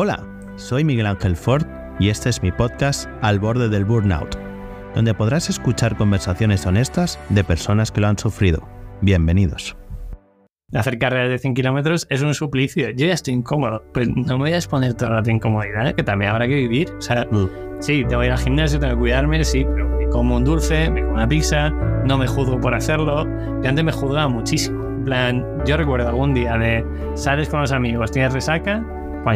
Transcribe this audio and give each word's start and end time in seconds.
Hola, 0.00 0.24
soy 0.54 0.84
Miguel 0.84 1.06
Ángel 1.06 1.34
Ford 1.34 1.66
y 1.98 2.10
este 2.10 2.28
es 2.28 2.40
mi 2.40 2.52
podcast 2.52 3.10
Al 3.20 3.40
borde 3.40 3.68
del 3.68 3.84
burnout, 3.84 4.36
donde 4.94 5.12
podrás 5.12 5.50
escuchar 5.50 5.96
conversaciones 5.96 6.64
honestas 6.66 7.18
de 7.30 7.42
personas 7.42 7.90
que 7.90 8.00
lo 8.00 8.06
han 8.06 8.16
sufrido. 8.16 8.62
Bienvenidos. 9.00 9.76
Hacer 10.72 11.00
carreras 11.00 11.30
de 11.30 11.38
100 11.38 11.54
kilómetros 11.54 12.06
es 12.10 12.22
un 12.22 12.32
suplicio. 12.32 12.90
Yo 12.90 13.06
ya 13.06 13.12
estoy 13.12 13.34
incómodo. 13.34 13.82
Pues 13.92 14.08
no 14.08 14.38
me 14.38 14.44
voy 14.44 14.52
a 14.52 14.58
exponer 14.58 14.94
toda 14.94 15.20
la 15.20 15.32
incomodidad, 15.32 15.92
que 15.96 16.04
también 16.04 16.30
habrá 16.30 16.46
que 16.46 16.54
vivir. 16.54 16.92
O 16.96 17.00
sea, 17.00 17.26
mm. 17.28 17.48
sí, 17.80 18.04
tengo 18.08 18.20
que 18.20 18.26
ir 18.28 18.32
al 18.32 18.38
gimnasio, 18.38 18.78
tengo 18.78 18.94
que 18.94 19.00
cuidarme, 19.00 19.42
sí, 19.42 19.66
pero 19.74 19.88
me 19.98 20.06
como 20.10 20.36
un 20.36 20.44
dulce, 20.44 20.90
me 20.90 21.02
como 21.02 21.14
una 21.14 21.26
pizza, 21.26 21.70
no 21.70 22.16
me 22.18 22.28
juzgo 22.28 22.60
por 22.60 22.72
hacerlo. 22.72 23.24
Yo 23.62 23.68
antes 23.68 23.84
me 23.84 23.90
juzgaba 23.90 24.28
muchísimo. 24.28 24.80
En 24.90 25.04
plan, 25.04 25.44
yo 25.66 25.76
recuerdo 25.76 26.08
algún 26.08 26.34
día 26.34 26.56
de 26.56 26.86
sales 27.14 27.48
con 27.48 27.62
los 27.62 27.72
amigos, 27.72 28.12
tienes 28.12 28.32
resaca, 28.32 28.84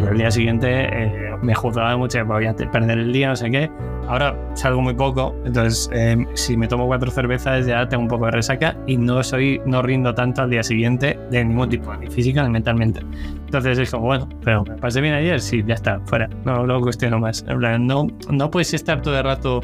pues 0.01 0.11
el 0.11 0.17
día 0.17 0.31
siguiente 0.31 0.69
eh, 0.69 1.37
me 1.43 1.55
juzgaba 1.55 1.95
mucho, 1.99 2.25
voy 2.25 2.47
a 2.47 2.57
perder 2.57 2.99
el 2.99 3.13
día, 3.13 3.29
no 3.29 3.37
sé 3.37 3.51
qué. 3.51 3.71
Ahora 4.09 4.35
salgo 4.55 4.81
muy 4.81 4.95
poco, 4.95 5.35
entonces 5.45 5.91
eh, 5.93 6.17
si 6.33 6.57
me 6.57 6.67
tomo 6.67 6.87
cuatro 6.87 7.11
cervezas 7.11 7.67
ya 7.67 7.87
tengo 7.87 8.05
un 8.05 8.09
poco 8.09 8.25
de 8.25 8.31
resaca 8.31 8.75
y 8.87 8.97
no 8.97 9.23
soy, 9.23 9.61
no 9.67 9.83
rindo 9.83 10.15
tanto 10.15 10.41
al 10.41 10.49
día 10.49 10.63
siguiente 10.63 11.19
de 11.31 11.45
ningún 11.45 11.69
tipo, 11.69 11.95
ni 11.95 12.07
física 12.07 12.43
ni 12.43 12.49
mentalmente. 12.49 13.01
Entonces 13.45 13.79
es 13.79 13.91
como, 13.91 14.07
bueno, 14.07 14.29
pero 14.43 14.65
me 14.65 14.77
pasé 14.77 15.03
bien 15.03 15.13
ayer, 15.13 15.39
sí, 15.39 15.63
ya 15.67 15.75
está, 15.75 16.01
fuera, 16.07 16.27
no 16.47 16.65
lo 16.65 16.81
cuestiono 16.81 17.19
más. 17.19 17.45
En 17.47 17.87
no, 17.87 18.07
no 18.31 18.51
puedes 18.51 18.73
estar 18.73 19.03
todo 19.03 19.19
el 19.19 19.25
rato 19.25 19.61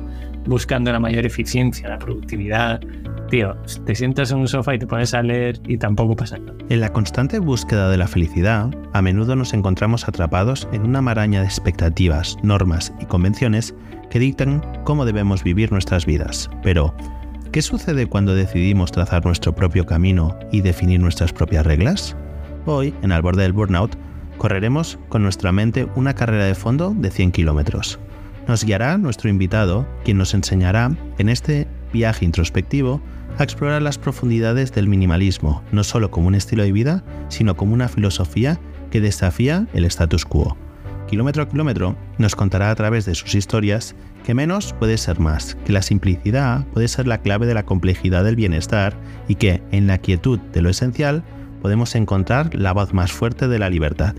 buscando 0.49 0.91
la 0.91 0.99
mayor 0.99 1.27
eficiencia, 1.27 1.89
la 1.89 1.99
productividad, 1.99 2.81
tío, 3.31 3.55
te 3.85 3.95
sientas 3.95 4.31
en 4.33 4.39
un 4.39 4.49
sofá 4.49 4.75
y 4.75 4.79
te 4.79 4.87
pones 4.87 5.15
a 5.15 5.23
leer 5.23 5.61
y 5.67 5.77
tampoco 5.77 6.17
pasa 6.17 6.39
nada. 6.39 6.57
En 6.71 6.81
la 6.81 6.93
constante 6.93 7.39
búsqueda 7.39 7.91
de 7.91 7.99
la 7.99 8.09
felicidad, 8.09 8.71
a 8.93 9.03
menudo 9.03 9.37
nos 9.37 9.53
encontramos 9.53 10.09
atrapados 10.09 10.67
en 10.73 10.83
una 10.83 11.03
maraña 11.03 11.41
de 11.41 11.47
expectativas, 11.47 12.37
normas 12.43 12.93
y 13.01 13.05
convenciones 13.05 13.75
que 14.11 14.19
dictan 14.19 14.63
cómo 14.85 15.05
debemos 15.05 15.45
vivir 15.45 15.71
nuestras 15.71 16.07
vidas. 16.07 16.51
Pero, 16.63 16.95
¿qué 17.53 17.61
sucede 17.61 18.07
cuando 18.07 18.35
decidimos 18.35 18.91
trazar 18.91 19.25
nuestro 19.27 19.55
propio 19.55 19.85
camino 19.85 20.39
y 20.51 20.63
definir 20.63 21.01
nuestras 21.01 21.33
propias 21.33 21.67
reglas? 21.67 22.17
Hoy, 22.65 22.95
en 23.03 23.13
Al 23.13 23.23
borde 23.23 23.43
del 23.43 23.53
burnout, 23.53 23.97
correremos 24.39 24.99
con 25.09 25.23
nuestra 25.23 25.53
mente 25.53 25.87
una 25.95 26.15
carrera 26.15 26.45
de 26.45 26.55
fondo 26.55 26.95
de 26.97 27.11
100 27.11 27.33
kilómetros. 27.33 27.99
Nos 28.49 28.65
guiará 28.65 28.97
nuestro 28.97 29.29
invitado, 29.29 29.87
quien 30.05 30.17
nos 30.17 30.33
enseñará 30.33 30.91
en 31.19 31.29
este 31.29 31.69
viaje 31.93 32.25
introspectivo 32.25 33.03
a 33.37 33.45
explorar 33.45 33.83
las 33.83 33.99
profundidades 33.99 34.73
del 34.73 34.89
minimalismo, 34.89 35.63
no 35.71 35.85
solo 35.85 36.11
como 36.11 36.29
un 36.29 36.35
estilo 36.35 36.63
de 36.63 36.73
vida, 36.73 37.05
sino 37.29 37.59
como 37.59 37.75
una 37.75 37.89
filosofía 37.89 38.59
que 38.91 39.03
desafía 39.03 39.67
el 39.75 39.85
status 39.85 40.25
quo. 40.25 40.57
Kilómetro 41.09 41.43
a 41.43 41.49
kilómetro 41.49 41.95
nos 42.17 42.35
contará 42.35 42.71
a 42.71 42.75
través 42.75 43.05
de 43.05 43.15
sus 43.15 43.35
historias 43.35 43.95
que 44.25 44.33
menos 44.33 44.73
puede 44.73 44.97
ser 44.97 45.21
más, 45.21 45.55
que 45.67 45.73
la 45.75 45.83
simplicidad 45.83 46.67
puede 46.69 46.89
ser 46.89 47.07
la 47.07 47.19
clave 47.19 47.47
de 47.47 47.55
la 47.55 47.67
complejidad 47.67 48.25
del 48.25 48.37
bienestar 48.37 48.95
y 49.29 49.35
que, 49.35 49.63
en 49.73 49.87
la 49.87 49.99
quietud 49.99 50.39
de 50.39 50.63
lo 50.63 50.71
esencial, 50.71 51.23
podemos 51.61 51.95
encontrar 51.95 52.55
la 52.55 52.73
voz 52.73 52.95
más 52.95 53.13
fuerte 53.13 53.47
de 53.47 53.59
la 53.59 53.69
libertad. 53.69 54.15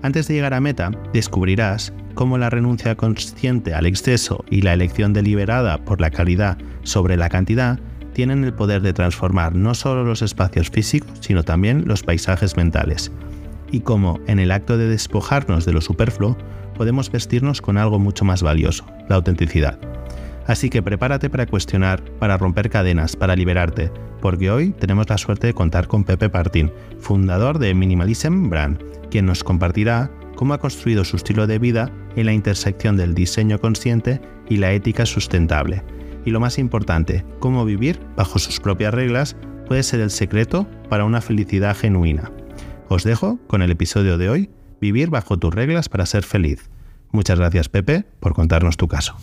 Antes 0.00 0.28
de 0.28 0.34
llegar 0.34 0.54
a 0.54 0.60
meta, 0.60 0.90
descubrirás 1.12 1.92
cómo 2.14 2.38
la 2.38 2.50
renuncia 2.50 2.94
consciente 2.94 3.74
al 3.74 3.86
exceso 3.86 4.44
y 4.48 4.62
la 4.62 4.72
elección 4.72 5.12
deliberada 5.12 5.84
por 5.84 6.00
la 6.00 6.10
calidad 6.10 6.58
sobre 6.82 7.16
la 7.16 7.28
cantidad 7.28 7.78
tienen 8.14 8.44
el 8.44 8.54
poder 8.54 8.80
de 8.80 8.92
transformar 8.92 9.54
no 9.54 9.74
solo 9.74 10.04
los 10.04 10.22
espacios 10.22 10.70
físicos, 10.70 11.18
sino 11.20 11.42
también 11.42 11.84
los 11.86 12.02
paisajes 12.02 12.56
mentales. 12.56 13.12
Y 13.70 13.80
cómo, 13.80 14.20
en 14.26 14.38
el 14.38 14.52
acto 14.52 14.78
de 14.78 14.88
despojarnos 14.88 15.66
de 15.66 15.72
lo 15.72 15.80
superfluo, 15.80 16.38
podemos 16.74 17.10
vestirnos 17.10 17.60
con 17.60 17.76
algo 17.76 17.98
mucho 17.98 18.24
más 18.24 18.42
valioso, 18.42 18.86
la 19.08 19.16
autenticidad. 19.16 19.78
Así 20.46 20.70
que 20.70 20.82
prepárate 20.82 21.30
para 21.30 21.46
cuestionar, 21.46 22.02
para 22.18 22.36
romper 22.36 22.70
cadenas, 22.70 23.16
para 23.16 23.34
liberarte, 23.34 23.90
porque 24.20 24.50
hoy 24.50 24.70
tenemos 24.72 25.08
la 25.08 25.18
suerte 25.18 25.48
de 25.48 25.54
contar 25.54 25.88
con 25.88 26.04
Pepe 26.04 26.28
Partín, 26.28 26.70
fundador 26.98 27.58
de 27.58 27.74
Minimalism 27.74 28.48
Brand, 28.48 28.82
quien 29.10 29.26
nos 29.26 29.42
compartirá 29.42 30.10
cómo 30.36 30.54
ha 30.54 30.58
construido 30.58 31.04
su 31.04 31.16
estilo 31.16 31.46
de 31.46 31.58
vida 31.58 31.90
en 32.16 32.26
la 32.26 32.32
intersección 32.32 32.96
del 32.96 33.14
diseño 33.14 33.58
consciente 33.58 34.20
y 34.48 34.56
la 34.56 34.72
ética 34.72 35.06
sustentable 35.06 35.82
y 36.24 36.30
lo 36.30 36.40
más 36.40 36.58
importante, 36.58 37.24
cómo 37.38 37.64
vivir 37.64 38.00
bajo 38.16 38.38
sus 38.38 38.60
propias 38.60 38.94
reglas 38.94 39.36
puede 39.66 39.82
ser 39.82 40.00
el 40.00 40.10
secreto 40.10 40.66
para 40.88 41.04
una 41.04 41.20
felicidad 41.20 41.76
genuina. 41.76 42.30
Os 42.88 43.04
dejo 43.04 43.38
con 43.46 43.62
el 43.62 43.70
episodio 43.70 44.18
de 44.18 44.30
hoy, 44.30 44.50
Vivir 44.84 45.08
bajo 45.08 45.38
tus 45.38 45.54
reglas 45.54 45.88
para 45.88 46.04
ser 46.04 46.24
feliz. 46.24 46.68
Muchas 47.10 47.38
gracias 47.38 47.70
Pepe 47.70 48.04
por 48.20 48.34
contarnos 48.34 48.76
tu 48.76 48.86
caso. 48.86 49.16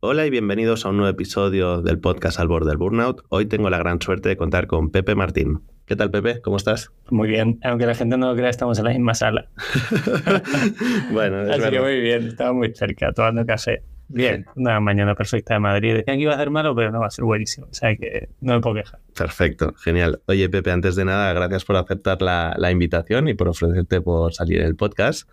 Hola 0.00 0.26
y 0.26 0.30
bienvenidos 0.30 0.84
a 0.84 0.90
un 0.90 0.98
nuevo 0.98 1.10
episodio 1.10 1.80
del 1.80 1.98
podcast 1.98 2.38
Al 2.38 2.48
borde 2.48 2.68
del 2.68 2.76
Burnout. 2.76 3.22
Hoy 3.30 3.46
tengo 3.46 3.70
la 3.70 3.78
gran 3.78 4.02
suerte 4.02 4.28
de 4.28 4.36
contar 4.36 4.66
con 4.66 4.90
Pepe 4.90 5.14
Martín. 5.14 5.62
¿Qué 5.90 5.96
tal, 5.96 6.12
Pepe? 6.12 6.40
¿Cómo 6.40 6.56
estás? 6.56 6.92
Muy 7.10 7.28
bien, 7.28 7.58
aunque 7.64 7.84
la 7.84 7.96
gente 7.96 8.16
no 8.16 8.28
lo 8.28 8.36
crea, 8.36 8.48
estamos 8.48 8.78
en 8.78 8.84
la 8.84 8.90
misma 8.92 9.12
sala. 9.12 9.50
bueno, 11.10 11.42
es 11.42 11.50
Así 11.60 11.68
que 11.68 11.80
muy 11.80 12.00
bien, 12.00 12.28
estaba 12.28 12.52
muy 12.52 12.72
cerca, 12.72 13.12
tomando 13.12 13.44
café. 13.44 13.82
Bien, 14.06 14.46
una 14.54 14.78
mañana 14.78 15.16
perfecta 15.16 15.54
de 15.54 15.58
Madrid. 15.58 15.94
Decían 15.94 16.18
que 16.18 16.22
iba 16.22 16.34
a 16.34 16.36
ser 16.36 16.50
malo, 16.50 16.76
pero 16.76 16.92
no 16.92 17.00
va 17.00 17.08
a 17.08 17.10
ser 17.10 17.24
buenísimo. 17.24 17.66
O 17.68 17.74
sea 17.74 17.96
que 17.96 18.28
no 18.40 18.54
me 18.54 18.60
puedo 18.60 18.76
quejar. 18.76 19.00
Perfecto, 19.18 19.74
genial. 19.78 20.22
Oye, 20.26 20.48
Pepe, 20.48 20.70
antes 20.70 20.94
de 20.94 21.04
nada, 21.04 21.32
gracias 21.32 21.64
por 21.64 21.74
aceptar 21.74 22.22
la, 22.22 22.70
invitación 22.70 23.26
y 23.26 23.34
por 23.34 23.48
ofrecerte 23.48 24.00
por 24.00 24.32
salir 24.32 24.60
en 24.60 24.66
el 24.66 24.76
podcast. 24.76 25.28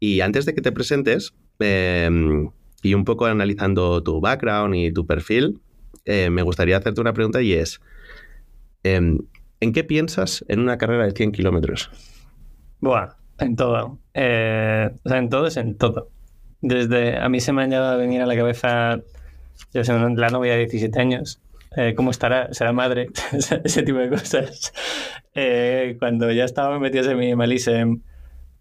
Y 0.00 0.20
antes 0.20 0.44
de 0.44 0.52
que 0.52 0.60
te 0.60 0.70
presentes, 0.70 1.32
em, 1.60 2.50
y 2.82 2.92
un 2.92 3.06
poco 3.06 3.24
analizando 3.24 4.02
tu 4.02 4.20
background 4.20 4.74
y 4.74 4.92
tu 4.92 5.06
perfil, 5.06 5.62
eh, 6.04 6.28
me 6.28 6.42
gustaría 6.42 6.76
hacerte 6.76 7.00
una 7.00 7.14
pregunta 7.14 7.40
y 7.40 7.54
es, 7.54 7.80
em, 8.82 9.20
¿en 9.60 9.72
qué 9.72 9.84
piensas 9.84 10.44
en 10.48 10.60
una 10.60 10.78
carrera 10.78 11.04
de 11.04 11.12
100 11.12 11.32
kilómetros? 11.32 11.90
Bueno, 12.80 13.14
en 13.38 13.56
todo. 13.56 13.98
Eh, 14.14 14.90
o 15.04 15.08
sea, 15.08 15.18
en 15.18 15.28
todo 15.28 15.46
es 15.46 15.56
en 15.56 15.76
todo. 15.76 16.10
Desde 16.60 17.18
a 17.18 17.28
mí 17.28 17.40
se 17.40 17.52
me 17.52 17.62
ha 17.62 17.66
llegado 17.66 17.92
a 17.92 17.96
venir 17.96 18.22
a 18.22 18.26
la 18.26 18.36
cabeza, 18.36 19.00
yo 19.72 19.84
soy 19.84 20.16
la 20.16 20.28
novia 20.28 20.52
de 20.52 20.60
17 20.60 20.98
años, 20.98 21.40
eh, 21.76 21.94
cómo 21.96 22.10
estará, 22.10 22.52
será 22.52 22.72
madre, 22.72 23.08
ese 23.64 23.82
tipo 23.82 23.98
de 23.98 24.08
cosas. 24.08 24.72
Eh, 25.34 25.96
cuando 25.98 26.30
ya 26.30 26.44
estaba 26.44 26.78
metido 26.78 27.10
en 27.10 27.18
minimalism, 27.18 27.96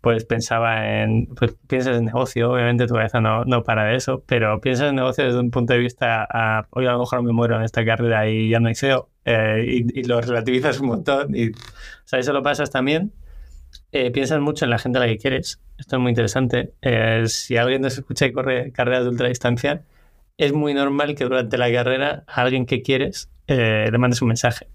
pues 0.04 0.26
pensaba 0.26 1.02
en, 1.02 1.28
pues 1.28 1.56
piensas 1.68 1.98
en 1.98 2.06
negocio, 2.06 2.52
obviamente 2.52 2.86
tu 2.86 2.94
cabeza 2.94 3.22
no, 3.22 3.44
no 3.46 3.64
para 3.64 3.86
de 3.86 3.96
eso, 3.96 4.24
pero 4.28 4.62
piensas 4.62 4.90
en 4.90 4.98
negocio 4.98 5.26
desde 5.26 5.40
un 5.40 5.50
punto 5.50 5.74
de 5.74 5.80
vista, 5.80 6.28
a, 6.30 6.68
hoy 6.70 6.86
a 6.86 6.92
lo 6.92 7.00
mejor 7.00 7.24
me 7.24 7.32
muero 7.32 7.56
en 7.56 7.64
esta 7.64 7.84
carrera 7.84 8.30
y 8.30 8.50
ya 8.50 8.60
no 8.60 8.68
hay 8.68 8.76
eh, 9.26 9.66
y, 9.66 10.00
y, 10.00 10.04
lo 10.04 10.22
relativizas 10.22 10.80
un 10.80 10.88
montón, 10.88 11.36
y 11.36 11.50
o 11.50 11.54
sea, 12.06 12.20
eso 12.20 12.34
lo 12.34 12.44
pasas 12.44 12.70
también, 12.70 13.14
piensas 14.14 14.40
mucho 14.40 14.66
en 14.66 14.72
la 14.72 14.78
gente 14.78 15.00
a 15.00 15.02
la 15.02 15.08
que 15.08 15.18
quieres, 15.18 15.60
esto 15.78 15.96
es 15.98 16.02
muy 16.02 16.10
interesante. 16.12 16.74
Eh, 16.82 17.24
si 17.28 17.58
alguien 17.58 17.82
nos 17.82 17.98
escucha 17.98 18.26
y 18.26 18.32
corre 18.32 18.72
carreras 18.72 19.04
de 19.04 19.10
ultradistancia, 19.10 19.84
es 20.38 20.54
muy 20.54 20.74
normal 20.74 21.16
que 21.16 21.24
durante 21.24 21.58
la 21.58 21.72
carrera 21.72 22.24
a 22.28 22.42
alguien 22.42 22.66
que 22.66 22.82
quieres 22.82 23.30
eh, 23.48 23.90
le 23.92 23.98
mandes 23.98 24.22
un 24.22 24.30
mensaje. 24.30 24.68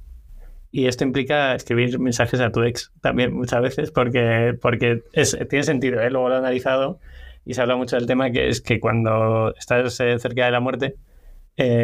Y 0.70 0.86
esto 0.86 1.04
implica 1.04 1.54
escribir 1.54 1.98
mensajes 1.98 2.40
a 2.40 2.52
tu 2.52 2.62
ex 2.62 2.92
también 3.00 3.32
muchas 3.32 3.62
veces 3.62 3.90
porque, 3.90 4.54
porque 4.60 5.02
tiene 5.48 5.62
sentido. 5.62 6.00
¿eh? 6.00 6.10
Luego 6.10 6.28
lo 6.28 6.34
he 6.34 6.38
analizado 6.38 7.00
y 7.44 7.54
se 7.54 7.62
habla 7.62 7.76
mucho 7.76 7.96
del 7.96 8.06
tema 8.06 8.30
que 8.30 8.48
es 8.48 8.60
que 8.60 8.78
cuando 8.78 9.54
estás 9.56 9.98
eh, 10.00 10.18
cerca 10.18 10.44
de 10.44 10.50
la 10.50 10.60
muerte 10.60 10.96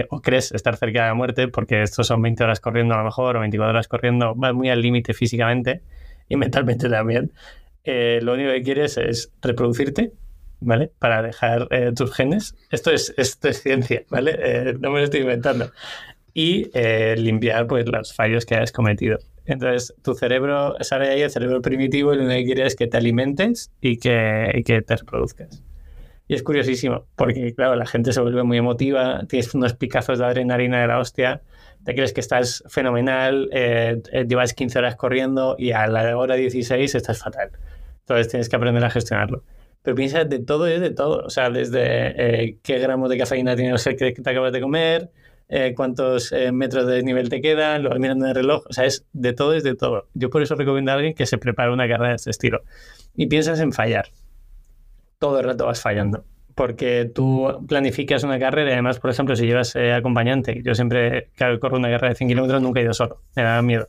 o 0.08 0.20
crees 0.20 0.52
estar 0.52 0.76
cerca 0.76 1.02
de 1.02 1.08
la 1.08 1.14
muerte, 1.14 1.48
porque 1.48 1.82
estos 1.82 2.06
son 2.06 2.22
20 2.22 2.44
horas 2.44 2.60
corriendo 2.60 2.94
a 2.94 2.98
lo 2.98 3.04
mejor 3.04 3.36
o 3.36 3.40
24 3.40 3.70
horas 3.70 3.88
corriendo, 3.88 4.32
vas 4.36 4.54
muy 4.54 4.68
al 4.68 4.80
límite 4.80 5.14
físicamente 5.14 5.82
y 6.28 6.36
mentalmente 6.36 6.88
también. 6.88 7.32
Eh, 7.84 8.20
lo 8.22 8.32
único 8.32 8.50
que 8.50 8.62
quieres 8.62 8.96
es 8.96 9.30
reproducirte, 9.42 10.12
¿vale? 10.60 10.90
Para 10.98 11.22
dejar 11.22 11.68
eh, 11.70 11.92
tus 11.94 12.14
genes. 12.14 12.56
Esto 12.70 12.90
es, 12.90 13.14
esto 13.16 13.48
es 13.48 13.62
ciencia, 13.62 14.04
¿vale? 14.08 14.36
Eh, 14.38 14.74
no 14.80 14.90
me 14.90 14.98
lo 14.98 15.04
estoy 15.04 15.20
inventando. 15.20 15.70
Y 16.34 16.70
limpiar 17.16 17.66
pues, 17.66 17.86
los 17.86 18.12
fallos 18.12 18.44
que 18.44 18.56
has 18.56 18.72
cometido. 18.72 19.18
Entonces, 19.46 19.94
tu 20.02 20.14
cerebro 20.14 20.74
sale 20.80 21.08
ahí, 21.08 21.22
el 21.22 21.30
cerebro 21.30 21.62
primitivo, 21.62 22.12
y 22.12 22.16
lo 22.16 22.28
que 22.28 22.44
quiere 22.44 22.66
es 22.66 22.74
que 22.74 22.88
te 22.88 22.96
alimentes 22.96 23.70
y 23.80 23.98
que, 23.98 24.50
y 24.52 24.64
que 24.64 24.82
te 24.82 24.96
reproduzcas. 24.96 25.62
Y 26.26 26.34
es 26.34 26.42
curiosísimo, 26.42 27.06
porque 27.16 27.54
claro, 27.54 27.76
la 27.76 27.86
gente 27.86 28.12
se 28.12 28.20
vuelve 28.20 28.42
muy 28.42 28.56
emotiva, 28.56 29.24
tienes 29.28 29.54
unos 29.54 29.74
picazos 29.74 30.18
de 30.18 30.24
adrenalina 30.24 30.80
de 30.80 30.86
la 30.86 30.98
hostia, 30.98 31.42
te 31.84 31.94
crees 31.94 32.14
que 32.14 32.20
estás 32.20 32.64
fenomenal, 32.66 33.50
llevas 34.26 34.54
15 34.54 34.78
horas 34.78 34.96
corriendo 34.96 35.54
y 35.58 35.72
a 35.72 35.86
la 35.86 36.16
hora 36.16 36.34
16 36.34 36.94
estás 36.94 37.18
fatal. 37.18 37.50
Entonces 38.00 38.28
tienes 38.28 38.48
que 38.48 38.56
aprender 38.56 38.84
a 38.84 38.90
gestionarlo. 38.90 39.44
Pero 39.82 39.94
piensa 39.94 40.24
de 40.24 40.38
todo 40.38 40.66
es 40.66 40.80
de 40.80 40.90
todo. 40.90 41.24
O 41.26 41.30
sea, 41.30 41.50
desde 41.50 41.82
eh, 42.44 42.58
qué 42.62 42.78
gramos 42.78 43.10
de 43.10 43.18
cafeína 43.18 43.54
tienes 43.54 43.84
que 43.84 44.12
te 44.12 44.30
acabas 44.30 44.52
de 44.52 44.62
comer, 44.62 45.10
eh, 45.48 45.74
cuántos 45.76 46.32
eh, 46.32 46.52
metros 46.52 46.86
de 46.86 46.94
desnivel 46.94 47.28
te 47.28 47.40
quedan, 47.40 47.82
lo 47.82 47.90
vas 47.90 47.98
mirando 47.98 48.24
en 48.24 48.30
el 48.30 48.34
reloj. 48.34 48.64
O 48.68 48.72
sea, 48.72 48.84
es 48.84 49.06
de 49.12 49.32
todo 49.32 49.54
es 49.54 49.62
de 49.62 49.74
todo. 49.74 50.08
Yo 50.14 50.30
por 50.30 50.42
eso 50.42 50.54
recomiendo 50.54 50.90
a 50.90 50.94
alguien 50.94 51.14
que 51.14 51.26
se 51.26 51.38
prepare 51.38 51.72
una 51.72 51.86
carrera 51.86 52.10
de 52.10 52.16
este 52.16 52.30
estilo. 52.30 52.62
Y 53.14 53.26
piensas 53.26 53.60
en 53.60 53.72
fallar. 53.72 54.08
todo 55.18 55.40
el 55.40 55.46
rato 55.46 55.66
vas 55.66 55.80
fallando. 55.80 56.24
Porque 56.54 57.10
tú 57.12 57.64
planificas 57.68 58.22
una 58.22 58.38
carrera 58.38 58.70
y 58.70 58.72
además, 58.74 59.00
por 59.00 59.10
ejemplo, 59.10 59.34
si 59.34 59.44
llevas 59.44 59.74
eh, 59.74 59.92
acompañante, 59.92 60.62
yo 60.62 60.74
siempre, 60.74 61.30
claro, 61.34 61.58
corro 61.58 61.78
una 61.78 61.88
carrera 61.88 62.10
de 62.10 62.14
100 62.14 62.28
kilómetros, 62.28 62.62
nunca 62.62 62.80
he 62.80 62.84
ido 62.84 62.94
solo, 62.94 63.22
me 63.34 63.42
da 63.42 63.60
miedo. 63.60 63.88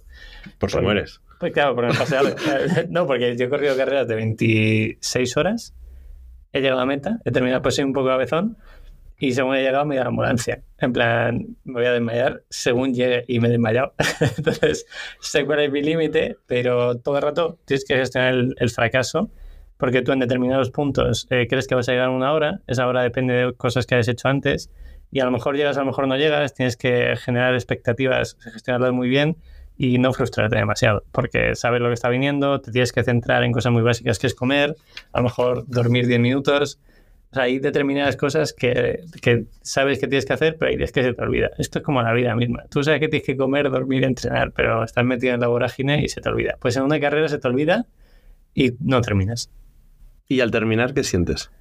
Por 0.57 0.71
si 0.71 0.79
mueres. 0.79 1.21
Pues 1.39 1.53
claro, 1.53 1.75
algo. 1.79 2.35
no, 2.89 3.05
porque 3.05 3.37
yo 3.37 3.45
he 3.45 3.49
corrido 3.49 3.77
carreras 3.77 4.07
de 4.07 4.15
26 4.15 5.37
horas, 5.37 5.75
he 6.53 6.61
llegado 6.61 6.81
a 6.81 6.85
meta, 6.85 7.19
he 7.23 7.31
terminado 7.31 7.61
pues 7.61 7.77
un 7.77 7.93
poco 7.93 8.07
cabezón 8.07 8.57
y 9.17 9.33
según 9.33 9.55
he 9.55 9.63
llegado 9.63 9.85
me 9.85 9.97
a 9.97 10.03
la 10.03 10.09
ambulancia. 10.09 10.61
En 10.77 10.93
plan, 10.93 11.57
me 11.63 11.73
voy 11.73 11.85
a 11.85 11.93
desmayar 11.93 12.43
según 12.49 12.93
llegue 12.93 13.23
y 13.27 13.39
me 13.39 13.47
he 13.47 13.51
desmayado. 13.51 13.93
Entonces, 14.37 14.85
sé 15.19 15.45
cuál 15.45 15.61
es 15.61 15.71
mi 15.71 15.81
límite, 15.81 16.37
pero 16.47 16.97
todo 16.97 17.17
el 17.17 17.23
rato 17.23 17.57
tienes 17.65 17.85
que 17.85 17.95
gestionar 17.95 18.33
el, 18.33 18.69
fracaso 18.69 19.31
porque 19.77 20.01
tú 20.01 20.11
en 20.11 20.19
determinados 20.19 20.69
puntos 20.69 21.27
eh, 21.29 21.47
crees 21.49 21.67
que 21.67 21.75
vas 21.75 21.87
a 21.89 21.93
llegar 21.93 22.07
a 22.07 22.11
una 22.11 22.33
hora, 22.33 22.61
esa 22.67 22.87
hora 22.87 23.03
depende 23.03 23.33
de 23.33 23.53
cosas 23.53 23.85
que 23.85 23.95
hayas 23.95 24.07
hecho 24.07 24.27
antes 24.27 24.69
y 25.11 25.19
a 25.19 25.25
lo 25.25 25.31
mejor 25.31 25.55
llegas, 25.55 25.77
a 25.77 25.81
lo 25.81 25.87
mejor 25.87 26.07
no 26.07 26.17
llegas, 26.17 26.53
tienes 26.53 26.77
que 26.77 27.15
generar 27.17 27.53
expectativas, 27.53 28.37
gestionarlas 28.41 28.91
muy 28.91 29.07
bien 29.07 29.37
y 29.77 29.97
no 29.97 30.13
frustrarte 30.13 30.55
demasiado, 30.55 31.03
porque 31.11 31.55
sabes 31.55 31.81
lo 31.81 31.87
que 31.87 31.93
está 31.93 32.09
viniendo, 32.09 32.61
te 32.61 32.71
tienes 32.71 32.91
que 32.91 33.03
centrar 33.03 33.43
en 33.43 33.51
cosas 33.51 33.71
muy 33.71 33.81
básicas 33.81 34.19
que 34.19 34.27
es 34.27 34.35
comer, 34.35 34.75
a 35.11 35.19
lo 35.19 35.23
mejor 35.25 35.65
dormir 35.67 36.07
10 36.07 36.19
minutos. 36.19 36.79
Sea, 37.35 37.43
hay 37.43 37.59
determinadas 37.59 38.15
cosas 38.15 38.53
que, 38.53 39.01
que 39.21 39.43
sabes 39.61 39.99
que 39.99 40.07
tienes 40.07 40.25
que 40.25 40.31
hacer, 40.31 40.55
pero 40.57 40.71
hay 40.71 40.77
días 40.77 40.93
que 40.93 41.03
se 41.03 41.13
te 41.13 41.21
olvida. 41.21 41.51
Esto 41.57 41.79
es 41.79 41.85
como 41.85 42.01
la 42.01 42.13
vida 42.13 42.33
misma. 42.33 42.63
Tú 42.69 42.81
sabes 42.81 43.01
que 43.01 43.09
tienes 43.09 43.25
que 43.25 43.35
comer, 43.35 43.69
dormir, 43.69 44.05
entrenar, 44.05 44.53
pero 44.53 44.85
estás 44.85 45.03
metido 45.03 45.33
en 45.33 45.41
la 45.41 45.47
vorágine 45.47 46.01
y 46.01 46.07
se 46.07 46.21
te 46.21 46.29
olvida. 46.29 46.55
Pues 46.61 46.77
en 46.77 46.83
una 46.83 46.97
carrera 46.97 47.27
se 47.27 47.37
te 47.37 47.45
olvida 47.45 47.87
y 48.53 48.71
no 48.79 49.01
terminas. 49.01 49.51
¿Y 50.29 50.39
al 50.39 50.49
terminar 50.49 50.93
qué 50.93 51.03
sientes? 51.03 51.51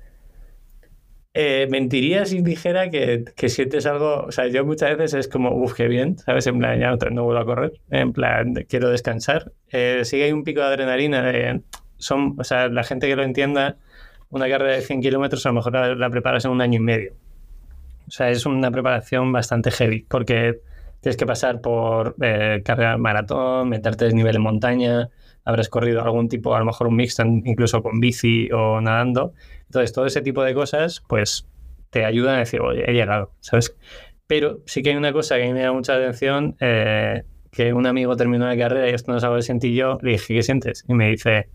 Eh, 1.35 1.67
mentiría 1.69 2.25
si 2.25 2.41
dijera 2.41 2.89
que, 2.89 3.25
que, 3.35 3.49
sientes 3.49 3.85
algo, 3.87 4.27
o 4.27 4.31
sea, 4.31 4.47
yo 4.47 4.65
muchas 4.65 4.97
veces 4.97 5.27
es 5.27 5.29
como, 5.29 5.51
uff, 5.57 5.75
qué 5.75 5.89
bien, 5.89 6.19
¿sabes? 6.19 6.47
En 6.47 6.61
plan, 6.61 6.79
ya 6.79 6.93
no, 6.93 6.97
no 7.11 7.25
vuelvo 7.25 7.41
a 7.41 7.45
correr, 7.45 7.73
en 7.91 8.13
plan, 8.13 8.55
quiero 8.69 8.91
descansar. 8.91 9.51
Eh, 9.73 10.03
sí 10.05 10.23
hay 10.23 10.31
un 10.31 10.45
pico 10.45 10.61
de 10.61 10.67
adrenalina, 10.67 11.61
son, 11.97 12.37
o 12.39 12.45
sea, 12.45 12.69
la 12.69 12.85
gente 12.85 13.09
que 13.09 13.17
lo 13.17 13.25
entienda, 13.25 13.77
una 14.31 14.49
carrera 14.49 14.75
de 14.75 14.83
100 14.83 15.01
kilómetros 15.01 15.45
a 15.47 15.51
lo 15.51 15.55
mejor 15.55 15.97
la, 15.97 16.11
preparas 16.11 16.45
en 16.45 16.51
un 16.51 16.61
año 16.61 16.77
y 16.79 16.83
medio. 16.83 17.13
O 18.07 18.11
sea, 18.11 18.31
es 18.31 18.45
una 18.47 18.71
preparación 18.71 19.33
bastante 19.33 19.71
heavy, 19.71 20.07
porque 20.09 20.61
tienes 21.01 21.17
que 21.17 21.27
pasar 21.27 21.61
por 21.61 22.17
eh, 22.21 22.63
carrera 22.65 22.99
maratón, 22.99 23.69
meterte 23.69 24.07
desnivel 24.07 24.37
en 24.37 24.43
montaña, 24.43 25.09
habrás 25.45 25.69
corrido 25.69 26.03
algún 26.03 26.29
tipo, 26.29 26.55
a 26.55 26.59
lo 26.59 26.65
mejor 26.65 26.87
un 26.89 26.97
mixto, 26.97 27.23
incluso 27.25 27.83
con 27.83 28.01
bici 28.01 28.51
o 28.53 28.81
nadando, 28.81 29.33
entonces, 29.75 29.93
todo 29.93 30.07
ese 30.07 30.23
tipo 30.23 30.45
de 30.45 30.55
cosas, 30.55 31.03
pues 31.09 31.49
te 31.91 32.05
ayudan 32.05 32.37
a 32.37 32.39
decir, 32.39 32.61
oye, 32.61 32.89
he 32.89 32.93
llegado, 32.93 33.33
¿sabes? 33.41 33.77
Pero 34.29 34.61
sí 34.67 34.83
que 34.83 34.91
hay 34.91 34.97
una 34.97 35.13
cosa 35.13 35.35
que 35.35 35.43
a 35.43 35.47
mí 35.47 35.53
me 35.53 35.63
da 35.63 35.73
mucha 35.73 35.97
atención, 35.97 36.55
eh, 36.61 37.25
que 37.51 37.73
un 37.73 37.85
amigo 37.85 38.15
terminó 38.15 38.47
la 38.47 38.57
carrera 38.57 38.89
y 38.89 38.95
esto 38.95 39.11
no 39.11 39.19
sabe 39.19 39.43
sentir 39.43 39.75
yo, 39.75 39.99
le 40.01 40.13
dije, 40.13 40.33
¿qué 40.33 40.43
sientes? 40.45 40.85
Y 40.87 40.95
me 40.95 41.11
dice, 41.11 41.49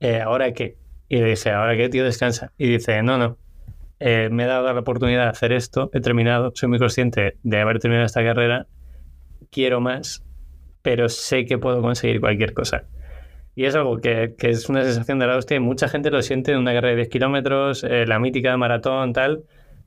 eh, 0.00 0.22
¿ahora 0.22 0.50
qué? 0.52 0.76
Y 1.08 1.18
le 1.18 1.30
dije, 1.30 1.50
¿ahora 1.50 1.76
qué, 1.76 1.88
tío? 1.88 2.04
Descansa. 2.04 2.52
Y 2.58 2.68
dice, 2.68 3.02
no, 3.02 3.18
no, 3.18 3.38
eh, 3.98 4.28
me 4.30 4.44
he 4.44 4.46
dado 4.46 4.72
la 4.72 4.80
oportunidad 4.80 5.24
de 5.24 5.30
hacer 5.30 5.52
esto, 5.52 5.90
he 5.94 6.00
terminado, 6.00 6.52
soy 6.54 6.68
muy 6.68 6.78
consciente 6.78 7.38
de 7.42 7.60
haber 7.60 7.78
terminado 7.78 8.04
esta 8.04 8.22
carrera, 8.22 8.66
quiero 9.50 9.80
más, 9.80 10.22
pero 10.82 11.08
sé 11.08 11.46
que 11.46 11.56
puedo 11.56 11.80
conseguir 11.80 12.20
cualquier 12.20 12.52
cosa. 12.52 12.84
Y 13.54 13.64
es 13.64 13.74
algo 13.74 13.96
que, 13.96 14.34
que, 14.36 14.50
es 14.50 14.68
una 14.68 14.84
sensación 14.84 15.18
de 15.18 15.26
la 15.26 15.36
hostia 15.38 15.56
y 15.56 15.60
mucha 15.60 15.88
gente 15.88 16.10
lo 16.10 16.20
siente 16.20 16.52
en 16.52 16.58
una 16.58 16.74
carrera 16.74 16.90
de 16.90 16.96
10 16.96 17.08
kilómetros, 17.08 17.84
eh, 17.84 18.04
la 18.06 18.18
mítica 18.18 18.54
maratón, 18.58 19.14
tal. 19.14 19.44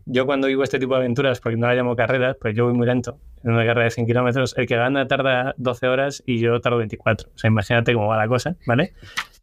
Yo 0.08 0.26
cuando 0.26 0.48
vivo 0.48 0.64
este 0.64 0.80
tipo 0.80 0.96
de 0.96 1.02
aventuras, 1.02 1.40
porque 1.40 1.56
no 1.56 1.68
la 1.68 1.76
llamo 1.76 1.96
carreras, 1.96 2.36
pues 2.42 2.56
yo 2.56 2.66
voy 2.66 2.74
muy 2.74 2.88
lento. 2.88 3.20
En 3.44 3.52
una 3.52 3.64
carrera 3.64 3.84
de 3.84 3.92
100 3.92 4.08
kilómetros, 4.08 4.58
el 4.58 4.66
que 4.66 4.76
gana 4.76 5.08
tarda 5.08 5.54
12 5.58 5.88
horas 5.88 6.24
y 6.26 6.40
yo 6.40 6.60
tardo 6.62 6.80
24. 6.80 7.30
O 7.30 7.38
sea, 7.38 7.48
imagínate 7.48 7.94
cómo 7.94 8.08
va 8.08 8.18
la 8.18 8.28
cosa, 8.28 8.56
¿vale? 8.66 8.94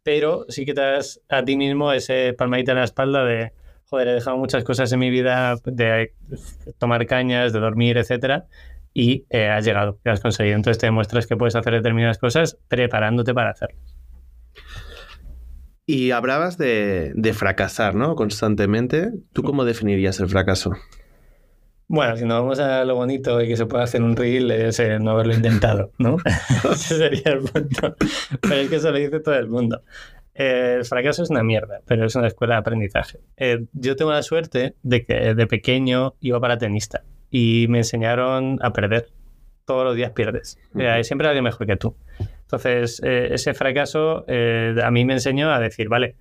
Pero 0.07 0.45
sí 0.47 0.65
que 0.65 0.73
te 0.73 0.79
das 0.79 1.19
a 1.27 1.43
ti 1.43 1.57
mismo 1.57 1.91
ese 1.91 2.31
palmadita 2.31 2.71
en 2.71 2.77
la 2.77 2.85
espalda 2.85 3.25
de, 3.25 3.51
joder, 3.89 4.07
he 4.07 4.13
dejado 4.13 4.37
muchas 4.37 4.63
cosas 4.63 4.89
en 4.93 4.99
mi 4.99 5.09
vida, 5.09 5.57
de 5.65 6.13
tomar 6.77 7.05
cañas, 7.07 7.51
de 7.51 7.59
dormir, 7.59 7.97
etcétera, 7.97 8.45
y 8.93 9.25
eh, 9.29 9.49
has 9.49 9.65
llegado, 9.65 9.99
y 10.05 10.07
has 10.07 10.21
conseguido. 10.21 10.55
Entonces 10.55 10.79
te 10.79 10.87
demuestras 10.87 11.27
que 11.27 11.35
puedes 11.35 11.57
hacer 11.57 11.73
determinadas 11.73 12.19
cosas 12.19 12.57
preparándote 12.69 13.33
para 13.33 13.49
hacerlas. 13.49 13.97
Y 15.85 16.11
hablabas 16.11 16.57
de, 16.57 17.33
fracasar, 17.35 17.93
¿no? 17.93 18.15
Constantemente. 18.15 19.11
¿Tú 19.33 19.43
cómo 19.43 19.65
definirías 19.65 20.21
el 20.21 20.29
fracaso? 20.29 20.71
Bueno, 21.89 22.17
si 22.17 22.25
no 22.25 22.41
vamos 22.41 22.59
a 22.59 22.83
lo 22.83 22.95
bonito 22.95 23.41
y 23.41 23.47
que 23.47 23.55
se 23.55 23.65
pueda 23.65 23.85
hacer 23.85 24.03
un 24.03 24.15
reel, 24.15 24.51
es 24.51 24.81
no 24.99 25.11
haberlo 25.11 25.33
intentado, 25.33 25.91
¿no? 25.97 26.17
Ese 26.71 26.97
sería 26.97 27.33
el 27.33 27.39
punto. 27.39 27.95
Pero 28.41 28.55
es 28.55 28.69
que 28.69 28.75
eso 28.75 28.91
lo 28.91 28.97
dice 28.97 29.21
todo 29.21 29.35
el 29.35 29.47
mundo. 29.47 29.81
el 30.33 30.83
fracaso 30.83 31.23
es 31.23 31.29
una 31.29 31.43
mierda, 31.43 31.79
pero 31.85 32.05
es 32.05 32.15
una 32.15 32.27
escuela 32.27 32.55
de 32.55 32.59
aprendizaje. 32.59 33.19
Eh, 33.37 33.65
yo 33.71 33.95
tengo 33.95 34.11
la 34.11 34.21
suerte 34.21 34.75
de 34.83 35.05
que 35.05 35.33
de 35.33 35.47
pequeño 35.47 36.15
iba 36.19 36.41
para 36.41 36.57
tenista 36.57 37.03
y 37.31 37.67
me 37.69 37.79
enseñaron 37.79 38.59
a 38.61 38.73
perder. 38.73 39.07
Todos 39.65 39.83
los 39.85 39.95
días 39.95 40.11
pierdes. 40.11 40.57
Siempre 40.71 41.03
siempre 41.03 41.27
alguien 41.27 41.43
mejor 41.43 41.67
que 41.67 41.75
tú. 41.75 41.95
Entonces, 42.41 43.01
eh, 43.03 43.29
ese 43.31 43.53
fracaso 43.53 44.23
eh, 44.27 44.75
a 44.81 44.91
mí 44.91 45.03
me 45.03 45.13
enseñó 45.13 45.51
a 45.51 45.59
decir, 45.59 45.89
vale, 45.89 46.15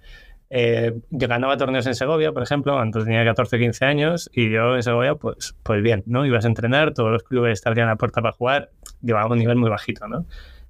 eh, 0.50 0.94
yo 1.10 1.28
ganaba 1.28 1.56
torneos 1.56 1.87
en 1.87 1.94
Segovia, 1.94 2.32
por 2.32 2.43
ejemplo, 2.43 2.75
cuando 2.75 3.04
tenía 3.04 3.25
14 3.25 3.56
o 3.56 3.58
15 3.58 3.84
años, 3.84 4.31
y 4.32 4.50
yo 4.50 4.76
en 4.76 4.82
Segovia, 4.82 5.14
pues, 5.14 5.56
pues 5.62 5.82
bien, 5.82 6.02
¿no? 6.06 6.25
Ibas 6.26 6.44
a 6.44 6.48
entrenar, 6.48 6.94
todos 6.94 7.10
los 7.10 7.22
clubes 7.22 7.52
estarían 7.52 7.88
a 7.88 7.93
la 7.93 7.96
puerta 7.96 8.22
para 8.22 8.32
jugar, 8.32 8.70
llevaba 9.02 9.32
un 9.32 9.38
nivel 9.38 9.56
muy 9.56 9.70
bajito, 9.70 10.06
¿no? 10.08 10.26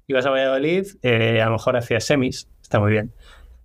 Ibas 0.07 0.25
a 0.25 0.29
Valladolid, 0.29 0.87
a 1.03 1.45
lo 1.45 1.51
mejor 1.51 1.75
hacías 1.75 2.05
semis, 2.05 2.49
está 2.61 2.79
muy 2.79 2.91
bien. 2.91 3.13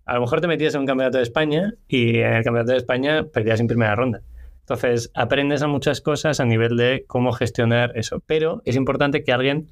A 0.04 0.14
lo 0.14 0.20
mejor 0.22 0.40
te 0.40 0.48
metías 0.48 0.74
en 0.74 0.80
un 0.80 0.86
campeonato 0.86 1.18
de 1.18 1.22
España 1.22 1.74
y 1.86 2.18
en 2.18 2.34
el 2.34 2.44
campeonato 2.44 2.72
de 2.72 2.78
España 2.78 3.24
perdías 3.32 3.60
en 3.60 3.68
primera 3.68 3.94
ronda. 3.94 4.22
Entonces, 4.60 5.10
aprendes 5.14 5.62
a 5.62 5.66
muchas 5.66 6.00
cosas 6.00 6.40
a 6.40 6.44
nivel 6.44 6.76
de 6.76 7.04
cómo 7.06 7.32
gestionar 7.32 7.92
eso. 7.96 8.22
Pero 8.26 8.62
es 8.64 8.76
importante 8.76 9.22
que 9.22 9.32
alguien 9.32 9.70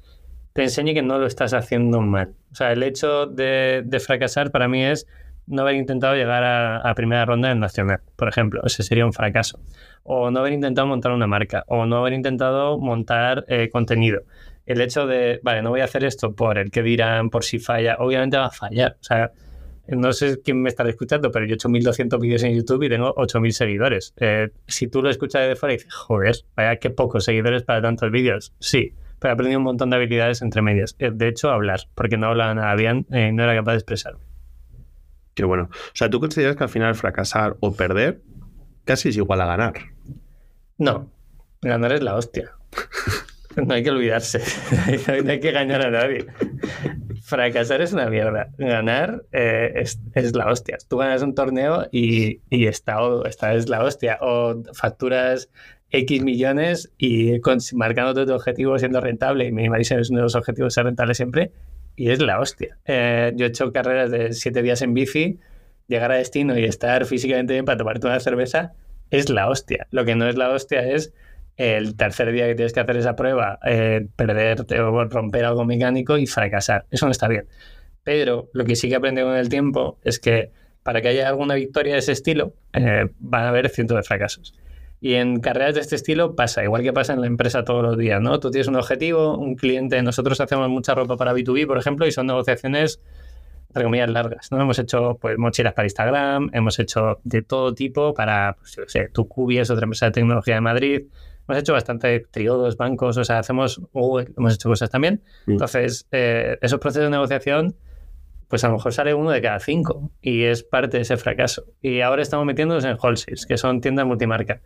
te 0.53 0.63
enseñe 0.63 0.93
que 0.93 1.01
no 1.01 1.17
lo 1.17 1.25
estás 1.25 1.53
haciendo 1.53 2.01
mal. 2.01 2.33
O 2.51 2.55
sea, 2.55 2.71
el 2.71 2.83
hecho 2.83 3.25
de, 3.25 3.85
fracasar 4.05 4.51
para 4.51 4.67
mí 4.67 4.83
es 4.83 5.07
no 5.47 5.61
haber 5.63 5.75
intentado 5.75 6.15
llegar 6.15 6.43
a, 6.43 6.93
primera 6.95 7.25
ronda 7.25 7.51
en 7.51 7.59
Nacional, 7.59 8.01
por 8.15 8.27
ejemplo. 8.27 8.61
Ese 8.65 8.83
sería 8.83 9.05
un 9.05 9.13
fracaso. 9.13 9.59
O 10.03 10.31
no 10.31 10.39
haber 10.39 10.53
intentado 10.53 10.87
montar 10.87 11.11
una 11.11 11.27
marca. 11.27 11.63
O 11.67 11.85
no 11.85 11.97
haber 11.97 12.13
intentado 12.13 12.77
montar 12.79 13.45
eh, 13.47 13.69
contenido. 13.69 14.21
El 14.65 14.81
hecho 14.81 15.07
de, 15.07 15.39
vale, 15.43 15.61
no 15.61 15.71
voy 15.71 15.81
a 15.81 15.85
hacer 15.85 16.03
esto 16.03 16.33
por 16.33 16.57
el 16.57 16.71
que 16.71 16.83
dirán, 16.83 17.29
por 17.29 17.43
si 17.43 17.59
falla. 17.59 17.97
Obviamente 17.99 18.37
va 18.37 18.45
a 18.45 18.51
fallar. 18.51 18.97
O 18.99 19.03
sea, 19.03 19.31
no 19.87 20.13
sé 20.13 20.39
quién 20.43 20.61
me 20.61 20.69
está 20.69 20.87
escuchando, 20.87 21.31
pero 21.31 21.45
yo 21.45 21.53
he 21.53 21.55
hecho 21.55 21.69
1200 21.69 22.19
vídeos 22.19 22.43
en 22.43 22.55
YouTube 22.55 22.83
y 22.83 22.89
tengo 22.89 23.13
8000 23.17 23.53
seguidores. 23.53 24.13
Eh, 24.17 24.49
si 24.67 24.87
tú 24.87 25.01
lo 25.01 25.09
escuchas 25.09 25.47
de 25.47 25.55
fuera 25.55 25.73
y 25.73 25.77
dices, 25.77 25.93
joder, 25.93 26.35
vaya, 26.55 26.77
qué 26.77 26.89
pocos 26.89 27.25
seguidores 27.25 27.63
para 27.63 27.81
tantos 27.81 28.11
vídeos. 28.11 28.53
Sí, 28.59 28.93
pero 29.19 29.33
aprendí 29.33 29.55
un 29.55 29.63
montón 29.63 29.89
de 29.89 29.97
habilidades 29.97 30.41
entre 30.41 30.61
medias. 30.61 30.95
Eh, 30.99 31.11
de 31.13 31.27
hecho, 31.27 31.49
hablar, 31.49 31.81
porque 31.95 32.17
no 32.17 32.27
hablaba 32.27 32.53
nada 32.53 32.75
bien 32.75 33.05
eh, 33.11 33.31
no 33.31 33.43
era 33.43 33.55
capaz 33.55 33.71
de 33.73 33.77
expresarme. 33.77 34.30
Bueno. 35.47 35.69
O 35.71 35.95
sea, 35.95 36.09
¿tú 36.09 36.19
consideras 36.19 36.55
que 36.55 36.63
al 36.63 36.69
final 36.69 36.95
fracasar 36.95 37.57
o 37.59 37.73
perder 37.73 38.21
casi 38.85 39.09
es 39.09 39.17
igual 39.17 39.41
a 39.41 39.45
ganar? 39.45 39.73
No, 40.77 41.11
ganar 41.61 41.93
es 41.93 42.01
la 42.01 42.15
hostia. 42.15 42.51
no 43.55 43.73
hay 43.73 43.83
que 43.83 43.91
olvidarse. 43.91 44.39
no 45.23 45.31
hay 45.31 45.39
que 45.39 45.49
engañar 45.49 45.85
a 45.85 45.91
nadie. 45.91 46.25
Fracasar 47.23 47.81
es 47.81 47.93
una 47.93 48.09
mierda. 48.09 48.49
Ganar 48.57 49.23
eh, 49.31 49.71
es, 49.75 50.35
la 50.35 50.47
hostia. 50.51 50.77
Tú 50.87 50.97
ganas 50.97 51.21
un 51.21 51.35
torneo 51.35 51.87
y, 51.91 52.41
y 52.49 52.67
esta, 52.67 52.99
es 53.53 53.69
la 53.69 53.83
hostia. 53.83 54.17
O 54.21 54.63
facturas 54.73 55.49
X 55.91 56.23
millones 56.23 56.91
y 56.97 57.39
con, 57.41 57.59
marcando 57.73 58.25
tu 58.25 58.33
objetivo 58.33 58.79
siendo 58.79 59.01
rentable, 59.01 59.45
y 59.45 59.51
minimalismo 59.51 59.99
es 59.99 60.09
uno 60.09 60.19
de 60.19 60.23
los 60.23 60.35
objetivos 60.35 60.73
ser 60.73 60.85
rentable 60.85 61.13
siempre, 61.13 61.51
y 61.95 62.11
es 62.11 62.21
la 62.21 62.39
hostia. 62.39 62.77
Eh, 62.85 63.31
yo 63.35 63.45
he 63.45 63.49
hecho 63.49 63.71
carreras 63.71 64.11
de 64.11 64.33
siete 64.33 64.61
días 64.61 64.81
en 64.81 64.93
bici, 64.93 65.39
llegar 65.87 66.11
a 66.11 66.15
destino 66.15 66.57
y 66.57 66.63
estar 66.63 67.05
físicamente 67.05 67.53
bien 67.53 67.65
para 67.65 67.77
tomarte 67.77 68.07
una 68.07 68.19
cerveza, 68.19 68.73
es 69.09 69.29
la 69.29 69.49
hostia. 69.49 69.87
Lo 69.91 70.05
que 70.05 70.15
no 70.15 70.27
es 70.27 70.35
la 70.35 70.49
hostia 70.49 70.81
es 70.81 71.13
el 71.57 71.95
tercer 71.95 72.31
día 72.31 72.47
que 72.47 72.55
tienes 72.55 72.73
que 72.73 72.79
hacer 72.79 72.97
esa 72.97 73.15
prueba, 73.15 73.59
eh, 73.65 74.07
perderte 74.15 74.79
o 74.79 75.05
romper 75.05 75.45
algo 75.45 75.65
mecánico 75.65 76.17
y 76.17 76.25
fracasar. 76.25 76.85
Eso 76.89 77.05
no 77.05 77.11
está 77.11 77.27
bien. 77.27 77.45
Pero 78.03 78.49
lo 78.53 78.65
que 78.65 78.75
sí 78.75 78.89
que 78.89 78.95
aprendí 78.95 79.21
con 79.21 79.35
el 79.35 79.49
tiempo 79.49 79.99
es 80.03 80.19
que 80.19 80.51
para 80.83 81.01
que 81.01 81.09
haya 81.09 81.27
alguna 81.27 81.55
victoria 81.55 81.93
de 81.93 81.99
ese 81.99 82.13
estilo, 82.13 82.53
eh, 82.73 83.07
van 83.19 83.43
a 83.43 83.49
haber 83.49 83.69
cientos 83.69 83.97
de 83.97 84.03
fracasos. 84.03 84.55
Y 85.01 85.15
en 85.15 85.39
carreras 85.39 85.75
de 85.75 85.81
este 85.81 85.95
estilo 85.95 86.35
pasa, 86.35 86.63
igual 86.63 86.83
que 86.83 86.93
pasa 86.93 87.13
en 87.13 87.21
la 87.21 87.27
empresa 87.27 87.65
todos 87.65 87.83
los 87.83 87.97
días, 87.97 88.21
¿no? 88.21 88.39
Tú 88.39 88.51
tienes 88.51 88.67
un 88.67 88.75
objetivo, 88.75 89.35
un 89.35 89.55
cliente, 89.55 90.01
nosotros 90.03 90.39
hacemos 90.39 90.69
mucha 90.69 90.93
ropa 90.93 91.17
para 91.17 91.33
B2B, 91.33 91.65
por 91.65 91.79
ejemplo, 91.79 92.05
y 92.05 92.11
son 92.11 92.27
negociaciones 92.27 93.01
entre 93.71 93.85
comillas, 93.85 94.09
largas. 94.09 94.51
¿no? 94.51 94.61
Hemos 94.61 94.77
hecho 94.79 95.17
pues, 95.21 95.37
mochilas 95.37 95.73
para 95.73 95.85
Instagram, 95.85 96.49
hemos 96.53 96.77
hecho 96.77 97.19
de 97.23 97.41
todo 97.41 97.73
tipo 97.73 98.13
para, 98.13 98.57
pues, 98.59 98.75
yo 98.75 98.83
sé, 98.87 99.07
Tucubi 99.07 99.59
es 99.59 99.69
otra 99.69 99.85
empresa 99.85 100.07
de 100.07 100.11
tecnología 100.11 100.55
de 100.55 100.61
Madrid. 100.61 101.03
Hemos 101.47 101.61
hecho 101.61 101.73
bastante 101.73 102.19
triodos, 102.31 102.75
bancos, 102.75 103.15
o 103.17 103.23
sea, 103.23 103.39
hacemos 103.39 103.81
hemos 104.35 104.53
hecho 104.53 104.69
cosas 104.69 104.89
también. 104.89 105.23
Mm. 105.45 105.51
Entonces, 105.51 106.05
eh, 106.11 106.57
esos 106.61 106.79
procesos 106.79 107.05
de 107.05 107.11
negociación, 107.11 107.75
pues 108.49 108.65
a 108.65 108.67
lo 108.67 108.73
mejor 108.73 108.91
sale 108.91 109.13
uno 109.13 109.31
de 109.31 109.41
cada 109.41 109.59
cinco 109.59 110.11
y 110.21 110.43
es 110.43 110.63
parte 110.63 110.97
de 110.97 111.03
ese 111.03 111.15
fracaso. 111.15 111.63
Y 111.81 112.01
ahora 112.01 112.21
estamos 112.21 112.45
metiéndonos 112.45 112.83
en 112.83 112.97
wholesales, 113.01 113.45
que 113.45 113.57
son 113.57 113.79
tiendas 113.79 114.05
multimarca. 114.05 114.59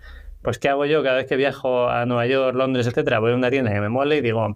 Pues, 0.45 0.59
¿qué 0.59 0.69
hago 0.69 0.85
yo 0.85 1.01
cada 1.01 1.15
vez 1.15 1.25
que 1.25 1.37
viajo 1.37 1.89
a 1.89 2.05
Nueva 2.05 2.27
York, 2.27 2.55
Londres, 2.55 2.85
etcétera? 2.85 3.17
Voy 3.17 3.31
a 3.31 3.35
una 3.35 3.49
tienda 3.49 3.73
que 3.73 3.81
me 3.81 3.89
mole 3.89 4.17
y 4.17 4.21
digo, 4.21 4.55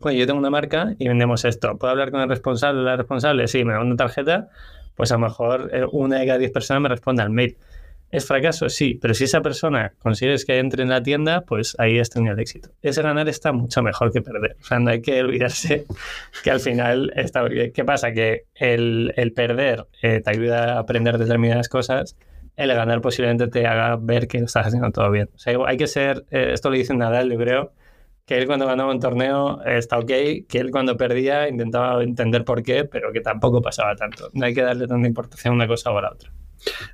oye, 0.00 0.18
yo 0.18 0.26
tengo 0.26 0.40
una 0.40 0.50
marca 0.50 0.96
y 0.98 1.06
vendemos 1.06 1.44
esto. 1.44 1.78
¿Puedo 1.78 1.92
hablar 1.92 2.10
con 2.10 2.20
el 2.20 2.28
responsable 2.28 2.82
la 2.82 2.96
responsable? 2.96 3.46
Sí, 3.46 3.64
me 3.64 3.74
da 3.74 3.80
una 3.80 3.94
tarjeta, 3.94 4.48
pues 4.96 5.12
a 5.12 5.14
lo 5.14 5.20
mejor 5.20 5.70
eh, 5.72 5.86
una 5.92 6.18
de 6.18 6.26
cada 6.26 6.38
diez 6.38 6.50
personas 6.50 6.82
me 6.82 6.88
responde 6.88 7.22
al 7.22 7.30
mail. 7.30 7.56
¿Es 8.10 8.26
fracaso? 8.26 8.68
Sí, 8.68 8.98
pero 9.00 9.14
si 9.14 9.22
esa 9.22 9.40
persona 9.40 9.92
consigues 10.00 10.44
que 10.44 10.58
entre 10.58 10.82
en 10.82 10.88
la 10.88 11.00
tienda, 11.00 11.42
pues 11.42 11.76
ahí 11.78 12.00
has 12.00 12.10
tenido 12.10 12.34
el 12.34 12.40
éxito. 12.40 12.70
Ese 12.82 13.00
ganar 13.00 13.28
está 13.28 13.52
mucho 13.52 13.84
mejor 13.84 14.12
que 14.12 14.20
perder. 14.20 14.56
O 14.60 14.64
sea, 14.64 14.80
no 14.80 14.90
hay 14.90 15.00
que 15.00 15.20
olvidarse 15.20 15.84
que 16.42 16.50
al 16.50 16.58
final 16.58 17.12
está... 17.14 17.48
¿Qué 17.48 17.84
pasa? 17.84 18.10
Que 18.10 18.46
el, 18.56 19.32
perder 19.36 19.86
eh, 20.02 20.20
te 20.24 20.30
ayuda 20.30 20.74
a 20.74 20.78
aprender 20.80 21.18
determinadas 21.18 21.68
cosas, 21.68 22.16
el 22.56 22.74
ganar 22.74 23.00
posiblemente 23.00 23.48
te 23.48 23.66
haga 23.66 23.96
ver 23.96 24.28
que 24.28 24.38
estás 24.38 24.66
haciendo 24.66 24.90
todo 24.90 25.10
bien. 25.10 25.28
O 25.34 25.38
sea, 25.38 25.56
hay 25.66 25.76
que 25.76 25.86
ser, 25.86 26.24
eh, 26.30 26.50
esto 26.52 26.70
lo 26.70 26.76
dice 26.76 26.94
Nadal, 26.94 27.30
yo 27.30 27.38
creo, 27.38 27.72
que 28.26 28.38
él 28.38 28.46
cuando 28.46 28.66
ganaba 28.66 28.90
un 28.90 29.00
torneo 29.00 29.62
está 29.64 29.98
ok, 29.98 30.06
que 30.48 30.58
él 30.58 30.70
cuando 30.70 30.96
perdía 30.96 31.48
intentaba 31.48 32.02
entender 32.02 32.44
por 32.44 32.62
qué, 32.62 32.84
pero 32.84 33.12
que 33.12 33.20
tampoco 33.20 33.60
pasaba 33.60 33.94
tanto. 33.96 34.30
No 34.32 34.46
hay 34.46 34.54
que 34.54 34.62
darle 34.62 34.86
tanta 34.86 35.06
importancia 35.06 35.50
a 35.50 35.54
una 35.54 35.66
cosa 35.66 35.90
o 35.90 35.98
a 35.98 36.02
la 36.02 36.12
otra. 36.12 36.30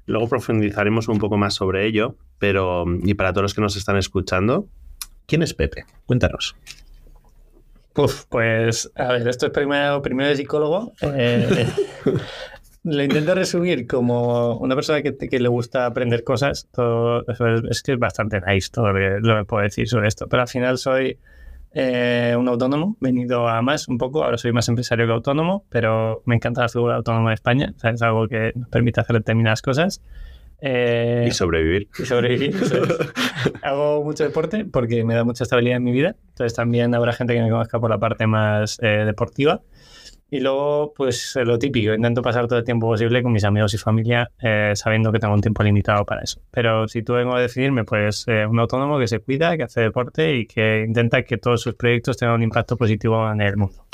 Luego 0.07 0.29
profundizaremos 0.29 1.09
un 1.09 1.19
poco 1.19 1.37
más 1.37 1.55
sobre 1.55 1.87
ello, 1.87 2.17
pero 2.39 2.85
y 3.05 3.15
para 3.15 3.33
todos 3.33 3.43
los 3.43 3.55
que 3.55 3.61
nos 3.61 3.77
están 3.77 3.97
escuchando, 3.97 4.67
¿quién 5.27 5.43
es 5.43 5.55
Pepe? 5.55 5.85
Cuéntanos. 6.07 6.57
Uf, 7.97 8.25
pues 8.29 8.91
a 8.95 9.13
ver, 9.13 9.29
esto 9.29 9.47
es 9.47 9.53
primero, 9.53 10.01
primero 10.01 10.29
de 10.31 10.37
psicólogo. 10.37 10.93
Eh, 11.03 11.67
lo 12.83 13.03
intento 13.03 13.35
resumir 13.35 13.87
como 13.87 14.57
una 14.57 14.75
persona 14.75 15.03
que, 15.03 15.17
que 15.17 15.39
le 15.39 15.49
gusta 15.49 15.87
aprender 15.87 16.25
cosas. 16.25 16.69
Todo, 16.73 17.25
es, 17.69 17.83
que 17.83 17.93
es 17.93 17.99
bastante 17.99 18.41
nice 18.41 18.71
todo 18.73 18.93
lo 18.93 19.37
que 19.39 19.45
puedo 19.45 19.63
decir 19.63 19.89
sobre 19.89 20.09
esto. 20.09 20.27
Pero 20.29 20.43
al 20.43 20.49
final 20.49 20.79
soy 20.79 21.19
eh, 21.73 22.35
un 22.39 22.49
autónomo, 22.49 22.97
venido 23.01 23.49
a 23.49 23.61
más 23.63 23.89
un 23.89 23.99
poco. 23.99 24.25
Ahora 24.25 24.39
soy 24.39 24.53
más 24.53 24.69
empresario 24.69 25.07
que 25.07 25.13
autónomo, 25.13 25.65
pero 25.69 26.23
me 26.25 26.35
encanta 26.37 26.63
la 26.63 26.69
figura 26.69 26.97
autónoma 26.97 27.31
de 27.31 27.35
España. 27.35 27.75
es 27.83 28.03
algo 28.03 28.29
que 28.29 28.53
nos 28.55 28.69
permite 28.69 29.01
hacer 29.01 29.17
determinadas 29.17 29.63
cosas. 29.63 30.03
Eh, 30.63 31.27
y 31.29 31.31
sobrevivir. 31.33 31.89
Y 31.99 32.05
sobrevivir. 32.05 32.55
Hago 33.63 34.05
mucho 34.05 34.25
deporte 34.25 34.65
porque 34.65 35.05
me 35.05 35.15
da 35.15 35.25
mucha 35.25 35.45
estabilidad 35.45 35.77
en 35.77 35.85
mi 35.85 35.93
vida. 35.93 36.17
Entonces 36.31 36.55
también 36.55 36.95
habrá 36.95 37.13
gente 37.13 37.35
que 37.35 37.43
me 37.43 37.51
conozca 37.51 37.79
por 37.79 37.91
la 37.91 37.99
parte 37.99 38.27
más 38.27 38.79
eh, 38.83 39.05
deportiva. 39.05 39.63
Y 40.33 40.39
luego, 40.39 40.93
pues 40.97 41.37
lo 41.45 41.59
típico, 41.59 41.93
intento 41.93 42.23
pasar 42.23 42.47
todo 42.47 42.61
el 42.61 42.65
tiempo 42.65 42.87
posible 42.87 43.21
con 43.23 43.33
mis 43.33 43.43
amigos 43.43 43.75
y 43.75 43.79
familia, 43.79 44.31
eh, 44.41 44.73
sabiendo 44.77 45.11
que 45.11 45.19
tengo 45.19 45.35
un 45.35 45.41
tiempo 45.41 45.65
limitado 45.65 46.05
para 46.05 46.23
eso. 46.23 46.41
Pero 46.53 46.87
si 46.87 47.03
tú 47.03 47.15
vengo 47.15 47.35
a 47.35 47.41
decidirme, 47.41 47.85
pues 47.85 48.25
eh, 48.29 48.47
un 48.47 48.61
autónomo 48.61 48.99
que 49.01 49.09
se 49.09 49.19
cuida, 49.19 49.57
que 49.57 49.65
hace 49.65 49.81
deporte 49.81 50.37
y 50.37 50.47
que 50.47 50.85
intenta 50.87 51.25
que 51.25 51.37
todos 51.37 51.63
sus 51.63 51.75
proyectos 51.75 52.17
tengan 52.17 52.37
un 52.37 52.43
impacto 52.45 52.77
positivo 52.77 53.29
en 53.31 53.41
el 53.41 53.57
mundo. 53.57 53.85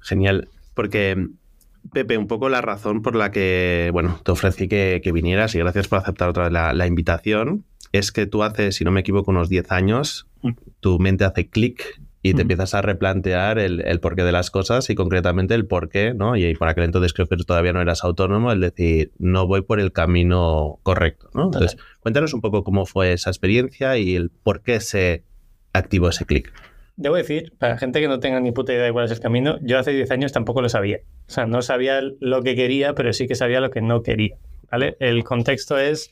Genial, 0.00 0.48
porque 0.72 1.28
Pepe, 1.92 2.16
un 2.16 2.26
poco 2.26 2.48
la 2.48 2.62
razón 2.62 3.02
por 3.02 3.14
la 3.14 3.30
que, 3.30 3.90
bueno, 3.92 4.20
te 4.24 4.32
ofrecí 4.32 4.68
que, 4.68 5.00
vinieras 5.12 5.54
y 5.54 5.58
gracias 5.58 5.86
por 5.86 5.98
aceptar 5.98 6.30
otra 6.30 6.44
vez 6.44 6.52
la, 6.52 6.72
la 6.72 6.86
invitación, 6.86 7.64
es 7.92 8.10
que 8.10 8.26
tú 8.26 8.42
hace, 8.42 8.72
si 8.72 8.84
no 8.84 8.90
me 8.90 9.00
equivoco, 9.00 9.30
unos 9.30 9.50
10 9.50 9.70
años, 9.70 10.26
tu 10.80 10.98
mente 10.98 11.24
hace 11.24 11.48
clic 11.48 12.00
y 12.24 12.32
te 12.32 12.40
empiezas 12.40 12.72
a 12.72 12.80
replantear 12.80 13.58
el, 13.58 14.00
porqué 14.00 14.24
de 14.24 14.32
las 14.32 14.50
cosas 14.50 14.88
y 14.88 14.94
concretamente 14.94 15.54
el 15.54 15.66
porqué, 15.66 16.14
¿no? 16.14 16.36
Y, 16.36 16.54
por 16.54 16.68
aquel 16.68 16.84
entonces 16.84 17.12
creo 17.12 17.28
que 17.28 17.36
todavía 17.36 17.74
no 17.74 17.82
eras 17.82 18.02
autónomo, 18.02 18.50
el 18.50 18.60
decir, 18.60 19.12
no 19.18 19.46
voy 19.46 19.60
por 19.60 19.78
el 19.78 19.92
camino 19.92 20.78
correcto, 20.82 21.28
¿no? 21.34 21.44
Entonces, 21.44 21.76
cuéntanos 22.00 22.32
un 22.32 22.40
poco 22.40 22.64
cómo 22.64 22.86
fue 22.86 23.12
esa 23.12 23.28
experiencia 23.28 23.98
y 23.98 24.16
el 24.16 24.30
por 24.30 24.62
qué 24.62 24.80
se 24.80 25.22
activó 25.74 26.08
ese 26.08 26.24
clic. 26.24 26.50
Debo 26.96 27.16
decir, 27.16 27.52
para 27.58 27.76
gente 27.76 28.00
que 28.00 28.08
no 28.08 28.20
tenga 28.20 28.40
ni 28.40 28.52
puta 28.52 28.72
idea 28.72 28.84
de 28.84 28.92
cuál 28.92 29.04
es 29.04 29.10
el 29.10 29.20
camino, 29.20 29.58
yo 29.60 29.78
hace 29.78 29.92
10 29.92 30.10
años 30.10 30.32
tampoco 30.32 30.62
lo 30.62 30.70
sabía. 30.70 31.00
O 31.28 31.30
sea, 31.30 31.44
no 31.44 31.60
sabía 31.60 32.00
lo 32.20 32.42
que 32.42 32.56
quería, 32.56 32.94
pero 32.94 33.12
sí 33.12 33.28
que 33.28 33.34
sabía 33.34 33.60
lo 33.60 33.68
que 33.68 33.82
no 33.82 34.02
quería. 34.02 34.38
El 34.98 35.24
contexto 35.24 35.78
es, 35.78 36.10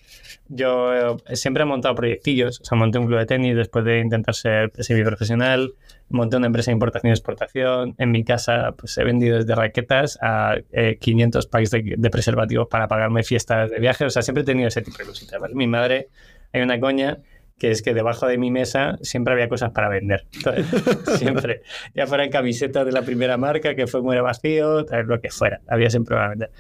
yo 0.49 0.95
eh, 0.95 1.37
siempre 1.37 1.63
he 1.63 1.67
montado 1.67 1.95
proyectillos, 1.95 2.61
o 2.61 2.65
sea, 2.65 2.79
monté 2.79 2.99
un 2.99 3.07
club 3.07 3.19
de 3.19 3.27
tenis 3.27 3.57
después 3.57 3.85
de 3.85 4.01
intentar 4.01 4.35
ser 4.35 4.73
semiprofesional, 4.79 5.75
monté 6.13 6.37
una 6.37 6.47
empresa 6.47 6.71
de 6.71 6.75
importación 6.75 7.11
y 7.11 7.13
exportación, 7.13 7.95
en 7.99 8.11
mi 8.11 8.25
casa 8.25 8.75
pues 8.77 8.97
he 8.99 9.05
vendido 9.05 9.39
desde 9.39 9.55
raquetas 9.55 10.19
a 10.23 10.57
500 11.01 11.45
eh, 11.45 11.49
packs 11.51 11.71
de, 11.71 12.11
preservativos 12.11 12.69
para 12.69 12.89
pagarme 12.89 13.23
fiestas 13.23 13.71
de 13.71 13.79
viaje, 13.79 14.05
o 14.05 14.11
sea, 14.11 14.23
siempre 14.23 14.43
he 14.43 14.47
tenido 14.47 14.69
ese 14.69 14.83
tipo 14.83 14.99
de 14.99 15.05
cositas, 15.05 15.41
Mi 15.55 15.67
madre, 15.67 16.09
hay 16.53 16.63
una 16.63 16.79
coña 16.79 17.19
que 17.59 17.71
es 17.71 17.83
que 17.83 17.95
debajo 17.95 18.27
de 18.27 18.39
mi 18.39 18.51
mesa 18.51 18.99
siempre 19.03 19.35
había 19.35 19.49
cosas 19.49 19.71
para 19.71 19.89
vender. 19.89 20.27
siempre. 21.17 21.63
Ya 21.95 22.09
fueran 22.09 22.29
camisetas 22.29 22.85
de 22.85 22.91
la 22.91 23.03
primera 23.03 23.37
marca, 23.37 23.77
que 23.77 23.87
fue 23.87 24.03
muy 24.03 24.19
vacío, 24.19 24.85
tal, 24.85 25.07
lo 25.07 25.21
que 25.21 25.31
fuera. 25.31 25.61
Había 25.69 25.89
siempre 25.89 26.17
para 26.17 26.31
vender. 26.31 26.51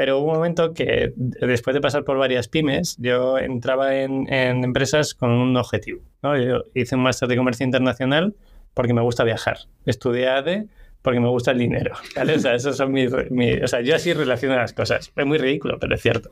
Pero 0.00 0.18
hubo 0.18 0.28
un 0.28 0.36
momento 0.36 0.72
que 0.72 1.12
después 1.16 1.74
de 1.74 1.80
pasar 1.80 2.04
por 2.04 2.16
varias 2.16 2.48
pymes, 2.48 2.96
yo 2.98 3.38
entraba 3.38 3.96
en, 3.96 4.32
empresas 4.32 5.14
con 5.14 5.30
un 5.30 5.56
objetivo. 5.56 6.00
Yo 6.22 6.64
hice 6.74 6.96
un 6.96 7.02
máster 7.02 7.28
de 7.28 7.36
comercio 7.36 7.64
internacional 7.64 8.34
porque 8.74 8.94
me 8.94 9.02
gusta 9.02 9.24
viajar. 9.24 9.58
Estudié 9.86 10.28
ADE 10.28 10.66
porque 11.02 11.20
me 11.20 11.28
gusta 11.28 11.50
el 11.52 11.58
dinero. 11.58 11.94
O 12.16 12.38
sea, 12.38 12.54
esos 12.54 12.76
son 12.76 12.92
mis, 12.92 13.12
o 13.12 13.66
sea, 13.66 13.80
yo 13.80 13.94
así 13.94 14.12
relaciono 14.12 14.56
las 14.56 14.72
cosas. 14.72 15.12
Es 15.14 15.26
muy 15.26 15.38
ridículo, 15.38 15.78
pero 15.78 15.94
es 15.94 16.02
cierto. 16.02 16.30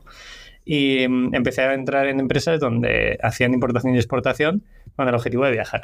Y 0.65 1.07
mm, 1.07 1.35
empecé 1.35 1.63
a 1.63 1.73
entrar 1.73 2.07
en 2.07 2.19
empresas 2.19 2.59
donde 2.59 3.17
hacían 3.21 3.53
importación 3.53 3.95
y 3.95 3.97
exportación 3.97 4.63
con 4.95 5.07
el 5.07 5.15
objetivo 5.15 5.45
de 5.45 5.51
viajar. 5.51 5.81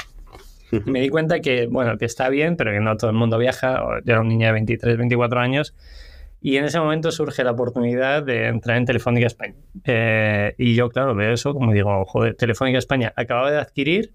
Me 0.85 0.99
di 0.99 1.09
cuenta 1.09 1.39
que, 1.39 1.67
bueno, 1.67 1.97
que 1.97 2.05
está 2.05 2.27
bien, 2.29 2.57
pero 2.57 2.71
que 2.71 2.79
no 2.79 2.97
todo 2.97 3.09
el 3.09 3.15
mundo 3.15 3.37
viaja. 3.37 3.81
Yo 4.03 4.13
era 4.13 4.21
un 4.21 4.27
niño 4.27 4.47
de 4.47 4.53
23, 4.53 4.97
24 4.97 5.39
años 5.39 5.73
y 6.45 6.57
en 6.57 6.65
ese 6.65 6.79
momento 6.79 7.11
surge 7.11 7.43
la 7.43 7.51
oportunidad 7.51 8.21
de 8.21 8.45
entrar 8.45 8.77
en 8.77 8.85
Telefónica 8.85 9.25
España. 9.25 9.55
Eh, 9.83 10.53
y 10.59 10.75
yo, 10.75 10.89
claro, 10.89 11.15
veo 11.15 11.33
eso 11.33 11.55
como 11.55 11.73
digo, 11.73 12.05
joder, 12.05 12.35
Telefónica 12.35 12.77
España 12.77 13.13
acababa 13.15 13.49
de 13.49 13.57
adquirir, 13.57 14.13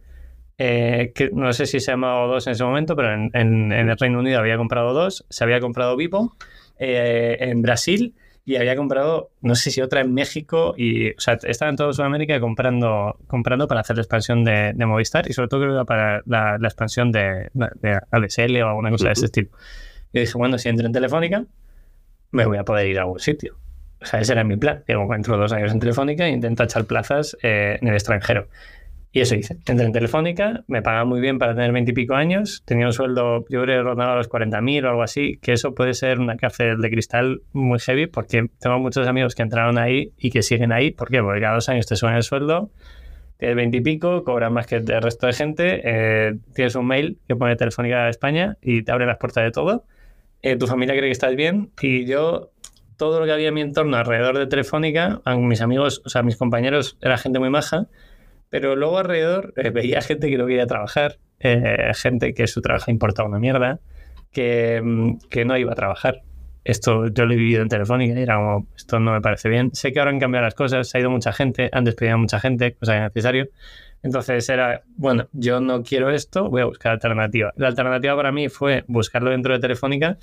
eh, 0.62 1.12
que 1.14 1.30
no 1.32 1.54
sé 1.54 1.64
si 1.64 1.80
se 1.80 1.92
llamaba 1.92 2.26
dos 2.26 2.46
en 2.46 2.52
ese 2.52 2.62
momento, 2.64 2.94
pero 2.94 3.14
en, 3.14 3.72
el 3.72 3.96
Reino 3.96 4.18
Unido 4.18 4.38
había 4.38 4.58
comprado 4.58 4.92
dos, 4.92 5.24
se 5.30 5.42
había 5.42 5.58
comprado 5.58 5.96
Vivo 5.96 6.36
eh, 6.78 7.38
en 7.40 7.62
Brasil 7.62 8.14
y 8.44 8.56
había 8.56 8.76
comprado, 8.76 9.30
no 9.40 9.54
sé 9.54 9.70
si 9.70 9.80
otra 9.80 10.02
en 10.02 10.12
México, 10.12 10.74
y, 10.76 11.12
o 11.12 11.18
sea, 11.20 11.38
estaba 11.44 11.70
en 11.70 11.76
toda 11.76 11.94
Sudamérica 11.94 12.38
comprando, 12.40 13.16
comprando 13.26 13.68
para 13.68 13.80
hacer 13.80 13.96
la 13.96 14.02
expansión 14.02 14.44
de, 14.44 14.74
Movistar 14.76 15.30
y 15.30 15.32
sobre 15.32 15.48
todo 15.48 15.62
creo 15.62 15.78
que 15.78 15.86
para 15.86 16.20
la, 16.26 16.56
expansión 16.62 17.10
de, 17.10 17.48
de, 17.54 17.98
ADSL 18.10 18.60
o 18.60 18.68
alguna 18.68 18.90
cosa 18.90 19.06
de 19.06 19.12
ese 19.12 19.24
estilo. 19.24 19.48
Y 20.12 20.20
dije, 20.20 20.36
bueno, 20.36 20.58
si 20.58 20.68
entro 20.68 20.86
en 20.86 20.92
Telefónica, 20.92 21.46
me 22.32 22.44
voy 22.44 22.58
a 22.58 22.64
poder 22.66 22.86
ir 22.86 22.98
a 22.98 23.02
algún 23.02 23.18
sitio. 23.18 23.56
O 24.02 24.04
sea, 24.04 24.20
ese 24.20 24.32
era 24.32 24.44
mi 24.44 24.58
plan. 24.58 24.84
Digo, 24.86 25.14
entro 25.14 25.38
dos 25.38 25.52
años 25.52 25.72
en 25.72 25.80
Telefónica 25.80 26.26
e 26.26 26.30
intento 26.30 26.64
echar 26.64 26.84
plazas 26.84 27.34
eh, 27.42 27.78
en 27.80 27.88
el 27.88 27.94
extranjero. 27.94 28.48
Y 29.12 29.20
eso 29.20 29.34
hice. 29.34 29.58
Entré 29.66 29.86
en 29.86 29.92
Telefónica, 29.92 30.62
me 30.68 30.82
pagaban 30.82 31.08
muy 31.08 31.20
bien 31.20 31.38
para 31.38 31.54
tener 31.54 31.72
veintipico 31.72 32.14
años, 32.14 32.62
tenía 32.64 32.86
un 32.86 32.92
sueldo, 32.92 33.44
yo 33.48 33.62
creo 33.62 33.78
que 33.78 33.82
rondaba 33.82 34.14
los 34.14 34.30
40.000 34.30 34.84
o 34.84 34.88
algo 34.88 35.02
así, 35.02 35.38
que 35.42 35.52
eso 35.52 35.74
puede 35.74 35.94
ser 35.94 36.20
una 36.20 36.36
cárcel 36.36 36.80
de 36.80 36.90
cristal 36.90 37.42
muy 37.52 37.80
heavy, 37.80 38.06
porque 38.06 38.46
tengo 38.60 38.78
muchos 38.78 39.08
amigos 39.08 39.34
que 39.34 39.42
entraron 39.42 39.78
ahí 39.78 40.12
y 40.16 40.30
que 40.30 40.42
siguen 40.42 40.70
ahí. 40.70 40.92
¿Por 40.92 41.10
qué? 41.10 41.20
Porque 41.20 41.40
cada 41.40 41.54
dos 41.54 41.68
años 41.68 41.86
te 41.86 41.96
suben 41.96 42.14
el 42.14 42.22
sueldo, 42.22 42.70
tienes 43.36 43.56
veintipico, 43.56 44.22
cobras 44.22 44.52
más 44.52 44.66
que 44.66 44.76
el 44.76 44.86
resto 44.86 45.26
de 45.26 45.32
gente, 45.32 45.80
eh, 45.82 46.36
tienes 46.54 46.76
un 46.76 46.86
mail 46.86 47.18
que 47.26 47.34
pone 47.34 47.56
Telefónica 47.56 48.04
de 48.04 48.10
España 48.10 48.58
y 48.62 48.82
te 48.82 48.92
abre 48.92 49.06
las 49.06 49.18
puertas 49.18 49.42
de 49.42 49.50
todo 49.50 49.84
eh, 50.42 50.56
tu 50.56 50.66
familia 50.66 50.94
cree 50.94 51.08
que 51.08 51.12
estás 51.12 51.36
bien 51.36 51.70
y 51.80 52.06
yo, 52.06 52.50
todo 52.96 53.20
lo 53.20 53.26
que 53.26 53.32
había 53.32 53.48
en 53.48 53.54
mi 53.54 53.60
entorno 53.60 53.96
alrededor 53.96 54.38
de 54.38 54.46
Telefónica, 54.46 55.20
mis 55.36 55.60
amigos, 55.60 56.02
o 56.04 56.08
sea, 56.08 56.22
mis 56.22 56.36
compañeros, 56.36 56.96
era 57.00 57.18
gente 57.18 57.38
muy 57.38 57.50
maja, 57.50 57.88
pero 58.50 58.76
luego 58.76 58.98
alrededor 58.98 59.54
eh, 59.56 59.70
veía 59.70 60.02
gente 60.02 60.28
que 60.28 60.36
no 60.36 60.46
quería 60.46 60.66
trabajar, 60.66 61.18
eh, 61.38 61.92
gente 61.94 62.34
que 62.34 62.46
su 62.46 62.60
trabajo 62.60 62.90
importaba 62.90 63.28
una 63.28 63.38
mierda, 63.38 63.80
que, 64.32 64.80
mm, 64.82 65.18
que, 65.30 65.44
no 65.44 65.56
iba 65.56 65.72
a 65.72 65.76
trabajar. 65.76 66.22
esto 66.62 67.06
yo 67.08 67.24
lo 67.24 67.32
he 67.32 67.36
vivido 67.36 67.62
en 67.62 67.68
Telefónica 67.68 68.20
era 68.20 68.36
como, 68.36 68.66
esto 68.76 69.00
no 69.00 69.12
me 69.12 69.20
parece 69.22 69.48
bien. 69.48 69.70
Sé 69.74 69.92
que 69.92 69.98
ahora 69.98 70.10
han 70.10 70.20
cambiado 70.20 70.44
las 70.44 70.54
cosas, 70.54 70.88
se 70.88 70.98
ha 70.98 71.00
ido 71.00 71.10
mucha 71.10 71.32
gente, 71.32 71.70
han 71.72 71.84
despedido 71.84 72.16
a 72.16 72.18
mucha 72.18 72.38
gente, 72.38 72.74
cosa 72.74 72.92
que 72.92 72.98
es 72.98 73.04
necesario. 73.04 73.48
Entonces 74.02 74.48
era, 74.48 74.82
bueno, 74.96 75.28
yo 75.32 75.60
no 75.60 75.82
quiero 75.82 76.10
esto, 76.10 76.48
voy 76.48 76.62
a 76.62 76.64
buscar 76.64 76.92
alternativa. 76.92 77.52
La 77.56 77.68
alternativa 77.68 78.16
para 78.16 78.32
mí 78.32 78.48
fue 78.48 78.84
buscarlo 78.86 79.30
dentro 79.30 79.52
de 79.52 79.60
Telefónica, 79.60 80.16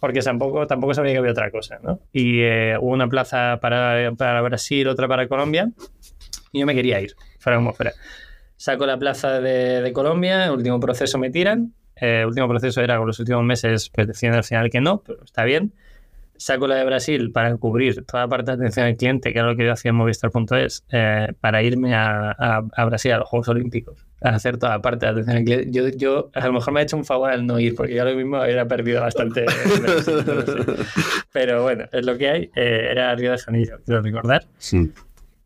porque 0.00 0.20
tampoco, 0.20 0.66
tampoco 0.66 0.94
sabía 0.94 1.12
que 1.12 1.18
había 1.18 1.32
otra 1.32 1.50
cosa, 1.50 1.78
¿no? 1.82 2.00
Y 2.12 2.40
eh, 2.40 2.76
hubo 2.78 2.92
una 2.92 3.08
plaza 3.08 3.58
para, 3.60 4.12
para 4.12 4.42
Brasil, 4.42 4.86
otra 4.88 5.08
para 5.08 5.28
Colombia, 5.28 5.70
y 6.52 6.60
yo 6.60 6.66
me 6.66 6.74
quería 6.74 7.00
ir, 7.00 7.14
fuera. 7.42 7.92
Saco 8.56 8.86
la 8.86 8.98
plaza 8.98 9.40
de, 9.40 9.82
de 9.82 9.92
Colombia, 9.92 10.46
el 10.46 10.52
último 10.52 10.78
proceso 10.78 11.18
me 11.18 11.30
tiran, 11.30 11.74
eh, 11.96 12.24
último 12.26 12.48
proceso 12.48 12.80
era 12.80 12.96
con 12.96 13.06
los 13.06 13.18
últimos 13.18 13.44
meses, 13.44 13.90
pues 13.90 14.06
decían 14.06 14.34
al 14.34 14.44
final 14.44 14.70
que 14.70 14.80
no, 14.80 15.02
pero 15.04 15.24
está 15.24 15.44
bien 15.44 15.72
saco 16.42 16.66
la 16.66 16.76
de 16.76 16.84
Brasil 16.84 17.30
para 17.30 17.56
cubrir 17.56 18.04
toda 18.04 18.24
la 18.24 18.28
parte 18.28 18.50
de 18.50 18.56
atención 18.56 18.86
al 18.86 18.96
cliente, 18.96 19.32
que 19.32 19.38
era 19.38 19.48
lo 19.48 19.56
que 19.56 19.64
yo 19.64 19.72
hacía 19.72 19.90
en 19.90 19.96
Movistar.es, 19.96 20.84
eh, 20.90 21.28
para 21.40 21.62
irme 21.62 21.94
a, 21.94 22.30
a, 22.30 22.84
Brasil 22.84 23.12
a 23.12 23.18
los 23.18 23.28
Juegos 23.28 23.48
Olímpicos, 23.48 24.04
a 24.20 24.30
hacer 24.30 24.58
toda 24.58 24.72
la 24.72 24.82
parte 24.82 25.06
de 25.06 25.12
atención 25.12 25.36
al 25.36 25.44
cliente. 25.44 25.70
Yo, 25.70 25.88
yo 25.88 26.30
a 26.34 26.46
lo 26.46 26.54
mejor 26.54 26.74
me 26.74 26.80
ha 26.80 26.82
hecho 26.82 26.96
un 26.96 27.04
favor 27.04 27.30
al 27.30 27.46
no 27.46 27.58
ir, 27.60 27.74
porque 27.74 27.94
yo 27.94 28.04
lo 28.04 28.14
mismo 28.14 28.36
había 28.36 28.66
perdido 28.66 29.00
bastante. 29.00 29.46
Pero 31.32 31.62
bueno, 31.62 31.84
es 31.92 32.04
lo 32.04 32.18
que 32.18 32.28
hay. 32.28 32.50
Eh, 32.56 32.88
era 32.90 33.14
Río 33.14 33.30
de 33.30 33.38
Janeiro, 33.38 33.78
quiero 33.84 34.02
recordar. 34.02 34.44
Sí. 34.58 34.92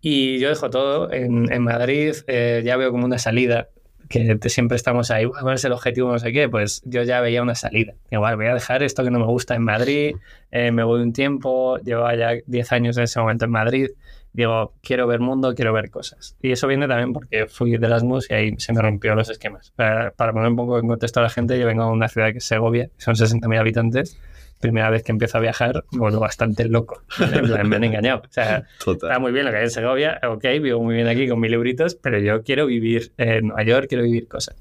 Y 0.09 0.39
yo 0.39 0.51
dejo 0.51 0.71
todo 0.71 1.13
en, 1.13 1.53
en 1.53 1.65
Madrid, 1.65 2.15
eh, 2.29 2.63
ya 2.65 2.77
veo 2.77 2.93
como 2.93 3.07
una 3.07 3.19
salida 3.19 3.71
que 4.09 4.39
siempre 4.49 4.77
estamos 4.77 5.11
ahí, 5.11 5.27
¿cuál 5.27 5.57
es 5.57 5.65
el 5.65 5.73
objetivo? 5.73 6.13
No 6.13 6.19
sé 6.21 6.33
qué, 6.33 6.49
pues 6.49 6.81
yo 6.85 7.03
ya 7.03 7.21
veía 7.21 7.43
una 7.43 7.57
salida. 7.57 7.95
Igual, 8.13 8.37
voy 8.37 8.47
a 8.47 8.55
dejar 8.55 8.85
esto 8.85 9.03
que 9.03 9.11
no 9.11 9.19
me 9.19 9.27
gusta 9.27 9.57
en 9.57 9.65
Madrid, 9.65 10.15
eh, 10.53 10.71
me 10.71 10.85
voy 10.85 11.01
un 11.01 11.13
tiempo, 11.13 11.79
llevo 11.79 12.09
ya 12.13 12.35
10 12.47 12.71
años 12.71 12.97
en 12.99 13.03
ese 13.03 13.19
momento 13.19 13.47
en 13.47 13.51
Madrid, 13.51 13.89
digo, 14.33 14.75
quiero 14.81 15.09
ver 15.09 15.19
mundo, 15.19 15.57
quiero 15.57 15.73
ver 15.73 15.91
cosas. 15.91 16.37
Y 16.41 16.53
eso 16.53 16.69
viene 16.69 16.87
también 16.87 17.13
porque 17.13 17.49
fui 17.49 17.77
de 17.77 17.85
Erasmus 17.85 18.31
y 18.31 18.35
ahí 18.35 18.55
se 18.59 18.73
me 18.73 18.83
rompió 18.83 19.17
los 19.17 19.29
esquemas. 19.29 19.73
Para, 19.75 20.13
para 20.13 20.33
poner 20.33 20.51
un 20.51 20.57
poco 20.57 20.79
en 20.79 20.87
contexto 20.87 21.19
a 21.19 21.25
la 21.25 21.31
gente, 21.31 21.59
yo 21.59 21.67
vengo 21.67 21.85
de 21.85 21.91
una 21.91 22.09
ciudad 22.09 22.31
que 22.31 22.39
es 22.39 22.45
Segovia, 22.45 22.91
son 22.97 23.17
60.000 23.17 23.59
habitantes, 23.59 24.21
primera 24.61 24.91
vez 24.91 25.03
que 25.03 25.13
empiezo 25.13 25.39
a 25.39 25.41
viajar, 25.41 25.85
me 25.93 25.99
vuelvo 25.99 26.21
bastante 26.21 26.67
loco. 26.67 27.03
me 27.19 27.77
han 27.77 27.85
engañado. 27.85 28.23
O 28.29 28.33
sea, 28.33 28.65
está 28.87 29.19
muy 29.19 29.33
bien 29.33 29.45
lo 29.45 29.51
que 29.51 29.59
hay 29.59 29.65
en 29.65 29.71
Segovia, 29.71 30.21
ok, 30.27 30.45
vivo 30.63 30.83
muy 30.83 30.95
bien 30.95 31.09
aquí 31.09 31.29
con 31.29 31.41
mil 31.41 31.53
euritos, 31.53 31.95
pero 31.95 32.19
yo 32.19 32.43
quiero 32.43 32.67
vivir 32.67 33.13
en 33.19 33.49
Nueva 33.49 33.63
York, 33.65 33.87
quiero 33.89 34.05
vivir 34.05 34.29
cosas. 34.29 34.57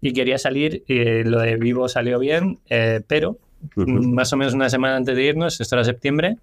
Y 0.00 0.12
quería 0.12 0.38
salir, 0.38 0.84
y 0.86 1.24
lo 1.24 1.40
de 1.40 1.56
vivo 1.56 1.88
salió 1.88 2.18
bien, 2.18 2.58
eh, 2.68 3.00
pero 3.06 3.38
más 3.74 4.32
o 4.32 4.36
menos 4.36 4.54
una 4.54 4.70
semana 4.70 4.96
antes 4.96 5.16
de 5.16 5.24
irnos, 5.24 5.60
esto 5.60 5.74
era 5.74 5.84
septiembre, 5.84 6.36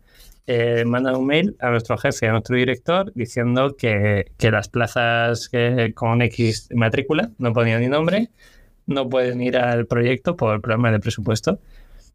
eh, 0.47 0.83
mandan 0.85 1.15
un 1.15 1.25
mail 1.25 1.55
a 1.59 1.69
nuestro 1.69 1.97
jefe, 1.97 2.27
a 2.27 2.31
nuestro 2.31 2.55
director, 2.55 3.11
diciendo 3.15 3.75
que, 3.77 4.31
que 4.37 4.51
las 4.51 4.67
plazas 4.67 5.49
que, 5.49 5.93
con 5.95 6.21
X 6.21 6.69
matrícula 6.73 7.31
no 7.37 7.53
ponían 7.53 7.81
ni 7.81 7.87
nombre, 7.87 8.29
no 8.85 9.09
pueden 9.09 9.41
ir 9.41 9.57
al 9.57 9.87
proyecto 9.87 10.35
por 10.35 10.55
el 10.55 10.61
problema 10.61 10.91
de 10.91 10.99
presupuesto 10.99 11.59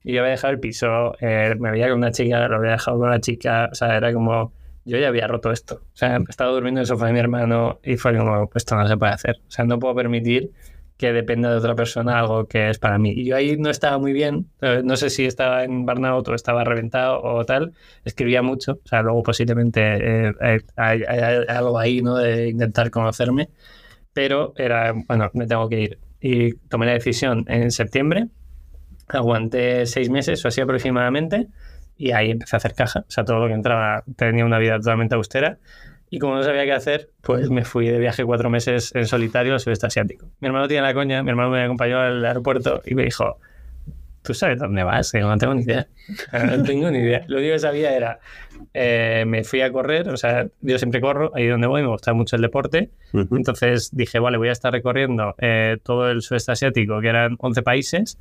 y 0.03 0.15
yo 0.15 0.21
había 0.21 0.33
dejado 0.33 0.53
el 0.53 0.61
piso, 0.61 1.15
eh, 1.21 1.55
me 1.59 1.71
veía 1.71 1.89
con 1.89 1.99
una 1.99 2.13
chica, 2.13 2.49
lo 2.49 2.57
había 2.57 2.73
dejado 2.73 2.99
con 2.99 3.09
una 3.09 3.21
chica, 3.21 3.69
o 3.71 3.75
sea, 3.75 3.97
era 3.97 4.13
como, 4.13 4.53
yo 4.85 4.99
ya 4.99 5.09
había 5.09 5.27
roto 5.27 5.53
esto. 5.53 5.83
O 5.93 5.97
sea, 5.97 6.19
estaba 6.29 6.51
durmiendo 6.53 6.81
en 6.81 6.83
el 6.83 6.87
sofá 6.87 7.07
de 7.07 7.13
mi 7.13 7.19
hermano 7.19 7.81
y 7.85 7.97
fue 7.97 8.17
como, 8.17 8.49
pues 8.49 8.63
esto 8.63 8.77
no 8.77 8.87
se 8.89 8.97
puede 8.97 9.13
hacer. 9.13 9.37
O 9.47 9.51
sea, 9.51 9.65
no 9.65 9.79
puedo 9.79 9.95
permitir 9.95 10.51
que 10.97 11.13
dependa 11.15 11.51
de 11.51 11.57
otra 11.57 11.75
persona 11.75 12.19
algo 12.19 12.47
que 12.47 12.69
es 12.71 12.79
para 12.79 12.99
mí. 12.99 13.13
Y 13.13 13.25
yo 13.25 13.37
ahí 13.37 13.57
no 13.57 13.71
estaba 13.71 13.99
muy 13.99 14.13
bien, 14.13 14.51
eh, 14.61 14.83
no 14.85 14.97
sé 14.97 15.09
si 15.11 15.25
estaba 15.25 15.65
en 15.65 15.87
burnout 15.87 16.29
o 16.29 16.35
estaba 16.35 16.63
reventado 16.65 17.23
o 17.23 17.45
tal, 17.47 17.73
escribía 18.05 18.43
mucho, 18.43 18.73
o 18.85 18.89
sea, 18.89 19.01
luego 19.03 19.23
posiblemente 19.23 19.81
eh, 20.29 20.33
hay, 20.77 21.03
hay, 21.09 21.45
algo 21.49 21.79
ahí, 21.79 22.03
¿no? 22.03 22.17
De 22.17 22.49
intentar 22.51 22.91
conocerme, 22.91 23.49
pero 24.13 24.53
era, 24.57 24.93
bueno, 25.09 25.31
me 25.33 25.47
tengo 25.47 25.69
que 25.71 25.81
ir. 25.81 25.99
Y 26.21 26.55
tomé 26.69 26.85
la 26.85 26.93
decisión 26.93 27.47
en 27.49 27.71
septiembre, 27.71 28.29
aguanté 29.13 29.87
seis 29.87 30.11
meses 30.11 30.45
o 30.45 30.49
así 30.49 30.61
aproximadamente 30.61 31.49
y 31.97 32.13
ahí 32.13 32.31
empecé 32.31 32.57
a 32.57 32.59
hacer 32.59 32.75
caja. 32.75 33.01
O 33.01 33.11
sea, 33.11 33.25
todo 33.25 33.41
lo 33.41 33.49
que 33.49 33.55
entraba 33.55 34.05
tenía 34.17 34.45
una 34.45 34.59
vida 34.59 34.79
totalmente 34.79 35.15
austera. 35.15 35.59
Y 36.09 36.19
como 36.19 36.35
no 36.35 36.43
sabía 36.43 36.65
qué 36.65 36.73
hacer, 36.73 37.11
pues 37.21 37.51
me 37.51 37.65
fui 37.65 37.87
de 37.89 37.99
viaje 37.99 38.25
cuatro 38.25 38.51
meses 38.51 38.93
en 38.95 39.07
solitario 39.07 39.53
al 39.53 39.61
sudeste 39.61 39.87
asiático. 39.87 40.27
Mi 40.41 40.49
hermano 40.49 40.67
tiene 40.67 40.83
la 40.83 40.95
coña, 40.95 41.23
mi 41.23 41.31
hermano 41.31 41.51
me 41.51 41.63
acompañó 41.63 42.01
al 42.01 42.25
aeropuerto 42.25 42.83
y 42.85 42.95
me 42.95 43.05
dijo, 43.05 43.39
¿tú 44.23 44.35
sabes 44.35 44.59
dónde 44.59 44.83
vas? 44.83 45.13
no 45.15 45.37
tengo 45.39 45.55
ni 45.55 45.63
idea. 45.63 45.87
No 46.33 46.63
tengo 46.63 46.91
ni 46.91 46.99
idea. 46.99 47.25
Lo 47.29 47.39
único 47.39 47.53
que 47.53 47.59
sabía 47.61 47.95
era, 47.95 48.19
eh, 48.75 49.25
me 49.27 49.45
fui 49.45 49.61
a 49.61 49.71
correr, 49.71 50.09
o 50.09 50.17
sea, 50.17 50.49
yo 50.61 50.79
siempre 50.79 51.01
corro, 51.01 51.31
ahí 51.35 51.47
donde 51.47 51.67
voy, 51.67 51.83
me 51.83 51.89
gusta 51.89 52.13
mucho 52.13 52.35
el 52.35 52.43
deporte. 52.43 52.91
Entonces 53.13 53.91
dije, 53.93 54.19
vale, 54.19 54.39
voy 54.39 54.49
a 54.49 54.53
estar 54.53 54.73
recorriendo 54.73 55.35
eh, 55.39 55.79
todo 55.83 56.11
el 56.11 56.23
sudeste 56.23 56.53
asiático, 56.53 57.01
que 57.01 57.09
eran 57.09 57.37
11 57.39 57.63
países, 57.63 58.19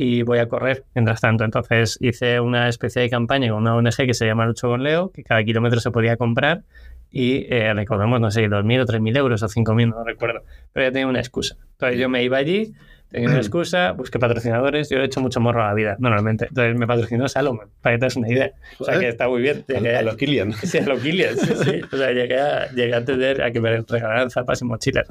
y 0.00 0.22
voy 0.22 0.38
a 0.38 0.48
correr 0.48 0.84
mientras 0.94 1.20
tanto. 1.20 1.42
Entonces 1.42 1.98
hice 2.00 2.38
una 2.38 2.68
especie 2.68 3.02
de 3.02 3.10
campaña 3.10 3.50
con 3.50 3.62
una 3.62 3.74
ONG 3.74 3.96
que 4.06 4.14
se 4.14 4.26
llama 4.26 4.46
Lucho 4.46 4.68
con 4.68 4.84
Leo, 4.84 5.10
que 5.10 5.24
cada 5.24 5.42
kilómetro 5.42 5.80
se 5.80 5.90
podía 5.90 6.16
comprar 6.16 6.62
y 7.10 7.52
eh, 7.52 7.74
recordamos, 7.74 8.20
no 8.20 8.30
sé, 8.30 8.48
2.000 8.48 8.82
o 8.82 8.86
3.000 8.86 9.16
euros 9.16 9.42
o 9.42 9.48
5.000, 9.48 9.90
no 9.90 10.04
recuerdo. 10.04 10.42
Pero 10.72 10.86
ya 10.86 10.92
tenía 10.92 11.08
una 11.08 11.18
excusa. 11.18 11.56
Entonces 11.72 11.98
yo 11.98 12.08
me 12.08 12.22
iba 12.22 12.36
allí, 12.36 12.74
tenía 13.10 13.28
una 13.28 13.38
excusa, 13.38 13.90
busqué 13.96 14.20
patrocinadores, 14.20 14.88
yo 14.88 14.98
he 14.98 15.04
hecho 15.04 15.20
mucho 15.20 15.40
morro 15.40 15.64
a 15.64 15.66
la 15.66 15.74
vida, 15.74 15.96
normalmente. 15.98 16.46
Entonces 16.48 16.76
me 16.78 16.86
patrocinó 16.86 17.28
Salomon, 17.28 17.68
para 17.82 17.96
que 17.96 17.98
te 17.98 18.06
des 18.06 18.14
una 18.14 18.30
idea. 18.30 18.52
O 18.78 18.84
sea 18.84 19.00
que 19.00 19.08
está 19.08 19.26
muy 19.26 19.42
bien. 19.42 19.64
a, 19.68 20.02
los 20.02 20.14
Kilian. 20.14 20.52
Sí, 20.62 20.78
a 20.78 20.82
los 20.82 21.00
Kilian, 21.00 21.36
sí, 21.36 21.54
sí. 21.64 21.80
O 21.90 21.96
sea, 21.96 22.12
llegué 22.12 22.38
a, 22.38 22.70
llegué 22.70 22.94
a 22.94 23.04
tener 23.04 23.42
a 23.42 23.50
que 23.50 23.60
me 23.60 23.78
regalaran 23.78 24.30
zapas 24.30 24.62
y 24.62 24.64
mochilas. 24.64 25.08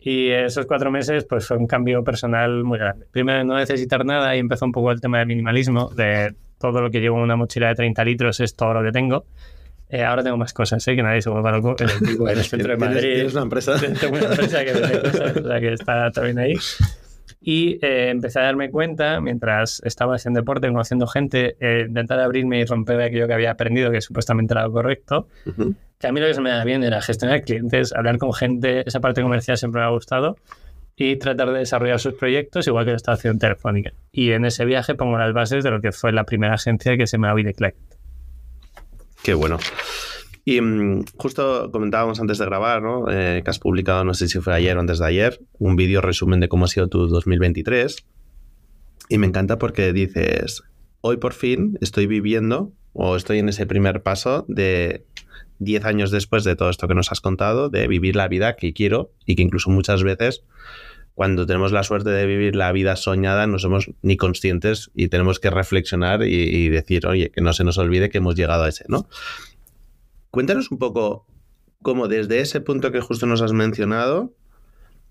Y 0.00 0.30
esos 0.30 0.64
cuatro 0.66 0.90
meses, 0.90 1.24
pues 1.24 1.46
fue 1.46 1.58
un 1.58 1.66
cambio 1.66 2.02
personal 2.02 2.64
muy 2.64 2.78
grande. 2.78 3.06
Primero, 3.10 3.44
no 3.44 3.56
necesitar 3.56 4.04
nada 4.04 4.34
y 4.34 4.38
empezó 4.38 4.64
un 4.64 4.72
poco 4.72 4.90
el 4.90 5.00
tema 5.00 5.18
del 5.18 5.28
minimalismo, 5.28 5.90
de 5.90 6.34
todo 6.58 6.80
lo 6.80 6.90
que 6.90 7.00
llevo 7.00 7.18
en 7.18 7.24
una 7.24 7.36
mochila 7.36 7.68
de 7.68 7.74
30 7.74 8.04
litros 8.04 8.40
es 8.40 8.54
todo 8.56 8.74
lo 8.74 8.82
que 8.82 8.92
tengo. 8.92 9.26
Eh, 9.90 10.04
ahora 10.04 10.22
tengo 10.22 10.36
más 10.36 10.52
cosas, 10.52 10.86
¿eh? 10.86 10.94
que 10.94 11.02
nadie 11.02 11.20
se 11.20 11.28
vuelva 11.30 11.50
loco 11.50 11.74
en 11.80 11.88
el, 11.90 12.16
en 12.16 12.28
el 12.38 12.44
centro 12.44 12.68
de 12.70 12.76
Madrid. 12.76 13.14
¿Tienes 13.14 13.32
una 13.34 13.42
empresa? 13.42 13.74
Tengo 14.00 14.16
una 14.16 14.26
empresa 14.26 14.64
que 14.64 14.72
cosas, 14.72 15.36
o 15.36 15.48
sea 15.48 15.60
que 15.60 15.72
está 15.72 16.10
también 16.12 16.38
ahí. 16.38 16.54
Y 17.40 17.78
eh, 17.84 18.10
empecé 18.10 18.38
a 18.38 18.42
darme 18.42 18.70
cuenta, 18.70 19.20
mientras 19.20 19.80
estaba 19.84 20.16
haciendo 20.16 20.40
deporte, 20.40 20.68
conociendo 20.68 21.06
gente, 21.06 21.56
eh, 21.60 21.86
intentar 21.88 22.20
abrirme 22.20 22.60
y 22.60 22.64
romper 22.64 23.00
aquello 23.00 23.26
que 23.26 23.34
había 23.34 23.52
aprendido, 23.52 23.90
que 23.90 24.00
supuestamente 24.02 24.52
era 24.52 24.64
lo 24.64 24.72
correcto, 24.72 25.26
que 25.98 26.06
a 26.06 26.12
mí 26.12 26.20
lo 26.20 26.26
que 26.26 26.34
se 26.34 26.42
me 26.42 26.50
da 26.50 26.64
bien 26.64 26.84
era 26.84 27.00
gestionar 27.00 27.42
clientes, 27.42 27.94
hablar 27.94 28.18
con 28.18 28.34
gente, 28.34 28.86
esa 28.86 29.00
parte 29.00 29.22
comercial 29.22 29.56
siempre 29.56 29.80
me 29.80 29.86
ha 29.86 29.90
gustado, 29.90 30.36
y 30.96 31.16
tratar 31.16 31.50
de 31.50 31.60
desarrollar 31.60 31.98
sus 31.98 32.12
proyectos, 32.12 32.66
igual 32.66 32.84
que 32.84 32.90
lo 32.90 32.96
estaba 32.98 33.14
haciendo 33.14 33.38
Telefónica. 33.38 33.92
Y 34.12 34.32
en 34.32 34.44
ese 34.44 34.66
viaje 34.66 34.94
pongo 34.94 35.16
las 35.16 35.32
bases 35.32 35.64
de 35.64 35.70
lo 35.70 35.80
que 35.80 35.92
fue 35.92 36.12
la 36.12 36.24
primera 36.24 36.54
agencia 36.54 36.98
que 36.98 37.06
se 37.06 37.16
me 37.16 37.28
de 37.42 37.54
Client. 37.54 37.76
Qué 39.22 39.32
bueno. 39.32 39.58
Y 40.44 40.60
mm, 40.60 41.04
justo 41.16 41.70
comentábamos 41.72 42.20
antes 42.20 42.38
de 42.38 42.44
grabar, 42.44 42.82
¿no? 42.82 43.10
Eh, 43.10 43.42
que 43.44 43.50
has 43.50 43.58
publicado, 43.58 44.04
no 44.04 44.14
sé 44.14 44.28
si 44.28 44.40
fue 44.40 44.54
ayer 44.54 44.76
o 44.76 44.80
antes 44.80 44.98
de 44.98 45.06
ayer, 45.06 45.40
un 45.58 45.76
vídeo 45.76 46.00
resumen 46.00 46.40
de 46.40 46.48
cómo 46.48 46.64
ha 46.64 46.68
sido 46.68 46.88
tu 46.88 47.06
2023. 47.06 48.04
Y 49.08 49.18
me 49.18 49.26
encanta 49.26 49.58
porque 49.58 49.92
dices, 49.92 50.62
hoy 51.00 51.16
por 51.16 51.32
fin 51.32 51.78
estoy 51.80 52.06
viviendo 52.06 52.72
o 52.92 53.16
estoy 53.16 53.38
en 53.38 53.48
ese 53.48 53.66
primer 53.66 54.02
paso 54.02 54.44
de 54.48 55.04
10 55.58 55.84
años 55.84 56.10
después 56.10 56.44
de 56.44 56.56
todo 56.56 56.70
esto 56.70 56.88
que 56.88 56.94
nos 56.94 57.12
has 57.12 57.20
contado, 57.20 57.68
de 57.68 57.86
vivir 57.86 58.16
la 58.16 58.28
vida 58.28 58.56
que 58.56 58.72
quiero 58.72 59.12
y 59.26 59.36
que 59.36 59.42
incluso 59.42 59.70
muchas 59.70 60.02
veces 60.02 60.44
cuando 61.14 61.44
tenemos 61.44 61.70
la 61.72 61.82
suerte 61.82 62.08
de 62.08 62.24
vivir 62.24 62.56
la 62.56 62.72
vida 62.72 62.96
soñada 62.96 63.46
no 63.46 63.58
somos 63.58 63.90
ni 64.00 64.16
conscientes 64.16 64.90
y 64.94 65.08
tenemos 65.08 65.38
que 65.38 65.50
reflexionar 65.50 66.22
y, 66.22 66.34
y 66.34 66.68
decir, 66.70 67.06
oye, 67.06 67.30
que 67.30 67.42
no 67.42 67.52
se 67.52 67.64
nos 67.64 67.76
olvide 67.76 68.08
que 68.08 68.18
hemos 68.18 68.36
llegado 68.36 68.62
a 68.62 68.68
ese, 68.68 68.84
¿no? 68.88 69.06
Cuéntanos 70.30 70.70
un 70.70 70.78
poco 70.78 71.26
cómo 71.82 72.08
desde 72.08 72.40
ese 72.40 72.60
punto 72.60 72.92
que 72.92 73.00
justo 73.00 73.26
nos 73.26 73.42
has 73.42 73.52
mencionado, 73.52 74.34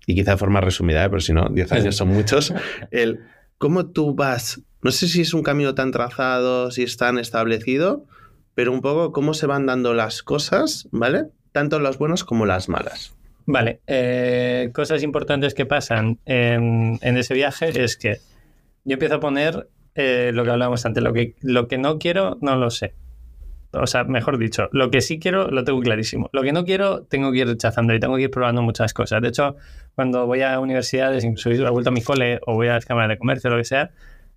y 0.06 0.14
quizá 0.14 0.32
de 0.32 0.36
forma 0.38 0.60
resumida, 0.60 1.04
¿eh? 1.04 1.08
pero 1.08 1.20
si 1.20 1.32
no, 1.32 1.48
10 1.50 1.72
años 1.72 1.96
son 1.96 2.08
muchos, 2.08 2.52
el 2.90 3.20
cómo 3.58 3.86
tú 3.86 4.14
vas, 4.14 4.62
no 4.82 4.90
sé 4.90 5.08
si 5.08 5.20
es 5.20 5.34
un 5.34 5.42
camino 5.42 5.74
tan 5.74 5.92
trazado, 5.92 6.70
si 6.70 6.82
es 6.82 6.96
tan 6.96 7.18
establecido, 7.18 8.06
pero 8.54 8.72
un 8.72 8.80
poco 8.80 9.12
cómo 9.12 9.34
se 9.34 9.46
van 9.46 9.66
dando 9.66 9.94
las 9.94 10.22
cosas, 10.22 10.88
¿vale? 10.90 11.26
Tanto 11.52 11.80
las 11.80 11.98
buenas 11.98 12.24
como 12.24 12.46
las 12.46 12.68
malas. 12.68 13.14
Vale, 13.46 13.80
eh, 13.86 14.70
cosas 14.72 15.02
importantes 15.02 15.54
que 15.54 15.66
pasan 15.66 16.18
en, 16.24 16.98
ese 17.02 17.34
viaje 17.34 17.82
es 17.82 17.96
que 17.96 18.18
yo 18.84 18.94
empiezo 18.94 19.16
a 19.16 19.20
poner 19.20 19.68
eh, 19.94 20.30
lo 20.32 20.44
que 20.44 20.50
hablábamos 20.50 20.84
antes, 20.86 21.02
lo 21.02 21.12
que, 21.12 21.34
lo 21.40 21.68
que 21.68 21.78
no 21.78 21.98
quiero 21.98 22.38
no 22.40 22.56
lo 22.56 22.70
sé. 22.70 22.94
O 23.72 23.86
sea, 23.86 24.04
mejor 24.04 24.38
dicho, 24.38 24.68
lo 24.72 24.90
que 24.90 25.00
sí 25.00 25.18
quiero 25.18 25.50
lo 25.50 25.64
tengo 25.64 25.80
clarísimo. 25.80 26.28
Lo 26.32 26.42
que 26.42 26.52
no 26.52 26.64
quiero, 26.64 27.02
tengo 27.04 27.30
que 27.32 27.38
ir 27.38 27.46
rechazando 27.46 27.94
y 27.94 28.00
tengo 28.00 28.16
que 28.16 28.22
ir 28.22 28.30
probando 28.30 28.62
muchas 28.62 28.92
cosas. 28.92 29.22
De 29.22 29.28
hecho, 29.28 29.56
cuando 29.94 30.26
voy 30.26 30.42
a 30.42 30.58
universidades, 30.58 31.24
incluso 31.24 31.50
he 31.50 31.70
vuelto 31.70 31.90
a 31.90 31.92
mi 31.92 32.02
cole 32.02 32.40
o 32.46 32.54
voy 32.54 32.68
a 32.68 32.74
las 32.74 32.84
cámaras 32.84 33.10
de 33.10 33.18
comercio, 33.18 33.50
lo 33.50 33.56
que 33.56 33.64
sea, 33.64 33.90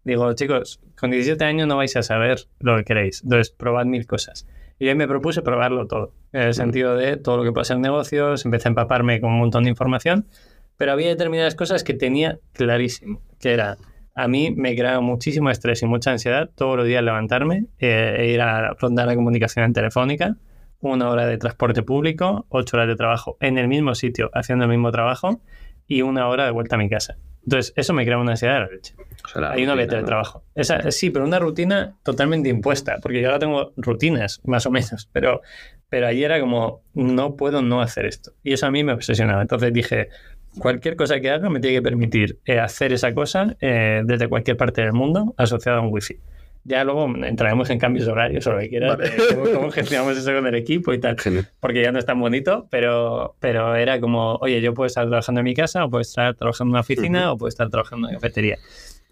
Digo, 0.03 0.33
chicos, 0.33 0.81
con 0.99 1.11
17 1.11 1.43
años 1.45 1.67
no 1.67 1.77
vais 1.77 1.95
a 1.95 2.03
saber 2.03 2.39
lo 2.59 2.75
que 2.77 2.83
queréis. 2.83 3.23
Entonces, 3.23 3.51
probad 3.51 3.85
mil 3.85 4.05
cosas. 4.05 4.45
Y 4.77 4.89
ahí 4.89 4.95
me 4.95 5.07
propuse 5.07 5.41
probarlo 5.41 5.87
todo. 5.87 6.11
En 6.33 6.41
el 6.41 6.53
sentido 6.53 6.97
de 6.97 7.15
todo 7.15 7.37
lo 7.37 7.43
que 7.43 7.53
puede 7.53 7.65
ser 7.65 7.79
negocios, 7.79 8.43
empecé 8.43 8.67
a 8.67 8.71
empaparme 8.71 9.21
con 9.21 9.31
un 9.31 9.39
montón 9.39 9.63
de 9.63 9.69
información, 9.69 10.27
pero 10.75 10.91
había 10.91 11.07
determinadas 11.07 11.55
cosas 11.55 11.83
que 11.85 11.93
tenía 11.93 12.39
clarísimo, 12.51 13.21
que 13.39 13.53
era, 13.53 13.77
a 14.15 14.27
mí 14.27 14.51
me 14.55 14.75
creaba 14.75 15.01
muchísimo 15.01 15.49
estrés 15.49 15.81
y 15.81 15.85
mucha 15.85 16.11
ansiedad 16.11 16.49
todos 16.55 16.77
los 16.77 16.85
días 16.85 17.03
levantarme 17.03 17.65
eh, 17.79 18.15
e 18.19 18.27
ir 18.27 18.41
a 18.41 18.73
rondar 18.73 19.07
la 19.07 19.15
comunicación 19.15 19.65
en 19.65 19.73
telefónica, 19.73 20.35
una 20.79 21.09
hora 21.09 21.25
de 21.25 21.37
transporte 21.37 21.81
público, 21.81 22.45
ocho 22.49 22.77
horas 22.77 22.87
de 22.89 22.95
trabajo 22.95 23.37
en 23.39 23.57
el 23.57 23.67
mismo 23.67 23.95
sitio, 23.95 24.29
haciendo 24.33 24.65
el 24.65 24.71
mismo 24.71 24.91
trabajo, 24.91 25.41
y 25.87 26.01
una 26.01 26.27
hora 26.27 26.45
de 26.45 26.51
vuelta 26.51 26.75
a 26.75 26.79
mi 26.79 26.89
casa. 26.89 27.17
Entonces, 27.43 27.73
eso 27.75 27.93
me 27.93 28.05
crea 28.05 28.17
una 28.17 28.31
ansiedad 28.31 28.53
de 28.55 28.59
la 28.61 28.67
leche. 28.67 28.95
O 29.25 29.27
sea, 29.27 29.41
la 29.41 29.51
Hay 29.51 29.63
una 29.63 29.75
vete 29.75 29.95
de 29.95 30.01
¿no? 30.01 30.07
trabajo. 30.07 30.43
Esa, 30.55 30.91
sí, 30.91 31.09
pero 31.09 31.25
una 31.25 31.39
rutina 31.39 31.97
totalmente 32.03 32.49
impuesta, 32.49 32.97
porque 33.01 33.21
yo 33.21 33.27
ahora 33.27 33.39
tengo 33.39 33.73
rutinas, 33.75 34.41
más 34.45 34.65
o 34.65 34.71
menos, 34.71 35.09
pero, 35.11 35.41
pero 35.89 36.07
ahí 36.07 36.23
era 36.23 36.39
como, 36.39 36.83
no 36.93 37.35
puedo 37.35 37.61
no 37.61 37.81
hacer 37.81 38.05
esto. 38.05 38.31
Y 38.43 38.53
eso 38.53 38.65
a 38.65 38.71
mí 38.71 38.83
me 38.83 38.93
obsesionaba. 38.93 39.41
Entonces 39.41 39.73
dije, 39.73 40.09
cualquier 40.59 40.95
cosa 40.95 41.19
que 41.19 41.29
haga 41.29 41.49
me 41.49 41.59
tiene 41.59 41.77
que 41.77 41.81
permitir 41.81 42.39
eh, 42.45 42.59
hacer 42.59 42.93
esa 42.93 43.13
cosa 43.13 43.55
eh, 43.59 44.01
desde 44.05 44.27
cualquier 44.27 44.57
parte 44.57 44.81
del 44.81 44.93
mundo 44.93 45.33
asociada 45.37 45.79
a 45.79 45.81
un 45.81 45.91
wifi. 45.91 46.17
Ya 46.65 46.85
luego 46.85 47.13
entraremos 47.25 47.69
en 47.71 47.77
cambios 47.77 48.07
horarios 48.07 48.47
o 48.47 48.53
lo 48.53 48.59
que 48.59 48.69
quieras, 48.69 48.97
Vale. 48.97 49.11
cómo, 49.35 49.43
cómo 49.53 49.71
gestionamos 49.71 50.17
eso 50.17 50.31
con 50.33 50.47
el 50.47 50.55
equipo 50.55 50.93
y 50.93 50.99
tal 50.99 51.19
Genial. 51.19 51.49
porque 51.59 51.81
ya 51.83 51.91
no 51.91 51.99
es 51.99 52.05
tan 52.05 52.17
bonito, 52.21 52.67
pero, 52.71 53.35
pero 53.39 53.75
era 53.75 53.99
como, 53.99 54.35
oye, 54.35 54.61
yo 54.61 54.73
puedo 54.73 54.87
estar 54.87 55.05
trabajando 55.07 55.41
en 55.41 55.45
mi 55.45 55.53
casa, 55.55 55.83
o 55.83 55.89
puedo 55.89 56.01
estar 56.01 56.35
trabajando 56.35 56.69
en 56.69 56.73
una 56.75 56.79
oficina, 56.79 57.33
o 57.33 57.37
puedo 57.37 57.49
estar 57.49 57.69
trabajando 57.69 58.07
en 58.07 58.13
una 58.13 58.19
cafetería. 58.21 58.57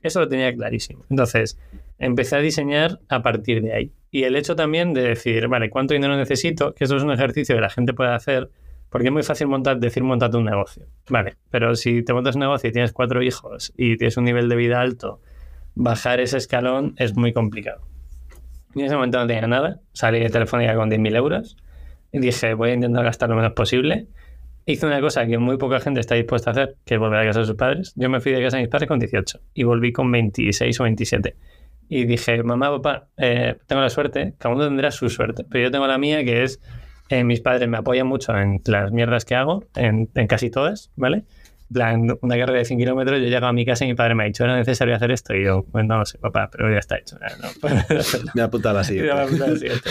Eso 0.02 0.22
lo 0.22 0.30
tenía 0.30 0.54
clarísimo. 0.56 1.04
Entonces, 1.10 1.60
empecé 2.00 2.38
a 2.38 2.40
diseñar 2.40 3.00
a 3.10 3.22
partir 3.22 3.62
de 3.62 3.74
ahí. 3.74 3.92
Y 4.12 4.24
el 4.24 4.38
hecho 4.38 4.56
también 4.56 4.94
de 4.94 5.02
decir, 5.02 5.48
vale, 5.50 5.70
¿cuánto 5.70 5.94
dinero 5.94 6.16
necesito? 6.16 6.74
Que 6.74 6.86
eso 6.86 6.96
es 6.96 7.04
un 7.04 7.12
ejercicio 7.12 7.54
que 7.56 7.62
la 7.62 7.70
gente 7.70 7.94
puede 7.94 8.12
hacer, 8.12 8.50
porque 8.92 9.08
es 9.08 9.14
muy 9.14 9.24
fácil 9.24 9.48
montar, 9.48 9.80
decir, 9.80 10.04
montate 10.04 10.36
un 10.36 10.44
negocio. 10.44 10.86
Vale, 11.10 11.38
pero 11.50 11.76
si 11.76 12.04
te 12.04 12.14
montas 12.14 12.36
un 12.36 12.42
negocio 12.42 12.70
y 12.70 12.74
tienes 12.74 12.92
cuatro 12.92 13.24
hijos 13.24 13.74
y 13.78 13.96
tienes 13.96 14.18
un 14.18 14.26
nivel 14.26 14.50
de 14.50 14.56
vida 14.58 14.82
alto, 14.82 15.22
bajar 15.76 16.20
ese 16.20 16.38
escalón 16.38 16.94
es 16.98 17.16
muy 17.16 17.32
complicado. 17.32 17.82
Y 18.76 18.82
en 18.82 18.88
ese 18.88 18.96
momento 18.96 19.18
no 19.18 19.28
tenía 19.28 19.48
nada, 19.48 19.80
salí 19.94 20.20
de 20.20 20.30
Telefónica 20.30 20.76
con 20.76 20.92
10.000 20.92 21.16
euros 21.16 21.56
y 22.12 22.20
dije, 22.20 22.54
voy 22.54 22.72
a 22.72 22.74
intentar 22.74 23.06
gastar 23.06 23.30
lo 23.30 23.38
menos 23.38 23.54
posible. 23.54 24.08
Hice 24.66 24.86
una 24.86 25.00
cosa 25.00 25.26
que 25.26 25.38
muy 25.38 25.58
poca 25.58 25.80
gente 25.80 26.02
está 26.02 26.16
dispuesta 26.16 26.50
a 26.50 26.52
hacer, 26.52 26.76
que 26.84 26.96
es 26.96 27.00
volver 27.00 27.22
a 27.22 27.26
casa 27.26 27.40
de 27.40 27.46
sus 27.46 27.56
padres. 27.56 27.94
Yo 27.96 28.10
me 28.10 28.20
fui 28.20 28.34
de 28.34 28.44
casa 28.44 28.58
de 28.58 28.64
mis 28.64 28.70
padres 28.70 28.90
con 28.90 29.00
18 29.00 29.40
y 29.54 29.64
volví 29.64 29.94
con 29.94 30.12
26 30.12 30.80
o 30.82 30.84
27. 30.84 31.36
Y 31.88 32.04
dije, 32.06 32.44
mamá, 32.44 32.70
papá, 32.70 33.08
eh, 33.16 33.56
tengo 33.68 33.82
la 33.82 33.90
suerte, 33.90 34.34
cada 34.38 34.54
uno 34.54 34.66
tendrá 34.66 34.92
su 34.92 35.10
suerte, 35.10 35.46
pero 35.50 35.66
yo 35.66 35.72
tengo 35.72 35.88
la 35.88 35.98
mía 35.98 36.24
que 36.26 36.44
es, 36.44 36.62
eh, 37.12 37.24
mis 37.24 37.42
padres 37.42 37.68
me 37.68 37.78
apoyan 37.78 38.08
mucho 38.08 38.38
en 38.38 38.62
las 38.66 38.92
mierdas 38.92 39.26
que 39.26 39.36
hago, 39.36 39.66
en, 39.76 40.10
en 40.16 40.28
casi 40.28 40.50
todas, 40.50 40.92
¿vale? 40.96 41.24
Plan, 41.72 42.18
una 42.22 42.38
carrera 42.38 42.60
de 42.60 42.66
100 42.66 42.80
kilómetros, 42.80 43.22
yo 43.22 43.28
llego 43.28 43.46
a 43.46 43.54
mi 43.54 43.66
casa 43.66 43.86
y 43.86 43.88
mi 43.88 43.96
padre 43.96 44.14
me 44.14 44.24
ha 44.24 44.26
dicho, 44.26 44.44
¿era 44.44 44.58
necesario 44.58 44.94
hacer 44.94 45.12
esto? 45.12 45.34
Y 45.34 45.46
yo, 45.46 45.64
pues 45.72 45.86
no 45.86 46.06
sé, 46.06 46.18
papá, 46.18 46.50
pero 46.52 46.70
ya 46.70 46.80
está 46.80 46.98
hecho. 46.98 47.18
No, 47.42 47.70
hacerlo. 47.98 48.32
Me 48.34 48.42
apunta 48.42 48.74
la 48.74 48.82
Y 48.82 48.86
siguiente. 48.86 49.10
me 49.14 49.16
va 49.16 49.22
a 49.22 49.26
apuntar 49.26 49.50
al 49.50 49.58
siguiente. 49.58 49.90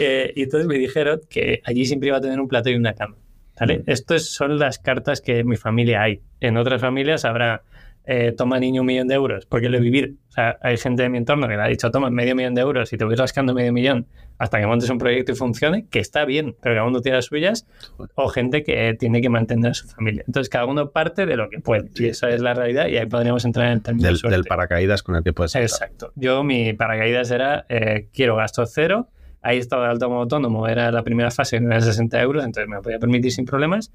Eh, 0.00 0.32
y 0.34 0.42
entonces 0.42 0.66
me 0.66 0.78
dijeron 0.78 1.20
que 1.30 1.62
allí 1.64 1.84
siempre 1.84 2.08
iba 2.08 2.16
a 2.16 2.20
tener 2.20 2.40
un 2.40 2.48
plato 2.48 2.70
y 2.70 2.74
una 2.74 2.94
cama. 2.94 3.16
¿vale? 3.60 3.84
Estas 3.86 4.24
son 4.24 4.58
las 4.58 4.78
cartas 4.78 5.20
que 5.20 5.40
en 5.40 5.48
mi 5.48 5.56
familia 5.56 6.02
hay. 6.02 6.22
En 6.40 6.56
otras 6.56 6.80
familias 6.80 7.24
habrá, 7.24 7.62
eh, 8.04 8.34
toma 8.36 8.58
niño 8.58 8.82
un 8.82 8.86
millón 8.86 9.08
de 9.08 9.14
euros, 9.14 9.46
porque 9.46 9.68
lo 9.68 9.78
he 9.78 9.80
vivir. 9.80 10.16
O 10.28 10.32
sea, 10.32 10.58
hay 10.60 10.76
gente 10.76 11.02
de 11.02 11.08
mi 11.08 11.18
entorno 11.18 11.46
que 11.46 11.56
le 11.56 11.62
ha 11.62 11.68
dicho, 11.68 11.90
toma 11.90 12.10
medio 12.10 12.34
millón 12.34 12.54
de 12.54 12.62
euros 12.62 12.92
y 12.92 12.96
te 12.96 13.04
voy 13.04 13.14
rascando 13.14 13.54
medio 13.54 13.72
millón 13.72 14.06
hasta 14.38 14.58
que 14.58 14.66
montes 14.66 14.90
un 14.90 14.98
proyecto 14.98 15.30
y 15.30 15.34
funcione, 15.36 15.86
que 15.86 16.00
está 16.00 16.24
bien, 16.24 16.56
pero 16.60 16.74
cada 16.74 16.86
uno 16.86 17.00
tiene 17.00 17.16
las 17.16 17.26
suyas, 17.26 17.64
o 18.16 18.28
gente 18.28 18.64
que 18.64 18.96
tiene 18.98 19.20
que 19.20 19.28
mantener 19.28 19.70
a 19.70 19.74
su 19.74 19.86
familia. 19.86 20.24
Entonces, 20.26 20.48
cada 20.48 20.66
uno 20.66 20.90
parte 20.90 21.26
de 21.26 21.36
lo 21.36 21.48
que 21.48 21.60
puede. 21.60 21.90
Y 21.94 22.06
esa 22.06 22.28
es 22.30 22.40
la 22.40 22.52
realidad 22.52 22.88
y 22.88 22.96
ahí 22.96 23.06
podríamos 23.06 23.44
entrar 23.44 23.66
en 23.66 23.74
el 23.74 23.82
término 23.82 24.08
Del, 24.08 24.18
de 24.18 24.30
del 24.30 24.44
paracaídas 24.44 25.04
con 25.04 25.14
el 25.14 25.22
que 25.22 25.32
puedes. 25.32 25.54
Exacto. 25.54 26.12
Yo 26.16 26.42
mi 26.42 26.72
paracaídas 26.72 27.30
era 27.30 27.66
eh, 27.68 28.08
quiero 28.12 28.34
gasto 28.34 28.66
cero. 28.66 29.08
Ahí 29.42 29.58
estaba 29.58 29.92
de 29.94 30.04
autónomo 30.04 30.66
era 30.68 30.90
la 30.90 31.02
primera 31.02 31.30
fase, 31.30 31.60
no 31.60 31.70
era 31.70 31.80
60 31.80 32.20
euros, 32.20 32.44
entonces 32.44 32.68
me 32.68 32.76
lo 32.76 32.82
podía 32.82 32.98
permitir 32.98 33.32
sin 33.32 33.44
problemas. 33.44 33.92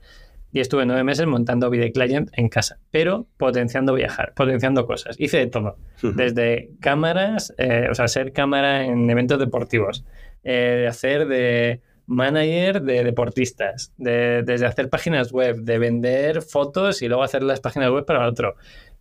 Y 0.52 0.60
estuve 0.60 0.86
nueve 0.86 1.04
meses 1.04 1.28
montando 1.28 1.70
video 1.70 1.92
client 1.92 2.30
en 2.34 2.50
casa, 2.50 2.80
pero 2.90 3.28
potenciando 3.38 3.94
viajar, 3.94 4.34
potenciando 4.36 4.86
cosas. 4.86 5.16
Hice 5.20 5.38
de 5.38 5.48
todo, 5.48 5.78
desde 6.02 6.72
cámaras, 6.80 7.54
eh, 7.58 7.88
o 7.92 7.96
sea, 7.96 8.08
ser 8.08 8.32
cámara 8.32 8.86
en 8.86 9.10
eventos 9.10 9.40
deportivos, 9.40 10.06
eh, 10.44 10.78
de 10.82 10.88
hacer 10.88 11.28
de 11.28 11.82
manager 12.08 12.82
de 12.82 13.04
deportistas, 13.04 13.94
de, 13.98 14.42
desde 14.44 14.66
hacer 14.66 14.90
páginas 14.90 15.32
web, 15.32 15.58
de 15.58 15.78
vender 15.78 16.42
fotos 16.42 17.02
y 17.02 17.08
luego 17.08 17.22
hacer 17.22 17.44
las 17.44 17.60
páginas 17.60 17.92
web 17.92 18.06
para 18.06 18.28
otro. 18.28 18.56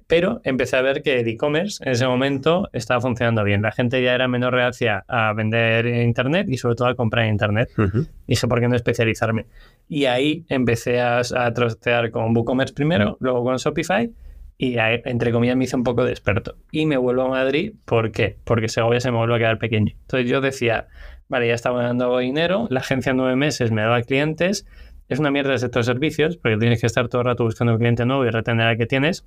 Pero 0.07 0.41
empecé 0.45 0.77
a 0.77 0.83
ver 0.83 1.03
que 1.03 1.21
el 1.21 1.29
e-commerce 1.29 1.83
en 1.85 1.93
ese 1.93 2.07
momento 2.07 2.69
estaba 2.73 3.01
funcionando 3.01 3.43
bien. 3.43 3.63
La 3.63 3.73
gente 3.73 4.03
ya 4.03 4.15
era 4.15 4.29
menos 4.29 4.53
reacia 4.53 5.05
a 5.09 5.33
vender 5.33 5.87
en 5.87 6.03
Internet 6.03 6.47
y 6.49 6.59
sobre 6.59 6.77
todo 6.77 6.89
a 6.89 6.95
comprar 6.95 7.25
en 7.25 7.33
Internet. 7.33 7.71
Ujú. 7.77 8.07
Dije, 8.27 8.47
¿por 8.47 8.61
qué 8.61 8.69
no 8.69 8.77
especializarme? 8.77 9.47
Y 9.89 10.05
ahí 10.05 10.45
empecé 10.49 11.01
a, 11.01 11.19
a 11.19 11.53
trastear 11.53 12.11
con 12.11 12.37
WooCommerce 12.37 12.75
primero, 12.75 13.17
luego 13.21 13.43
con 13.43 13.57
Shopify 13.57 14.11
y 14.59 14.79
ahí, 14.79 15.03
entre 15.05 15.33
comillas 15.33 15.57
me 15.57 15.65
hice 15.65 15.77
un 15.77 15.85
poco 15.85 16.05
de 16.05 16.11
experto. 16.11 16.57
Y 16.71 16.87
me 16.87 16.97
vuelvo 16.97 17.23
a 17.23 17.29
Madrid, 17.29 17.75
¿por 17.85 18.11
qué? 18.11 18.39
Porque 18.45 18.69
Segovia 18.69 19.01
se 19.01 19.11
me 19.11 19.19
vuelve 19.19 19.35
a 19.35 19.39
quedar 19.39 19.59
pequeño. 19.59 19.93
Entonces 20.03 20.31
yo 20.31 20.41
decía, 20.41 20.87
vale, 21.29 21.49
ya 21.49 21.55
estaba 21.55 21.83
ganando 21.83 22.17
dinero, 22.19 22.67
la 22.71 22.81
agencia 22.81 23.11
en 23.11 23.19
nueve 23.19 23.37
meses 23.37 23.71
me 23.71 23.83
daba 23.83 24.01
clientes, 24.03 24.67
es 25.09 25.19
una 25.19 25.31
mierda 25.31 25.53
el 25.53 25.59
sector 25.59 25.83
de 25.83 25.87
servicios, 25.87 26.37
porque 26.37 26.57
tienes 26.57 26.81
que 26.81 26.87
estar 26.87 27.09
todo 27.09 27.21
el 27.23 27.27
rato 27.27 27.45
buscando 27.45 27.75
un 27.75 27.79
cliente 27.79 28.07
nuevo 28.07 28.25
y 28.25 28.31
retener 28.31 28.67
al 28.67 28.77
que 28.77 28.87
tienes. 28.87 29.25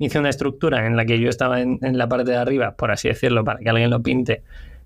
Hice 0.00 0.18
una 0.18 0.30
estructura 0.30 0.84
en 0.86 0.96
la 0.96 1.04
que 1.04 1.20
yo 1.20 1.28
estaba 1.28 1.60
en, 1.60 1.78
en 1.82 1.96
la 1.96 2.08
parte 2.08 2.32
de 2.32 2.36
arriba, 2.36 2.74
por 2.74 2.90
así 2.90 3.06
decirlo, 3.06 3.44
para 3.44 3.60
que 3.60 3.70
alguien 3.70 3.90
lo 3.90 4.02
pinte, 4.02 4.42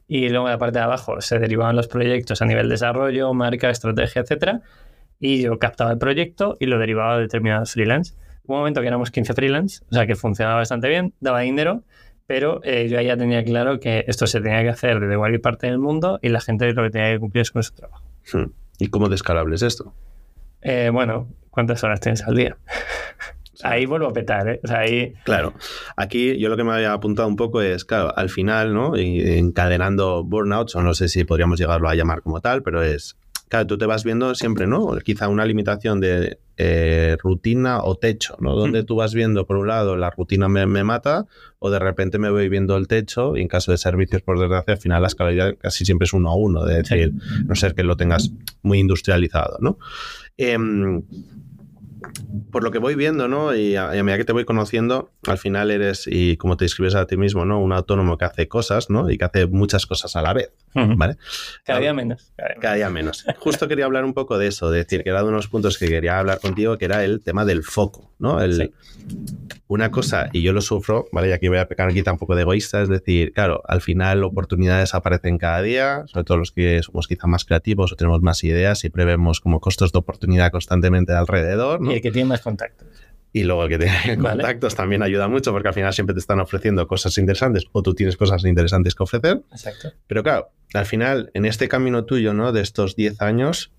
y 0.06 0.28
luego 0.28 0.46
en 0.46 0.52
la 0.52 0.58
parte 0.58 0.78
de 0.78 0.84
abajo 0.84 1.20
se 1.20 1.38
derivaban 1.38 1.76
los 1.76 1.88
proyectos 1.88 2.42
a 2.42 2.44
nivel 2.44 2.68
desarrollo, 2.68 3.32
marca, 3.32 3.70
estrategia, 3.70 4.22
etcétera, 4.22 4.60
y 5.18 5.42
yo 5.42 5.58
captaba 5.58 5.92
el 5.92 5.98
proyecto 5.98 6.56
y 6.60 6.66
lo 6.66 6.78
derivaba 6.78 7.14
a 7.14 7.18
determinados 7.18 7.72
freelance. 7.72 8.14
Hubo 8.44 8.56
un 8.56 8.60
momento 8.60 8.82
que 8.82 8.88
éramos 8.88 9.10
15 9.10 9.32
freelance, 9.32 9.84
o 9.90 9.94
sea 9.94 10.06
que 10.06 10.16
funcionaba 10.16 10.56
bastante 10.56 10.88
bien, 10.88 11.14
daba 11.20 11.40
dinero, 11.40 11.82
pero 12.26 12.60
eh, 12.64 12.88
yo 12.88 13.00
ya 13.00 13.16
tenía 13.16 13.44
claro 13.44 13.80
que 13.80 14.04
esto 14.06 14.26
se 14.26 14.40
tenía 14.40 14.62
que 14.62 14.70
hacer 14.70 15.00
desde 15.00 15.16
cualquier 15.16 15.40
parte 15.40 15.66
del 15.66 15.78
mundo 15.78 16.18
y 16.22 16.28
la 16.28 16.40
gente 16.40 16.70
lo 16.72 16.82
que 16.82 16.90
tenía 16.90 17.12
que 17.12 17.20
cumplir 17.20 17.42
es 17.42 17.50
con 17.50 17.62
su 17.62 17.74
trabajo. 17.74 18.04
Hmm. 18.32 18.50
¿Y 18.78 18.88
cómo 18.88 19.08
de 19.08 19.14
escalable 19.14 19.54
es 19.54 19.62
esto? 19.62 19.94
Eh, 20.60 20.90
bueno, 20.92 21.28
¿cuántas 21.50 21.84
horas 21.84 22.00
tienes 22.00 22.22
al 22.22 22.34
día? 22.34 22.56
ahí 23.62 23.86
vuelvo 23.86 24.08
a 24.08 24.12
petar, 24.12 24.48
¿eh? 24.48 24.60
O 24.62 24.66
sea, 24.66 24.80
ahí... 24.80 25.14
Claro, 25.24 25.54
aquí 25.96 26.36
yo 26.38 26.48
lo 26.48 26.56
que 26.56 26.64
me 26.64 26.72
había 26.72 26.92
apuntado 26.92 27.28
un 27.28 27.36
poco 27.36 27.62
es, 27.62 27.84
claro, 27.84 28.12
al 28.16 28.28
final, 28.30 28.74
¿no? 28.74 28.96
Encadenando 28.96 30.24
burnouts, 30.24 30.74
o 30.76 30.82
no 30.82 30.94
sé 30.94 31.08
si 31.08 31.24
podríamos 31.24 31.58
llegarlo 31.58 31.88
a 31.88 31.94
llamar 31.94 32.22
como 32.22 32.40
tal, 32.40 32.62
pero 32.62 32.82
es, 32.82 33.16
claro, 33.48 33.66
tú 33.66 33.78
te 33.78 33.86
vas 33.86 34.04
viendo 34.04 34.34
siempre, 34.34 34.66
¿no? 34.66 34.96
Quizá 35.04 35.28
una 35.28 35.44
limitación 35.46 36.00
de 36.00 36.38
eh, 36.56 37.16
rutina 37.20 37.82
o 37.82 37.96
techo, 37.96 38.36
¿no? 38.38 38.54
Donde 38.54 38.82
Mm. 38.82 38.86
tú 38.86 38.94
vas 38.96 39.12
viendo, 39.12 39.44
por 39.44 39.56
un 39.56 39.66
lado, 39.66 39.96
la 39.96 40.10
rutina 40.10 40.48
me, 40.48 40.66
me 40.66 40.84
mata, 40.84 41.26
o 41.58 41.68
de 41.70 41.80
repente 41.80 42.18
me 42.18 42.30
voy 42.30 42.48
viendo 42.48 42.76
el 42.76 42.86
techo, 42.86 43.36
y 43.36 43.42
en 43.42 43.48
caso 43.48 43.72
de 43.72 43.78
servicios, 43.78 44.22
por 44.22 44.38
desgracia, 44.38 44.74
al 44.74 44.80
final 44.80 45.02
la 45.02 45.08
escalabilidad 45.08 45.56
casi 45.58 45.84
siempre 45.84 46.04
es 46.06 46.12
uno 46.12 46.30
a 46.30 46.36
uno, 46.36 46.64
de 46.64 46.76
decir, 46.82 47.12
no 47.46 47.54
ser 47.56 47.74
que 47.74 47.82
lo 47.82 47.96
tengas 47.96 48.30
muy 48.62 48.78
industrializado, 48.78 49.58
¿no? 49.60 49.78
Em, 50.36 51.02
por 52.50 52.62
lo 52.62 52.70
que 52.70 52.78
voy 52.78 52.94
viendo, 52.94 53.28
¿no? 53.28 53.54
Y 53.54 53.76
a, 53.76 53.94
y 53.94 53.98
a 53.98 54.04
medida 54.04 54.18
que 54.18 54.24
te 54.24 54.32
voy 54.32 54.44
conociendo, 54.44 55.10
al 55.26 55.38
final 55.38 55.70
eres, 55.70 56.06
y 56.06 56.36
como 56.36 56.56
te 56.56 56.64
describes 56.64 56.94
a 56.94 57.06
ti 57.06 57.16
mismo, 57.16 57.44
¿no? 57.44 57.60
Un 57.60 57.72
autónomo 57.72 58.18
que 58.18 58.24
hace 58.24 58.48
cosas, 58.48 58.90
¿no? 58.90 59.10
Y 59.10 59.18
que 59.18 59.24
hace 59.24 59.46
muchas 59.46 59.86
cosas 59.86 60.14
a 60.16 60.22
la 60.22 60.32
vez, 60.32 60.52
¿vale? 60.74 61.16
Cada 61.64 61.80
día 61.80 61.92
menos. 61.92 62.32
Cada 62.36 62.48
día 62.48 62.50
menos. 62.50 62.60
Cada 62.60 62.74
día 62.74 62.90
menos. 62.90 63.24
Justo 63.38 63.68
quería 63.68 63.84
hablar 63.84 64.04
un 64.04 64.14
poco 64.14 64.38
de 64.38 64.46
eso, 64.46 64.70
de 64.70 64.78
decir 64.78 65.02
que 65.04 65.10
era 65.10 65.22
de 65.22 65.28
unos 65.28 65.48
puntos 65.48 65.78
que 65.78 65.88
quería 65.88 66.18
hablar 66.18 66.40
contigo, 66.40 66.78
que 66.78 66.84
era 66.84 67.04
el 67.04 67.22
tema 67.22 67.44
del 67.44 67.62
foco, 67.62 68.13
¿no? 68.24 68.40
El, 68.40 68.54
Sí. 68.54 68.72
Una 69.66 69.90
cosa, 69.90 70.28
y 70.32 70.42
yo 70.42 70.52
lo 70.52 70.60
sufro, 70.60 71.06
¿vale? 71.12 71.28
Y 71.28 71.32
aquí 71.32 71.48
voy 71.48 71.58
a 71.58 71.68
pecar 71.68 71.88
aquí 71.88 72.02
un 72.06 72.18
poco 72.18 72.34
de 72.34 72.42
egoísta, 72.42 72.82
es 72.82 72.88
decir, 72.88 73.32
claro, 73.32 73.62
al 73.66 73.80
final 73.80 74.24
oportunidades 74.24 74.94
aparecen 74.94 75.38
cada 75.38 75.62
día, 75.62 76.04
sobre 76.06 76.24
todo 76.24 76.38
los 76.38 76.52
que 76.52 76.82
somos 76.82 77.08
quizá 77.08 77.26
más 77.26 77.44
creativos 77.44 77.92
o 77.92 77.96
tenemos 77.96 78.22
más 78.22 78.44
ideas, 78.44 78.78
siempre 78.78 79.04
vemos 79.04 79.40
como 79.40 79.60
costos 79.60 79.92
de 79.92 79.98
oportunidad 79.98 80.50
constantemente 80.50 81.12
alrededor, 81.12 81.80
¿no? 81.80 81.92
Y 81.92 81.96
el 81.96 82.02
que 82.02 82.12
tiene 82.12 82.28
más 82.28 82.40
contactos. 82.40 82.88
Y 83.32 83.42
luego 83.42 83.64
el 83.64 83.68
que 83.68 83.78
tiene 83.78 84.16
Vale. 84.16 84.42
contactos 84.42 84.74
también 84.74 85.02
ayuda 85.02 85.28
mucho 85.28 85.50
porque 85.52 85.68
al 85.68 85.74
final 85.74 85.92
siempre 85.92 86.14
te 86.14 86.20
están 86.20 86.40
ofreciendo 86.40 86.86
cosas 86.86 87.18
interesantes 87.18 87.64
o 87.72 87.82
tú 87.82 87.94
tienes 87.94 88.16
cosas 88.16 88.44
interesantes 88.44 88.94
que 88.94 89.02
ofrecer. 89.02 89.42
Exacto. 89.50 89.92
Pero 90.06 90.22
claro, 90.22 90.50
al 90.72 90.86
final, 90.86 91.30
en 91.34 91.44
este 91.46 91.68
camino 91.68 92.04
tuyo, 92.04 92.32
¿no? 92.32 92.52
De 92.52 92.60
estos 92.60 92.96
10 92.96 93.20
años, 93.22 93.72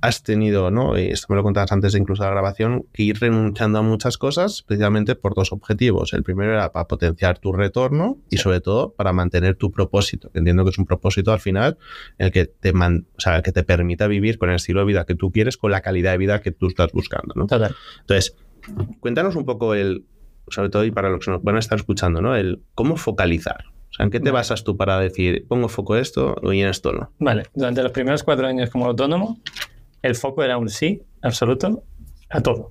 has 0.00 0.22
tenido, 0.22 0.70
¿no? 0.70 0.98
Y 0.98 1.08
esto 1.08 1.26
me 1.30 1.36
lo 1.36 1.42
contabas 1.42 1.72
antes 1.72 1.92
de 1.92 1.98
incluso 1.98 2.22
la 2.22 2.30
grabación, 2.30 2.86
que 2.92 3.02
ir 3.02 3.18
renunciando 3.18 3.78
a 3.78 3.82
muchas 3.82 4.16
cosas 4.18 4.62
precisamente 4.62 5.14
por 5.14 5.34
dos 5.34 5.52
objetivos. 5.52 6.12
El 6.12 6.22
primero 6.22 6.52
era 6.52 6.72
para 6.72 6.88
potenciar 6.88 7.38
tu 7.38 7.52
retorno 7.52 8.18
y 8.30 8.38
sobre 8.38 8.60
todo 8.60 8.92
para 8.92 9.12
mantener 9.12 9.56
tu 9.56 9.70
propósito, 9.70 10.30
que 10.30 10.38
entiendo 10.38 10.64
que 10.64 10.70
es 10.70 10.78
un 10.78 10.86
propósito 10.86 11.32
al 11.32 11.40
final 11.40 11.78
el 12.18 12.32
que 12.32 12.46
te, 12.46 12.72
man, 12.72 13.06
o 13.16 13.20
sea, 13.20 13.42
que 13.42 13.52
te 13.52 13.62
permita 13.62 14.06
vivir 14.06 14.38
con 14.38 14.50
el 14.50 14.56
estilo 14.56 14.80
de 14.80 14.86
vida 14.86 15.04
que 15.04 15.14
tú 15.14 15.30
quieres, 15.30 15.56
con 15.56 15.70
la 15.70 15.80
calidad 15.80 16.12
de 16.12 16.18
vida 16.18 16.40
que 16.40 16.50
tú 16.50 16.68
estás 16.68 16.92
buscando, 16.92 17.34
¿no? 17.34 17.46
Total. 17.46 17.74
Entonces, 18.00 18.36
cuéntanos 19.00 19.36
un 19.36 19.44
poco 19.44 19.74
el, 19.74 20.04
sobre 20.48 20.70
todo 20.70 20.84
y 20.84 20.90
para 20.90 21.10
los 21.10 21.24
que 21.24 21.30
nos 21.30 21.42
van 21.42 21.56
a 21.56 21.58
estar 21.58 21.78
escuchando, 21.78 22.20
¿no? 22.20 22.34
El 22.36 22.62
cómo 22.74 22.96
focalizar. 22.96 23.64
O 23.90 23.92
sea, 23.92 24.04
¿en 24.04 24.10
qué 24.10 24.20
te 24.20 24.30
basas 24.30 24.62
tú 24.62 24.76
para 24.76 25.00
decir, 25.00 25.46
pongo 25.48 25.68
foco 25.68 25.96
esto 25.96 26.36
y 26.44 26.60
en 26.60 26.68
esto 26.68 26.92
no? 26.92 27.12
Vale, 27.18 27.44
durante 27.54 27.82
los 27.82 27.92
primeros 27.92 28.22
cuatro 28.22 28.46
años 28.46 28.70
como 28.70 28.86
autónomo, 28.86 29.40
el 30.02 30.14
foco 30.14 30.42
era 30.42 30.58
un 30.58 30.68
sí 30.68 31.02
absoluto 31.22 31.82
a 32.30 32.40
todo. 32.40 32.68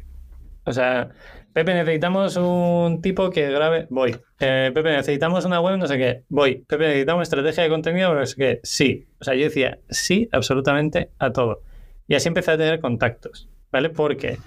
O 0.65 0.71
sea, 0.71 1.09
Pepe, 1.53 1.73
necesitamos 1.73 2.37
un 2.37 3.01
tipo 3.01 3.29
que 3.29 3.49
grabe, 3.49 3.87
voy. 3.89 4.15
Eh, 4.39 4.71
Pepe, 4.73 4.91
necesitamos 4.91 5.45
una 5.45 5.59
web, 5.59 5.77
no 5.77 5.87
sé 5.87 5.97
qué, 5.97 6.23
voy. 6.29 6.63
Pepe, 6.67 6.85
necesitamos 6.85 7.23
estrategia 7.23 7.63
de 7.63 7.69
contenido, 7.69 8.13
no 8.13 8.25
sé 8.25 8.35
qué, 8.35 8.59
sí. 8.63 9.07
O 9.19 9.23
sea, 9.23 9.35
yo 9.35 9.45
decía 9.45 9.79
sí 9.89 10.29
absolutamente 10.31 11.09
a 11.17 11.31
todo. 11.31 11.61
Y 12.07 12.15
así 12.15 12.27
empecé 12.27 12.51
a 12.51 12.57
tener 12.57 12.79
contactos, 12.79 13.49
¿vale? 13.71 13.89
Porque 13.89 14.37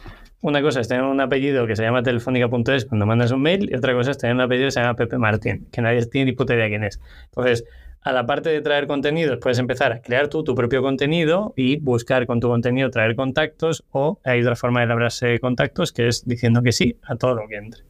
una 0.41 0.61
cosa 0.63 0.81
es 0.81 0.89
tener 0.89 1.05
un 1.05 1.21
apellido 1.21 1.67
que 1.67 1.77
se 1.77 1.83
llama 1.83 2.03
telefónica.es 2.03 2.85
cuando 2.87 3.07
mandas 3.07 3.31
un 3.31 3.43
mail 3.43 3.71
y 3.71 3.77
otra 3.77 3.95
cosa 3.95 4.11
es 4.11 4.19
tener 4.19 4.35
un 4.35 4.41
apellido 4.41 4.67
que 4.67 4.73
se 4.73 4.81
llama 4.81 4.95
Pepe 4.95 5.19
Martín, 5.19 5.69
que 5.71 5.83
nadie 5.83 6.05
tiene 6.07 6.31
ni 6.31 6.37
puta 6.37 6.55
idea 6.55 6.69
quién 6.69 6.85
es. 6.85 7.01
Entonces, 7.27 7.65
a 8.03 8.13
la 8.13 8.27
parte 8.27 8.51
de 8.51 8.61
traer 8.61 8.87
contenidos, 8.87 9.39
puedes 9.41 9.59
empezar 9.59 9.93
a 9.93 10.03
crear 10.03 10.29
tú 10.29 10.43
tu 10.43 10.55
propio 10.55 10.83
contenido 10.83 11.53
y 11.57 11.77
buscar 11.79 12.27
con 12.27 12.41
tu 12.41 12.49
contenido 12.49 12.91
traer 12.91 13.15
contactos 13.15 13.85
o 13.91 14.19
hay 14.25 14.41
otra 14.41 14.57
forma 14.57 14.81
de 14.81 14.87
labrarse 14.87 15.39
contactos 15.39 15.93
que 15.93 16.09
es 16.09 16.27
diciendo 16.27 16.63
que 16.63 16.73
sí 16.73 16.97
a 17.05 17.17
todo 17.17 17.35
lo 17.35 17.49
que 17.49 17.57
entre. 17.57 17.83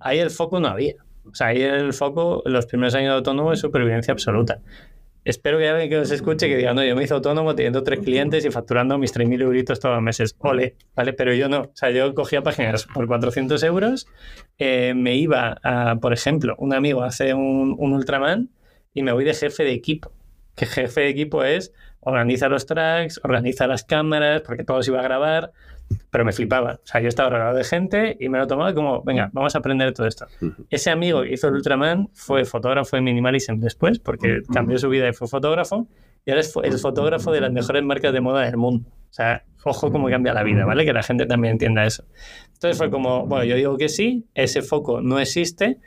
Ahí 0.00 0.18
el 0.18 0.30
foco 0.30 0.60
no 0.60 0.68
había. 0.68 0.94
O 1.30 1.34
sea, 1.34 1.48
ahí 1.48 1.62
el 1.62 1.92
foco, 1.92 2.42
los 2.46 2.66
primeros 2.66 2.94
años 2.94 3.10
de 3.10 3.16
autónomo 3.16 3.52
es 3.52 3.60
supervivencia 3.60 4.12
absoluta. 4.12 4.60
Espero 5.22 5.58
que 5.58 5.68
alguien 5.68 5.90
que 5.90 5.98
os 5.98 6.10
escuche 6.10 6.48
que 6.48 6.56
diga, 6.56 6.72
no, 6.72 6.82
yo 6.82 6.96
me 6.96 7.04
hice 7.04 7.12
autónomo 7.12 7.54
teniendo 7.54 7.82
tres 7.82 8.00
clientes 8.00 8.42
y 8.46 8.50
facturando 8.50 8.96
mis 8.96 9.14
3.000 9.14 9.42
euritos 9.42 9.78
todos 9.78 9.96
los 9.96 10.02
meses. 10.02 10.34
Ole, 10.38 10.76
¿vale? 10.96 11.12
Pero 11.12 11.34
yo 11.34 11.50
no. 11.50 11.60
O 11.60 11.70
sea, 11.74 11.90
yo 11.90 12.14
cogía 12.14 12.42
páginas 12.42 12.86
por 12.86 13.06
400 13.06 13.62
euros, 13.64 14.06
eh, 14.58 14.94
me 14.96 15.16
iba 15.16 15.58
a, 15.62 15.96
por 15.96 16.14
ejemplo, 16.14 16.54
un 16.58 16.72
amigo 16.72 17.02
hace 17.02 17.34
un, 17.34 17.76
un 17.78 17.92
Ultraman 17.92 18.48
y 18.94 19.02
me 19.02 19.12
voy 19.12 19.24
de 19.24 19.34
jefe 19.34 19.64
de 19.64 19.72
equipo. 19.72 20.12
Que 20.54 20.66
jefe 20.66 21.00
de 21.02 21.08
equipo 21.08 21.44
es 21.44 21.72
organiza 22.00 22.48
los 22.48 22.66
tracks, 22.66 23.20
organiza 23.22 23.66
las 23.66 23.84
cámaras, 23.84 24.42
porque 24.42 24.64
todo 24.64 24.82
se 24.82 24.90
iba 24.90 25.00
a 25.00 25.02
grabar, 25.02 25.52
pero 26.10 26.24
me 26.24 26.32
flipaba. 26.32 26.80
O 26.82 26.86
sea, 26.86 27.00
yo 27.00 27.08
estaba 27.08 27.30
rodeado 27.30 27.56
de 27.56 27.64
gente 27.64 28.16
y 28.18 28.28
me 28.28 28.38
lo 28.38 28.46
tomaba 28.46 28.74
como, 28.74 29.02
venga, 29.02 29.30
vamos 29.32 29.54
a 29.54 29.58
aprender 29.58 29.92
todo 29.92 30.06
esto. 30.06 30.26
Ese 30.70 30.90
amigo 30.90 31.22
que 31.22 31.34
hizo 31.34 31.48
el 31.48 31.54
Ultraman 31.54 32.08
fue 32.14 32.44
fotógrafo 32.44 32.96
de 32.96 33.02
Minimalism 33.02 33.58
después, 33.58 33.98
porque 33.98 34.40
cambió 34.52 34.78
su 34.78 34.88
vida 34.88 35.08
y 35.08 35.12
fue 35.12 35.28
fotógrafo, 35.28 35.86
y 36.24 36.30
ahora 36.30 36.40
es 36.40 36.54
el 36.62 36.78
fotógrafo 36.78 37.32
de 37.32 37.40
las 37.40 37.52
mejores 37.52 37.82
marcas 37.82 38.12
de 38.12 38.20
moda 38.20 38.44
del 38.44 38.56
mundo. 38.56 38.88
O 38.88 39.12
sea, 39.12 39.44
ojo 39.64 39.90
cómo 39.90 40.08
cambia 40.08 40.32
la 40.32 40.42
vida, 40.42 40.64
¿vale? 40.64 40.84
Que 40.84 40.92
la 40.92 41.02
gente 41.02 41.26
también 41.26 41.52
entienda 41.52 41.84
eso. 41.84 42.04
Entonces 42.54 42.78
fue 42.78 42.90
como, 42.90 43.26
bueno, 43.26 43.44
yo 43.44 43.56
digo 43.56 43.76
que 43.76 43.88
sí, 43.88 44.26
ese 44.34 44.62
foco 44.62 45.00
no 45.00 45.18
existe, 45.18 45.78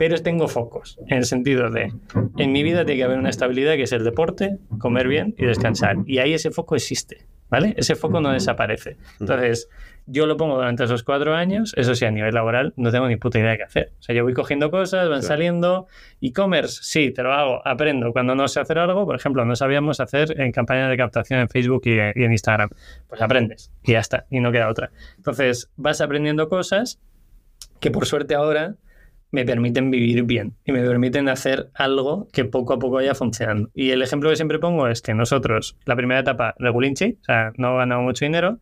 pero 0.00 0.16
tengo 0.16 0.48
focos, 0.48 0.98
en 1.08 1.18
el 1.18 1.24
sentido 1.26 1.68
de, 1.68 1.92
en 2.38 2.52
mi 2.52 2.62
vida 2.62 2.86
tiene 2.86 3.00
que 3.00 3.04
haber 3.04 3.18
una 3.18 3.28
estabilidad 3.28 3.74
que 3.74 3.82
es 3.82 3.92
el 3.92 4.02
deporte, 4.02 4.56
comer 4.78 5.06
bien 5.08 5.34
y 5.36 5.44
descansar. 5.44 5.98
Y 6.06 6.20
ahí 6.20 6.32
ese 6.32 6.50
foco 6.50 6.74
existe, 6.74 7.26
¿vale? 7.50 7.74
Ese 7.76 7.96
foco 7.96 8.18
no 8.22 8.32
desaparece. 8.32 8.96
Entonces, 9.20 9.68
yo 10.06 10.26
lo 10.26 10.38
pongo 10.38 10.54
durante 10.54 10.84
esos 10.84 11.02
cuatro 11.02 11.34
años, 11.34 11.74
eso 11.76 11.94
sí, 11.94 12.06
a 12.06 12.10
nivel 12.10 12.34
laboral 12.34 12.72
no 12.78 12.90
tengo 12.90 13.08
ni 13.08 13.16
puta 13.16 13.40
idea 13.40 13.50
de 13.50 13.56
qué 13.58 13.62
hacer. 13.64 13.92
O 13.98 14.02
sea, 14.02 14.14
yo 14.14 14.24
voy 14.24 14.32
cogiendo 14.32 14.70
cosas, 14.70 15.06
van 15.10 15.22
saliendo. 15.22 15.86
E-commerce, 16.22 16.78
sí, 16.80 17.10
te 17.10 17.22
lo 17.22 17.34
hago, 17.34 17.60
aprendo. 17.68 18.10
Cuando 18.14 18.34
no 18.34 18.48
sé 18.48 18.58
hacer 18.58 18.78
algo, 18.78 19.04
por 19.04 19.16
ejemplo, 19.16 19.44
no 19.44 19.54
sabíamos 19.54 20.00
hacer 20.00 20.40
en 20.40 20.50
campañas 20.50 20.88
de 20.88 20.96
captación 20.96 21.40
en 21.40 21.50
Facebook 21.50 21.82
y, 21.84 21.90
y 21.90 22.24
en 22.24 22.32
Instagram, 22.32 22.70
pues 23.06 23.20
aprendes 23.20 23.70
y 23.82 23.92
ya 23.92 23.98
está, 23.98 24.24
y 24.30 24.40
no 24.40 24.50
queda 24.50 24.70
otra. 24.70 24.92
Entonces, 25.18 25.70
vas 25.76 26.00
aprendiendo 26.00 26.48
cosas 26.48 26.98
que 27.80 27.90
por 27.90 28.06
suerte 28.06 28.34
ahora 28.34 28.76
me 29.30 29.44
permiten 29.44 29.90
vivir 29.90 30.24
bien 30.24 30.54
y 30.64 30.72
me 30.72 30.82
permiten 30.82 31.28
hacer 31.28 31.70
algo 31.74 32.28
que 32.32 32.44
poco 32.44 32.72
a 32.72 32.78
poco 32.78 32.96
vaya 32.96 33.14
funcionando. 33.14 33.70
Y 33.74 33.90
el 33.90 34.02
ejemplo 34.02 34.30
que 34.30 34.36
siempre 34.36 34.58
pongo 34.58 34.88
es 34.88 35.02
que 35.02 35.14
nosotros, 35.14 35.76
la 35.84 35.96
primera 35.96 36.20
etapa, 36.20 36.54
regulinchi, 36.58 37.18
o 37.20 37.24
sea, 37.24 37.52
no 37.56 37.76
ganamos 37.76 38.04
mucho 38.04 38.24
dinero, 38.24 38.58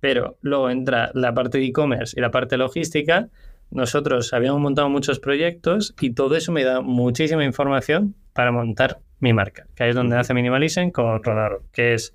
pero 0.00 0.36
luego 0.42 0.70
entra 0.70 1.10
la 1.14 1.34
parte 1.34 1.58
de 1.58 1.66
e-commerce 1.66 2.14
y 2.16 2.20
la 2.20 2.30
parte 2.30 2.56
logística. 2.56 3.28
Nosotros 3.70 4.32
habíamos 4.32 4.60
montado 4.60 4.88
muchos 4.88 5.20
proyectos 5.20 5.94
y 6.00 6.10
todo 6.10 6.36
eso 6.36 6.52
me 6.52 6.64
da 6.64 6.80
muchísima 6.80 7.44
información 7.44 8.14
para 8.32 8.50
montar 8.52 9.00
mi 9.20 9.32
marca, 9.32 9.66
que 9.74 9.82
ahí 9.82 9.90
es 9.90 9.96
donde 9.96 10.16
hace 10.16 10.32
Minimalism 10.32 10.90
con 10.90 11.22
Rodaro, 11.22 11.64
que 11.72 11.94
es, 11.94 12.14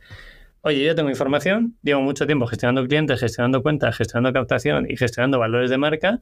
oye, 0.62 0.84
yo 0.84 0.96
tengo 0.96 1.10
información, 1.10 1.76
llevo 1.84 2.02
mucho 2.02 2.26
tiempo 2.26 2.48
gestionando 2.48 2.88
clientes, 2.88 3.20
gestionando 3.20 3.62
cuentas, 3.62 3.98
gestionando 3.98 4.32
captación 4.32 4.89
y 4.89 4.96
gestionando 4.96 5.38
valores 5.38 5.70
de 5.70 5.78
marca, 5.78 6.22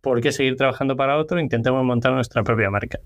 ¿por 0.00 0.20
qué 0.20 0.32
seguir 0.32 0.56
trabajando 0.56 0.96
para 0.96 1.18
otro? 1.18 1.40
Intentemos 1.40 1.84
montar 1.84 2.12
nuestra 2.12 2.42
propia 2.42 2.70
marca. 2.70 2.98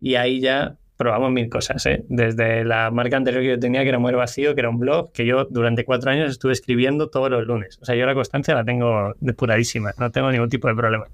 Y 0.00 0.16
ahí 0.16 0.40
ya 0.40 0.76
probamos 0.96 1.32
mil 1.32 1.48
cosas, 1.48 1.84
¿eh? 1.86 2.04
Desde 2.08 2.64
la 2.64 2.90
marca 2.90 3.16
anterior 3.16 3.42
que 3.42 3.48
yo 3.48 3.58
tenía, 3.58 3.82
que 3.82 3.88
era 3.88 3.98
Muere 3.98 4.16
Vacío, 4.16 4.54
que 4.54 4.60
era 4.60 4.68
un 4.68 4.78
blog, 4.78 5.10
que 5.12 5.26
yo 5.26 5.46
durante 5.46 5.84
cuatro 5.84 6.10
años 6.10 6.30
estuve 6.30 6.52
escribiendo 6.52 7.08
todos 7.08 7.28
los 7.28 7.44
lunes. 7.44 7.78
O 7.82 7.84
sea, 7.84 7.96
yo 7.96 8.06
la 8.06 8.14
constancia 8.14 8.54
la 8.54 8.64
tengo 8.64 9.14
depuradísima, 9.20 9.92
no 9.98 10.10
tengo 10.12 10.30
ningún 10.30 10.48
tipo 10.48 10.68
de 10.68 10.74
problema. 10.74 11.06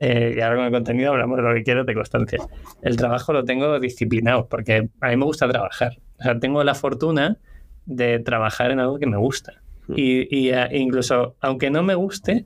Eh, 0.00 0.34
y 0.36 0.40
ahora 0.40 0.56
con 0.56 0.64
el 0.66 0.72
contenido 0.72 1.12
hablamos 1.12 1.36
de 1.36 1.42
lo 1.42 1.54
que 1.54 1.62
quiero 1.62 1.84
de 1.84 1.94
constancia. 1.94 2.38
El 2.82 2.96
trabajo 2.96 3.32
lo 3.32 3.44
tengo 3.44 3.78
disciplinado, 3.78 4.48
porque 4.48 4.88
a 5.00 5.08
mí 5.08 5.16
me 5.16 5.24
gusta 5.24 5.48
trabajar. 5.48 5.98
O 6.18 6.22
sea, 6.22 6.38
tengo 6.40 6.64
la 6.64 6.74
fortuna 6.74 7.36
de 7.86 8.18
trabajar 8.18 8.70
en 8.72 8.80
algo 8.80 8.98
que 8.98 9.06
me 9.06 9.18
gusta. 9.18 9.52
Mm. 9.86 9.94
Y, 9.96 10.48
y 10.48 10.52
uh, 10.52 10.66
incluso, 10.72 11.36
aunque 11.40 11.70
no 11.70 11.82
me 11.82 11.94
guste, 11.94 12.44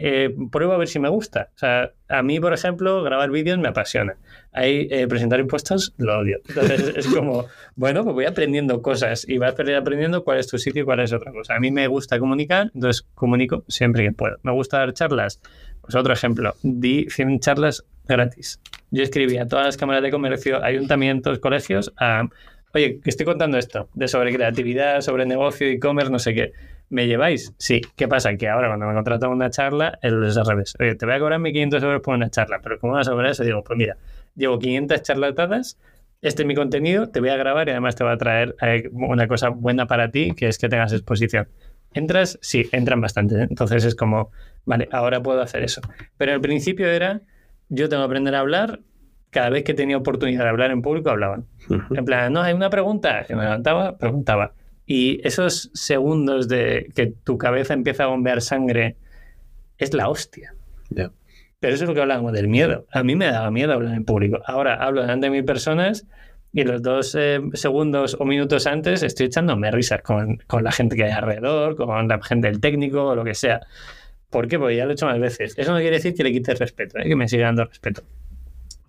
eh, 0.00 0.32
pruebo 0.52 0.74
a 0.74 0.78
ver 0.78 0.86
si 0.86 1.00
me 1.00 1.08
gusta. 1.08 1.50
O 1.56 1.58
sea, 1.58 1.92
a 2.08 2.22
mí, 2.22 2.38
por 2.38 2.52
ejemplo, 2.54 3.02
grabar 3.02 3.30
vídeos 3.30 3.58
me 3.58 3.68
apasiona. 3.68 4.16
Ahí, 4.52 4.86
eh, 4.90 5.08
presentar 5.08 5.40
impuestos 5.40 5.92
lo 5.98 6.20
odio. 6.20 6.38
Entonces 6.48 6.94
es 6.96 7.08
como, 7.08 7.46
bueno, 7.74 8.04
pues 8.04 8.14
voy 8.14 8.24
aprendiendo 8.24 8.80
cosas 8.80 9.28
y 9.28 9.38
vas 9.38 9.54
aprendiendo 9.54 10.22
cuál 10.22 10.38
es 10.38 10.46
tu 10.46 10.56
sitio 10.56 10.82
y 10.82 10.84
cuál 10.84 11.00
es 11.00 11.12
otra 11.12 11.32
cosa. 11.32 11.56
A 11.56 11.60
mí 11.60 11.72
me 11.72 11.86
gusta 11.88 12.18
comunicar, 12.20 12.70
entonces 12.74 13.06
comunico 13.14 13.64
siempre 13.66 14.04
que 14.04 14.12
puedo. 14.12 14.36
Me 14.42 14.52
gusta 14.52 14.78
dar 14.78 14.92
charlas. 14.92 15.40
Pues 15.80 15.96
otro 15.96 16.12
ejemplo, 16.12 16.54
di 16.62 17.06
100 17.10 17.40
charlas 17.40 17.84
gratis. 18.06 18.60
Yo 18.90 19.02
escribí 19.02 19.36
a 19.38 19.46
todas 19.46 19.66
las 19.66 19.76
cámaras 19.76 20.02
de 20.02 20.10
comercio, 20.10 20.62
ayuntamientos, 20.62 21.40
colegios, 21.40 21.92
a, 21.98 22.28
oye, 22.72 23.00
que 23.00 23.10
estoy 23.10 23.26
contando 23.26 23.58
esto, 23.58 23.88
de 23.94 24.06
sobre 24.06 24.32
creatividad, 24.32 25.00
sobre 25.00 25.26
negocio, 25.26 25.66
e-commerce, 25.66 26.12
no 26.12 26.18
sé 26.18 26.34
qué 26.34 26.52
¿Me 26.90 27.06
lleváis? 27.06 27.54
Sí. 27.58 27.80
¿Qué 27.96 28.08
pasa? 28.08 28.34
Que 28.36 28.48
ahora 28.48 28.68
cuando 28.68 28.86
me 28.86 28.94
contratan 28.94 29.30
una 29.30 29.50
charla, 29.50 29.98
es 30.02 30.36
al 30.36 30.46
revés. 30.46 30.74
Oye, 30.80 30.94
te 30.94 31.04
voy 31.04 31.14
a 31.14 31.18
cobrar 31.18 31.40
1.500 31.40 31.82
euros 31.82 32.00
por 32.02 32.14
una 32.14 32.30
charla, 32.30 32.60
pero 32.62 32.78
como 32.78 32.94
vas 32.94 33.08
a 33.08 33.10
cobrar 33.10 33.32
eso, 33.32 33.44
digo, 33.44 33.62
pues 33.62 33.76
mira, 33.76 33.96
llevo 34.34 34.58
500 34.58 35.02
charlatadas, 35.02 35.78
este 36.22 36.42
es 36.42 36.46
mi 36.46 36.54
contenido, 36.54 37.10
te 37.10 37.20
voy 37.20 37.28
a 37.28 37.36
grabar 37.36 37.68
y 37.68 37.72
además 37.72 37.94
te 37.94 38.04
va 38.04 38.12
a 38.12 38.16
traer 38.16 38.56
eh, 38.62 38.88
una 38.92 39.28
cosa 39.28 39.50
buena 39.50 39.86
para 39.86 40.10
ti, 40.10 40.32
que 40.34 40.48
es 40.48 40.58
que 40.58 40.68
tengas 40.68 40.92
exposición. 40.92 41.48
¿Entras? 41.94 42.38
Sí, 42.42 42.68
entran 42.72 43.00
bastante. 43.00 43.36
¿eh? 43.36 43.46
Entonces 43.48 43.84
es 43.84 43.94
como, 43.94 44.30
vale, 44.64 44.88
ahora 44.90 45.22
puedo 45.22 45.40
hacer 45.40 45.62
eso. 45.62 45.80
Pero 46.16 46.32
al 46.32 46.40
principio 46.40 46.88
era, 46.88 47.22
yo 47.68 47.88
tengo 47.88 48.02
que 48.02 48.06
aprender 48.06 48.34
a 48.34 48.40
hablar, 48.40 48.80
cada 49.30 49.50
vez 49.50 49.62
que 49.62 49.74
tenía 49.74 49.96
oportunidad 49.96 50.44
de 50.44 50.48
hablar 50.48 50.70
en 50.70 50.82
público, 50.82 51.10
hablaban. 51.10 51.46
En 51.90 52.04
plan, 52.04 52.32
no, 52.32 52.42
hay 52.42 52.54
una 52.54 52.70
pregunta, 52.70 53.24
que 53.26 53.36
me 53.36 53.42
levantaba, 53.42 53.96
preguntaba. 53.98 54.54
Y 54.90 55.20
esos 55.22 55.70
segundos 55.74 56.48
de 56.48 56.90
que 56.96 57.08
tu 57.08 57.36
cabeza 57.36 57.74
empieza 57.74 58.04
a 58.04 58.06
bombear 58.06 58.40
sangre 58.40 58.96
es 59.76 59.92
la 59.92 60.08
hostia. 60.08 60.54
Pero 60.88 61.74
eso 61.74 61.84
es 61.84 61.88
lo 61.88 61.94
que 61.94 62.00
hablábamos 62.00 62.32
del 62.32 62.48
miedo. 62.48 62.86
A 62.90 63.02
mí 63.02 63.14
me 63.14 63.26
daba 63.26 63.50
miedo 63.50 63.74
hablar 63.74 63.94
en 63.94 64.06
público. 64.06 64.40
Ahora 64.46 64.76
hablo 64.76 65.02
delante 65.02 65.26
de 65.26 65.30
mil 65.30 65.44
personas 65.44 66.06
y 66.54 66.64
los 66.64 66.80
dos 66.80 67.14
eh, 67.14 67.38
segundos 67.52 68.16
o 68.18 68.24
minutos 68.24 68.66
antes 68.66 69.02
estoy 69.02 69.26
echándome 69.26 69.70
risas 69.70 70.00
con, 70.00 70.38
con, 70.46 70.64
la 70.64 70.72
gente 70.72 70.96
que 70.96 71.04
hay 71.04 71.10
alrededor, 71.10 71.76
con 71.76 72.08
la 72.08 72.22
gente 72.22 72.48
del 72.48 72.58
técnico 72.58 73.08
o 73.08 73.14
lo 73.14 73.24
que 73.24 73.34
sea. 73.34 73.60
¿Por 74.30 74.48
qué? 74.48 74.58
Porque 74.58 74.76
ya 74.76 74.86
lo 74.86 74.92
he 74.92 74.94
hecho 74.94 75.04
más 75.04 75.20
veces. 75.20 75.52
Eso 75.58 75.72
no 75.72 75.80
quiere 75.80 75.96
decir 75.96 76.14
que 76.14 76.24
le 76.24 76.32
quites 76.32 76.58
respeto, 76.58 76.98
¿eh? 76.98 77.04
que 77.04 77.14
me 77.14 77.28
siga 77.28 77.44
dando 77.44 77.66
respeto 77.66 78.04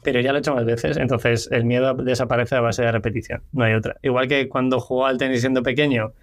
pero 0.04 0.22
ya 0.22 0.32
lo 0.32 0.38
he 0.38 0.40
hecho 0.40 0.56
más 0.56 0.66
veces, 0.66 0.98
entonces 0.98 1.50
el 1.52 1.66
miedo 1.66 1.94
desaparece 1.94 2.56
a 2.56 2.62
base 2.62 2.84
de 2.84 2.92
repetición, 2.92 3.42
no 3.52 3.66
hay 3.66 3.74
otra. 3.74 3.98
Igual 4.02 4.28
que 4.28 4.48
cuando 4.48 4.80
jugaba 4.80 5.10
al 5.10 5.18
tenis 5.18 5.42
siendo 5.42 5.64
pequeño, 5.64 6.14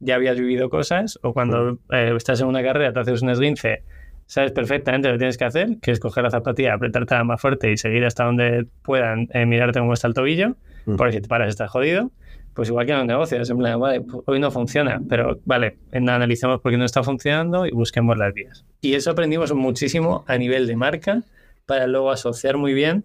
ya 0.00 0.14
habías 0.14 0.38
vivido 0.38 0.68
cosas, 0.70 1.18
o 1.22 1.32
cuando 1.32 1.78
eh, 1.90 2.12
estás 2.16 2.40
en 2.40 2.46
una 2.46 2.62
carrera, 2.62 2.92
te 2.92 3.00
haces 3.00 3.22
un 3.22 3.30
esguince, 3.30 3.82
sabes 4.26 4.52
perfectamente 4.52 5.08
lo 5.08 5.14
que 5.14 5.18
tienes 5.18 5.38
que 5.38 5.44
hacer, 5.44 5.78
que 5.80 5.90
es 5.90 6.00
coger 6.00 6.24
la 6.24 6.30
zapatilla, 6.30 6.74
apretarte 6.74 7.22
más 7.24 7.40
fuerte 7.40 7.70
y 7.72 7.76
seguir 7.76 8.04
hasta 8.04 8.24
donde 8.24 8.66
puedan 8.82 9.28
eh, 9.32 9.46
mirarte 9.46 9.78
cómo 9.78 9.92
está 9.92 10.08
el 10.08 10.14
tobillo, 10.14 10.56
porque 10.96 11.14
si 11.14 11.20
te 11.20 11.28
paras 11.28 11.48
estás 11.48 11.70
jodido. 11.70 12.10
Pues 12.54 12.70
igual 12.70 12.86
que 12.86 12.92
en 12.92 12.98
los 12.98 13.06
negocios, 13.06 13.50
en 13.50 13.58
plan, 13.58 13.78
vale, 13.78 14.00
pues 14.00 14.22
hoy 14.24 14.40
no 14.40 14.50
funciona, 14.50 14.98
pero 15.06 15.38
vale, 15.44 15.76
analicemos 15.92 16.62
por 16.62 16.72
qué 16.72 16.78
no 16.78 16.86
está 16.86 17.02
funcionando 17.02 17.66
y 17.66 17.70
busquemos 17.72 18.16
las 18.16 18.32
vías. 18.32 18.64
Y 18.80 18.94
eso 18.94 19.10
aprendimos 19.10 19.52
muchísimo 19.52 20.24
a 20.26 20.38
nivel 20.38 20.66
de 20.66 20.74
marca 20.74 21.22
para 21.66 21.86
luego 21.86 22.10
asociar 22.10 22.56
muy 22.56 22.72
bien 22.72 23.04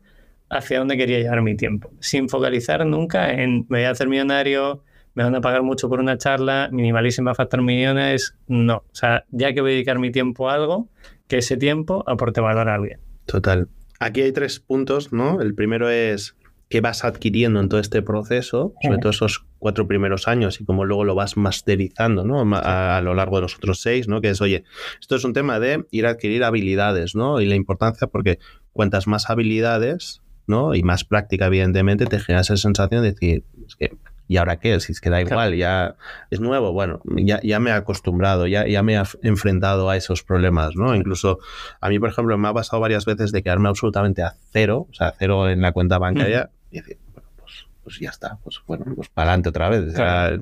hacia 0.52 0.80
dónde 0.80 0.98
quería 0.98 1.20
llevar 1.20 1.42
mi 1.42 1.56
tiempo, 1.56 1.92
sin 2.00 2.30
focalizar 2.30 2.86
nunca 2.86 3.32
en 3.32 3.66
me 3.70 3.80
voy 3.80 3.84
a 3.86 3.92
hacer 3.92 4.08
millonario, 4.08 4.84
me 5.14 5.24
van 5.24 5.36
a 5.36 5.42
pagar 5.42 5.64
mucho 5.64 5.90
por 5.90 6.00
una 6.00 6.18
charla, 6.18 6.70
minimalísima 6.72 7.34
factor 7.34 7.62
millones, 7.62 8.36
no. 8.48 8.78
O 8.78 8.94
sea, 8.96 9.26
ya 9.32 9.54
que 9.54 9.62
voy 9.62 9.72
a 9.72 9.74
dedicar 9.76 10.00
mi 10.00 10.12
tiempo 10.12 10.50
a 10.50 10.54
algo, 10.54 10.90
que 11.28 11.38
ese 11.38 11.58
tiempo 11.58 12.04
aporte 12.08 12.42
valor 12.42 12.70
a 12.70 12.76
alguien. 12.76 13.00
Total. 13.26 13.68
Aquí 14.00 14.22
hay 14.22 14.32
tres 14.32 14.60
puntos, 14.60 15.14
¿no? 15.14 15.42
El 15.42 15.54
primero 15.54 15.90
es 15.90 16.36
qué 16.72 16.82
vas 16.82 17.04
adquiriendo 17.04 17.60
en 17.60 17.68
todo 17.68 17.82
este 17.82 18.02
proceso, 18.02 18.74
sobre 18.82 18.98
todo 18.98 19.10
esos 19.10 19.46
cuatro 19.60 19.88
primeros 19.88 20.30
años 20.30 20.62
y 20.62 20.66
cómo 20.66 20.86
luego 20.86 21.04
lo 21.04 21.14
vas 21.16 21.36
masterizando 21.36 22.24
¿no? 22.24 22.42
a, 22.56 23.02
lo 23.04 23.14
largo 23.14 23.36
de 23.36 23.42
los 23.42 23.58
otros 23.58 23.82
seis, 23.82 24.08
¿no? 24.08 24.22
que 24.22 24.30
es, 24.30 24.40
oye, 24.40 24.64
esto 25.02 25.18
es 25.18 25.26
un 25.26 25.34
tema 25.34 25.60
de 25.60 25.86
ir 25.92 26.06
a 26.06 26.12
adquirir 26.12 26.46
habilidades 26.46 27.14
¿no? 27.14 27.42
y 27.42 27.46
la 27.46 27.56
importancia 27.56 28.08
porque 28.08 28.40
cuantas 28.72 29.06
más 29.06 29.30
habilidades 29.30 30.21
¿no? 30.48 30.76
y 30.76 30.84
más 30.84 31.04
práctica, 31.04 31.48
evidentemente, 31.48 32.06
te 32.06 32.20
genera 32.20 32.42
esa 32.42 32.58
sensación 32.58 33.04
de 33.04 33.12
decir, 33.12 33.44
es 33.68 33.76
que 33.76 33.92
¿y 34.32 34.38
ahora 34.38 34.58
qué? 34.60 34.80
Si 34.80 34.94
es 34.94 35.02
que 35.02 35.10
da 35.10 35.20
igual, 35.20 35.58
ya 35.58 35.96
es 36.30 36.40
nuevo, 36.40 36.72
bueno, 36.72 37.02
ya, 37.18 37.42
ya 37.44 37.60
me 37.60 37.72
he 37.72 37.74
acostumbrado, 37.74 38.48
ya, 38.48 38.66
ya 38.66 38.82
me 38.82 38.96
he 38.96 39.04
enfrentado 39.24 39.90
a 39.90 39.98
esos 39.98 40.24
problemas, 40.24 40.74
¿no? 40.78 40.96
Incluso 40.96 41.40
a 41.82 41.90
mí, 41.90 42.00
por 42.00 42.08
ejemplo, 42.08 42.38
me 42.38 42.48
ha 42.48 42.54
pasado 42.54 42.80
varias 42.80 43.04
veces 43.04 43.34
de 43.34 43.44
quedarme 43.44 43.68
absolutamente 43.68 44.22
a 44.22 44.36
cero, 44.54 44.88
o 44.90 44.94
sea, 44.94 45.14
cero 45.20 45.50
en 45.50 45.60
la 45.60 45.74
cuenta 45.74 45.98
bancaria, 45.98 46.50
y 46.72 46.78
decir, 46.78 46.98
bueno, 47.14 47.28
pues, 47.40 47.66
pues 47.84 48.00
ya 48.00 48.10
está, 48.10 48.38
pues 48.42 48.62
bueno, 48.66 48.86
pues 48.96 49.10
para 49.10 49.32
adelante 49.32 49.50
otra 49.50 49.68
vez, 49.68 49.94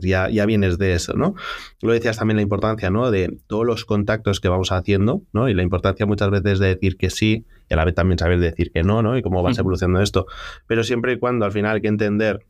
ya, 0.01 0.29
ya 0.29 0.45
vienes 0.45 0.77
de 0.77 0.93
eso, 0.93 1.13
¿no? 1.13 1.33
Lo 1.81 1.91
decías 1.91 2.15
también 2.15 2.35
la 2.35 2.43
importancia, 2.43 2.91
¿no? 2.91 3.09
De 3.09 3.39
todos 3.47 3.65
los 3.65 3.85
contactos 3.85 4.39
que 4.39 4.49
vamos 4.49 4.71
haciendo, 4.71 5.23
¿no? 5.33 5.49
Y 5.49 5.55
la 5.55 5.63
importancia 5.63 6.05
muchas 6.05 6.29
veces 6.29 6.59
de 6.59 6.67
decir 6.67 6.95
que 6.95 7.09
sí 7.09 7.47
y 7.69 7.73
a 7.73 7.77
la 7.77 7.85
vez 7.85 7.95
también 7.95 8.17
saber 8.17 8.39
decir 8.39 8.71
que 8.71 8.83
no, 8.83 9.01
¿no? 9.01 9.17
Y 9.17 9.21
cómo 9.21 9.43
vas 9.43 9.57
evolucionando 9.57 10.01
esto. 10.01 10.25
Pero 10.67 10.83
siempre 10.83 11.13
y 11.13 11.19
cuando 11.19 11.45
al 11.45 11.51
final 11.51 11.75
hay 11.75 11.81
que 11.81 11.87
entender 11.87 12.45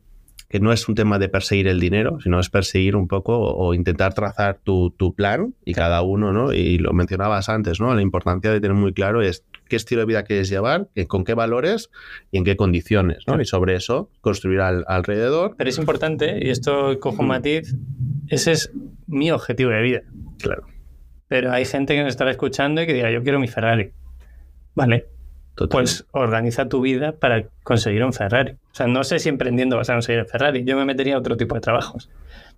que 0.50 0.58
no 0.58 0.72
es 0.72 0.88
un 0.88 0.96
tema 0.96 1.20
de 1.20 1.28
perseguir 1.28 1.68
el 1.68 1.78
dinero, 1.78 2.18
sino 2.20 2.40
es 2.40 2.50
perseguir 2.50 2.96
un 2.96 3.06
poco 3.06 3.38
o, 3.38 3.72
intentar 3.72 4.14
trazar 4.14 4.58
tu, 4.64 4.92
plan 5.16 5.54
y 5.64 5.74
cada 5.74 6.02
uno, 6.02 6.32
¿no? 6.32 6.52
Y 6.52 6.78
lo 6.78 6.92
mencionabas 6.92 7.48
antes, 7.48 7.80
¿no? 7.80 7.94
La 7.94 8.02
importancia 8.02 8.50
de 8.50 8.60
tener 8.60 8.76
muy 8.76 8.92
claro 8.92 9.22
es 9.22 9.44
qué 9.68 9.76
estilo 9.76 10.00
de 10.00 10.06
vida 10.06 10.24
quieres 10.24 10.48
llevar, 10.48 10.88
con 11.06 11.22
qué 11.22 11.34
valores 11.34 11.90
y 12.32 12.38
en 12.38 12.44
qué 12.44 12.56
condiciones, 12.56 13.28
¿no? 13.28 13.40
Y 13.40 13.44
sobre 13.44 13.76
eso 13.76 14.10
construir 14.22 14.60
alrededor. 14.60 15.54
Pero 15.56 15.70
es 15.70 15.78
importante, 15.78 16.40
y 16.42 16.50
esto 16.50 16.98
cojo 16.98 17.22
un 17.22 17.28
matiz, 17.28 17.76
ese 18.26 18.50
es 18.50 18.72
mi 19.06 19.30
objetivo 19.30 19.70
de 19.70 19.82
vida. 19.82 20.00
Claro. 20.40 20.64
Pero 21.28 21.52
hay 21.52 21.64
gente 21.64 21.94
que 21.94 22.02
nos 22.02 22.10
estará 22.10 22.32
escuchando 22.32 22.82
y 22.82 22.86
que 22.86 22.94
diga, 22.94 23.12
yo 23.12 23.22
quiero 23.22 23.38
mi 23.38 23.46
Ferrari. 23.46 23.92
Vale, 24.74 25.06
pues 25.68 26.06
organiza 26.12 26.68
tu 26.68 26.80
vida 26.80 27.12
para 27.12 27.44
conseguir 27.62 28.04
un 28.04 28.12
Ferrari. 28.12 28.52
O 28.52 28.74
sea, 28.74 28.86
no 28.86 29.04
sé 29.04 29.18
si 29.18 29.28
emprendiendo 29.28 29.76
vas 29.76 29.90
a 29.90 29.94
conseguir 29.94 30.20
el 30.20 30.26
Ferrari. 30.26 30.64
Yo 30.64 30.76
me 30.76 30.84
metería 30.84 31.16
a 31.16 31.18
otro 31.18 31.36
tipo 31.36 31.54
de 31.54 31.60
trabajos. 31.60 32.08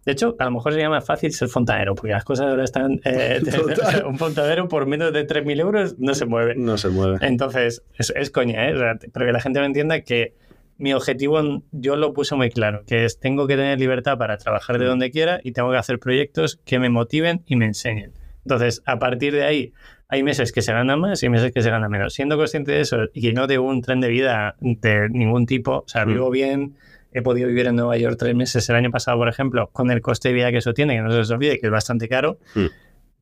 De 0.05 0.13
hecho, 0.13 0.35
a 0.39 0.45
lo 0.45 0.53
mejor 0.53 0.73
sería 0.73 0.89
más 0.89 1.05
fácil 1.05 1.33
ser 1.33 1.49
fontanero, 1.49 1.95
porque 1.95 2.13
las 2.13 2.25
cosas 2.25 2.47
ahora 2.47 2.65
están... 2.65 3.01
Eh, 3.05 3.41
un 4.07 4.19
fontanero 4.19 4.69
por 4.69 4.87
menos 4.87 5.13
de 5.13 5.27
3.000 5.27 5.61
euros 5.61 5.99
no 5.99 6.15
se 6.15 6.27
mueve. 6.27 6.55
No 6.57 6.77
se 6.77 6.89
mueve. 6.89 7.19
Entonces, 7.23 7.83
es, 7.99 8.31
coña, 8.31 8.69
¿eh? 8.69 8.75
pero 9.13 9.27
que 9.27 9.33
la 9.33 9.41
gente 9.41 9.61
me 9.61 9.67
entienda 9.67 10.01
que 10.01 10.35
mi 10.79 10.93
objetivo 10.95 11.63
yo 11.71 11.97
lo 11.97 12.13
puse 12.13 12.35
muy 12.35 12.51
claro, 12.51 12.83
que 12.87 13.05
es 13.05 13.21
tengo 13.21 13.47
que 13.47 13.57
tener 13.57 13.79
libertad 13.79 14.19
para 14.19 14.37
trabajar 14.39 14.79
de 14.79 14.87
donde 14.87 15.11
quiera 15.13 15.41
y 15.45 15.53
tengo 15.53 15.71
que 15.71 15.77
hacer 15.77 16.01
proyectos 16.01 16.61
que 16.65 16.81
me 16.81 16.89
motiven 16.89 17.43
y 17.47 17.55
me 17.55 17.67
enseñen. 17.67 18.13
Entonces, 18.45 18.83
a 18.87 18.99
partir 18.99 19.33
de 19.35 19.45
ahí, 19.45 19.73
hay 20.13 20.23
meses 20.23 20.53
que 20.53 20.61
se 20.61 20.75
ganan 20.75 21.01
más 21.01 21.23
y 21.23 21.31
meses 21.31 21.53
que 21.53 21.63
se 21.63 21.71
ganan 21.71 21.91
menos. 21.91 22.13
Siendo 22.13 22.37
consciente 22.37 22.73
de 22.73 22.81
eso 22.83 22.99
y 23.15 23.23
que 23.23 23.33
no 23.33 23.47
de 23.47 23.59
un 23.59 23.81
tren 23.81 23.99
de 24.03 24.09
vida 24.09 24.57
de 24.61 25.09
ningún 25.09 25.47
tipo, 25.47 25.79
o 25.79 25.85
sea, 25.87 26.05
vivo 26.05 26.29
mm. 26.29 26.33
bien, 26.33 26.77
he 27.13 27.23
podido 27.23 27.49
vivir 27.49 27.67
en 27.67 27.77
Nueva 27.77 27.97
York 27.97 28.17
tres 28.19 28.35
meses 28.35 28.69
el 28.69 28.77
año 28.77 28.91
pasado, 28.91 29.17
por 29.17 29.31
ejemplo, 29.31 29.71
con 29.73 29.91
el 29.91 30.03
coste 30.03 30.29
de 30.29 30.35
vida 30.35 30.51
que 30.51 30.59
eso 30.59 30.75
tiene, 30.75 30.97
que 30.97 31.01
no 31.01 31.11
se 31.11 31.21
os 31.21 31.31
olvide, 31.31 31.59
que 31.59 31.67
es 31.67 31.73
bastante 31.73 32.11
caro, 32.11 32.37
mm. 32.55 32.67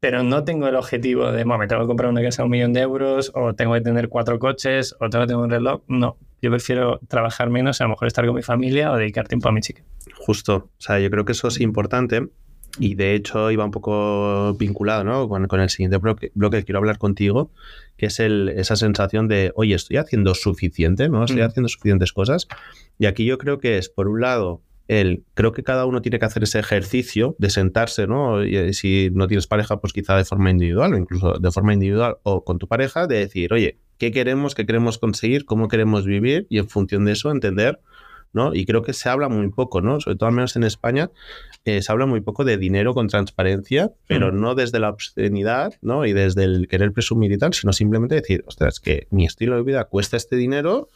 pero 0.00 0.24
no 0.24 0.42
tengo 0.42 0.66
el 0.66 0.74
objetivo 0.74 1.30
de, 1.30 1.44
me 1.44 1.68
tengo 1.68 1.82
que 1.82 1.86
comprar 1.86 2.10
una 2.10 2.22
casa 2.22 2.42
a 2.42 2.46
un 2.46 2.50
millón 2.50 2.72
de 2.72 2.80
euros, 2.80 3.30
o 3.36 3.54
tengo 3.54 3.74
que 3.74 3.82
tener 3.82 4.08
cuatro 4.08 4.40
coches, 4.40 4.96
o 4.98 5.08
tengo 5.08 5.22
que 5.22 5.28
tener 5.28 5.44
un 5.44 5.50
reloj. 5.50 5.82
No, 5.86 6.16
yo 6.42 6.50
prefiero 6.50 6.98
trabajar 7.06 7.50
menos, 7.50 7.80
a 7.80 7.84
lo 7.84 7.90
mejor 7.90 8.08
estar 8.08 8.26
con 8.26 8.34
mi 8.34 8.42
familia 8.42 8.90
o 8.90 8.96
dedicar 8.96 9.28
tiempo 9.28 9.48
a 9.48 9.52
mi 9.52 9.60
chica. 9.60 9.84
Justo, 10.16 10.56
o 10.56 10.80
sea, 10.80 10.98
yo 10.98 11.08
creo 11.08 11.24
que 11.24 11.32
eso 11.32 11.46
es 11.46 11.60
importante 11.60 12.26
y 12.78 12.94
de 12.94 13.14
hecho 13.14 13.50
iba 13.50 13.64
un 13.64 13.70
poco 13.70 14.54
vinculado 14.54 15.04
¿no? 15.04 15.28
con, 15.28 15.46
con, 15.46 15.60
el 15.60 15.70
siguiente 15.70 15.98
bloque, 15.98 16.30
que 16.32 16.64
quiero 16.64 16.78
hablar 16.78 16.98
contigo, 16.98 17.50
que 17.96 18.06
es 18.06 18.20
el, 18.20 18.48
esa 18.50 18.76
sensación 18.76 19.28
de, 19.28 19.52
oye, 19.56 19.74
estoy 19.74 19.96
haciendo 19.96 20.34
suficiente, 20.34 21.08
¿no? 21.08 21.24
Estoy 21.24 21.42
mm. 21.42 21.46
haciendo 21.46 21.68
suficientes 21.68 22.12
cosas. 22.12 22.48
Y 22.98 23.06
aquí 23.06 23.24
yo 23.24 23.38
creo 23.38 23.58
que 23.58 23.78
es, 23.78 23.88
por 23.88 24.08
un 24.08 24.20
lado, 24.20 24.62
el, 24.88 25.24
creo 25.34 25.52
que 25.52 25.62
cada 25.62 25.86
uno 25.86 26.02
tiene 26.02 26.18
que 26.18 26.24
hacer 26.24 26.42
ese 26.42 26.58
ejercicio 26.58 27.36
de 27.38 27.50
sentarse, 27.50 28.06
¿no? 28.06 28.44
Y 28.44 28.56
eh, 28.56 28.72
si 28.72 29.10
no 29.12 29.28
tienes 29.28 29.46
pareja, 29.46 29.80
pues 29.80 29.92
quizá 29.92 30.16
de 30.16 30.24
forma 30.24 30.50
individual 30.50 30.94
o 30.94 30.96
incluso 30.96 31.38
de 31.38 31.50
forma 31.52 31.74
individual 31.74 32.16
o 32.24 32.44
con 32.44 32.58
tu 32.58 32.66
pareja, 32.66 33.06
de 33.06 33.18
decir, 33.18 33.52
oye, 33.52 33.78
¿qué 33.98 34.10
queremos, 34.10 34.54
qué 34.54 34.66
queremos 34.66 34.98
conseguir, 34.98 35.44
cómo 35.44 35.68
queremos 35.68 36.06
vivir? 36.06 36.46
Y 36.50 36.58
en 36.58 36.68
función 36.68 37.04
de 37.04 37.12
eso 37.12 37.30
entender 37.30 37.80
¿no? 38.32 38.54
Y 38.54 38.64
creo 38.64 38.82
que 38.82 38.92
se 38.92 39.08
habla 39.08 39.28
muy 39.28 39.48
poco, 39.50 39.80
¿no? 39.80 40.00
Sobre 40.00 40.16
todo 40.16 40.28
al 40.28 40.34
menos 40.34 40.56
en 40.56 40.64
España, 40.64 41.10
eh, 41.64 41.82
se 41.82 41.92
habla 41.92 42.06
muy 42.06 42.20
poco 42.20 42.44
de 42.44 42.56
dinero 42.56 42.94
con 42.94 43.08
transparencia, 43.08 43.92
pero 44.06 44.32
no 44.32 44.54
desde 44.54 44.78
la 44.78 44.90
obscenidad, 44.90 45.74
¿no? 45.82 46.06
Y 46.06 46.12
desde 46.12 46.44
el 46.44 46.68
querer 46.68 46.92
presumir 46.92 47.32
y 47.32 47.38
tal, 47.38 47.52
sino 47.52 47.72
simplemente 47.72 48.14
decir, 48.14 48.44
ostras, 48.46 48.80
que 48.80 49.06
mi 49.10 49.24
estilo 49.26 49.56
de 49.56 49.62
vida 49.62 49.84
cuesta 49.84 50.16
este 50.16 50.36
dinero, 50.36 50.88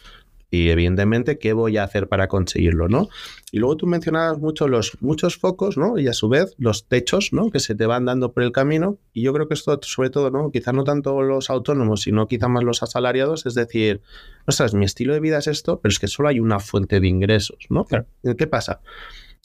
y 0.54 0.70
evidentemente 0.70 1.38
qué 1.38 1.52
voy 1.52 1.76
a 1.76 1.84
hacer 1.84 2.08
para 2.08 2.28
conseguirlo, 2.28 2.88
¿no? 2.88 3.08
Y 3.50 3.58
luego 3.58 3.76
tú 3.76 3.86
mencionabas 3.86 4.38
mucho 4.38 4.68
los 4.68 4.96
muchos 5.00 5.36
focos, 5.36 5.76
¿no? 5.76 5.98
Y 5.98 6.06
a 6.06 6.12
su 6.12 6.28
vez 6.28 6.54
los 6.58 6.86
techos, 6.86 7.32
¿no? 7.32 7.50
Que 7.50 7.58
se 7.58 7.74
te 7.74 7.86
van 7.86 8.04
dando 8.04 8.32
por 8.32 8.42
el 8.44 8.52
camino 8.52 8.98
y 9.12 9.22
yo 9.22 9.32
creo 9.32 9.48
que 9.48 9.54
esto 9.54 9.78
sobre 9.82 10.10
todo, 10.10 10.30
¿no? 10.30 10.50
Quizá 10.52 10.72
no 10.72 10.84
tanto 10.84 11.22
los 11.22 11.50
autónomos, 11.50 12.02
sino 12.02 12.28
quizá 12.28 12.48
más 12.48 12.62
los 12.62 12.82
asalariados, 12.82 13.46
es 13.46 13.54
decir, 13.54 14.00
ostras, 14.46 14.74
mi 14.74 14.84
estilo 14.84 15.12
de 15.12 15.20
vida 15.20 15.38
es 15.38 15.48
esto, 15.48 15.80
pero 15.80 15.90
es 15.90 15.98
que 15.98 16.06
solo 16.06 16.28
hay 16.28 16.38
una 16.38 16.60
fuente 16.60 17.00
de 17.00 17.08
ingresos, 17.08 17.58
¿no? 17.68 17.84
¿Qué 17.86 18.46
pasa? 18.46 18.80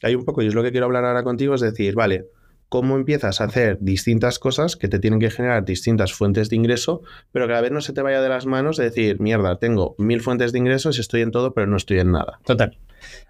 Hay 0.03 0.15
un 0.15 0.25
poco, 0.25 0.41
y 0.43 0.47
es 0.47 0.53
lo 0.53 0.63
que 0.63 0.71
quiero 0.71 0.85
hablar 0.85 1.05
ahora 1.05 1.23
contigo, 1.23 1.55
es 1.55 1.61
decir, 1.61 1.95
vale, 1.95 2.27
cómo 2.69 2.95
empiezas 2.95 3.41
a 3.41 3.45
hacer 3.45 3.79
distintas 3.81 4.39
cosas 4.39 4.75
que 4.75 4.87
te 4.87 4.99
tienen 4.99 5.19
que 5.19 5.31
generar 5.31 5.65
distintas 5.65 6.13
fuentes 6.13 6.49
de 6.49 6.55
ingreso, 6.55 7.01
pero 7.31 7.47
que 7.47 7.53
a 7.53 7.55
la 7.55 7.61
vez 7.61 7.71
no 7.71 7.81
se 7.81 7.93
te 7.93 8.01
vaya 8.01 8.21
de 8.21 8.29
las 8.29 8.45
manos 8.45 8.77
de 8.77 8.85
decir, 8.85 9.19
mierda, 9.19 9.57
tengo 9.57 9.95
mil 9.97 10.21
fuentes 10.21 10.51
de 10.51 10.59
ingresos 10.59 10.97
y 10.97 11.01
estoy 11.01 11.21
en 11.21 11.31
todo, 11.31 11.53
pero 11.53 11.67
no 11.67 11.77
estoy 11.77 11.99
en 11.99 12.11
nada. 12.11 12.39
Total. 12.45 12.77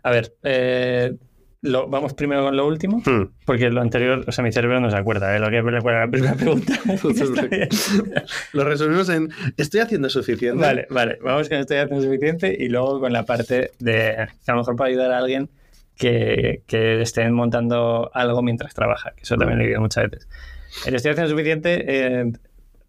A 0.03 0.11
ver, 0.11 0.35
eh, 0.43 1.15
lo, 1.61 1.87
vamos 1.87 2.13
primero 2.13 2.43
con 2.43 2.55
lo 2.55 2.67
último, 2.67 3.01
hmm. 3.05 3.31
porque 3.45 3.69
lo 3.69 3.81
anterior, 3.81 4.23
o 4.27 4.31
sea, 4.31 4.43
mi 4.43 4.51
cerebro 4.51 4.79
no 4.79 4.89
se 4.89 4.97
acuerda 4.97 5.29
de 5.29 5.37
¿eh? 5.37 5.39
lo 5.39 5.49
que 5.49 5.61
recuerda 5.61 6.01
la 6.01 6.11
primera 6.11 6.35
pregunta. 6.35 6.79
lo 8.53 8.63
resumimos 8.63 9.09
en, 9.09 9.29
¿estoy 9.57 9.81
haciendo 9.81 10.09
suficiente? 10.09 10.61
Vale, 10.61 10.87
vale, 10.89 11.17
vamos 11.21 11.49
con 11.49 11.57
estoy 11.59 11.77
haciendo 11.77 12.03
suficiente 12.03 12.55
y 12.57 12.69
luego 12.69 12.99
con 12.99 13.13
la 13.13 13.25
parte 13.25 13.71
de, 13.79 14.27
que 14.45 14.51
a 14.51 14.53
lo 14.53 14.59
mejor 14.59 14.75
para 14.75 14.89
ayudar 14.89 15.11
a 15.11 15.17
alguien 15.17 15.49
que, 15.99 16.63
estén 17.01 17.33
montando 17.33 18.09
algo 18.13 18.41
mientras 18.41 18.73
trabaja, 18.73 19.11
que 19.15 19.23
eso 19.23 19.35
también 19.35 19.59
lo 19.59 19.63
he 19.63 19.67
vivido 19.67 19.81
muchas 19.81 20.09
veces. 20.09 20.27
El 20.85 20.95
haciendo 20.95 21.27
suficiente 21.27 21.83
eh, 21.87 22.31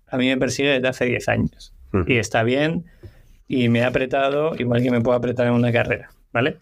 a 0.09 0.17
mí 0.17 0.29
me 0.29 0.37
persigue 0.37 0.71
desde 0.71 0.89
hace 0.89 1.05
10 1.07 1.29
años 1.29 1.75
y 2.07 2.19
está 2.19 2.43
bien 2.45 2.85
y 3.49 3.69
me 3.69 3.83
ha 3.83 3.89
apretado 3.89 4.55
igual 4.57 4.83
que 4.83 4.91
me 4.91 5.01
puedo 5.01 5.17
apretar 5.17 5.49
en 5.49 5.55
una 5.55 5.73
carrera, 5.73 6.11
¿vale? 6.33 6.59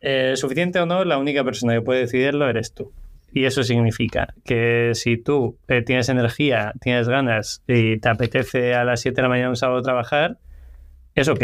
Eh, 0.00 0.32
suficiente 0.36 0.80
o 0.80 0.86
no, 0.86 1.04
la 1.04 1.16
única 1.16 1.44
persona 1.44 1.74
que 1.74 1.80
puede 1.80 2.00
decidirlo 2.00 2.48
eres 2.48 2.74
tú. 2.74 2.92
Y 3.32 3.44
eso 3.44 3.62
significa 3.62 4.34
que 4.44 4.92
si 4.94 5.16
tú 5.16 5.58
eh, 5.68 5.82
tienes 5.82 6.08
energía, 6.08 6.72
tienes 6.80 7.08
ganas 7.08 7.62
y 7.66 7.98
te 7.98 8.08
apetece 8.08 8.74
a 8.74 8.84
las 8.84 9.00
7 9.00 9.14
de 9.14 9.22
la 9.22 9.28
mañana 9.28 9.50
un 9.50 9.56
sábado 9.56 9.82
trabajar, 9.82 10.38
es 11.14 11.28
ok 11.28 11.42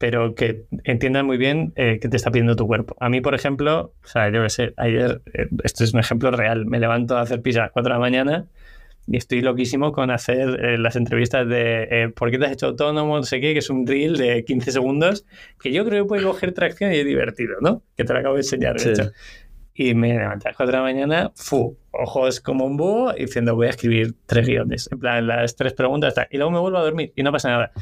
pero 0.00 0.34
que 0.34 0.64
entiendan 0.84 1.26
muy 1.26 1.36
bien 1.36 1.74
eh, 1.76 1.98
qué 2.00 2.08
te 2.08 2.16
está 2.16 2.30
pidiendo 2.30 2.56
tu 2.56 2.66
cuerpo. 2.66 2.96
A 3.00 3.10
mí, 3.10 3.20
por 3.20 3.34
ejemplo, 3.34 3.92
o 4.02 4.06
sea, 4.06 4.30
yo 4.30 4.48
sé, 4.48 4.72
ayer, 4.78 5.20
eh, 5.34 5.46
esto 5.62 5.84
es 5.84 5.92
un 5.92 6.00
ejemplo 6.00 6.30
real, 6.30 6.64
me 6.64 6.80
levanto 6.80 7.18
a 7.18 7.20
hacer 7.20 7.42
pizza 7.42 7.60
a 7.60 7.62
las 7.64 7.72
4 7.72 7.90
de 7.90 7.94
la 7.96 8.00
mañana 8.00 8.46
y 9.06 9.18
estoy 9.18 9.42
loquísimo 9.42 9.92
con 9.92 10.10
hacer 10.10 10.64
eh, 10.64 10.78
las 10.78 10.96
entrevistas 10.96 11.46
de 11.46 12.14
¿por 12.16 12.30
qué 12.30 12.38
te 12.38 12.46
has 12.46 12.52
hecho 12.52 12.68
autónomo? 12.68 13.18
No 13.18 13.24
sé 13.24 13.42
qué, 13.42 13.52
que 13.52 13.58
es 13.58 13.68
un 13.68 13.86
reel 13.86 14.16
de 14.16 14.42
15 14.42 14.72
segundos, 14.72 15.26
que 15.60 15.70
yo 15.70 15.84
creo 15.84 16.04
que 16.04 16.08
puede 16.08 16.22
coger 16.22 16.52
tracción 16.52 16.94
y 16.94 16.96
es 16.96 17.04
divertido, 17.04 17.56
¿no? 17.60 17.82
Que 17.94 18.04
te 18.04 18.14
lo 18.14 18.20
acabo 18.20 18.36
de 18.36 18.40
enseñar, 18.40 18.80
de 18.80 18.92
hecho. 18.92 19.12
Y 19.74 19.92
me 19.92 20.14
levanté 20.14 20.48
a 20.48 20.52
las 20.52 20.56
4 20.56 20.72
de 20.72 20.78
la 20.78 20.82
mañana, 20.82 21.32
fu, 21.34 21.76
ojos 21.90 22.40
como 22.40 22.64
un 22.64 22.78
búho, 22.78 23.12
diciendo 23.12 23.54
voy 23.54 23.66
a 23.66 23.70
escribir 23.70 24.14
tres 24.24 24.46
guiones, 24.46 24.88
en 24.90 24.98
plan 24.98 25.26
las 25.26 25.56
tres 25.56 25.74
preguntas, 25.74 26.14
y 26.30 26.38
luego 26.38 26.52
me 26.52 26.58
vuelvo 26.58 26.78
a 26.78 26.82
dormir 26.84 27.12
y 27.16 27.22
no 27.22 27.32
pasa 27.32 27.50
nada 27.50 27.72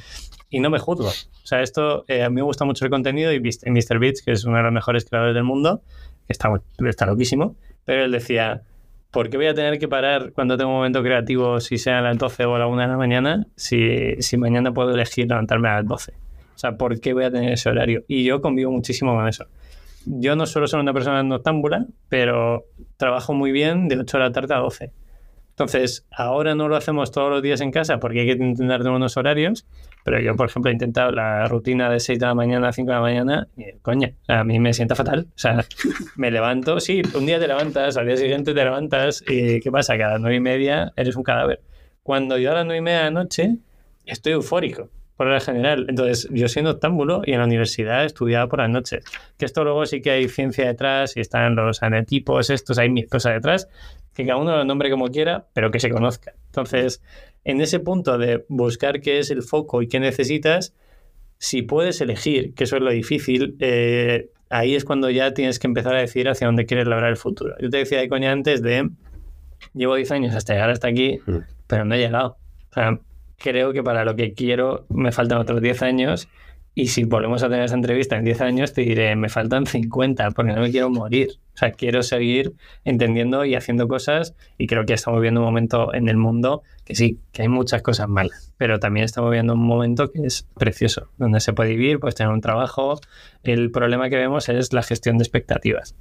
y 0.50 0.60
no 0.60 0.70
me 0.70 0.78
juzgo. 0.78 1.08
O 1.08 1.46
sea, 1.46 1.62
esto 1.62 2.04
eh, 2.08 2.22
a 2.22 2.28
mí 2.28 2.36
me 2.36 2.42
gusta 2.42 2.64
mucho 2.64 2.84
el 2.84 2.90
contenido 2.90 3.32
y 3.32 3.36
en 3.36 3.72
MrBeats, 3.72 4.22
que 4.22 4.32
es 4.32 4.44
uno 4.44 4.56
de 4.56 4.62
los 4.62 4.72
mejores 4.72 5.04
creadores 5.04 5.34
del 5.34 5.44
mundo, 5.44 5.82
está, 6.28 6.50
está 6.86 7.06
loquísimo, 7.06 7.56
pero 7.84 8.04
él 8.04 8.12
decía, 8.12 8.62
¿por 9.10 9.30
qué 9.30 9.36
voy 9.36 9.46
a 9.46 9.54
tener 9.54 9.78
que 9.78 9.88
parar 9.88 10.32
cuando 10.32 10.56
tengo 10.56 10.70
un 10.70 10.76
momento 10.76 11.02
creativo, 11.02 11.60
si 11.60 11.78
sea 11.78 11.98
a 11.98 12.02
las 12.02 12.18
12 12.18 12.44
o 12.44 12.54
a 12.54 12.58
la 12.58 12.66
1 12.66 12.82
de 12.82 12.88
la 12.88 12.96
mañana, 12.96 13.46
si, 13.56 14.20
si 14.20 14.36
mañana 14.36 14.72
puedo 14.72 14.92
elegir 14.92 15.28
levantarme 15.28 15.68
a 15.68 15.76
las 15.76 15.86
12? 15.86 16.12
O 16.12 16.58
sea, 16.58 16.76
¿por 16.76 17.00
qué 17.00 17.14
voy 17.14 17.24
a 17.24 17.30
tener 17.30 17.52
ese 17.52 17.68
horario? 17.68 18.04
Y 18.08 18.24
yo 18.24 18.40
convivo 18.40 18.72
muchísimo 18.72 19.14
con 19.14 19.28
eso. 19.28 19.46
Yo 20.06 20.36
no 20.36 20.46
suelo 20.46 20.66
ser 20.66 20.80
una 20.80 20.92
persona 20.92 21.22
noctámbula, 21.22 21.86
pero 22.08 22.64
trabajo 22.96 23.34
muy 23.34 23.52
bien 23.52 23.88
de 23.88 23.98
8 23.98 24.18
de 24.18 24.24
la 24.24 24.32
tarde 24.32 24.54
a 24.54 24.58
12. 24.58 24.92
Entonces, 25.50 26.06
ahora 26.10 26.54
no 26.54 26.68
lo 26.68 26.76
hacemos 26.76 27.10
todos 27.10 27.30
los 27.30 27.42
días 27.42 27.60
en 27.60 27.72
casa 27.72 27.98
porque 27.98 28.20
hay 28.20 28.26
que 28.26 28.44
intentar 28.44 28.78
tener 28.78 28.92
unos 28.92 29.16
horarios, 29.16 29.66
pero 30.08 30.22
yo, 30.22 30.34
por 30.36 30.48
ejemplo, 30.48 30.70
he 30.70 30.72
intentado 30.72 31.12
la 31.12 31.46
rutina 31.48 31.90
de 31.90 32.00
6 32.00 32.18
de 32.18 32.24
la 32.24 32.34
mañana 32.34 32.68
a 32.68 32.72
5 32.72 32.88
de 32.88 32.94
la 32.94 33.00
mañana 33.02 33.48
y, 33.58 33.72
coña, 33.82 34.14
a 34.26 34.42
mí 34.42 34.58
me 34.58 34.72
sienta 34.72 34.94
fatal. 34.94 35.26
O 35.28 35.38
sea, 35.38 35.66
me 36.16 36.30
levanto, 36.30 36.80
sí, 36.80 37.02
un 37.14 37.26
día 37.26 37.38
te 37.38 37.46
levantas, 37.46 37.98
al 37.98 38.06
día 38.06 38.16
siguiente 38.16 38.54
te 38.54 38.64
levantas 38.64 39.22
y 39.28 39.60
¿qué 39.60 39.70
pasa? 39.70 39.98
Que 39.98 40.04
a 40.04 40.12
las 40.12 40.20
9 40.22 40.36
y 40.36 40.40
media 40.40 40.92
eres 40.96 41.14
un 41.14 41.24
cadáver. 41.24 41.60
Cuando 42.02 42.38
yo 42.38 42.52
a 42.52 42.54
las 42.54 42.64
9 42.64 42.78
y 42.78 42.80
media 42.80 42.98
de 43.00 43.04
la 43.04 43.10
noche 43.10 43.58
estoy 44.06 44.32
eufórico 44.32 44.88
por 45.18 45.26
la 45.26 45.40
general. 45.40 45.84
Entonces, 45.90 46.26
yo 46.30 46.48
siendo 46.48 46.70
octámbulo 46.70 47.20
y 47.26 47.32
en 47.32 47.40
la 47.40 47.44
universidad 47.44 48.06
estudiaba 48.06 48.48
por 48.48 48.60
las 48.60 48.70
noches. 48.70 49.04
Que 49.36 49.44
esto 49.44 49.62
luego 49.62 49.84
sí 49.84 50.00
que 50.00 50.12
hay 50.12 50.28
ciencia 50.28 50.64
detrás 50.64 51.18
y 51.18 51.20
están 51.20 51.54
los 51.54 51.82
anetipos, 51.82 52.48
estos, 52.48 52.78
hay 52.78 52.88
mil 52.88 53.08
cosas 53.08 53.34
detrás, 53.34 53.68
que 54.18 54.26
cada 54.26 54.38
uno 54.40 54.56
lo 54.56 54.64
nombre 54.64 54.90
como 54.90 55.06
quiera, 55.08 55.46
pero 55.52 55.70
que 55.70 55.78
se 55.78 55.90
conozca. 55.90 56.34
Entonces, 56.46 57.00
en 57.44 57.60
ese 57.60 57.78
punto 57.78 58.18
de 58.18 58.44
buscar 58.48 59.00
qué 59.00 59.20
es 59.20 59.30
el 59.30 59.42
foco 59.42 59.80
y 59.80 59.86
qué 59.86 60.00
necesitas, 60.00 60.74
si 61.38 61.62
puedes 61.62 62.00
elegir, 62.00 62.52
que 62.54 62.64
eso 62.64 62.76
es 62.76 62.82
lo 62.82 62.90
difícil, 62.90 63.56
eh, 63.60 64.30
ahí 64.50 64.74
es 64.74 64.84
cuando 64.84 65.08
ya 65.08 65.34
tienes 65.34 65.60
que 65.60 65.68
empezar 65.68 65.94
a 65.94 66.00
decir 66.00 66.28
hacia 66.28 66.48
dónde 66.48 66.66
quieres 66.66 66.88
lograr 66.88 67.10
el 67.10 67.16
futuro. 67.16 67.54
Yo 67.60 67.70
te 67.70 67.76
decía 67.76 68.00
de 68.00 68.08
coña 68.08 68.32
antes 68.32 68.60
de, 68.60 68.90
llevo 69.72 69.94
10 69.94 70.10
años 70.10 70.34
hasta 70.34 70.54
llegar 70.54 70.70
hasta 70.70 70.88
aquí, 70.88 71.20
Mm. 71.24 71.36
pero 71.68 71.84
no 71.84 71.94
he 71.94 71.98
llegado. 71.98 72.38
O 72.70 72.74
sea, 72.74 72.98
creo 73.36 73.72
que 73.72 73.84
para 73.84 74.04
lo 74.04 74.16
que 74.16 74.32
quiero 74.34 74.84
me 74.88 75.12
faltan 75.12 75.38
otros 75.38 75.62
10 75.62 75.80
años 75.82 76.28
y 76.78 76.86
si 76.86 77.02
volvemos 77.02 77.42
a 77.42 77.48
tener 77.48 77.64
esa 77.64 77.74
entrevista 77.74 78.16
en 78.16 78.24
10 78.24 78.40
años 78.40 78.72
te 78.72 78.82
diré, 78.82 79.16
me 79.16 79.28
faltan 79.28 79.66
50 79.66 80.30
porque 80.30 80.52
no 80.52 80.60
me 80.60 80.70
quiero 80.70 80.88
morir. 80.88 81.30
O 81.52 81.58
sea, 81.58 81.72
quiero 81.72 82.04
seguir 82.04 82.52
entendiendo 82.84 83.44
y 83.44 83.56
haciendo 83.56 83.88
cosas 83.88 84.36
y 84.58 84.68
creo 84.68 84.86
que 84.86 84.94
estamos 84.94 85.20
viendo 85.20 85.40
un 85.40 85.46
momento 85.46 85.92
en 85.92 86.08
el 86.08 86.16
mundo 86.16 86.62
que 86.84 86.94
sí, 86.94 87.18
que 87.32 87.42
hay 87.42 87.48
muchas 87.48 87.82
cosas 87.82 88.08
malas, 88.08 88.52
pero 88.58 88.78
también 88.78 89.02
estamos 89.02 89.32
viendo 89.32 89.54
un 89.54 89.66
momento 89.66 90.12
que 90.12 90.24
es 90.24 90.46
precioso, 90.56 91.08
donde 91.16 91.40
se 91.40 91.52
puede 91.52 91.70
vivir, 91.70 91.98
pues 91.98 92.14
tener 92.14 92.32
un 92.32 92.40
trabajo. 92.40 93.00
El 93.42 93.72
problema 93.72 94.08
que 94.08 94.14
vemos 94.14 94.48
es 94.48 94.72
la 94.72 94.84
gestión 94.84 95.18
de 95.18 95.24
expectativas. 95.24 95.96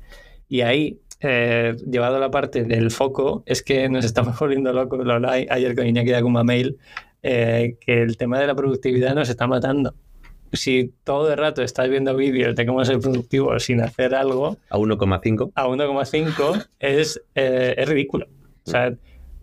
Y 0.47 0.61
ahí 0.61 0.99
eh, 1.21 1.75
llevado 1.89 2.17
a 2.17 2.19
la 2.19 2.29
parte 2.29 2.65
del 2.65 2.91
foco, 2.91 3.41
es 3.47 3.63
que 3.63 3.89
nos 3.89 4.05
estamos 4.05 4.37
volviendo 4.39 4.71
locos. 4.73 5.03
Lo 5.03 5.13
hablaba 5.13 5.33
ayer 5.33 5.75
con 5.75 5.87
Iñaki 5.87 6.09
de 6.09 6.17
Akuma 6.17 6.43
Mail, 6.43 6.77
eh, 7.23 7.77
que 7.81 8.03
el 8.03 8.15
tema 8.15 8.39
de 8.39 8.45
la 8.45 8.53
productividad 8.53 9.15
nos 9.15 9.27
está 9.27 9.47
matando. 9.47 9.95
Si 10.53 10.93
todo 11.03 11.31
el 11.31 11.37
rato 11.37 11.61
estás 11.61 11.89
viendo 11.89 12.15
vídeos 12.15 12.55
de 12.55 12.65
cómo 12.65 12.83
ser 12.85 12.99
productivo 12.99 13.59
sin 13.59 13.81
hacer 13.81 14.15
algo, 14.15 14.57
A 14.69 14.77
1,5. 14.77 15.51
a 15.55 15.67
1,5 15.67 16.67
es, 16.79 17.21
eh, 17.35 17.75
es 17.77 17.89
ridículo. 17.89 18.27
O 18.65 18.69
sea, 18.69 18.93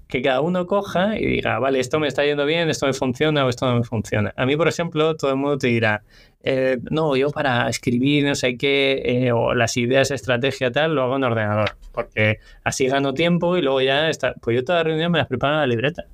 que 0.08 0.22
cada 0.22 0.40
uno 0.40 0.66
coja 0.66 1.18
y 1.18 1.26
diga, 1.26 1.58
vale, 1.58 1.80
esto 1.80 1.98
me 1.98 2.08
está 2.08 2.24
yendo 2.24 2.44
bien, 2.46 2.68
esto 2.68 2.86
me 2.86 2.92
funciona 2.92 3.44
o 3.44 3.48
esto 3.48 3.66
no 3.66 3.78
me 3.78 3.84
funciona. 3.84 4.32
A 4.36 4.46
mí, 4.46 4.56
por 4.56 4.68
ejemplo, 4.68 5.16
todo 5.16 5.30
el 5.30 5.36
mundo 5.36 5.58
te 5.58 5.68
dirá, 5.68 6.04
eh, 6.42 6.78
no, 6.90 7.16
yo 7.16 7.30
para 7.30 7.68
escribir 7.68 8.24
no 8.24 8.34
sé 8.34 8.56
qué, 8.56 9.02
eh, 9.04 9.32
o 9.32 9.54
las 9.54 9.76
ideas, 9.76 10.10
estrategia, 10.10 10.70
tal, 10.70 10.94
lo 10.94 11.02
hago 11.02 11.16
en 11.16 11.24
ordenador, 11.24 11.76
porque 11.92 12.38
así 12.62 12.86
gano 12.86 13.14
tiempo 13.14 13.56
y 13.56 13.62
luego 13.62 13.80
ya 13.80 14.08
está. 14.10 14.34
Pues 14.34 14.54
yo 14.56 14.64
toda 14.64 14.78
la 14.78 14.84
reunión 14.84 15.10
me 15.10 15.18
las 15.18 15.26
preparo 15.26 15.54
en 15.54 15.60
la 15.60 15.66
libreta. 15.66 16.04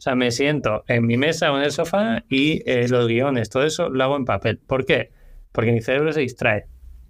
O 0.00 0.02
sea, 0.02 0.14
me 0.14 0.30
siento 0.30 0.82
en 0.88 1.04
mi 1.04 1.18
mesa 1.18 1.52
o 1.52 1.58
en 1.58 1.62
el 1.62 1.72
sofá 1.72 2.24
y 2.30 2.62
eh, 2.64 2.88
los 2.88 3.06
guiones, 3.06 3.50
todo 3.50 3.64
eso 3.64 3.90
lo 3.90 4.02
hago 4.02 4.16
en 4.16 4.24
papel. 4.24 4.56
¿Por 4.56 4.86
qué? 4.86 5.10
Porque 5.52 5.72
mi 5.72 5.82
cerebro 5.82 6.10
se 6.14 6.20
distrae. 6.20 6.64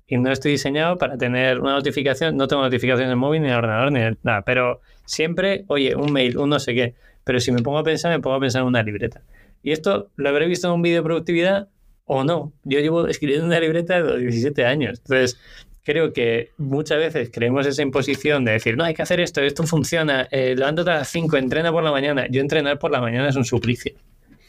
Y 0.08 0.16
no 0.16 0.32
estoy 0.32 0.50
diseñado 0.50 0.98
para 0.98 1.16
tener 1.16 1.60
una 1.60 1.74
notificación, 1.74 2.36
no 2.36 2.48
tengo 2.48 2.62
notificación 2.62 3.04
en 3.04 3.10
el 3.10 3.16
móvil, 3.16 3.42
ni 3.42 3.46
en 3.46 3.52
el 3.52 3.58
ordenador, 3.58 3.92
ni 3.92 4.00
en 4.00 4.18
nada. 4.24 4.42
Pero 4.42 4.80
siempre, 5.04 5.64
oye, 5.68 5.94
un 5.94 6.12
mail, 6.12 6.36
un 6.36 6.50
no 6.50 6.58
sé 6.58 6.74
qué. 6.74 6.96
Pero 7.22 7.38
si 7.38 7.52
me 7.52 7.62
pongo 7.62 7.78
a 7.78 7.84
pensar, 7.84 8.10
me 8.10 8.18
pongo 8.18 8.34
a 8.34 8.40
pensar 8.40 8.62
en 8.62 8.66
una 8.66 8.82
libreta. 8.82 9.22
Y 9.62 9.70
esto 9.70 10.10
lo 10.16 10.28
habré 10.28 10.48
visto 10.48 10.66
en 10.66 10.74
un 10.74 10.82
vídeo 10.82 10.96
de 10.96 11.04
productividad 11.04 11.68
o 12.06 12.24
no. 12.24 12.52
Yo 12.64 12.80
llevo 12.80 13.06
escribiendo 13.06 13.46
una 13.46 13.60
libreta 13.60 13.94
de 13.94 14.00
los 14.00 14.18
17 14.18 14.64
años. 14.64 14.98
Entonces, 14.98 15.38
creo 15.84 16.12
que 16.12 16.50
muchas 16.58 16.98
veces 16.98 17.30
creemos 17.32 17.66
esa 17.66 17.82
imposición 17.82 18.44
de 18.44 18.52
decir, 18.52 18.76
no, 18.76 18.84
hay 18.84 18.94
que 18.94 19.02
hacer 19.02 19.20
esto, 19.20 19.40
esto 19.40 19.64
funciona, 19.64 20.28
eh, 20.30 20.54
levántate 20.56 20.90
a 20.90 20.94
las 20.94 21.08
5, 21.08 21.36
entrena 21.36 21.72
por 21.72 21.82
la 21.82 21.90
mañana. 21.90 22.26
Yo 22.30 22.40
entrenar 22.40 22.78
por 22.78 22.90
la 22.90 23.00
mañana 23.00 23.28
es 23.28 23.36
un 23.36 23.44
suplicio. 23.44 23.94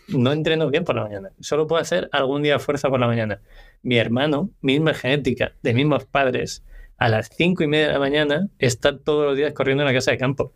No 0.10 0.32
entreno 0.32 0.70
bien 0.70 0.84
por 0.84 0.96
la 0.96 1.04
mañana. 1.04 1.30
Solo 1.40 1.68
puedo 1.68 1.82
hacer 1.82 2.10
algún 2.12 2.44
día 2.44 2.60
fuerza 2.60 2.90
por 2.90 3.00
la 3.00 3.08
mañana. 3.08 3.42
Mi 3.82 3.98
hermano, 3.98 4.50
misma 4.62 4.94
genética, 4.94 5.54
de 5.62 5.74
mismos 5.74 6.06
padres, 6.06 6.64
a 6.98 7.10
las 7.10 7.30
5 7.36 7.64
y 7.64 7.68
media 7.68 7.88
de 7.88 7.94
la 7.94 8.00
mañana 8.00 8.48
está 8.60 8.98
todos 8.98 9.26
los 9.26 9.38
días 9.38 9.54
corriendo 9.54 9.84
en 9.84 9.88
la 9.88 9.94
casa 9.94 10.12
de 10.12 10.18
campo. 10.18 10.54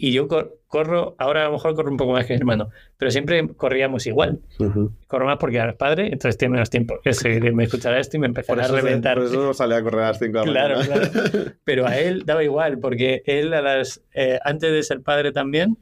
Y 0.00 0.12
yo 0.12 0.28
cor- 0.28 0.56
corro, 0.68 1.16
ahora 1.18 1.42
a 1.42 1.44
lo 1.46 1.52
mejor 1.54 1.74
corro 1.74 1.90
un 1.90 1.96
poco 1.96 2.12
más 2.12 2.24
que 2.24 2.34
mi 2.34 2.38
hermano, 2.38 2.68
pero 2.96 3.10
siempre 3.10 3.44
corríamos 3.56 4.06
igual. 4.06 4.38
Ujú. 4.60 4.92
Corro 5.08 5.26
más 5.26 5.38
porque 5.38 5.58
ahora 5.58 5.72
es 5.72 5.76
padre, 5.76 6.04
entonces 6.06 6.38
tiene 6.38 6.52
menos 6.52 6.70
tiempo. 6.70 7.00
Es 7.04 7.20
decir, 7.20 7.52
me 7.52 7.64
escuchará 7.64 7.98
esto 7.98 8.16
y 8.16 8.20
me 8.20 8.28
empezará 8.28 8.62
a 8.62 8.66
eso, 8.66 8.76
se- 8.76 8.80
reventar. 8.82 9.16
por 9.16 9.26
eso 9.26 9.54
salía 9.54 9.78
a 9.78 9.82
correr 9.82 10.00
a 10.02 10.08
las 10.08 10.18
5 10.20 10.38
de 10.38 10.46
la 10.46 10.52
Claro, 10.52 10.76
mañana. 10.78 11.10
claro. 11.10 11.50
Pero 11.64 11.86
a 11.88 11.98
él 11.98 12.22
daba 12.24 12.44
igual, 12.44 12.78
porque 12.78 13.22
él 13.26 13.52
a 13.54 13.60
las, 13.60 14.00
eh, 14.14 14.38
antes 14.44 14.70
de 14.70 14.82
ser 14.84 15.00
padre 15.02 15.32
también, 15.32 15.76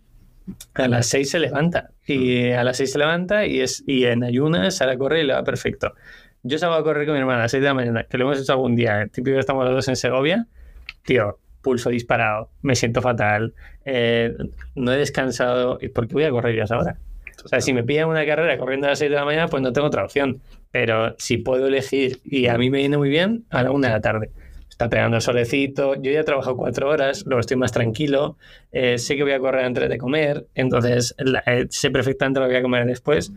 a 0.73 0.89
las 0.89 1.09
6 1.09 1.29
se 1.33 1.39
levanta. 1.39 1.91
Y 2.07 2.53
a 2.53 2.65
las 2.65 2.79
6 2.79 2.93
se 2.93 2.99
levanta 2.99 3.45
y, 3.45 3.61
es, 3.61 3.85
y 3.87 4.07
en 4.07 4.25
ayunas 4.25 4.77
sale 4.77 4.93
a 4.93 4.97
correr 4.97 5.25
y 5.25 5.27
le 5.27 5.35
va 5.35 5.45
perfecto. 5.45 5.93
Yo 6.43 6.57
salgo 6.57 6.77
a 6.77 6.83
correr 6.83 7.05
con 7.05 7.15
mi 7.17 7.21
hermana 7.21 7.41
a 7.41 7.43
las 7.43 7.51
6 7.51 7.61
de 7.63 7.69
la 7.69 7.75
mañana, 7.75 8.05
que 8.05 8.17
lo 8.17 8.25
hemos 8.25 8.41
hecho 8.41 8.53
algún 8.53 8.77
día. 8.77 9.07
Típico 9.13 9.35
que 9.35 9.41
estamos 9.41 9.63
los 9.67 9.75
dos 9.75 9.89
en 9.89 9.97
Segovia. 9.97 10.47
Tío, 11.05 11.39
pulso 11.67 11.91
disparado, 11.91 12.51
me 12.63 12.77
siento 12.77 13.03
fatal, 13.03 13.53
eh, 13.85 14.33
no 14.77 14.93
he 14.93 14.99
descansado. 14.99 15.79
¿Y 15.83 15.89
por 15.89 16.07
qué 16.07 16.15
voy 16.15 16.23
a 16.23 16.31
correr 16.31 16.55
ya 16.55 16.63
a 16.63 16.65
esa 16.67 16.79
hora? 16.79 16.97
O 17.45 17.49
sea, 17.49 17.61
si 17.61 17.73
me 17.73 17.83
pillan 17.83 18.09
una 18.09 18.25
carrera 18.25 18.57
corriendo 18.57 18.87
a 18.87 18.91
las 18.91 19.01
6 19.01 19.11
de 19.11 19.17
la 19.17 19.25
mañana, 19.25 19.49
pues 19.49 19.65
no 19.65 19.73
tengo 19.73 19.89
otra 19.89 20.05
opción. 20.05 20.41
Pero 20.71 21.17
si 21.19 21.39
puedo 21.39 21.67
elegir 21.67 22.21
y 22.25 22.47
a 22.47 22.57
mí 22.57 22.71
me 22.71 22.79
viene 22.79 22.97
muy 22.99 23.09
bien, 23.09 23.47
a 23.51 23.65
la 23.65 23.73
1 23.73 23.85
de 23.85 23.93
la 23.93 24.01
tarde. 24.01 24.31
Está 24.71 24.89
pegando 24.89 25.17
el 25.17 25.23
solecito, 25.23 25.97
yo 25.97 26.13
ya 26.13 26.21
he 26.21 26.25
trabajado 26.25 26.57
cuatro 26.57 26.89
horas, 26.89 27.25
luego 27.27 27.41
estoy 27.41 27.57
más 27.57 27.73
tranquilo, 27.73 28.37
eh, 28.71 28.97
sé 28.99 29.17
que 29.17 29.25
voy 29.25 29.33
a 29.33 29.41
correr 29.41 29.65
antes 29.65 29.89
de 29.89 29.99
comer, 29.99 30.47
entonces 30.55 31.17
eh, 31.47 31.67
sé 31.69 31.91
perfectamente 31.91 32.39
lo 32.39 32.47
que 32.47 32.53
voy 32.53 32.61
a 32.61 32.63
comer 32.63 32.87
después, 32.87 33.33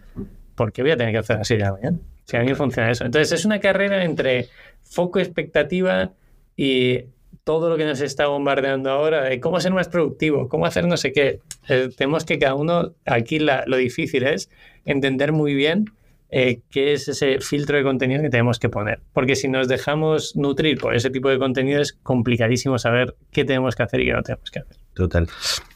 ¿por 0.53 0.71
qué 0.71 0.83
voy 0.83 0.91
a 0.91 0.97
tener 0.97 1.13
que 1.13 1.17
hacer 1.17 1.37
así 1.37 1.55
de 1.55 1.61
la 1.61 1.71
mañana? 1.71 1.97
Si 2.25 2.37
a 2.37 2.41
mí 2.41 2.45
me 2.45 2.55
funciona 2.55 2.91
eso. 2.91 3.05
Entonces 3.05 3.31
es 3.31 3.45
una 3.45 3.59
carrera 3.59 4.03
entre 4.03 4.49
foco, 4.83 5.19
expectativa 5.19 6.11
y 6.55 7.05
todo 7.49 7.67
lo 7.67 7.77
que 7.77 7.85
nos 7.85 7.99
está 7.99 8.27
bombardeando 8.27 8.91
ahora 8.91 9.23
de 9.23 9.39
cómo 9.39 9.59
ser 9.59 9.73
más 9.73 9.87
productivo, 9.87 10.47
cómo 10.47 10.67
hacer 10.67 10.85
no 10.85 10.97
sé 10.97 11.11
qué. 11.11 11.39
Eh, 11.67 11.89
tenemos 11.97 12.23
que 12.23 12.37
cada 12.37 12.53
uno, 12.53 12.91
aquí 13.07 13.39
lo 13.39 13.75
difícil 13.75 14.21
es 14.21 14.51
entender 14.85 15.31
muy 15.31 15.55
bien 15.55 15.85
eh, 16.29 16.59
qué 16.69 16.93
es 16.93 17.07
ese 17.07 17.39
filtro 17.39 17.75
de 17.75 17.81
contenido 17.81 18.21
que 18.21 18.29
tenemos 18.29 18.59
que 18.59 18.69
poner. 18.69 18.99
Porque 19.13 19.35
si 19.35 19.47
nos 19.47 19.67
dejamos 19.67 20.35
nutrir 20.35 20.77
por 20.77 20.95
ese 20.95 21.09
tipo 21.09 21.27
de 21.27 21.39
contenido 21.39 21.81
es 21.81 21.93
complicadísimo 21.93 22.77
saber 22.77 23.15
qué 23.31 23.45
tenemos 23.45 23.75
que 23.75 23.81
hacer 23.81 24.01
y 24.01 24.05
qué 24.05 24.13
no 24.13 24.21
tenemos 24.21 24.51
que 24.51 24.59
hacer. 24.59 24.77
Total. 24.93 25.27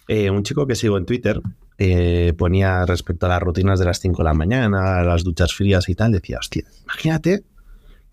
Eh, 0.08 0.30
un 0.30 0.44
chico 0.44 0.68
que 0.68 0.76
sigo 0.76 1.00
en 1.00 1.08
Twitter 1.08 1.42
ponía 2.38 2.86
respecto 2.86 3.26
a 3.26 3.30
las 3.30 3.42
rutinas 3.42 3.80
de 3.80 3.86
las 3.86 4.00
5 4.00 4.16
de 4.22 4.24
la 4.24 4.36
mañana, 4.36 5.04
las 5.04 5.24
duchas 5.24 5.56
frías 5.56 5.90
y 5.90 5.96
tal, 5.96 6.12
decía, 6.12 6.38
hostia, 6.38 6.66
imagínate 6.84 7.42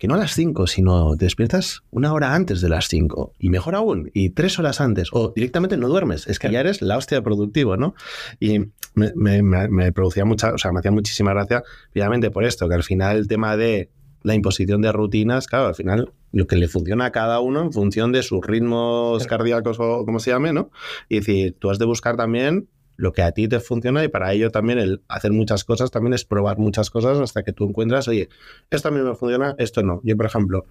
que 0.01 0.07
no 0.07 0.15
a 0.15 0.17
las 0.17 0.33
5, 0.33 0.65
sino 0.65 1.15
te 1.15 1.25
despiertas 1.25 1.83
una 1.91 2.11
hora 2.11 2.33
antes 2.33 2.59
de 2.59 2.69
las 2.69 2.87
5 2.87 3.33
y 3.37 3.49
mejor 3.51 3.75
aún, 3.75 4.09
y 4.15 4.31
tres 4.31 4.57
horas 4.57 4.81
antes, 4.81 5.09
o 5.11 5.31
directamente 5.35 5.77
no 5.77 5.87
duermes, 5.87 6.25
es 6.25 6.39
que 6.39 6.49
ya 6.51 6.59
eres 6.61 6.81
la 6.81 6.97
hostia 6.97 7.19
de 7.19 7.21
productivo, 7.21 7.77
¿no? 7.77 7.93
Y 8.39 8.57
me, 8.95 9.11
me- 9.15 9.43
me- 9.43 9.67
me 9.69 9.91
producía 9.91 10.25
mucha, 10.25 10.55
o 10.55 10.57
sea, 10.57 10.71
me 10.71 10.79
hacía 10.79 10.89
muchísima 10.89 11.33
gracia, 11.35 11.61
obviamente 11.93 12.31
por 12.31 12.45
esto, 12.45 12.67
que 12.67 12.73
al 12.73 12.81
final 12.81 13.15
el 13.17 13.27
tema 13.27 13.55
de 13.55 13.91
la 14.23 14.33
imposición 14.33 14.81
de 14.81 14.91
rutinas, 14.91 15.45
claro, 15.45 15.67
al 15.67 15.75
final 15.75 16.11
lo 16.31 16.47
que 16.47 16.55
le 16.55 16.67
funciona 16.67 17.05
a 17.05 17.11
cada 17.11 17.39
uno 17.39 17.61
en 17.61 17.71
función 17.71 18.11
de 18.11 18.23
sus 18.23 18.41
ritmos 18.43 19.19
Claro. 19.27 19.37
cardíacos 19.37 19.77
o 19.79 20.03
como 20.03 20.19
se 20.19 20.31
llame, 20.31 20.51
¿no? 20.51 20.71
Y 21.09 21.17
decir, 21.19 21.55
tú 21.59 21.69
has 21.69 21.77
de 21.77 21.85
buscar 21.85 22.17
también 22.17 22.67
lo 23.01 23.13
que 23.13 23.23
a 23.23 23.31
ti 23.31 23.47
te 23.47 23.59
funciona 23.59 24.03
y 24.03 24.09
para 24.09 24.31
ello 24.31 24.51
también 24.51 24.77
el 24.77 25.01
hacer 25.07 25.31
muchas 25.31 25.63
cosas 25.63 25.89
también 25.89 26.13
es 26.13 26.23
probar 26.23 26.59
muchas 26.59 26.91
cosas 26.91 27.19
hasta 27.19 27.41
que 27.41 27.51
tú 27.51 27.67
encuentras, 27.67 28.07
oye, 28.07 28.29
esto 28.69 28.89
a 28.89 28.91
mí 28.91 29.01
me 29.01 29.15
funciona, 29.15 29.55
esto 29.57 29.81
no. 29.81 30.01
Yo, 30.03 30.15
por 30.15 30.27
ejemplo, 30.27 30.67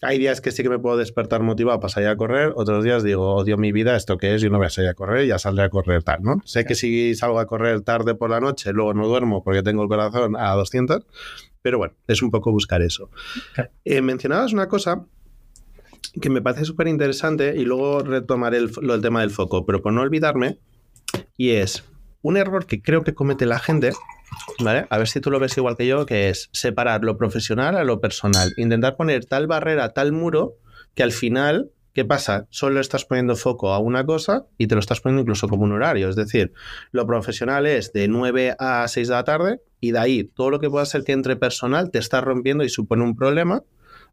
hay 0.00 0.18
días 0.18 0.40
que 0.40 0.52
sí 0.52 0.62
que 0.62 0.70
me 0.70 0.78
puedo 0.78 0.96
despertar 0.96 1.42
motivado 1.42 1.78
para 1.78 1.92
salir 1.92 2.08
a 2.08 2.16
correr, 2.16 2.54
otros 2.56 2.82
días 2.82 3.02
digo, 3.02 3.34
odio 3.34 3.58
mi 3.58 3.72
vida, 3.72 3.94
¿esto 3.94 4.16
qué 4.16 4.34
es? 4.34 4.40
Yo 4.40 4.48
no 4.48 4.56
voy 4.56 4.68
a 4.68 4.70
salir 4.70 4.88
a 4.88 4.94
correr, 4.94 5.26
ya 5.26 5.38
saldré 5.38 5.64
a 5.64 5.68
correr 5.68 6.02
tal, 6.02 6.22
¿no? 6.22 6.40
Sé 6.46 6.64
que 6.64 6.74
si 6.74 7.14
salgo 7.14 7.38
a 7.40 7.46
correr 7.46 7.82
tarde 7.82 8.14
por 8.14 8.30
la 8.30 8.40
noche, 8.40 8.72
luego 8.72 8.94
no 8.94 9.06
duermo 9.06 9.44
porque 9.44 9.62
tengo 9.62 9.82
el 9.82 9.88
corazón 9.88 10.34
a 10.34 10.52
200, 10.54 11.04
pero 11.60 11.76
bueno, 11.76 11.92
es 12.06 12.22
un 12.22 12.30
poco 12.30 12.52
buscar 12.52 12.80
eso. 12.80 13.10
Eh, 13.84 14.00
mencionabas 14.00 14.54
una 14.54 14.66
cosa 14.66 15.04
que 16.22 16.30
me 16.30 16.40
parece 16.40 16.64
súper 16.64 16.88
interesante 16.88 17.54
y 17.54 17.66
luego 17.66 18.00
retomaré 18.00 18.56
el, 18.56 18.70
lo, 18.80 18.94
el 18.94 19.02
tema 19.02 19.20
del 19.20 19.30
foco, 19.30 19.66
pero 19.66 19.82
por 19.82 19.92
no 19.92 20.00
olvidarme, 20.00 20.58
y 21.36 21.50
es 21.50 21.84
un 22.22 22.36
error 22.36 22.66
que 22.66 22.82
creo 22.82 23.04
que 23.04 23.14
comete 23.14 23.46
la 23.46 23.58
gente, 23.58 23.92
¿vale? 24.58 24.86
A 24.90 24.98
ver 24.98 25.08
si 25.08 25.20
tú 25.20 25.30
lo 25.30 25.38
ves 25.38 25.56
igual 25.56 25.76
que 25.76 25.86
yo, 25.86 26.06
que 26.06 26.28
es 26.28 26.48
separar 26.52 27.04
lo 27.04 27.16
profesional 27.16 27.76
a 27.76 27.84
lo 27.84 28.00
personal, 28.00 28.52
intentar 28.56 28.96
poner 28.96 29.24
tal 29.24 29.46
barrera, 29.46 29.92
tal 29.92 30.12
muro, 30.12 30.56
que 30.94 31.02
al 31.02 31.12
final 31.12 31.70
¿Qué 31.96 32.04
pasa? 32.04 32.46
Solo 32.50 32.80
estás 32.80 33.06
poniendo 33.06 33.36
foco 33.36 33.72
a 33.72 33.78
una 33.78 34.04
cosa 34.04 34.44
y 34.58 34.66
te 34.66 34.74
lo 34.74 34.80
estás 34.80 35.00
poniendo 35.00 35.22
incluso 35.22 35.48
como 35.48 35.64
un 35.64 35.72
horario. 35.72 36.10
Es 36.10 36.14
decir, 36.14 36.52
lo 36.90 37.06
profesional 37.06 37.64
es 37.64 37.94
de 37.94 38.06
9 38.06 38.54
a 38.58 38.86
6 38.86 39.08
de 39.08 39.14
la 39.14 39.24
tarde 39.24 39.62
y 39.80 39.92
de 39.92 39.98
ahí 39.98 40.24
todo 40.24 40.50
lo 40.50 40.60
que 40.60 40.68
pueda 40.68 40.84
ser 40.84 41.04
que 41.04 41.12
entre 41.12 41.36
personal 41.36 41.90
te 41.90 41.98
está 41.98 42.20
rompiendo 42.20 42.64
y 42.64 42.68
supone 42.68 43.02
un 43.02 43.16
problema. 43.16 43.62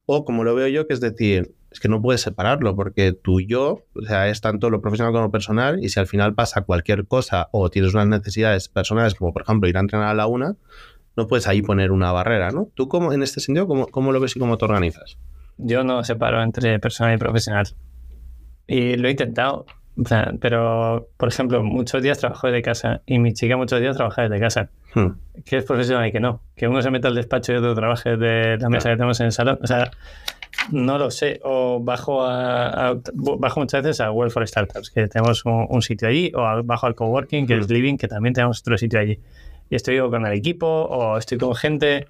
O 0.05 0.23
como 0.23 0.45
lo 0.45 0.55
veo 0.55 0.69
yo, 0.69 0.87
que 0.87 0.93
es 0.93 1.01
decir, 1.01 1.55
es 1.73 1.79
que 1.79 1.89
no 1.89 2.01
puedes 2.01 2.21
separarlo 2.21 2.75
porque 2.75 3.13
tú 3.13 3.39
y 3.39 3.47
yo, 3.47 3.81
o 3.95 4.01
sea, 4.03 4.29
es 4.29 4.41
tanto 4.41 4.69
lo 4.69 4.79
profesional 4.79 5.11
como 5.11 5.25
lo 5.25 5.31
personal 5.31 5.83
y 5.83 5.89
si 5.89 5.99
al 5.99 6.07
final 6.07 6.35
pasa 6.35 6.61
cualquier 6.61 7.05
cosa 7.07 7.49
o 7.51 7.69
tienes 7.69 7.93
unas 7.95 8.07
necesidades 8.07 8.69
personales 8.69 9.15
como 9.15 9.33
por 9.33 9.41
ejemplo 9.41 9.67
ir 9.67 9.77
a 9.77 9.79
entrenar 9.81 10.09
a 10.09 10.13
la 10.13 10.27
una, 10.27 10.55
no 11.15 11.27
puedes 11.27 11.47
ahí 11.47 11.61
poner 11.61 11.91
una 11.91 12.11
barrera, 12.11 12.51
¿no? 12.51 12.69
¿Tú 12.75 12.87
cómo, 12.87 13.11
en 13.11 13.23
este 13.23 13.39
sentido, 13.39 13.67
cómo, 13.67 13.87
cómo 13.87 14.11
lo 14.11 14.19
ves 14.19 14.35
y 14.35 14.39
cómo 14.39 14.57
te 14.57 14.65
organizas? 14.65 15.17
Yo 15.57 15.83
no 15.83 16.03
separo 16.03 16.41
entre 16.41 16.79
personal 16.79 17.15
y 17.15 17.17
profesional. 17.17 17.67
Y 18.67 18.95
lo 18.95 19.07
he 19.07 19.11
intentado. 19.11 19.65
pero, 20.39 21.09
por 21.17 21.29
ejemplo, 21.29 21.63
muchos 21.63 22.01
días 22.01 22.17
trabajo 22.17 22.47
desde 22.47 22.63
casa 22.63 23.01
y 23.05 23.19
mi 23.19 23.33
chica 23.33 23.57
muchos 23.57 23.79
días 23.79 23.95
trabaja 23.95 24.23
desde 24.23 24.39
casa. 24.39 24.69
Hmm. 24.95 25.09
Que 25.45 25.57
es 25.57 25.65
profesional 25.65 26.07
y 26.07 26.11
que 26.11 26.19
no. 26.19 26.41
Que 26.55 26.67
uno 26.67 26.81
se 26.81 26.89
meta 26.89 27.09
al 27.09 27.15
despacho 27.15 27.53
y 27.53 27.57
otro 27.57 27.75
trabaje 27.75 28.17
desde 28.17 28.57
la 28.57 28.69
mesa 28.69 28.89
que 28.89 28.95
tenemos 28.95 29.19
en 29.19 29.27
el 29.27 29.31
salón. 29.31 29.59
O 29.61 29.67
sea, 29.67 29.91
no 30.71 30.97
lo 30.97 31.11
sé. 31.11 31.39
O 31.43 31.79
bajo, 31.81 32.23
a, 32.23 32.99
bajo 33.13 33.59
muchas 33.59 33.83
veces 33.83 34.01
a 34.01 34.11
Well 34.11 34.31
for 34.31 34.47
Startups, 34.47 34.89
que 34.89 35.07
tenemos 35.07 35.43
un, 35.45 35.81
sitio 35.81 36.07
allí, 36.07 36.31
o 36.35 36.63
bajo 36.63 36.87
al 36.87 36.95
coworking, 36.95 37.47
que 37.47 37.57
es 37.57 37.67
hmm. 37.67 37.73
Living, 37.73 37.97
que 37.97 38.07
también 38.07 38.33
tenemos 38.33 38.59
otro 38.59 38.77
sitio 38.77 38.99
allí. 38.99 39.19
Y 39.69 39.75
estoy 39.75 39.99
con 39.99 40.25
el 40.25 40.33
equipo, 40.33 40.67
o 40.67 41.17
estoy 41.17 41.37
con 41.37 41.55
gente 41.55 42.07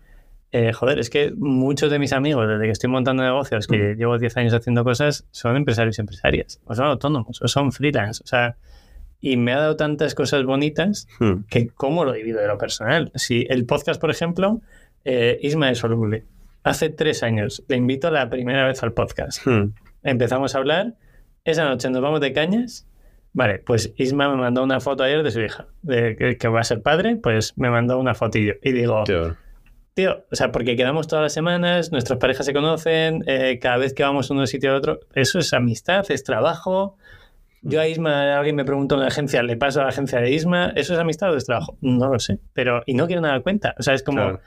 eh, 0.55 0.71
joder, 0.71 0.99
es 0.99 1.09
que 1.09 1.33
muchos 1.35 1.89
de 1.89 1.97
mis 1.97 2.13
amigos, 2.13 2.47
desde 2.47 2.65
que 2.65 2.69
estoy 2.69 2.87
montando 2.87 3.23
negocios, 3.23 3.65
que 3.65 3.95
mm. 3.95 3.97
llevo 3.97 4.19
10 4.19 4.37
años 4.37 4.53
haciendo 4.53 4.83
cosas, 4.83 5.25
son 5.31 5.55
empresarios 5.57 5.97
y 5.97 6.01
empresarias, 6.01 6.61
o 6.65 6.75
son 6.75 6.85
autónomos, 6.85 7.41
o 7.41 7.47
son 7.47 7.71
freelance, 7.71 8.21
o 8.23 8.27
sea, 8.27 8.55
y 9.19 9.35
me 9.35 9.51
ha 9.51 9.57
dado 9.57 9.77
tantas 9.77 10.13
cosas 10.13 10.43
bonitas 10.43 11.07
mm. 11.19 11.45
que 11.49 11.69
cómo 11.69 12.05
lo 12.05 12.13
divido 12.13 12.39
de 12.39 12.47
lo 12.47 12.59
personal. 12.59 13.11
Si 13.15 13.47
el 13.49 13.65
podcast, 13.65 13.99
por 13.99 14.11
ejemplo, 14.11 14.61
eh, 15.05 15.39
Ismael 15.41 15.75
Soluble, 15.75 16.25
hace 16.63 16.89
tres 16.89 17.23
años, 17.23 17.63
le 17.67 17.77
invito 17.77 18.09
la 18.09 18.29
primera 18.29 18.65
vez 18.67 18.81
al 18.83 18.93
podcast. 18.93 19.45
Mm. 19.45 19.73
Empezamos 20.03 20.55
a 20.55 20.57
hablar, 20.57 20.95
esa 21.43 21.65
noche 21.65 21.89
nos 21.89 22.01
vamos 22.01 22.21
de 22.21 22.33
cañas. 22.33 22.87
Vale, 23.33 23.59
pues 23.59 23.93
Isma 23.97 24.29
me 24.29 24.39
mandó 24.39 24.63
una 24.63 24.79
foto 24.79 25.03
ayer 25.03 25.23
de 25.23 25.31
su 25.31 25.41
hija, 25.41 25.67
de 25.81 26.37
que, 26.39 26.47
va 26.47 26.59
a 26.59 26.63
ser 26.63 26.81
padre, 26.81 27.15
pues 27.15 27.57
me 27.57 27.69
mandó 27.69 27.99
una 27.99 28.13
fotillo. 28.13 28.53
Y 28.61 28.73
digo, 28.73 29.03
tío, 29.95 30.25
o 30.31 30.35
sea, 30.35 30.51
porque 30.51 30.75
quedamos 30.75 31.07
todas 31.07 31.23
las 31.23 31.33
semanas, 31.33 31.91
nuestras 31.91 32.19
parejas 32.19 32.45
se 32.45 32.53
conocen, 32.53 33.23
eh, 33.25 33.57
cada 33.59 33.77
vez 33.77 33.93
que 33.93 34.03
vamos 34.03 34.29
de 34.29 34.35
un 34.35 34.45
sitio 34.45 34.71
a 34.71 34.75
otro, 34.75 34.99
eso 35.15 35.39
es 35.39 35.51
amistad, 35.53 36.05
es 36.09 36.23
trabajo. 36.23 36.95
Yo 37.63 37.79
a 37.81 37.87
Isma, 37.87 38.37
alguien 38.37 38.55
me 38.55 38.65
preguntó 38.65 38.95
en 38.95 39.01
la 39.01 39.07
agencia, 39.07 39.41
le 39.41 39.57
paso 39.57 39.79
a 39.79 39.83
la 39.83 39.89
agencia 39.89 40.19
de 40.19 40.31
Isma, 40.31 40.71
¿eso 40.75 40.93
es 40.93 40.99
amistad 40.99 41.33
o 41.33 41.37
es 41.37 41.45
trabajo? 41.45 41.77
No 41.81 42.11
lo 42.11 42.19
sé, 42.19 42.39
pero, 42.53 42.83
y 42.85 42.93
no 42.93 43.07
quiero 43.07 43.21
nada 43.21 43.39
cuenta, 43.41 43.73
o 43.79 43.83
sea, 43.83 43.95
es 43.95 44.03
como, 44.03 44.39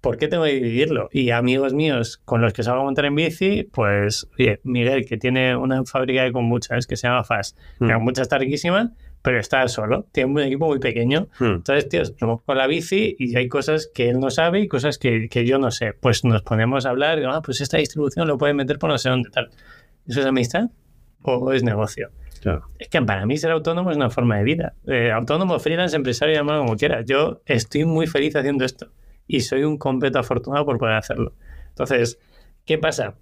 ¿por 0.00 0.16
qué 0.16 0.28
tengo 0.28 0.44
que 0.44 0.52
dividirlo? 0.52 1.08
Y 1.12 1.30
amigos 1.30 1.74
míos 1.74 2.20
con 2.24 2.40
los 2.40 2.52
que 2.52 2.62
salgo 2.62 2.80
a 2.80 2.84
montar 2.84 3.04
en 3.04 3.14
bici, 3.14 3.68
pues, 3.72 4.28
oye, 4.38 4.60
Miguel, 4.64 5.06
que 5.06 5.16
tiene 5.16 5.56
una 5.56 5.84
fábrica 5.84 6.22
de 6.22 6.32
kombucha, 6.32 6.76
que 6.88 6.96
se 6.96 7.06
llama 7.06 7.24
FAS, 7.24 7.56
mm. 7.78 7.86
la 7.86 7.94
kombucha 7.94 8.22
está 8.22 8.38
riquísima, 8.38 8.92
pero 9.22 9.38
está 9.38 9.66
solo, 9.68 10.06
tiene 10.12 10.30
un 10.30 10.40
equipo 10.40 10.66
muy 10.66 10.78
pequeño. 10.78 11.28
Hmm. 11.38 11.56
Entonces, 11.56 11.88
tío, 11.88 12.02
nos 12.20 12.42
con 12.42 12.56
la 12.56 12.66
bici 12.66 13.16
y 13.18 13.36
hay 13.36 13.48
cosas 13.48 13.90
que 13.92 14.08
él 14.08 14.18
no 14.18 14.30
sabe 14.30 14.60
y 14.60 14.68
cosas 14.68 14.96
que, 14.96 15.28
que 15.28 15.44
yo 15.44 15.58
no 15.58 15.70
sé. 15.70 15.92
Pues 15.92 16.24
nos 16.24 16.42
ponemos 16.42 16.86
a 16.86 16.90
hablar 16.90 17.18
y 17.18 17.24
ah, 17.24 17.42
pues 17.44 17.60
esta 17.60 17.76
distribución 17.76 18.26
lo 18.26 18.38
puede 18.38 18.54
meter 18.54 18.78
por 18.78 18.88
no 18.88 18.96
sé 18.96 19.10
dónde 19.10 19.28
tal. 19.30 19.50
¿Eso 20.06 20.20
es 20.20 20.26
amistad 20.26 20.70
o 21.22 21.52
es 21.52 21.62
negocio? 21.62 22.10
Es 22.78 22.88
que 22.88 23.02
para 23.02 23.26
mí 23.26 23.36
ser 23.36 23.50
autónomo 23.50 23.90
es 23.90 23.98
una 23.98 24.08
forma 24.08 24.38
de 24.38 24.44
vida. 24.44 24.72
Eh, 24.86 25.10
autónomo, 25.12 25.58
freelance, 25.58 25.94
empresario, 25.94 26.34
llamarlo 26.34 26.62
como 26.62 26.76
quieras. 26.76 27.04
Yo 27.06 27.42
estoy 27.44 27.84
muy 27.84 28.06
feliz 28.06 28.34
haciendo 28.34 28.64
esto 28.64 28.90
y 29.30 29.40
soy 29.40 29.62
un 29.62 29.78
completo 29.78 30.18
afortunado 30.18 30.64
por 30.66 30.78
poder 30.78 30.96
hacerlo. 30.96 31.34
Entonces, 31.68 32.18
¿qué 32.64 32.78
pasa? 32.78 33.14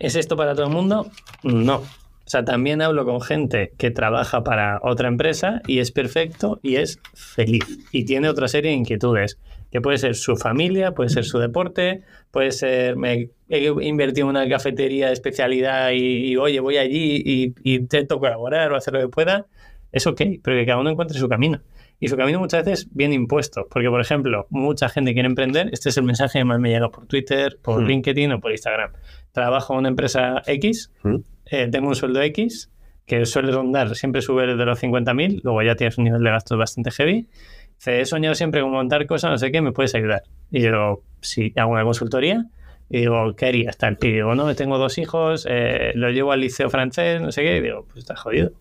¿Es 0.00 0.16
esto 0.16 0.36
para 0.36 0.54
todo 0.54 0.66
el 0.66 0.72
mundo? 0.72 1.08
No. 1.44 1.76
O 1.76 2.30
sea, 2.30 2.44
también 2.44 2.82
hablo 2.82 3.04
con 3.04 3.20
gente 3.20 3.72
que 3.78 3.92
trabaja 3.92 4.42
para 4.42 4.80
otra 4.82 5.06
empresa 5.08 5.62
y 5.68 5.78
es 5.78 5.92
perfecto 5.92 6.58
y 6.62 6.76
es 6.76 6.98
feliz. 7.14 7.64
Y 7.92 8.04
tiene 8.04 8.28
otra 8.28 8.48
serie 8.48 8.72
de 8.72 8.76
inquietudes, 8.76 9.38
que 9.70 9.80
puede 9.80 9.98
ser 9.98 10.16
su 10.16 10.36
familia, 10.36 10.92
puede 10.94 11.10
ser 11.10 11.24
su 11.24 11.38
deporte, 11.38 12.02
puede 12.32 12.50
ser, 12.50 12.96
me 12.96 13.30
he 13.48 13.72
invertido 13.82 14.26
en 14.26 14.30
una 14.30 14.48
cafetería 14.48 15.08
de 15.08 15.12
especialidad 15.12 15.90
y, 15.92 16.36
oye, 16.36 16.58
voy 16.58 16.76
allí 16.76 17.22
y, 17.24 17.54
y, 17.62 17.76
intento 17.76 18.18
colaborar 18.18 18.72
o 18.72 18.76
hacer 18.76 18.94
lo 18.94 19.00
que 19.00 19.08
pueda. 19.08 19.46
Es 19.92 20.06
ok, 20.08 20.20
pero 20.42 20.56
que 20.56 20.66
cada 20.66 20.78
uno 20.78 20.90
encuentre 20.90 21.18
su 21.18 21.28
camino. 21.28 21.60
Y 22.00 22.08
su 22.08 22.16
camino 22.16 22.40
muchas 22.40 22.64
veces 22.64 22.88
bien 22.90 23.12
impuesto, 23.12 23.68
porque 23.70 23.88
por 23.88 24.00
ejemplo, 24.00 24.46
mucha 24.48 24.88
gente 24.88 25.12
quiere 25.12 25.28
emprender, 25.28 25.68
este 25.72 25.90
es 25.90 25.96
el 25.98 26.04
mensaje 26.04 26.38
que 26.38 26.44
más 26.44 26.58
me 26.58 26.70
llega 26.70 26.88
por 26.88 27.06
Twitter, 27.06 27.58
por 27.62 27.82
hmm. 27.82 27.86
LinkedIn 27.86 28.32
o 28.32 28.40
por 28.40 28.50
Instagram. 28.50 28.92
Trabajo 29.32 29.74
en 29.74 29.80
una 29.80 29.88
empresa 29.90 30.42
X, 30.46 30.90
hmm. 31.02 31.16
Eh, 31.50 31.68
tengo 31.70 31.88
un 31.88 31.96
sueldo 31.96 32.22
X, 32.22 32.70
que 33.06 33.26
suele 33.26 33.50
rondar, 33.50 33.94
siempre 33.96 34.22
sube 34.22 34.46
de 34.46 34.64
los 34.64 34.80
50.000, 34.80 35.40
luego 35.42 35.62
ya 35.62 35.74
tienes 35.74 35.98
un 35.98 36.04
nivel 36.04 36.22
de 36.22 36.30
gastos 36.30 36.56
bastante 36.56 36.92
heavy. 36.92 37.28
Dice, 37.74 38.00
he 38.00 38.06
soñado 38.06 38.34
siempre 38.36 38.60
con 38.60 38.70
montar 38.70 39.04
cosas, 39.06 39.32
no 39.32 39.38
sé 39.38 39.50
qué, 39.50 39.60
¿me 39.60 39.72
puedes 39.72 39.94
ayudar? 39.94 40.22
Y 40.50 40.60
yo, 40.62 41.02
sí, 41.20 41.52
hago 41.56 41.72
una 41.72 41.82
consultoría. 41.82 42.46
Y 42.88 43.00
digo, 43.00 43.34
¿qué 43.36 43.46
harías? 43.46 43.76
Tal. 43.78 43.98
Y 44.00 44.12
digo, 44.12 44.34
no, 44.34 44.54
tengo 44.54 44.78
dos 44.78 44.98
hijos, 44.98 45.46
eh, 45.48 45.92
los 45.94 46.12
llevo 46.12 46.32
al 46.32 46.40
liceo 46.40 46.70
francés, 46.70 47.20
no 47.20 47.32
sé 47.32 47.42
qué. 47.42 47.56
Y 47.56 47.60
digo, 47.60 47.84
pues 47.86 47.98
está 47.98 48.16
jodido. 48.16 48.52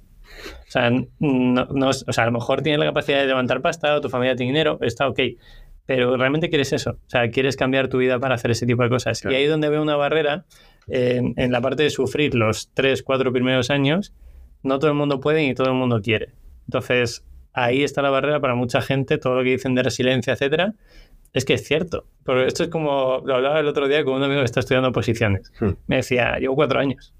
O 0.68 0.72
sea, 0.72 0.92
no, 0.92 1.68
o 1.90 1.94
sea, 1.94 2.24
a 2.24 2.28
lo 2.28 2.32
mejor 2.32 2.62
tienes 2.62 2.80
la 2.80 2.86
capacidad 2.86 3.20
de 3.20 3.28
levantar 3.28 3.62
pasta 3.62 3.96
o 3.96 4.02
tu 4.02 4.10
familia 4.10 4.36
tiene 4.36 4.52
dinero, 4.52 4.78
está 4.82 5.08
ok. 5.08 5.20
Pero 5.86 6.16
realmente 6.18 6.50
quieres 6.50 6.72
eso. 6.72 6.92
O 6.92 7.10
sea, 7.10 7.30
quieres 7.32 7.56
cambiar 7.56 7.88
tu 7.88 7.98
vida 7.98 8.20
para 8.20 8.36
hacer 8.36 8.52
ese 8.52 8.68
tipo 8.68 8.84
de 8.84 8.90
cosas. 8.90 9.24
Y 9.26 9.34
ahí 9.34 9.46
es 9.46 9.50
donde 9.50 9.70
veo 9.70 9.82
una 9.82 9.96
barrera 9.96 10.46
en, 10.90 11.52
la 11.52 11.62
parte 11.62 11.84
de 11.84 11.90
sufrir 11.90 12.36
los 12.36 12.70
tres, 12.74 13.04
cuatro 13.04 13.32
primeros 13.32 13.70
años, 13.70 14.14
no 14.64 14.80
todo 14.80 14.92
el 14.92 14.98
mundo 14.98 15.20
puede 15.20 15.48
ni 15.48 15.54
todo 15.54 15.68
el 15.68 15.76
mundo 15.76 16.02
quiere. 16.02 16.34
Entonces, 16.68 17.26
ahí 17.54 17.84
está 17.84 18.02
la 18.02 18.10
barrera 18.10 18.40
para 18.40 18.56
mucha 18.56 18.82
gente, 18.82 19.18
todo 19.18 19.36
lo 19.36 19.44
que 19.44 19.52
dicen 19.52 19.76
de 19.76 19.84
resiliencia, 19.84 20.34
etcétera, 20.34 20.74
es 21.34 21.46
que 21.46 21.54
es 21.54 21.64
cierto. 21.66 22.06
Pero 22.24 22.46
esto 22.46 22.64
es 22.64 22.70
como 22.70 23.22
lo 23.26 23.36
hablaba 23.36 23.60
el 23.60 23.68
otro 23.68 23.88
día 23.88 24.04
con 24.04 24.16
un 24.16 24.24
amigo 24.24 24.42
que 24.42 24.46
está 24.46 24.60
estudiando 24.60 24.92
posiciones. 24.92 25.52
Hmm. 25.60 25.72
Me 25.88 25.98
decía, 25.98 26.38
llevo 26.40 26.56
cuatro 26.56 26.80
años. 26.80 27.14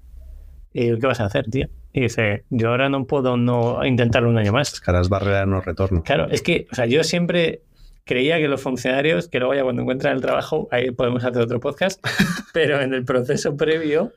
¿Y 0.72 0.98
qué 0.98 1.06
vas 1.06 1.20
a 1.20 1.26
hacer, 1.26 1.46
tío? 1.46 1.68
Y 1.92 2.02
dice, 2.02 2.44
yo 2.50 2.68
ahora 2.68 2.88
no 2.88 3.04
puedo 3.04 3.36
no 3.36 3.84
intentarlo 3.84 4.28
un 4.28 4.38
año 4.38 4.52
más. 4.52 4.80
Caras 4.80 5.08
barrera 5.08 5.44
no 5.46 5.60
retorno. 5.60 6.02
Claro, 6.04 6.28
es 6.30 6.42
que, 6.42 6.66
o 6.70 6.74
sea, 6.74 6.86
yo 6.86 7.02
siempre 7.02 7.62
creía 8.04 8.38
que 8.38 8.48
los 8.48 8.60
funcionarios, 8.60 9.28
que 9.28 9.38
luego 9.38 9.54
ya 9.54 9.62
cuando 9.62 9.82
encuentran 9.82 10.14
el 10.14 10.22
trabajo, 10.22 10.68
ahí 10.70 10.90
podemos 10.92 11.24
hacer 11.24 11.42
otro 11.42 11.60
podcast, 11.60 12.04
pero 12.52 12.80
en 12.80 12.94
el 12.94 13.04
proceso 13.04 13.56
previo 13.56 14.12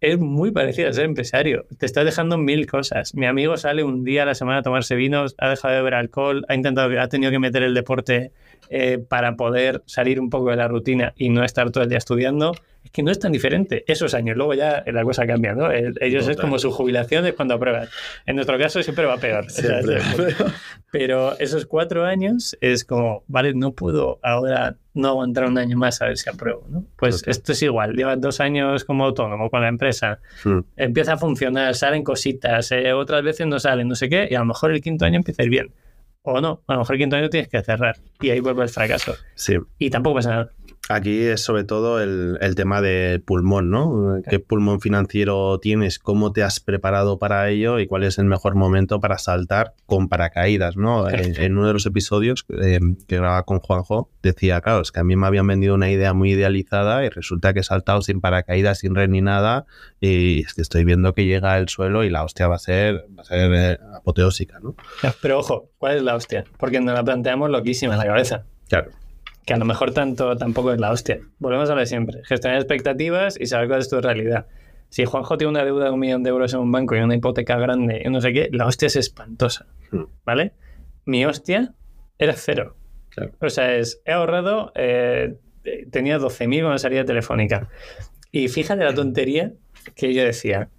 es 0.00 0.18
muy 0.18 0.50
parecido 0.50 0.90
a 0.90 0.92
ser 0.92 1.06
empresario. 1.06 1.64
Te 1.78 1.86
estás 1.86 2.04
dejando 2.04 2.36
mil 2.36 2.66
cosas. 2.66 3.14
Mi 3.14 3.24
amigo 3.24 3.56
sale 3.56 3.82
un 3.82 4.04
día 4.04 4.24
a 4.24 4.26
la 4.26 4.34
semana 4.34 4.58
a 4.58 4.62
tomarse 4.62 4.94
vinos, 4.96 5.34
ha 5.38 5.48
dejado 5.48 5.72
de 5.72 5.80
beber 5.80 5.94
alcohol, 5.94 6.44
ha 6.48 6.54
intentado, 6.54 7.00
ha 7.00 7.08
tenido 7.08 7.32
que 7.32 7.38
meter 7.38 7.62
el 7.62 7.72
deporte 7.72 8.32
eh, 8.68 8.98
para 8.98 9.36
poder 9.36 9.82
salir 9.86 10.20
un 10.20 10.28
poco 10.28 10.50
de 10.50 10.56
la 10.56 10.68
rutina 10.68 11.14
y 11.16 11.30
no 11.30 11.42
estar 11.42 11.70
todo 11.70 11.84
el 11.84 11.88
día 11.88 11.98
estudiando 11.98 12.52
es 12.52 12.60
que 12.94 13.02
no 13.02 13.10
es 13.10 13.18
tan 13.18 13.32
diferente 13.32 13.82
esos 13.88 14.14
años. 14.14 14.36
Luego 14.36 14.54
ya 14.54 14.84
la 14.86 15.02
cosa 15.02 15.26
cambia, 15.26 15.52
¿no? 15.52 15.68
Ellos 15.72 16.28
es 16.28 16.36
como 16.36 16.60
su 16.60 16.70
jubilación 16.70 17.26
es 17.26 17.34
cuando 17.34 17.54
aprueban. 17.54 17.88
En 18.24 18.36
nuestro 18.36 18.56
caso 18.56 18.80
siempre 18.84 19.04
va 19.04 19.16
peor. 19.16 19.46
pero 20.92 21.36
esos 21.40 21.66
cuatro 21.66 22.04
años 22.04 22.56
es 22.60 22.84
como, 22.84 23.24
vale, 23.26 23.52
no 23.52 23.72
puedo 23.72 24.20
ahora 24.22 24.76
no 24.94 25.08
aguantar 25.08 25.46
un 25.46 25.58
año 25.58 25.76
más 25.76 26.00
a 26.02 26.06
ver 26.06 26.16
si 26.16 26.30
apruebo, 26.30 26.66
¿no? 26.68 26.84
Pues 26.96 27.24
esto 27.26 27.50
es 27.50 27.62
igual. 27.62 27.96
Llevas 27.96 28.20
dos 28.20 28.38
años 28.38 28.84
como 28.84 29.06
autónomo 29.06 29.50
con 29.50 29.62
la 29.62 29.68
empresa. 29.68 30.20
Empieza 30.76 31.14
a 31.14 31.16
funcionar, 31.16 31.74
salen 31.74 32.04
cositas, 32.04 32.70
eh, 32.70 32.92
otras 32.92 33.24
veces 33.24 33.48
no 33.48 33.58
salen, 33.58 33.88
no 33.88 33.96
sé 33.96 34.08
qué, 34.08 34.28
y 34.30 34.36
a 34.36 34.38
lo 34.38 34.44
mejor 34.44 34.70
el 34.70 34.80
quinto 34.80 35.04
año 35.04 35.16
empieza 35.16 35.42
a 35.42 35.46
ir 35.46 35.50
bien. 35.50 35.72
O 36.22 36.40
no, 36.40 36.62
a 36.68 36.74
lo 36.74 36.78
mejor 36.78 36.94
el 36.94 37.00
quinto 37.00 37.16
año 37.16 37.28
tienes 37.28 37.48
que 37.48 37.60
cerrar 37.60 37.96
y 38.20 38.30
ahí 38.30 38.38
vuelve 38.38 38.62
el 38.62 38.68
fracaso. 38.68 39.16
Sí. 39.34 39.56
Y 39.78 39.90
tampoco 39.90 40.14
pasa 40.14 40.30
nada. 40.30 40.50
Aquí 40.90 41.22
es 41.22 41.40
sobre 41.42 41.64
todo 41.64 42.02
el, 42.02 42.54
tema 42.56 42.82
de 42.82 43.22
pulmón, 43.24 43.70
¿no? 43.70 44.20
¿Qué 44.28 44.38
pulmón 44.38 44.80
financiero 44.80 45.58
tienes? 45.58 45.98
¿Cómo 45.98 46.32
te 46.32 46.42
has 46.42 46.60
preparado 46.60 47.18
para 47.18 47.48
ello? 47.48 47.78
¿Y 47.78 47.86
cuál 47.86 48.04
es 48.04 48.18
el 48.18 48.26
mejor 48.26 48.54
momento 48.54 49.00
para 49.00 49.16
saltar 49.16 49.72
con 49.86 50.08
paracaídas, 50.08 50.76
¿no? 50.76 51.08
En, 51.08 51.56
uno 51.56 51.68
de 51.68 51.72
los 51.72 51.86
episodios 51.86 52.44
eh, 52.60 52.80
que 53.08 53.16
grababa 53.16 53.44
con 53.44 53.60
Juanjo, 53.60 54.10
decía, 54.22 54.60
claro, 54.60 54.82
es 54.82 54.92
que 54.92 55.00
a 55.00 55.04
mí 55.04 55.16
me 55.16 55.26
habían 55.26 55.46
vendido 55.46 55.74
una 55.74 55.90
idea 55.90 56.12
muy 56.12 56.32
idealizada 56.32 57.02
y 57.04 57.08
resulta 57.08 57.54
que 57.54 57.60
he 57.60 57.64
saltado 57.64 58.02
sin 58.02 58.20
paracaídas, 58.20 58.80
sin 58.80 58.94
red 58.94 59.08
ni 59.08 59.22
nada, 59.22 59.64
y 60.02 60.40
es 60.40 60.52
que 60.52 60.60
estoy 60.60 60.84
viendo 60.84 61.14
que 61.14 61.24
llega 61.24 61.56
el 61.56 61.70
suelo 61.70 62.04
y 62.04 62.10
la 62.10 62.24
hostia 62.24 62.46
va 62.46 62.56
a 62.56 62.58
ser, 62.58 63.06
va 63.18 63.22
a 63.22 63.24
ser 63.24 63.54
eh, 63.54 63.78
apoteósica, 63.96 64.60
¿no? 64.60 64.76
Pero 65.22 65.38
ojo, 65.38 65.70
¿cuál 65.78 65.96
es 65.96 66.02
la 66.02 66.14
hostia? 66.14 66.44
Porque 66.58 66.78
nos 66.80 66.94
la 66.94 67.02
planteamos 67.02 67.48
loquísima 67.48 67.94
en 67.94 68.00
la 68.00 68.06
cabeza. 68.06 68.44
Claro 68.68 68.90
que 69.46 69.54
a 69.54 69.56
lo 69.56 69.64
mejor 69.64 69.92
tanto 69.92 70.36
tampoco 70.36 70.72
es 70.72 70.80
la 70.80 70.90
hostia. 70.90 71.20
Volvemos 71.38 71.68
a 71.70 71.74
lo 71.74 71.80
de 71.80 71.86
siempre. 71.86 72.22
Gestionar 72.24 72.58
expectativas 72.58 73.38
y 73.38 73.46
saber 73.46 73.68
cuál 73.68 73.80
es 73.80 73.88
tu 73.88 74.00
realidad. 74.00 74.46
Si 74.88 75.04
Juanjo 75.04 75.36
tiene 75.36 75.50
una 75.50 75.64
deuda 75.64 75.86
de 75.86 75.90
un 75.90 76.00
millón 76.00 76.22
de 76.22 76.30
euros 76.30 76.54
en 76.54 76.60
un 76.60 76.70
banco 76.70 76.94
y 76.96 77.00
una 77.00 77.16
hipoteca 77.16 77.56
grande 77.58 78.02
y 78.04 78.08
no 78.10 78.20
sé 78.20 78.32
qué, 78.32 78.48
la 78.52 78.66
hostia 78.66 78.86
es 78.86 78.96
espantosa. 78.96 79.66
Hmm. 79.90 80.04
¿Vale? 80.24 80.52
Mi 81.04 81.24
hostia 81.26 81.74
era 82.18 82.32
cero. 82.34 82.76
O 83.40 83.48
sea, 83.48 83.76
es, 83.76 84.00
he 84.04 84.12
ahorrado, 84.12 84.72
eh, 84.74 85.36
tenía 85.90 86.18
12.000 86.18 86.60
cuando 86.60 86.78
salía 86.78 87.04
telefónica. 87.04 87.68
Y 88.32 88.48
fíjate 88.48 88.82
la 88.82 88.94
tontería 88.94 89.52
que 89.94 90.12
yo 90.14 90.24
decía, 90.24 90.70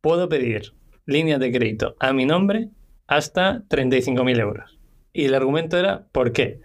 puedo 0.00 0.28
pedir 0.28 0.74
líneas 1.06 1.40
de 1.40 1.52
crédito 1.52 1.96
a 2.00 2.12
mi 2.12 2.26
nombre 2.26 2.68
hasta 3.06 3.62
35.000 3.68 4.40
euros. 4.40 4.78
Y 5.12 5.26
el 5.26 5.34
argumento 5.34 5.78
era, 5.78 6.06
¿por 6.12 6.32
qué? 6.32 6.60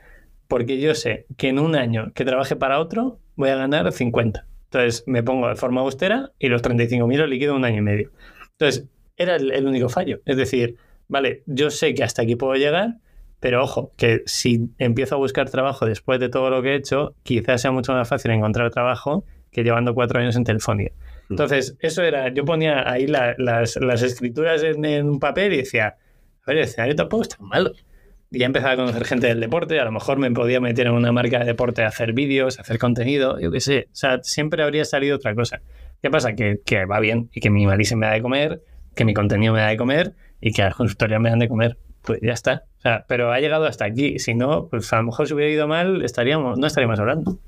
Porque 0.49 0.79
yo 0.79 0.95
sé 0.95 1.27
que 1.37 1.47
en 1.47 1.59
un 1.59 1.75
año 1.75 2.11
que 2.13 2.25
trabaje 2.25 2.55
para 2.57 2.79
otro 2.79 3.19
voy 3.35 3.49
a 3.49 3.55
ganar 3.55 3.89
50. 3.89 4.45
Entonces 4.65 5.03
me 5.05 5.23
pongo 5.23 5.47
de 5.47 5.55
forma 5.55 5.81
austera 5.81 6.31
y 6.39 6.49
los 6.49 6.63
35.000 6.63 7.17
los 7.17 7.29
liquido 7.29 7.51
en 7.51 7.57
un 7.59 7.65
año 7.65 7.77
y 7.77 7.81
medio. 7.81 8.11
Entonces 8.53 8.87
era 9.15 9.35
el, 9.35 9.67
único 9.67 9.89
fallo. 9.89 10.21
Es 10.25 10.37
decir, 10.37 10.77
vale, 11.07 11.43
yo 11.45 11.69
sé 11.69 11.93
que 11.93 12.03
hasta 12.03 12.23
aquí 12.23 12.35
puedo 12.35 12.55
llegar, 12.55 12.95
pero 13.39 13.63
ojo, 13.63 13.93
que 13.95 14.23
si 14.25 14.71
empiezo 14.79 15.15
a 15.15 15.17
buscar 15.19 15.51
trabajo 15.51 15.85
después 15.85 16.19
de 16.19 16.29
todo 16.29 16.49
lo 16.49 16.63
que 16.63 16.69
he 16.69 16.75
hecho, 16.75 17.13
quizás 17.21 17.61
sea 17.61 17.71
mucho 17.71 17.93
más 17.93 18.09
fácil 18.09 18.31
encontrar 18.31 18.71
trabajo 18.71 19.25
que 19.51 19.63
llevando 19.63 19.93
cuatro 19.93 20.19
años 20.19 20.35
en 20.35 20.45
telefonía. 20.45 20.91
Mm. 21.27 21.33
Entonces, 21.33 21.77
eso 21.79 22.01
era, 22.01 22.33
yo 22.33 22.43
ponía 22.43 22.91
ahí 22.91 23.05
las, 23.05 23.77
escrituras 24.01 24.63
en, 24.63 24.83
en, 24.83 25.07
un 25.07 25.19
papel 25.19 25.53
y 25.53 25.57
decía, 25.57 25.97
a 26.43 26.47
ver, 26.47 26.57
el 26.57 26.63
escenario 26.63 26.95
tampoco 26.95 27.21
está 27.21 27.37
malo 27.39 27.71
y 27.75 27.88
ya 28.31 28.45
empezaba 28.45 28.73
a 28.73 28.75
conocer 28.75 29.05
gente 29.05 29.27
del 29.27 29.39
deporte, 29.39 29.79
a 29.79 29.85
lo 29.85 29.91
mejor 29.91 30.17
me 30.17 30.31
podía 30.31 30.59
meter 30.59 30.87
en 30.87 30.93
una 30.93 31.11
marca 31.11 31.39
de 31.39 31.45
deporte 31.45 31.83
hacer 31.83 32.13
vídeos, 32.13 32.59
hacer 32.59 32.77
contenido, 32.77 33.39
yo 33.39 33.51
qué 33.51 33.59
sé, 33.59 33.87
o 33.91 33.95
sea, 33.95 34.19
siempre 34.21 34.63
habría 34.63 34.85
salido 34.85 35.15
otra 35.15 35.33
cosa. 35.35 35.61
¿Qué 36.01 36.09
pasa? 36.09 36.33
Que, 36.33 36.61
que 36.65 36.85
va 36.85 36.99
bien 36.99 37.29
y 37.33 37.41
que 37.41 37.49
mi 37.49 37.65
Marisa 37.65 37.95
me 37.95 38.05
da 38.05 38.13
de 38.13 38.21
comer, 38.21 38.61
que 38.95 39.03
mi 39.03 39.13
contenido 39.13 39.53
me 39.53 39.59
da 39.59 39.67
de 39.67 39.77
comer 39.77 40.13
y 40.39 40.53
que 40.53 40.61
las 40.61 40.75
consultorías 40.75 41.19
me 41.19 41.29
dan 41.29 41.39
de 41.39 41.49
comer. 41.49 41.77
Pues 42.01 42.19
ya 42.21 42.33
está. 42.33 42.63
O 42.77 42.81
sea, 42.81 43.05
pero 43.07 43.31
ha 43.31 43.39
llegado 43.39 43.65
hasta 43.65 43.85
aquí. 43.85 44.19
Si 44.19 44.33
no, 44.33 44.67
pues 44.69 44.91
a 44.93 44.97
lo 44.97 45.03
mejor 45.03 45.27
si 45.27 45.33
hubiera 45.33 45.51
ido 45.51 45.67
mal, 45.67 46.01
estaríamos, 46.03 46.57
no 46.57 46.67
estaríamos 46.67 46.99
hablando. 46.99 47.39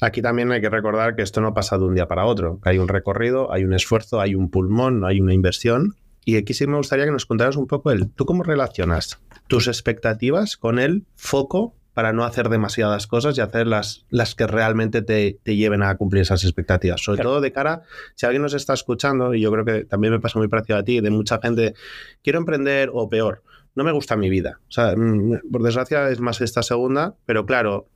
Aquí 0.00 0.22
también 0.22 0.52
hay 0.52 0.60
que 0.60 0.70
recordar 0.70 1.16
que 1.16 1.22
esto 1.22 1.40
no 1.40 1.54
pasa 1.54 1.78
de 1.78 1.84
un 1.84 1.94
día 1.94 2.06
para 2.06 2.26
otro. 2.26 2.60
Hay 2.62 2.78
un 2.78 2.86
recorrido, 2.88 3.52
hay 3.52 3.64
un 3.64 3.74
esfuerzo, 3.74 4.20
hay 4.20 4.36
un 4.36 4.50
pulmón, 4.50 5.04
hay 5.04 5.20
una 5.20 5.34
inversión. 5.34 5.96
Y 6.24 6.36
aquí 6.36 6.54
sí 6.54 6.66
me 6.66 6.76
gustaría 6.76 7.04
que 7.04 7.10
nos 7.10 7.26
contaras 7.26 7.56
un 7.56 7.66
poco 7.66 7.90
el, 7.90 8.10
¿tú 8.10 8.24
cómo 8.24 8.44
relacionas 8.44 9.20
tus 9.46 9.68
expectativas 9.68 10.56
con 10.56 10.78
el 10.78 11.04
foco 11.16 11.74
para 11.94 12.12
no 12.12 12.24
hacer 12.24 12.48
demasiadas 12.48 13.06
cosas 13.06 13.38
y 13.38 13.40
hacer 13.40 13.68
las, 13.68 14.04
las 14.10 14.34
que 14.34 14.48
realmente 14.48 15.00
te, 15.00 15.38
lleven 15.44 15.82
a 15.82 15.96
cumplir 15.96 16.22
esas 16.22 16.42
expectativas. 16.42 17.00
Sobre 17.00 17.22
todo 17.22 17.40
de 17.40 17.52
cara, 17.52 17.82
si 18.16 18.26
alguien 18.26 18.42
nos 18.42 18.52
está 18.52 18.74
escuchando, 18.74 19.32
y 19.32 19.40
yo 19.40 19.52
creo 19.52 19.64
que 19.64 19.84
también 19.84 20.12
me 20.12 20.20
pasa 20.20 20.38
muy 20.40 20.48
parecido 20.48 20.78
a 20.78 20.82
ti, 20.82 21.00
de 21.00 21.10
mucha 21.10 21.38
gente, 21.40 21.74
quiero 22.22 22.40
emprender 22.40 22.90
o 22.92 23.08
peor, 23.08 23.42
no 23.76 23.84
me 23.84 23.92
gusta 23.92 24.16
mi 24.16 24.28
vida. 24.28 24.60
O 24.68 24.72
sea, 24.72 24.94
mm, 24.96 25.50
por 25.52 25.62
desgracia 25.62 26.10
es 26.10 26.20
más 26.20 26.40
esta 26.40 26.64
segunda, 26.64 27.14
pero 27.26 27.46
claro, 27.46 27.88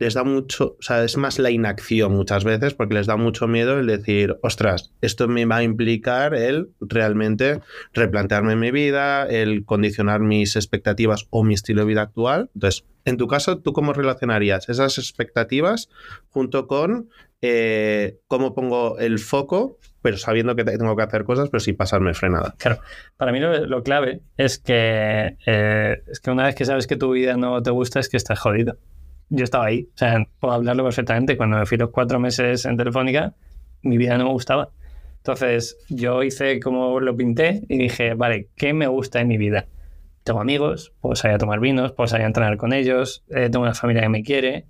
les 0.00 0.14
da 0.14 0.24
mucho, 0.24 0.76
o 0.78 0.82
sea, 0.82 1.04
es 1.04 1.18
más 1.18 1.38
la 1.38 1.50
inacción 1.50 2.12
muchas 2.12 2.42
veces 2.42 2.72
porque 2.72 2.94
les 2.94 3.06
da 3.06 3.16
mucho 3.16 3.46
miedo 3.46 3.78
el 3.78 3.86
decir, 3.86 4.38
ostras, 4.42 4.92
esto 5.02 5.28
me 5.28 5.44
va 5.44 5.56
a 5.56 5.62
implicar 5.62 6.34
el 6.34 6.70
realmente 6.80 7.60
replantearme 7.92 8.56
mi 8.56 8.70
vida, 8.70 9.26
el 9.26 9.66
condicionar 9.66 10.20
mis 10.20 10.56
expectativas 10.56 11.26
o 11.28 11.44
mi 11.44 11.52
estilo 11.52 11.82
de 11.82 11.88
vida 11.88 12.00
actual. 12.00 12.48
Entonces, 12.54 12.86
en 13.04 13.18
tu 13.18 13.28
caso, 13.28 13.58
¿tú 13.58 13.74
cómo 13.74 13.92
relacionarías 13.92 14.70
esas 14.70 14.96
expectativas 14.96 15.90
junto 16.30 16.66
con 16.66 17.10
eh, 17.42 18.20
cómo 18.26 18.54
pongo 18.54 18.98
el 18.98 19.18
foco, 19.18 19.76
pero 20.00 20.16
sabiendo 20.16 20.56
que 20.56 20.64
tengo 20.64 20.96
que 20.96 21.02
hacer 21.02 21.24
cosas, 21.24 21.50
pero 21.50 21.60
sin 21.60 21.76
pasarme 21.76 22.14
frenada? 22.14 22.54
Claro, 22.56 22.80
para 23.18 23.32
mí 23.32 23.38
lo, 23.38 23.82
clave 23.82 24.22
es 24.38 24.58
que, 24.58 25.36
eh, 25.44 26.02
es 26.10 26.20
que 26.20 26.30
una 26.30 26.44
vez 26.44 26.54
que 26.54 26.64
sabes 26.64 26.86
que 26.86 26.96
tu 26.96 27.10
vida 27.10 27.36
no 27.36 27.62
te 27.62 27.70
gusta, 27.70 28.00
es 28.00 28.08
que 28.08 28.16
estás 28.16 28.38
jodido 28.38 28.78
yo 29.30 29.44
estaba 29.44 29.66
ahí. 29.66 29.88
O 29.94 29.98
sea, 29.98 30.26
puedo 30.38 30.52
hablarlo 30.54 30.84
perfectamente. 30.84 31.36
Cuando 31.36 31.58
me 31.58 31.66
fui 31.66 31.78
los 31.78 31.90
cuatro 31.90 32.20
meses 32.20 32.66
en 32.66 32.76
Telefónica, 32.76 33.32
mi 33.82 33.96
vida 33.96 34.18
no 34.18 34.24
me 34.24 34.30
gustaba. 34.32 34.70
Entonces, 35.18 35.78
yo 35.88 36.22
hice 36.22 36.60
como 36.60 36.98
lo 37.00 37.16
pinté 37.16 37.62
y 37.68 37.78
dije, 37.78 38.14
vale, 38.14 38.48
¿qué 38.56 38.72
me 38.72 38.86
gusta 38.86 39.20
en 39.20 39.28
mi 39.28 39.38
vida? 39.38 39.66
Tengo 40.24 40.40
amigos, 40.40 40.92
puedo 41.00 41.14
salir 41.14 41.36
a 41.36 41.38
tomar 41.38 41.60
vinos, 41.60 41.92
puedo 41.92 42.08
salir 42.08 42.24
a 42.24 42.28
entrenar 42.28 42.56
con 42.56 42.72
ellos, 42.72 43.24
eh, 43.28 43.48
tengo 43.50 43.62
una 43.62 43.74
familia 43.74 44.02
que 44.02 44.08
me 44.08 44.22
quiere. 44.22 44.66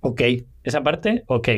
Ok, 0.00 0.20
esa 0.64 0.82
parte, 0.82 1.24
ok. 1.26 1.48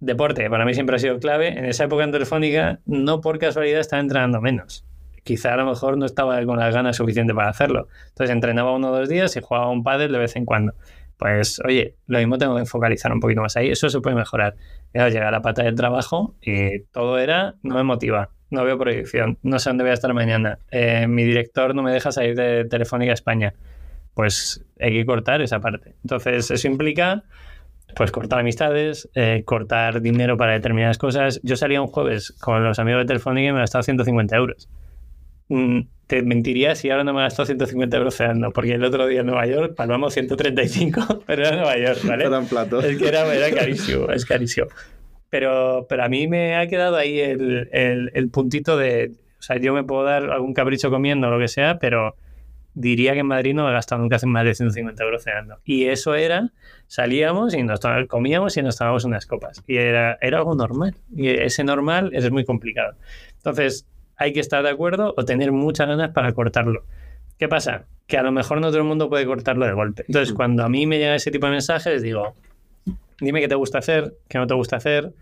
Deporte, 0.00 0.50
para 0.50 0.64
mí 0.64 0.74
siempre 0.74 0.96
ha 0.96 0.98
sido 0.98 1.18
clave. 1.18 1.48
En 1.48 1.64
esa 1.64 1.84
época 1.84 2.04
en 2.04 2.12
Telefónica, 2.12 2.80
no 2.84 3.20
por 3.20 3.38
casualidad 3.38 3.80
estaba 3.80 4.02
entrenando 4.02 4.40
menos. 4.40 4.84
Quizá 5.24 5.54
a 5.54 5.56
lo 5.56 5.66
mejor 5.66 5.96
no 5.96 6.04
estaba 6.04 6.44
con 6.44 6.58
las 6.58 6.74
ganas 6.74 6.96
suficientes 6.96 7.34
para 7.34 7.48
hacerlo. 7.48 7.86
Entonces 8.08 8.34
entrenaba 8.34 8.74
uno 8.74 8.90
o 8.90 8.98
dos 8.98 9.08
días 9.08 9.36
y 9.36 9.40
jugaba 9.40 9.70
un 9.70 9.84
pádel 9.84 10.10
de 10.12 10.18
vez 10.18 10.34
en 10.34 10.44
cuando 10.44 10.74
pues 11.22 11.60
oye, 11.64 11.94
lo 12.08 12.18
mismo 12.18 12.36
tengo 12.36 12.56
que 12.56 12.64
focalizar 12.64 13.12
un 13.12 13.20
poquito 13.20 13.42
más 13.42 13.56
ahí. 13.56 13.70
Eso 13.70 13.88
se 13.88 14.00
puede 14.00 14.16
mejorar. 14.16 14.56
Llega 14.92 15.28
a 15.28 15.30
la 15.30 15.40
pata 15.40 15.62
del 15.62 15.76
trabajo 15.76 16.34
y 16.42 16.80
todo 16.90 17.16
era, 17.20 17.54
no 17.62 17.76
me 17.76 17.84
motiva, 17.84 18.30
no 18.50 18.64
veo 18.64 18.76
proyección, 18.76 19.38
no 19.44 19.60
sé 19.60 19.70
dónde 19.70 19.84
voy 19.84 19.92
a 19.92 19.94
estar 19.94 20.12
mañana. 20.14 20.58
Eh, 20.72 21.06
mi 21.06 21.22
director 21.22 21.76
no 21.76 21.84
me 21.84 21.92
deja 21.92 22.10
salir 22.10 22.34
de 22.34 22.64
Telefónica 22.64 23.12
España. 23.12 23.54
Pues 24.14 24.64
hay 24.80 24.94
que 24.94 25.06
cortar 25.06 25.42
esa 25.42 25.60
parte. 25.60 25.94
Entonces, 26.02 26.50
eso 26.50 26.66
implica 26.66 27.22
pues 27.94 28.10
cortar 28.10 28.40
amistades, 28.40 29.08
eh, 29.14 29.44
cortar 29.44 30.00
dinero 30.02 30.36
para 30.36 30.54
determinadas 30.54 30.98
cosas. 30.98 31.40
Yo 31.44 31.54
salía 31.54 31.80
un 31.80 31.86
jueves 31.86 32.32
con 32.40 32.64
los 32.64 32.80
amigos 32.80 33.02
de 33.02 33.06
Telefónica 33.06 33.48
y 33.48 33.52
me 33.52 33.60
gastaba 33.60 33.84
150 33.84 34.34
euros. 34.34 34.68
Mm, 35.50 35.82
te 36.12 36.22
mentiría 36.22 36.74
si 36.74 36.90
ahora 36.90 37.04
no 37.04 37.14
me 37.14 37.22
gastó 37.22 37.46
150 37.46 37.96
euros 37.96 38.14
cenando, 38.14 38.50
porque 38.50 38.74
el 38.74 38.84
otro 38.84 39.06
día 39.06 39.20
en 39.20 39.26
Nueva 39.28 39.46
York 39.46 39.74
palmamos 39.74 40.12
135, 40.12 41.22
pero 41.26 41.46
era 41.46 41.56
Nueva 41.56 41.78
York, 41.78 42.00
¿vale? 42.04 42.26
Es 42.86 42.98
que 42.98 43.08
era, 43.08 43.34
era 43.34 43.50
carísimo, 43.56 44.10
es 44.10 44.26
carísimo. 44.26 44.66
Pero, 45.30 45.86
pero 45.88 46.04
a 46.04 46.10
mí 46.10 46.28
me 46.28 46.56
ha 46.56 46.66
quedado 46.66 46.96
ahí 46.96 47.18
el, 47.18 47.70
el, 47.72 48.28
puntito 48.28 48.76
de, 48.76 49.12
o 49.38 49.42
sea, 49.42 49.56
yo 49.56 49.72
me 49.72 49.84
puedo 49.84 50.04
dar 50.04 50.24
algún 50.24 50.52
capricho 50.52 50.90
comiendo 50.90 51.28
o 51.28 51.30
lo 51.30 51.38
que 51.38 51.48
sea, 51.48 51.78
pero 51.78 52.14
diría 52.74 53.14
que 53.14 53.20
en 53.20 53.28
Madrid 53.28 53.54
no 53.54 53.66
he 53.66 53.72
gastado 53.72 54.02
nunca 54.02 54.18
más 54.26 54.44
de 54.44 54.54
150 54.54 55.02
euros 55.02 55.24
cenando. 55.24 55.60
Y 55.64 55.86
eso 55.86 56.14
era, 56.14 56.50
salíamos 56.88 57.54
y 57.54 57.62
nos 57.62 57.80
comíamos 58.08 58.54
y 58.58 58.62
nos 58.62 58.76
tomábamos 58.76 59.06
unas 59.06 59.24
copas. 59.24 59.64
Y 59.66 59.76
era, 59.76 60.18
era 60.20 60.36
algo 60.36 60.54
normal. 60.54 60.94
Y 61.16 61.28
ese 61.28 61.64
normal 61.64 62.10
es 62.12 62.30
muy 62.30 62.44
complicado. 62.44 62.96
Entonces, 63.38 63.86
hay 64.22 64.32
que 64.32 64.40
estar 64.40 64.62
de 64.62 64.70
acuerdo 64.70 65.14
o 65.16 65.24
tener 65.24 65.50
muchas 65.50 65.88
ganas 65.88 66.10
para 66.10 66.32
cortarlo. 66.32 66.84
¿Qué 67.38 67.48
pasa? 67.48 67.86
Que 68.06 68.16
a 68.18 68.22
lo 68.22 68.30
mejor 68.30 68.60
no 68.60 68.68
todo 68.68 68.78
el 68.78 68.84
mundo 68.84 69.08
puede 69.08 69.26
cortarlo 69.26 69.66
de 69.66 69.72
golpe. 69.72 70.04
Entonces, 70.06 70.32
cuando 70.32 70.64
a 70.64 70.68
mí 70.68 70.86
me 70.86 70.98
llega 70.98 71.16
ese 71.16 71.32
tipo 71.32 71.46
de 71.46 71.52
mensajes, 71.52 72.02
digo, 72.02 72.34
dime 73.20 73.40
qué 73.40 73.48
te 73.48 73.56
gusta 73.56 73.78
hacer, 73.78 74.14
qué 74.28 74.38
no 74.38 74.46
te 74.46 74.54
gusta 74.54 74.76
hacer, 74.76 75.12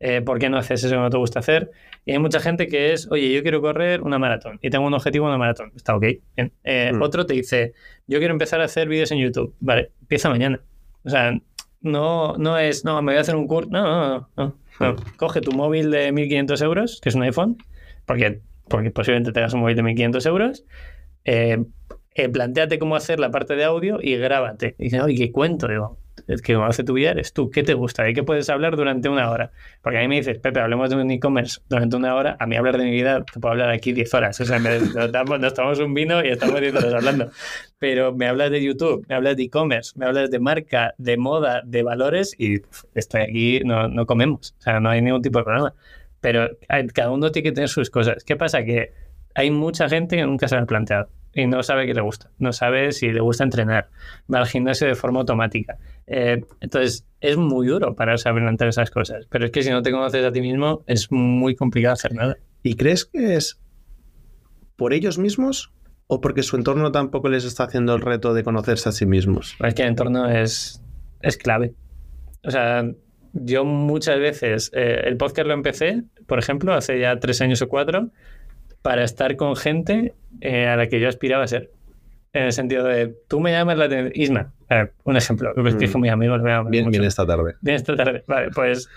eh, 0.00 0.22
por 0.22 0.38
qué 0.38 0.48
no 0.48 0.56
haces 0.56 0.84
eso 0.84 0.94
que 0.94 1.00
no 1.00 1.10
te 1.10 1.18
gusta 1.18 1.40
hacer. 1.40 1.70
Y 2.06 2.12
hay 2.12 2.18
mucha 2.18 2.40
gente 2.40 2.66
que 2.66 2.94
es, 2.94 3.10
oye, 3.10 3.30
yo 3.30 3.42
quiero 3.42 3.60
correr 3.60 4.00
una 4.00 4.18
maratón 4.18 4.58
y 4.62 4.70
tengo 4.70 4.86
un 4.86 4.94
objetivo 4.94 5.26
en 5.26 5.30
una 5.30 5.38
maratón. 5.38 5.72
Está 5.76 5.94
ok. 5.96 6.04
Eh, 6.64 6.92
mm. 6.94 7.02
Otro 7.02 7.26
te 7.26 7.34
dice, 7.34 7.74
yo 8.06 8.18
quiero 8.18 8.32
empezar 8.32 8.62
a 8.62 8.64
hacer 8.64 8.88
vídeos 8.88 9.10
en 9.12 9.18
YouTube. 9.18 9.54
Vale, 9.60 9.90
empieza 10.00 10.30
mañana. 10.30 10.60
O 11.04 11.10
sea, 11.10 11.38
no, 11.82 12.36
no 12.38 12.56
es, 12.56 12.86
no, 12.86 13.02
me 13.02 13.12
voy 13.12 13.18
a 13.18 13.20
hacer 13.20 13.36
un 13.36 13.46
curso. 13.46 13.68
No, 13.70 13.82
no, 13.82 14.08
no, 14.08 14.28
no. 14.80 14.92
Mm. 14.92 14.96
Coge 15.16 15.42
tu 15.42 15.52
móvil 15.52 15.90
de 15.90 16.10
1500 16.12 16.62
euros, 16.62 17.00
que 17.02 17.10
es 17.10 17.14
un 17.14 17.22
iPhone, 17.22 17.58
porque, 18.06 18.40
porque 18.68 18.90
posiblemente 18.90 19.32
tengas 19.32 19.52
un 19.54 19.60
móvil 19.60 19.76
de 19.76 19.82
1.500 19.82 20.26
euros, 20.26 20.64
eh, 21.24 21.58
eh, 22.14 22.28
planteate 22.30 22.78
cómo 22.78 22.96
hacer 22.96 23.20
la 23.20 23.30
parte 23.30 23.56
de 23.56 23.64
audio 23.64 23.98
y 24.00 24.16
grábate. 24.16 24.74
Y 24.78 24.84
dices, 24.84 25.02
oye, 25.02 25.16
¿qué 25.16 25.32
cuento? 25.32 25.68
Digo, 25.68 25.98
el 26.26 26.42
que 26.42 26.54
conoce 26.54 26.82
tu 26.82 26.94
vida 26.94 27.10
eres 27.10 27.32
tú. 27.32 27.50
¿Qué 27.50 27.62
te 27.62 27.74
gusta? 27.74 28.02
¿De 28.04 28.14
qué 28.14 28.22
puedes 28.22 28.48
hablar 28.48 28.76
durante 28.76 29.08
una 29.08 29.30
hora? 29.30 29.52
Porque 29.82 29.98
a 29.98 30.00
mí 30.00 30.08
me 30.08 30.16
dices, 30.16 30.38
Pepe, 30.38 30.60
hablemos 30.60 30.90
de 30.90 30.96
un 30.96 31.10
e-commerce 31.10 31.60
durante 31.68 31.96
una 31.96 32.14
hora. 32.14 32.36
A 32.40 32.46
mí 32.46 32.56
hablar 32.56 32.78
de 32.78 32.84
mi 32.84 32.90
vida, 32.90 33.24
te 33.24 33.38
puedo 33.38 33.52
hablar 33.52 33.70
aquí 33.70 33.92
10 33.92 34.14
horas. 34.14 34.40
O 34.40 34.44
sea, 34.44 34.58
damos, 35.12 35.40
nos 35.40 35.54
tomamos 35.54 35.78
un 35.78 35.94
vino 35.94 36.24
y 36.24 36.28
estamos 36.28 36.60
10 36.60 36.74
horas 36.74 36.94
hablando. 36.94 37.30
Pero 37.78 38.14
me 38.14 38.26
hablas 38.26 38.50
de 38.50 38.62
YouTube, 38.62 39.04
me 39.08 39.14
hablas 39.14 39.36
de 39.36 39.44
e-commerce, 39.44 39.92
me 39.96 40.06
hablas 40.06 40.30
de 40.30 40.38
marca, 40.40 40.94
de 40.98 41.16
moda, 41.16 41.62
de 41.64 41.82
valores 41.82 42.34
y 42.38 42.62
estoy 42.94 43.20
aquí, 43.20 43.60
no, 43.64 43.88
no 43.88 44.06
comemos. 44.06 44.54
O 44.58 44.62
sea, 44.62 44.80
no 44.80 44.88
hay 44.88 45.02
ningún 45.02 45.22
tipo 45.22 45.38
de 45.38 45.44
problema. 45.44 45.74
Pero 46.20 46.48
cada 46.94 47.10
uno 47.10 47.30
tiene 47.30 47.50
que 47.50 47.52
tener 47.52 47.68
sus 47.68 47.90
cosas. 47.90 48.24
¿Qué 48.24 48.36
pasa? 48.36 48.64
Que 48.64 48.92
hay 49.34 49.50
mucha 49.50 49.88
gente 49.88 50.16
que 50.16 50.24
nunca 50.24 50.48
se 50.48 50.56
lo 50.56 50.62
ha 50.62 50.66
planteado 50.66 51.08
y 51.36 51.46
no 51.46 51.62
sabe 51.62 51.86
qué 51.86 51.92
le 51.92 52.00
gusta, 52.00 52.30
no 52.38 52.52
sabe 52.52 52.92
si 52.92 53.12
le 53.12 53.20
gusta 53.20 53.44
entrenar, 53.44 53.90
va 54.32 54.38
al 54.38 54.46
gimnasio 54.46 54.86
de 54.86 54.94
forma 54.94 55.20
automática. 55.20 55.76
Eh, 56.06 56.42
entonces, 56.60 57.06
es 57.20 57.36
muy 57.36 57.66
duro 57.66 57.94
para 57.94 58.16
saber 58.16 58.42
plantear 58.42 58.68
esas 58.68 58.90
cosas, 58.90 59.26
pero 59.28 59.44
es 59.44 59.50
que 59.50 59.62
si 59.62 59.70
no 59.70 59.82
te 59.82 59.92
conoces 59.92 60.24
a 60.24 60.32
ti 60.32 60.40
mismo, 60.40 60.82
es 60.86 61.12
muy 61.12 61.54
complicado 61.54 61.92
hacer 61.92 62.14
nada. 62.14 62.38
¿Y 62.62 62.74
crees 62.74 63.04
que 63.04 63.36
es 63.36 63.60
por 64.76 64.94
ellos 64.94 65.18
mismos 65.18 65.72
o 66.06 66.22
porque 66.22 66.42
su 66.42 66.56
entorno 66.56 66.90
tampoco 66.90 67.28
les 67.28 67.44
está 67.44 67.64
haciendo 67.64 67.94
el 67.94 68.00
reto 68.00 68.32
de 68.32 68.42
conocerse 68.42 68.88
a 68.88 68.92
sí 68.92 69.04
mismos? 69.04 69.56
Es 69.62 69.74
que 69.74 69.82
el 69.82 69.88
entorno 69.88 70.30
es, 70.30 70.82
es 71.20 71.36
clave. 71.36 71.74
O 72.44 72.50
sea, 72.50 72.82
yo 73.44 73.64
muchas 73.64 74.18
veces, 74.18 74.70
eh, 74.74 75.02
el 75.04 75.16
podcast 75.16 75.46
lo 75.46 75.54
empecé, 75.54 76.02
por 76.26 76.38
ejemplo, 76.38 76.74
hace 76.74 76.98
ya 76.98 77.18
tres 77.18 77.40
años 77.40 77.62
o 77.62 77.68
cuatro, 77.68 78.10
para 78.82 79.04
estar 79.04 79.36
con 79.36 79.56
gente 79.56 80.14
eh, 80.40 80.66
a 80.66 80.76
la 80.76 80.88
que 80.88 81.00
yo 81.00 81.08
aspiraba 81.08 81.44
a 81.44 81.48
ser. 81.48 81.70
En 82.32 82.44
el 82.44 82.52
sentido 82.52 82.84
de, 82.84 83.14
tú 83.28 83.40
me 83.40 83.50
llamas 83.50 83.78
la 83.78 83.86
atención. 83.86 84.12
Isma, 84.14 84.52
un 85.04 85.16
ejemplo, 85.16 85.54
que 85.54 85.62
mm. 85.62 85.78
dije 85.78 85.98
muy 85.98 86.08
amigos. 86.08 86.42
Bien, 86.68 86.90
bien 86.90 87.04
esta 87.04 87.26
tarde. 87.26 87.54
Bien 87.62 87.76
esta 87.76 87.96
tarde. 87.96 88.24
Vale, 88.26 88.50
pues 88.54 88.88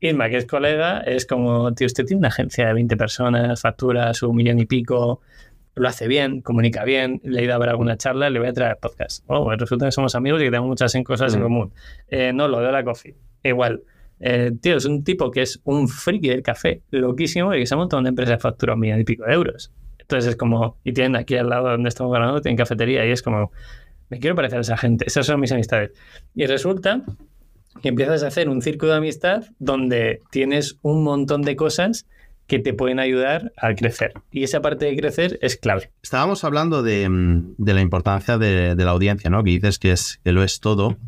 Isma, 0.00 0.28
que 0.28 0.36
es 0.36 0.46
colega, 0.46 1.00
es 1.00 1.26
como, 1.26 1.72
tío, 1.74 1.86
usted 1.86 2.04
tiene 2.04 2.18
una 2.18 2.28
agencia 2.28 2.66
de 2.66 2.74
20 2.74 2.96
personas, 2.96 3.60
factura 3.60 4.12
su 4.14 4.32
millón 4.32 4.58
y 4.58 4.66
pico, 4.66 5.20
lo 5.74 5.88
hace 5.88 6.06
bien, 6.06 6.42
comunica 6.42 6.84
bien, 6.84 7.20
le 7.24 7.40
he 7.40 7.44
ido 7.44 7.54
a 7.54 7.58
ver 7.58 7.70
alguna 7.70 7.96
charla, 7.96 8.28
le 8.28 8.38
voy 8.38 8.48
a 8.48 8.52
traer 8.52 8.76
podcast. 8.78 9.24
Oh, 9.26 9.44
pues 9.44 9.58
resulta 9.58 9.86
que 9.86 9.92
somos 9.92 10.14
amigos 10.14 10.40
y 10.40 10.44
que 10.44 10.50
tenemos 10.50 10.68
muchas 10.68 10.94
cosas 11.04 11.32
en 11.34 11.40
mm. 11.40 11.42
común. 11.42 11.72
Eh, 12.08 12.32
no, 12.32 12.48
lo 12.48 12.60
de 12.60 12.72
la 12.72 12.84
coffee. 12.84 13.14
Igual. 13.42 13.82
Eh, 14.20 14.52
tío, 14.60 14.76
es 14.76 14.84
un 14.84 15.02
tipo 15.02 15.30
que 15.30 15.42
es 15.42 15.60
un 15.64 15.88
friki 15.88 16.28
del 16.28 16.42
café, 16.42 16.82
loquísimo, 16.90 17.54
y 17.54 17.60
que 17.60 17.66
se 17.66 17.74
ha 17.74 17.76
montado 17.76 18.00
una 18.00 18.08
empresa 18.08 18.32
de 18.32 18.38
factura 18.38 18.74
un 18.74 18.80
millón 18.80 19.00
y 19.00 19.04
pico 19.04 19.24
de 19.24 19.34
euros. 19.34 19.72
Entonces 19.98 20.30
es 20.30 20.36
como, 20.36 20.78
y 20.84 20.92
tienen 20.92 21.16
aquí 21.16 21.36
al 21.36 21.48
lado 21.48 21.70
donde 21.70 21.88
estamos 21.88 22.12
grabando, 22.12 22.40
tienen 22.40 22.56
cafetería, 22.56 23.04
y 23.06 23.10
es 23.10 23.22
como, 23.22 23.50
me 24.10 24.18
quiero 24.18 24.36
parecer 24.36 24.58
a 24.58 24.60
esa 24.60 24.76
gente, 24.76 25.06
esas 25.08 25.26
son 25.26 25.40
mis 25.40 25.50
amistades. 25.52 25.90
Y 26.34 26.46
resulta 26.46 27.02
que 27.80 27.88
empiezas 27.88 28.22
a 28.22 28.28
hacer 28.28 28.48
un 28.48 28.62
círculo 28.62 28.92
de 28.92 28.98
amistad 28.98 29.44
donde 29.58 30.20
tienes 30.30 30.78
un 30.82 31.02
montón 31.02 31.42
de 31.42 31.56
cosas 31.56 32.06
que 32.46 32.58
te 32.58 32.74
pueden 32.74 32.98
ayudar 32.98 33.52
a 33.56 33.74
crecer. 33.74 34.12
Y 34.30 34.42
esa 34.42 34.60
parte 34.60 34.84
de 34.84 34.96
crecer 34.96 35.38
es 35.40 35.56
clave. 35.56 35.90
Estábamos 36.02 36.44
hablando 36.44 36.82
de, 36.82 37.08
mm, 37.08 37.54
la 37.58 37.80
importancia 37.80 38.36
de, 38.36 38.74
la 38.76 38.90
audiencia, 38.90 39.30
¿no? 39.30 39.42
Que 39.42 39.50
dices 39.52 39.78
que, 39.78 39.92
es, 39.92 40.20
que 40.22 40.32
lo 40.32 40.42
es 40.42 40.60
todo. 40.60 40.98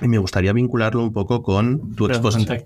Y 0.00 0.08
me 0.08 0.18
gustaría 0.18 0.52
vincularlo 0.52 1.02
un 1.02 1.12
poco 1.12 1.42
con 1.42 1.94
tu 1.94 2.06
exposición. 2.06 2.64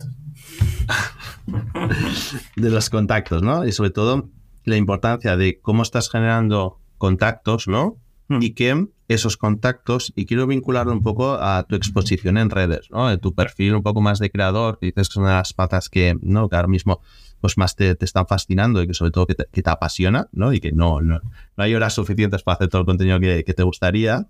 de 2.56 2.70
los 2.70 2.90
contactos, 2.90 3.42
¿no? 3.42 3.66
Y 3.66 3.72
sobre 3.72 3.90
todo 3.90 4.30
la 4.64 4.76
importancia 4.76 5.36
de 5.36 5.60
cómo 5.60 5.82
estás 5.82 6.10
generando 6.10 6.80
contactos, 6.98 7.68
¿no? 7.68 7.98
Hmm. 8.28 8.38
Y 8.40 8.50
que 8.50 8.86
esos 9.08 9.36
contactos, 9.36 10.12
y 10.16 10.24
quiero 10.24 10.46
vincularlo 10.46 10.92
un 10.92 11.02
poco 11.02 11.34
a 11.34 11.64
tu 11.68 11.76
exposición 11.76 12.38
en 12.38 12.50
redes, 12.50 12.90
¿no? 12.90 13.08
De 13.08 13.18
tu 13.18 13.34
perfil 13.34 13.74
un 13.74 13.82
poco 13.82 14.00
más 14.00 14.18
de 14.18 14.30
creador, 14.30 14.78
que 14.78 14.86
dices 14.86 15.08
que 15.08 15.14
son 15.14 15.24
las 15.24 15.52
patas 15.52 15.88
que, 15.88 16.16
¿no? 16.22 16.48
Que 16.48 16.56
ahora 16.56 16.68
mismo 16.68 17.00
pues 17.40 17.58
más 17.58 17.76
te, 17.76 17.94
están 18.00 18.26
fascinando 18.26 18.82
y 18.82 18.86
que 18.86 18.94
sobre 18.94 19.10
todo 19.10 19.26
que 19.26 19.34
te, 19.34 19.70
apasiona, 19.70 20.28
¿no? 20.32 20.54
Y 20.54 20.60
que 20.60 20.72
no, 20.72 21.02
no, 21.02 21.20
hay 21.56 21.74
horas 21.74 21.92
suficientes 21.92 22.42
para 22.42 22.54
hacer 22.54 22.68
todo 22.68 22.80
el 22.80 22.86
contenido 22.86 23.20
que, 23.20 23.44
que 23.44 23.52
te 23.52 23.62
gustaría. 23.62 24.26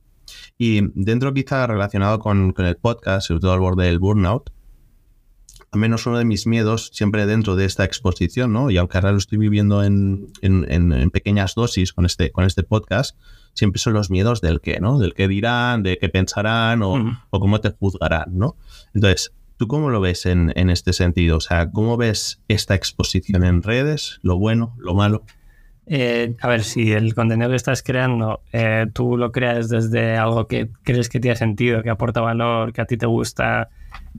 Y 0.58 0.80
dentro 0.94 1.34
quizá 1.34 1.66
relacionado 1.66 2.18
con, 2.18 2.54
el 2.56 2.76
podcast, 2.76 3.28
sobre 3.28 3.40
todo 3.40 3.52
al 3.52 3.60
borde 3.60 3.86
del 3.86 3.98
burnout, 3.98 4.50
al 5.72 5.80
menos 5.80 6.06
uno 6.06 6.18
de 6.18 6.24
mis 6.24 6.46
miedos 6.46 6.90
siempre 6.92 7.26
dentro 7.26 7.56
de 7.56 7.64
esta 7.64 7.84
exposición, 7.84 8.52
¿no? 8.52 8.70
Y 8.70 8.76
aunque 8.76 8.96
ahora 8.96 9.10
lo 9.10 9.18
estoy 9.18 9.38
viviendo 9.38 9.82
en, 9.82 10.30
pequeñas 11.12 11.54
dosis 11.56 11.92
con 11.92 12.06
este, 12.06 12.30
con 12.30 12.44
este 12.44 12.62
podcast, 12.62 13.16
siempre 13.54 13.80
son 13.80 13.94
los 13.94 14.08
miedos 14.08 14.40
del 14.40 14.60
qué, 14.60 14.78
¿no? 14.80 14.98
Del 14.98 15.14
qué 15.14 15.26
dirán, 15.26 15.82
de 15.82 15.98
qué 15.98 16.08
pensarán 16.08 16.82
o, 16.82 17.18
cómo 17.30 17.60
te 17.60 17.70
juzgarán, 17.70 18.38
¿no? 18.38 18.56
Entonces, 18.94 19.32
¿tú 19.56 19.66
cómo 19.66 19.90
lo 19.90 20.00
ves 20.00 20.26
en, 20.26 20.52
en 20.54 20.70
este 20.70 20.92
sentido? 20.92 21.38
O 21.38 21.40
sea, 21.40 21.70
¿cómo 21.70 21.96
ves 21.96 22.40
esta 22.46 22.76
exposición 22.76 23.42
en 23.42 23.62
redes? 23.62 24.20
¿Lo 24.22 24.38
bueno, 24.38 24.76
lo 24.78 24.94
malo? 24.94 25.24
Eh, 25.86 26.34
a 26.40 26.48
ver, 26.48 26.64
si 26.64 26.92
el 26.92 27.14
contenido 27.14 27.50
que 27.50 27.56
estás 27.56 27.82
creando 27.82 28.40
eh, 28.52 28.86
tú 28.92 29.18
lo 29.18 29.32
creas 29.32 29.68
desde 29.68 30.16
algo 30.16 30.46
que 30.46 30.70
crees 30.82 31.08
que 31.08 31.20
tiene 31.20 31.36
sentido, 31.36 31.82
que 31.82 31.90
aporta 31.90 32.20
valor, 32.20 32.72
que 32.72 32.80
a 32.80 32.86
ti 32.86 32.96
te 32.96 33.06
gusta, 33.06 33.68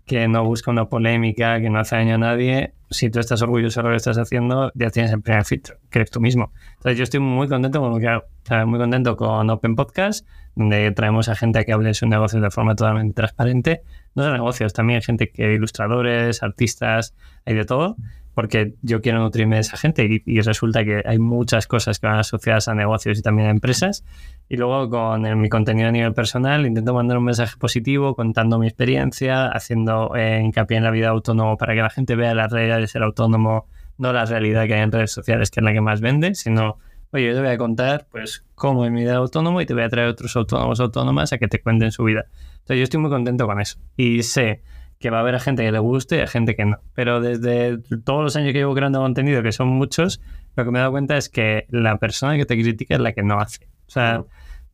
que 0.06 0.28
no 0.28 0.44
busca 0.44 0.70
una 0.70 0.86
polémica, 0.86 1.60
que 1.60 1.70
no 1.70 1.80
hace 1.80 1.96
daño 1.96 2.16
a 2.16 2.18
nadie, 2.20 2.74
si 2.92 3.10
tú 3.10 3.20
estás 3.20 3.42
orgulloso 3.42 3.80
de 3.80 3.84
lo 3.86 3.90
que 3.92 3.98
estás 3.98 4.18
haciendo, 4.18 4.72
ya 4.76 4.92
tienes 4.92 5.12
el 5.12 5.22
primer 5.22 5.44
filtro, 5.44 5.78
eres 5.92 6.12
tú 6.12 6.22
mismo. 6.22 6.52
Entonces 6.78 6.98
yo 6.98 7.04
estoy 7.04 7.20
muy 7.20 7.48
contento 7.48 7.80
con 7.80 7.92
lo 7.92 8.00
que 8.00 8.08
hago. 8.08 8.26
muy 8.68 8.80
contento 8.80 9.18
con 9.18 9.50
Open 9.50 9.76
Podcast, 9.76 10.28
donde 10.56 10.92
traemos 10.92 11.30
a 11.30 11.36
gente 11.36 11.60
a 11.60 11.64
que 11.64 11.74
hable 11.74 11.88
de 11.88 11.94
sus 11.96 12.08
negocios 12.08 12.44
de 12.44 12.52
forma 12.52 12.76
totalmente 12.76 13.16
transparente. 13.16 13.82
No 14.14 14.26
de 14.26 14.34
negocios, 14.34 14.72
también 14.74 15.02
gente 15.02 15.30
que 15.30 15.54
ilustradores, 15.54 16.44
artistas, 16.44 17.16
hay 17.46 17.56
de 17.56 17.66
todo 17.66 17.98
porque 18.36 18.76
yo 18.82 19.02
quiero 19.02 19.20
nutrirme 19.20 19.56
de 19.56 19.62
esa 19.62 19.78
gente 19.78 20.22
y, 20.26 20.42
resulta 20.42 20.84
que 20.84 21.02
hay 21.06 21.18
muchas 21.18 21.68
cosas 21.68 22.00
que 22.00 22.06
van 22.06 22.20
asociadas 22.20 22.68
a 22.68 22.76
negocios 22.76 23.18
y 23.18 23.22
también 23.22 23.48
a 23.48 23.52
empresas. 23.52 24.04
Y 24.50 24.58
luego 24.58 24.90
con 24.90 25.40
mi 25.40 25.48
contenido 25.48 25.88
a 25.88 25.92
nivel 25.92 26.14
personal 26.14 26.66
intento 26.66 26.94
mandar 26.94 27.18
un 27.18 27.24
mensaje 27.24 27.56
positivo, 27.58 28.14
contando 28.14 28.60
mi 28.60 28.68
experiencia, 28.68 29.48
haciendo 29.48 30.16
eh, 30.16 30.42
hincapié 30.44 30.78
en 30.78 30.84
la 30.84 30.92
vida 30.92 31.08
autónoma 31.08 31.56
para 31.56 31.74
que 31.74 31.82
la 31.82 31.90
gente 31.90 32.16
vea 32.18 32.36
la 32.36 32.48
realidad 32.48 32.80
de 32.80 32.88
ser 32.88 33.04
autónomo, 33.04 33.68
no 33.98 34.12
la 34.12 34.26
realidad 34.26 34.68
que 34.68 34.74
hay 34.74 34.82
en 34.82 34.92
redes 34.92 35.12
sociales, 35.12 35.50
que 35.50 35.62
es 35.62 35.64
la 35.64 35.72
que 35.72 35.80
más 35.80 36.02
vende, 36.02 36.36
sino, 36.36 36.78
oye, 37.12 37.28
yo 37.28 37.34
te 37.36 37.40
voy 37.40 37.52
a 37.52 37.58
contar 37.58 38.06
pues 38.12 38.46
cómo 38.54 38.86
es 38.86 38.92
mi 38.92 39.02
vida 39.02 39.16
autónomo 39.16 39.62
y 39.62 39.66
te 39.66 39.74
voy 39.74 39.84
a 39.84 39.90
traer 39.90 40.10
otros 40.10 40.36
autónomos 40.36 40.82
autónomas 40.82 41.32
a 41.32 41.38
que 41.38 41.48
te 41.48 41.62
cuenten 41.62 41.94
su 41.94 42.04
vida. 42.04 42.26
Entonces 42.52 42.78
yo 42.78 42.84
estoy 42.84 43.00
muy 43.00 43.10
contento 43.10 43.48
con 43.48 43.62
eso. 43.62 43.80
Y 43.96 44.24
sé 44.24 44.62
que 45.00 45.10
va 45.10 45.18
a 45.18 45.22
haber 45.22 45.40
gente 45.40 45.64
que 45.64 45.72
le 45.72 45.80
guste 45.80 46.18
y 46.18 46.20
a 46.22 46.28
gente 46.28 46.56
que 46.56 46.66
no. 46.66 46.78
Pero 46.94 47.22
desde 47.22 47.78
todos 48.04 48.24
los 48.24 48.36
años 48.36 48.54
que 48.54 48.60
llevo 48.60 48.74
creando 48.74 49.00
contenido, 49.00 49.44
que 49.44 49.52
son 49.52 49.68
muchos, 49.68 50.22
lo 50.56 50.64
que 50.64 50.72
me 50.72 50.80
he 50.80 50.82
dado 50.82 50.92
cuenta 50.92 51.18
es 51.18 51.30
que 51.30 51.66
la 51.70 51.98
persona 51.98 52.38
que 52.38 52.46
te 52.46 52.56
critica 52.56 52.96
es 52.96 53.02
la 53.02 53.14
que 53.14 53.24
no 53.24 53.40
hace. 53.40 53.68
O 53.88 53.92
sea, 53.92 54.24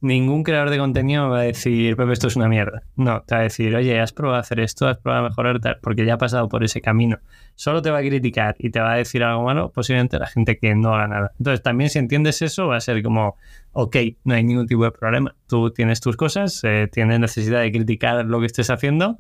ningún 0.01 0.43
creador 0.43 0.69
de 0.69 0.77
contenido 0.77 1.29
va 1.29 1.39
a 1.39 1.43
decir, 1.43 1.95
Pepe, 1.95 2.13
esto 2.13 2.27
es 2.27 2.35
una 2.35 2.47
mierda. 2.47 2.83
No, 2.95 3.21
te 3.21 3.35
va 3.35 3.41
a 3.41 3.43
decir, 3.43 3.75
oye, 3.75 3.99
has 3.99 4.13
probado 4.13 4.37
a 4.37 4.41
hacer 4.41 4.59
esto, 4.59 4.87
has 4.87 4.97
probado 4.97 5.25
a 5.25 5.29
mejorar, 5.29 5.79
porque 5.81 6.05
ya 6.05 6.15
ha 6.15 6.17
pasado 6.17 6.49
por 6.49 6.63
ese 6.63 6.81
camino. 6.81 7.19
Solo 7.55 7.81
te 7.81 7.91
va 7.91 7.99
a 7.99 8.01
criticar 8.01 8.55
y 8.57 8.71
te 8.71 8.79
va 8.79 8.93
a 8.93 8.97
decir 8.97 9.23
algo 9.23 9.43
malo, 9.43 9.71
posiblemente 9.71 10.17
la 10.17 10.27
gente 10.27 10.57
que 10.57 10.75
no 10.75 10.95
haga 10.95 11.07
nada. 11.07 11.31
Entonces, 11.37 11.61
también 11.61 11.89
si 11.89 11.99
entiendes 11.99 12.41
eso, 12.41 12.67
va 12.67 12.77
a 12.77 12.81
ser 12.81 13.01
como, 13.03 13.37
ok, 13.73 13.95
no 14.23 14.33
hay 14.33 14.43
ningún 14.43 14.67
tipo 14.67 14.83
de 14.83 14.91
problema. 14.91 15.35
Tú 15.47 15.71
tienes 15.71 16.01
tus 16.01 16.17
cosas, 16.17 16.61
eh, 16.63 16.89
tienes 16.91 17.19
necesidad 17.19 17.61
de 17.61 17.71
criticar 17.71 18.25
lo 18.25 18.39
que 18.39 18.47
estés 18.47 18.69
haciendo 18.69 19.17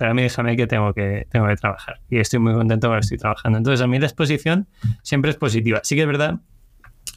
pero 0.00 0.12
a 0.12 0.14
mí 0.14 0.22
déjame 0.22 0.56
que 0.56 0.66
tengo 0.66 0.94
que, 0.94 1.26
tengo 1.30 1.46
que 1.46 1.56
trabajar. 1.56 2.00
Y 2.08 2.20
estoy 2.20 2.38
muy 2.38 2.54
contento 2.54 2.88
con 2.88 2.96
que 2.96 3.00
estoy 3.00 3.18
trabajando. 3.18 3.58
Entonces, 3.58 3.82
a 3.82 3.86
mí 3.86 3.98
la 3.98 4.06
exposición 4.06 4.66
siempre 5.02 5.30
es 5.30 5.36
positiva. 5.36 5.80
Sí 5.82 5.94
que 5.94 6.00
es 6.00 6.06
verdad 6.06 6.40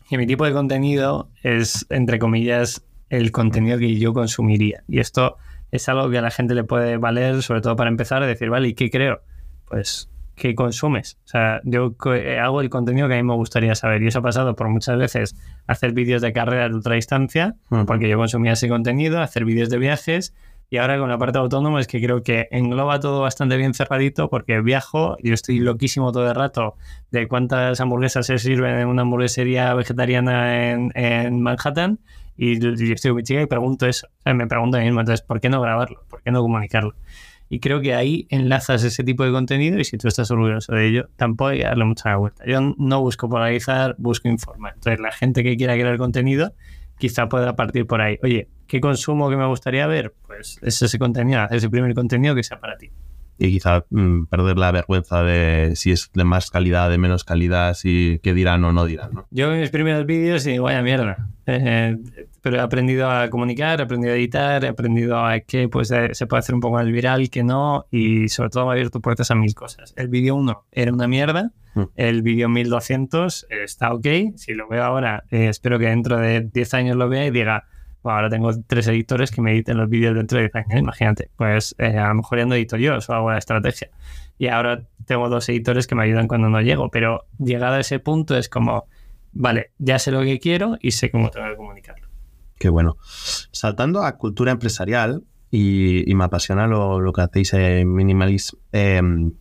que 0.09 0.17
mi 0.17 0.27
tipo 0.27 0.43
de 0.43 0.51
contenido 0.51 1.29
es, 1.43 1.85
entre 1.89 2.19
comillas, 2.19 2.85
el 3.07 3.31
contenido 3.31 3.77
que 3.77 3.97
yo 3.97 4.11
consumiría. 4.11 4.83
Y 4.89 4.99
esto 4.99 5.37
es 5.71 5.87
algo 5.87 6.09
que 6.09 6.17
a 6.17 6.21
la 6.21 6.29
gente 6.29 6.55
le 6.55 6.65
puede 6.65 6.97
valer, 6.97 7.41
sobre 7.41 7.61
todo 7.61 7.77
para 7.77 7.89
empezar 7.89 8.21
a 8.21 8.27
decir, 8.27 8.49
vale, 8.49 8.67
¿y 8.67 8.73
qué 8.73 8.89
creo? 8.89 9.21
Pues, 9.63 10.09
¿qué 10.35 10.53
consumes? 10.53 11.17
O 11.23 11.27
sea, 11.29 11.61
yo 11.63 11.95
hago 12.41 12.59
el 12.59 12.69
contenido 12.69 13.07
que 13.07 13.13
a 13.13 13.17
mí 13.17 13.23
me 13.23 13.35
gustaría 13.35 13.75
saber. 13.75 14.03
Y 14.03 14.07
eso 14.07 14.19
ha 14.19 14.23
pasado 14.23 14.57
por 14.57 14.67
muchas 14.67 14.97
veces 14.97 15.37
hacer 15.67 15.93
vídeos 15.93 16.21
de 16.21 16.33
carrera 16.33 16.67
de 16.67 16.75
ultradistancia, 16.75 17.55
porque 17.87 18.09
yo 18.09 18.17
consumía 18.17 18.51
ese 18.51 18.67
contenido, 18.67 19.21
hacer 19.21 19.45
vídeos 19.45 19.69
de 19.69 19.77
viajes 19.77 20.33
y 20.73 20.77
ahora 20.77 20.97
con 20.97 21.07
la 21.07 21.19
parte 21.19 21.37
autónoma 21.37 21.79
es 21.79 21.85
que 21.85 22.01
creo 22.01 22.23
que 22.23 22.47
engloba 22.49 22.99
todo 22.99 23.21
bastante 23.21 23.57
bien 23.57 23.75
cerradito 23.75 24.27
porque 24.27 24.59
viajo, 24.59 25.17
yo 25.21 25.35
estoy 25.35 25.59
loquísimo 25.59 26.11
todo 26.11 26.27
el 26.27 26.33
rato 26.33 26.77
de 27.11 27.27
cuántas 27.27 27.79
hamburguesas 27.79 28.25
se 28.25 28.39
sirven 28.39 28.79
en 28.79 28.87
una 28.87 29.03
hamburguesería 29.03 29.71
vegetariana 29.75 30.71
en, 30.71 31.41
Manhattan 31.43 31.99
y, 32.35 32.53
estoy 32.91 33.13
muy 33.13 33.21
chica 33.21 33.43
y 33.43 33.45
pregunto 33.45 33.85
eso. 33.85 34.07
me 34.25 34.47
pregunto 34.47 34.77
a 34.77 34.79
mí 34.79 34.87
mismo, 34.87 35.01
entonces, 35.01 35.23
¿por 35.23 35.39
qué 35.39 35.47
no 35.47 35.61
grabarlo? 35.61 36.03
¿Por 36.09 36.23
qué 36.23 36.31
no 36.31 36.41
comunicarlo? 36.41 36.95
Y 37.49 37.59
creo 37.59 37.79
que 37.79 37.93
ahí 37.93 38.25
enlazas 38.31 38.83
ese 38.83 39.03
tipo 39.03 39.23
de 39.23 39.31
contenido 39.31 39.79
y 39.79 39.83
si 39.83 39.99
tú 39.99 40.07
estás 40.07 40.31
orgulloso 40.31 40.73
de 40.73 40.87
ello, 40.87 41.09
tampoco 41.17 41.49
hay 41.49 41.59
que 41.59 41.65
darle 41.65 41.85
mucha 41.85 42.15
vuelta. 42.15 42.45
Yo 42.47 42.73
no 42.79 42.99
busco 42.99 43.29
polarizar, 43.29 43.93
busco 43.99 44.27
informar. 44.27 44.73
Entonces, 44.73 44.99
la 44.99 45.11
gente 45.11 45.43
que 45.43 45.55
quiera 45.55 45.75
crear 45.75 45.99
contenido 45.99 46.55
quizá 47.03 47.27
pueda 47.27 47.53
partir 47.53 47.85
por 47.85 47.99
ahí. 47.99 48.17
Oye, 48.23 48.47
¿qué 48.65 48.79
consumo 48.79 49.29
que 49.29 49.35
me 49.35 49.45
gustaría 49.45 49.85
ver? 49.87 50.13
Pues 50.25 50.57
es 50.61 50.81
ese 50.81 50.97
contenido, 50.97 51.45
ese 51.51 51.69
primer 51.69 51.93
contenido 51.93 52.33
que 52.33 52.43
sea 52.43 52.61
para 52.61 52.77
ti 52.77 52.91
y 53.43 53.51
quizá 53.51 53.85
mm, 53.89 54.25
perder 54.27 54.57
la 54.57 54.71
vergüenza 54.71 55.21
de 55.21 55.73
si 55.75 55.91
es 55.91 56.09
de 56.13 56.23
más 56.23 56.49
calidad, 56.49 56.89
de 56.89 56.97
menos 56.97 57.25
calidad, 57.25 57.73
si 57.73 58.21
qué 58.23 58.33
dirán 58.33 58.63
o 58.63 58.71
no 58.71 58.85
dirán. 58.85 59.11
¿no? 59.13 59.27
Yo 59.31 59.51
en 59.51 59.59
mis 59.59 59.69
primeros 59.69 60.05
vídeos 60.05 60.47
y 60.47 60.57
vaya 60.59 60.81
mierda. 60.81 61.27
Eh, 61.45 61.97
pero 62.41 62.55
he 62.55 62.59
aprendido 62.61 63.11
a 63.11 63.29
comunicar, 63.29 63.81
he 63.81 63.83
aprendido 63.83 64.13
a 64.13 64.15
editar, 64.15 64.63
he 64.63 64.69
aprendido 64.69 65.17
a 65.17 65.41
que 65.41 65.67
pues, 65.67 65.91
eh, 65.91 66.09
se 66.13 66.25
puede 66.25 66.39
hacer 66.39 66.55
un 66.55 66.61
poco 66.61 66.75
más 66.75 66.87
viral, 66.87 67.29
que 67.29 67.43
no, 67.43 67.85
y 67.91 68.29
sobre 68.29 68.49
todo 68.49 68.63
me 68.63 68.69
ha 68.69 68.73
abierto 68.73 69.01
puertas 69.01 69.29
a 69.29 69.35
mil 69.35 69.53
cosas. 69.53 69.93
El 69.97 70.07
vídeo 70.07 70.35
1 70.35 70.65
era 70.71 70.93
una 70.93 71.09
mierda, 71.09 71.51
mm. 71.75 71.83
el 71.97 72.21
vídeo 72.21 72.47
1200 72.47 73.47
está 73.49 73.93
ok, 73.93 74.07
si 74.37 74.53
lo 74.53 74.69
veo 74.69 74.83
ahora, 74.83 75.25
eh, 75.31 75.49
espero 75.49 75.79
que 75.79 75.87
dentro 75.87 76.17
de 76.17 76.41
10 76.41 76.73
años 76.75 76.95
lo 76.95 77.09
vea 77.09 77.25
y 77.25 77.31
diga, 77.31 77.65
ahora 78.11 78.29
tengo 78.29 78.51
tres 78.67 78.87
editores 78.87 79.31
que 79.31 79.41
me 79.41 79.51
editen 79.51 79.77
los 79.77 79.89
vídeos 79.89 80.15
dentro 80.15 80.37
de 80.37 80.45
10 80.45 80.55
años, 80.55 80.79
imagínate. 80.79 81.29
Pues 81.35 81.75
eh, 81.77 81.97
a 81.97 82.09
lo 82.09 82.15
mejor 82.15 82.39
ya 82.39 82.45
no 82.45 82.55
edito 82.55 82.77
yo, 82.77 82.95
eso 82.95 83.13
hago 83.13 83.31
la 83.31 83.37
estrategia. 83.37 83.89
Y 84.37 84.47
ahora 84.47 84.83
tengo 85.05 85.29
dos 85.29 85.47
editores 85.49 85.87
que 85.87 85.95
me 85.95 86.03
ayudan 86.03 86.27
cuando 86.27 86.49
no 86.49 86.61
llego, 86.61 86.89
pero 86.89 87.25
llegado 87.37 87.75
a 87.75 87.79
ese 87.79 87.99
punto 87.99 88.37
es 88.37 88.49
como, 88.49 88.85
vale, 89.31 89.71
ya 89.77 89.99
sé 89.99 90.11
lo 90.11 90.21
que 90.21 90.39
quiero 90.39 90.77
y 90.81 90.91
sé 90.91 91.11
cómo 91.11 91.29
tengo 91.29 91.47
que 91.49 91.55
comunicarlo. 91.55 92.07
Qué 92.57 92.69
bueno. 92.69 92.97
Saltando 93.51 94.03
a 94.03 94.17
cultura 94.17 94.51
empresarial, 94.51 95.23
y, 95.55 96.11
me 96.15 96.23
apasiona 96.23 96.65
lo, 96.65 97.13
que 97.13 97.21
hacéis 97.21 97.53
en 97.53 97.93
Minimalism, 97.93 98.57
em, 98.71 99.33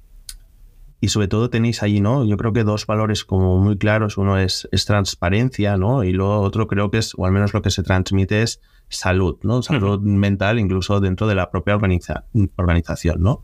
y 1.02 1.08
sobre 1.08 1.26
todo 1.26 1.50
tenéis 1.50 1.82
ahí, 1.82 2.00
¿no? 2.00 2.24
Yo 2.24 2.36
creo 2.36 2.52
que 2.52 2.62
dos 2.62 2.86
valores 2.86 3.24
como 3.24 3.58
muy 3.58 3.76
claros. 3.76 4.18
Uno 4.18 4.38
es, 4.38 4.68
es 4.70 4.84
transparencia, 4.84 5.76
¿no? 5.76 6.04
Y 6.04 6.12
lo 6.12 6.40
otro 6.40 6.68
creo 6.68 6.92
que 6.92 6.98
es, 6.98 7.14
o 7.16 7.26
al 7.26 7.32
menos 7.32 7.52
lo 7.52 7.60
que 7.60 7.70
se 7.70 7.82
transmite 7.82 8.42
es 8.42 8.60
salud, 8.88 9.36
¿no? 9.42 9.62
Salud 9.62 10.00
mental 10.00 10.60
incluso 10.60 11.00
dentro 11.00 11.26
de 11.26 11.34
la 11.34 11.50
propia 11.50 11.74
organización, 11.74 13.20
¿no? 13.20 13.42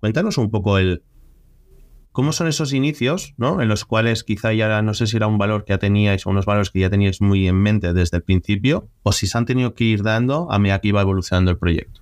Cuéntanos 0.00 0.36
un 0.36 0.50
poco 0.50 0.78
el... 0.78 1.04
¿Cómo 2.10 2.32
son 2.32 2.48
esos 2.48 2.72
inicios, 2.72 3.34
¿no? 3.36 3.62
En 3.62 3.68
los 3.68 3.84
cuales 3.84 4.24
quizá 4.24 4.52
ya 4.52 4.82
no 4.82 4.92
sé 4.92 5.06
si 5.06 5.16
era 5.16 5.28
un 5.28 5.38
valor 5.38 5.64
que 5.64 5.74
ya 5.74 5.78
teníais 5.78 6.26
o 6.26 6.30
unos 6.30 6.44
valores 6.44 6.70
que 6.70 6.80
ya 6.80 6.90
teníais 6.90 7.20
muy 7.20 7.46
en 7.46 7.54
mente 7.54 7.92
desde 7.92 8.16
el 8.16 8.24
principio, 8.24 8.88
o 9.04 9.12
si 9.12 9.28
se 9.28 9.38
han 9.38 9.46
tenido 9.46 9.74
que 9.74 9.84
ir 9.84 10.02
dando 10.02 10.50
a 10.50 10.58
medida 10.58 10.80
que 10.80 10.88
iba 10.88 11.02
evolucionando 11.02 11.52
el 11.52 11.58
proyecto. 11.58 12.00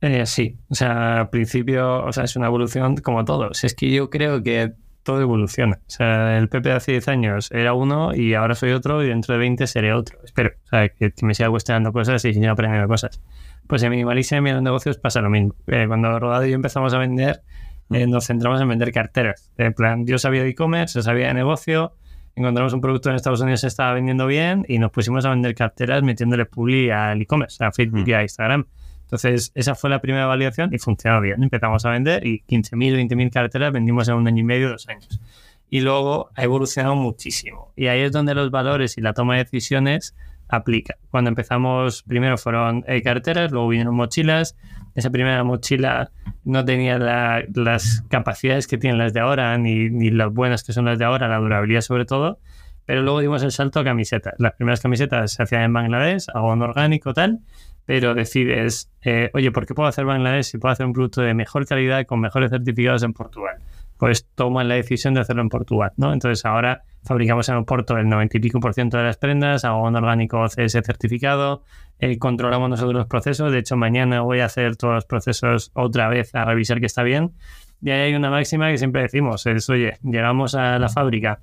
Eh, 0.00 0.24
sí, 0.24 0.58
o 0.68 0.74
sea, 0.74 1.20
al 1.20 1.30
principio, 1.30 2.04
o 2.04 2.12
sea, 2.12 2.24
es 2.24 2.36
una 2.36 2.46
evolución 2.46 2.96
como 2.96 3.24
todo. 3.24 3.50
es 3.50 3.74
que 3.74 3.90
yo 3.90 4.08
creo 4.08 4.42
que 4.42 4.72
todo 5.02 5.20
evoluciona. 5.20 5.78
O 5.86 5.90
sea, 5.90 6.38
el 6.38 6.48
Pepe 6.48 6.70
de 6.70 6.74
hace 6.76 6.92
10 6.92 7.08
años 7.08 7.50
era 7.50 7.74
uno 7.74 8.14
y 8.14 8.34
ahora 8.34 8.54
soy 8.54 8.72
otro 8.72 9.02
y 9.02 9.08
dentro 9.08 9.34
de 9.34 9.40
20 9.40 9.66
seré 9.66 9.92
otro. 9.92 10.18
Espero, 10.24 10.52
o 10.64 10.68
sea, 10.68 10.88
que 10.88 11.12
me 11.22 11.34
siga 11.34 11.50
cuestionando 11.50 11.92
cosas 11.92 12.24
y 12.24 12.34
siga 12.34 12.52
aprendiendo 12.52 12.88
cosas. 12.88 13.20
Pues 13.66 13.82
en 13.82 13.90
Minimalism 13.90 14.46
y 14.46 14.50
en 14.50 14.54
los 14.56 14.62
negocios 14.62 14.98
pasa 14.98 15.20
lo 15.20 15.30
mismo. 15.30 15.54
Eh, 15.66 15.84
cuando 15.86 16.18
Rodado 16.18 16.46
y 16.46 16.50
yo 16.50 16.54
empezamos 16.56 16.92
a 16.94 16.98
vender, 16.98 17.42
eh, 17.90 18.06
nos 18.06 18.26
centramos 18.26 18.60
en 18.60 18.68
vender 18.68 18.92
carteras. 18.92 19.52
En 19.58 19.74
plan, 19.74 20.06
yo 20.06 20.18
sabía 20.18 20.42
de 20.42 20.50
e-commerce, 20.50 21.02
sabía 21.02 21.28
de 21.28 21.34
negocio, 21.34 21.94
encontramos 22.36 22.72
un 22.72 22.80
producto 22.80 23.10
en 23.10 23.16
Estados 23.16 23.40
Unidos 23.40 23.62
que 23.62 23.66
estaba 23.66 23.92
vendiendo 23.92 24.26
bien 24.26 24.64
y 24.68 24.78
nos 24.78 24.90
pusimos 24.90 25.24
a 25.24 25.30
vender 25.30 25.54
carteras 25.54 26.02
metiéndole 26.02 26.46
publi 26.46 26.90
al 26.90 27.20
e-commerce, 27.20 27.62
a 27.64 27.72
Facebook 27.72 28.06
y 28.06 28.12
a 28.12 28.22
Instagram. 28.22 28.66
Entonces, 29.10 29.50
esa 29.56 29.74
fue 29.74 29.90
la 29.90 30.00
primera 30.00 30.26
validación 30.26 30.72
y 30.72 30.78
funcionó 30.78 31.20
bien. 31.20 31.42
Empezamos 31.42 31.84
a 31.84 31.90
vender 31.90 32.24
y 32.24 32.44
15.000, 32.48 33.08
20.000 33.08 33.32
carteras 33.32 33.72
vendimos 33.72 34.06
en 34.06 34.14
un 34.14 34.28
año 34.28 34.38
y 34.38 34.44
medio, 34.44 34.68
dos 34.68 34.88
años. 34.88 35.20
Y 35.68 35.80
luego 35.80 36.30
ha 36.36 36.44
evolucionado 36.44 36.94
muchísimo. 36.94 37.72
Y 37.74 37.88
ahí 37.88 38.02
es 38.02 38.12
donde 38.12 38.36
los 38.36 38.52
valores 38.52 38.96
y 38.98 39.00
la 39.00 39.12
toma 39.12 39.34
de 39.34 39.42
decisiones 39.42 40.14
aplica. 40.48 40.94
Cuando 41.10 41.26
empezamos, 41.26 42.04
primero 42.04 42.38
fueron 42.38 42.84
eh, 42.86 43.02
carteras, 43.02 43.50
luego 43.50 43.66
vinieron 43.66 43.96
mochilas. 43.96 44.56
Esa 44.94 45.10
primera 45.10 45.42
mochila 45.42 46.12
no 46.44 46.64
tenía 46.64 46.96
las 47.00 48.02
capacidades 48.08 48.68
que 48.68 48.78
tienen 48.78 48.98
las 48.98 49.12
de 49.12 49.18
ahora, 49.18 49.58
ni, 49.58 49.90
ni 49.90 50.10
las 50.10 50.32
buenas 50.32 50.62
que 50.62 50.72
son 50.72 50.84
las 50.84 51.00
de 51.00 51.04
ahora, 51.04 51.26
la 51.26 51.38
durabilidad 51.38 51.80
sobre 51.80 52.04
todo. 52.04 52.38
Pero 52.86 53.02
luego 53.02 53.18
dimos 53.18 53.42
el 53.42 53.50
salto 53.50 53.80
a 53.80 53.84
camisetas. 53.84 54.34
Las 54.38 54.52
primeras 54.52 54.80
camisetas 54.80 55.32
se 55.32 55.42
hacían 55.42 55.62
en 55.62 55.72
Bangladesh, 55.72 56.26
algodón 56.32 56.62
orgánico, 56.62 57.12
tal 57.12 57.40
pero 57.90 58.14
decides, 58.14 58.88
eh, 59.02 59.32
oye, 59.34 59.50
¿por 59.50 59.66
qué 59.66 59.74
puedo 59.74 59.88
hacer 59.88 60.04
Bangladesh 60.04 60.44
si 60.44 60.58
puedo 60.58 60.72
hacer 60.72 60.86
un 60.86 60.92
producto 60.92 61.22
de 61.22 61.34
mejor 61.34 61.66
calidad 61.66 62.06
con 62.06 62.20
mejores 62.20 62.50
certificados 62.50 63.02
en 63.02 63.12
Portugal? 63.12 63.56
Pues 63.96 64.28
toman 64.36 64.68
la 64.68 64.76
decisión 64.76 65.12
de 65.14 65.22
hacerlo 65.22 65.42
en 65.42 65.48
Portugal, 65.48 65.90
¿no? 65.96 66.12
Entonces 66.12 66.44
ahora 66.44 66.84
fabricamos 67.02 67.48
en 67.48 67.56
Oporto 67.56 67.98
el 67.98 68.08
90 68.08 68.36
y 68.36 68.40
pico 68.40 68.60
por 68.60 68.74
ciento 68.74 68.96
de 68.96 69.02
las 69.02 69.16
prendas, 69.16 69.64
un 69.64 69.96
orgánico 69.96 70.46
CS 70.46 70.70
certificado, 70.84 71.64
eh, 71.98 72.16
controlamos 72.18 72.70
nosotros 72.70 72.94
los 72.94 73.06
procesos, 73.08 73.50
de 73.50 73.58
hecho 73.58 73.76
mañana 73.76 74.20
voy 74.20 74.38
a 74.38 74.44
hacer 74.44 74.76
todos 74.76 74.94
los 74.94 75.04
procesos 75.04 75.72
otra 75.74 76.06
vez 76.06 76.32
a 76.36 76.44
revisar 76.44 76.78
que 76.78 76.86
está 76.86 77.02
bien. 77.02 77.32
Y 77.82 77.90
ahí 77.90 78.02
hay 78.02 78.14
una 78.14 78.30
máxima 78.30 78.70
que 78.70 78.78
siempre 78.78 79.02
decimos, 79.02 79.46
es, 79.46 79.68
oye, 79.68 79.98
llegamos 80.04 80.54
a 80.54 80.78
la 80.78 80.88
fábrica, 80.88 81.40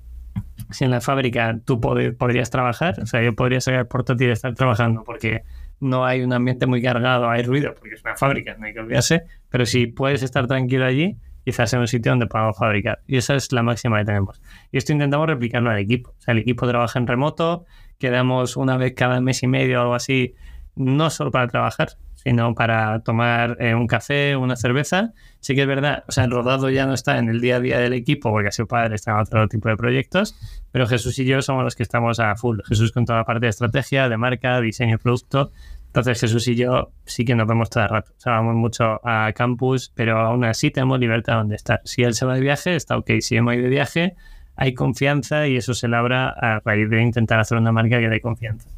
si 0.70 0.86
en 0.86 0.92
la 0.92 1.02
fábrica 1.02 1.58
tú 1.62 1.78
podrías 1.78 2.48
trabajar, 2.48 2.98
o 3.02 3.04
sea, 3.06 3.22
yo 3.22 3.34
podría 3.34 3.60
sacar 3.60 3.86
portátil 3.86 4.28
y 4.28 4.30
estar 4.30 4.54
trabajando 4.54 5.04
porque 5.04 5.42
no 5.80 6.04
hay 6.04 6.22
un 6.22 6.32
ambiente 6.32 6.66
muy 6.66 6.82
cargado, 6.82 7.28
hay 7.28 7.42
ruido, 7.42 7.74
porque 7.74 7.94
es 7.94 8.04
una 8.04 8.16
fábrica, 8.16 8.56
no 8.58 8.66
hay 8.66 8.72
que 8.72 8.80
olvidarse, 8.80 9.22
pero 9.48 9.66
si 9.66 9.86
puedes 9.86 10.22
estar 10.22 10.46
tranquilo 10.46 10.84
allí, 10.84 11.16
quizás 11.44 11.72
en 11.72 11.80
un 11.80 11.88
sitio 11.88 12.12
donde 12.12 12.26
podamos 12.26 12.58
fabricar. 12.58 13.00
Y 13.06 13.16
esa 13.16 13.34
es 13.34 13.52
la 13.52 13.62
máxima 13.62 13.98
que 13.98 14.04
tenemos. 14.04 14.42
Y 14.70 14.76
esto 14.76 14.92
intentamos 14.92 15.26
replicarlo 15.26 15.70
al 15.70 15.78
equipo. 15.78 16.10
O 16.10 16.20
sea, 16.20 16.32
el 16.32 16.38
equipo 16.38 16.68
trabaja 16.68 16.98
en 16.98 17.06
remoto, 17.06 17.64
quedamos 17.98 18.56
una 18.56 18.76
vez 18.76 18.92
cada 18.94 19.20
mes 19.20 19.42
y 19.42 19.46
medio 19.46 19.78
o 19.78 19.82
algo 19.82 19.94
así, 19.94 20.34
no 20.76 21.10
solo 21.10 21.30
para 21.30 21.48
trabajar, 21.48 21.88
sino 22.22 22.54
para 22.54 23.00
tomar 23.00 23.56
eh, 23.60 23.74
un 23.74 23.86
café, 23.86 24.36
una 24.36 24.56
cerveza. 24.56 25.12
Sí 25.40 25.54
que 25.54 25.62
es 25.62 25.66
verdad, 25.68 26.04
o 26.08 26.12
sea, 26.12 26.24
el 26.24 26.32
rodado 26.32 26.68
ya 26.68 26.84
no 26.84 26.94
está 26.94 27.18
en 27.18 27.28
el 27.28 27.40
día 27.40 27.56
a 27.56 27.60
día 27.60 27.78
del 27.78 27.92
equipo 27.92 28.30
porque 28.30 28.48
a 28.48 28.52
su 28.52 28.66
padre 28.66 28.96
está 28.96 29.12
en 29.12 29.18
otro 29.18 29.46
tipo 29.48 29.68
de 29.68 29.76
proyectos, 29.76 30.34
pero 30.72 30.86
Jesús 30.86 31.16
y 31.20 31.24
yo 31.24 31.40
somos 31.42 31.62
los 31.62 31.76
que 31.76 31.84
estamos 31.84 32.18
a 32.18 32.34
full. 32.34 32.58
Jesús 32.66 32.90
con 32.90 33.04
toda 33.04 33.20
la 33.20 33.24
parte 33.24 33.46
de 33.46 33.50
estrategia, 33.50 34.08
de 34.08 34.16
marca, 34.16 34.60
diseño 34.60 34.96
y 34.96 34.98
producto. 34.98 35.52
Entonces 35.86 36.20
Jesús 36.20 36.48
y 36.48 36.56
yo 36.56 36.90
sí 37.06 37.24
que 37.24 37.34
nos 37.36 37.46
vemos 37.46 37.70
todo 37.70 37.84
el 37.84 37.88
rato. 37.88 38.12
O 38.16 38.20
sea, 38.20 38.32
vamos 38.32 38.56
mucho 38.56 39.00
a 39.04 39.32
campus, 39.32 39.92
pero 39.94 40.18
aún 40.18 40.44
así 40.44 40.70
tenemos 40.70 40.98
libertad 40.98 41.36
donde 41.36 41.54
estar. 41.54 41.80
Si 41.84 42.02
él 42.02 42.14
se 42.14 42.26
va 42.26 42.34
de 42.34 42.40
viaje, 42.40 42.74
está 42.74 42.98
ok. 42.98 43.12
Si 43.20 43.36
yo 43.36 43.42
me 43.44 43.54
voy 43.54 43.62
de 43.62 43.68
viaje, 43.68 44.16
hay 44.56 44.74
confianza 44.74 45.46
y 45.46 45.56
eso 45.56 45.72
se 45.72 45.86
labra 45.86 46.30
a 46.30 46.60
raíz 46.64 46.90
de 46.90 47.00
intentar 47.00 47.38
hacer 47.38 47.58
una 47.58 47.70
marca 47.70 48.00
que 48.00 48.08
dé 48.08 48.20
confianza 48.20 48.68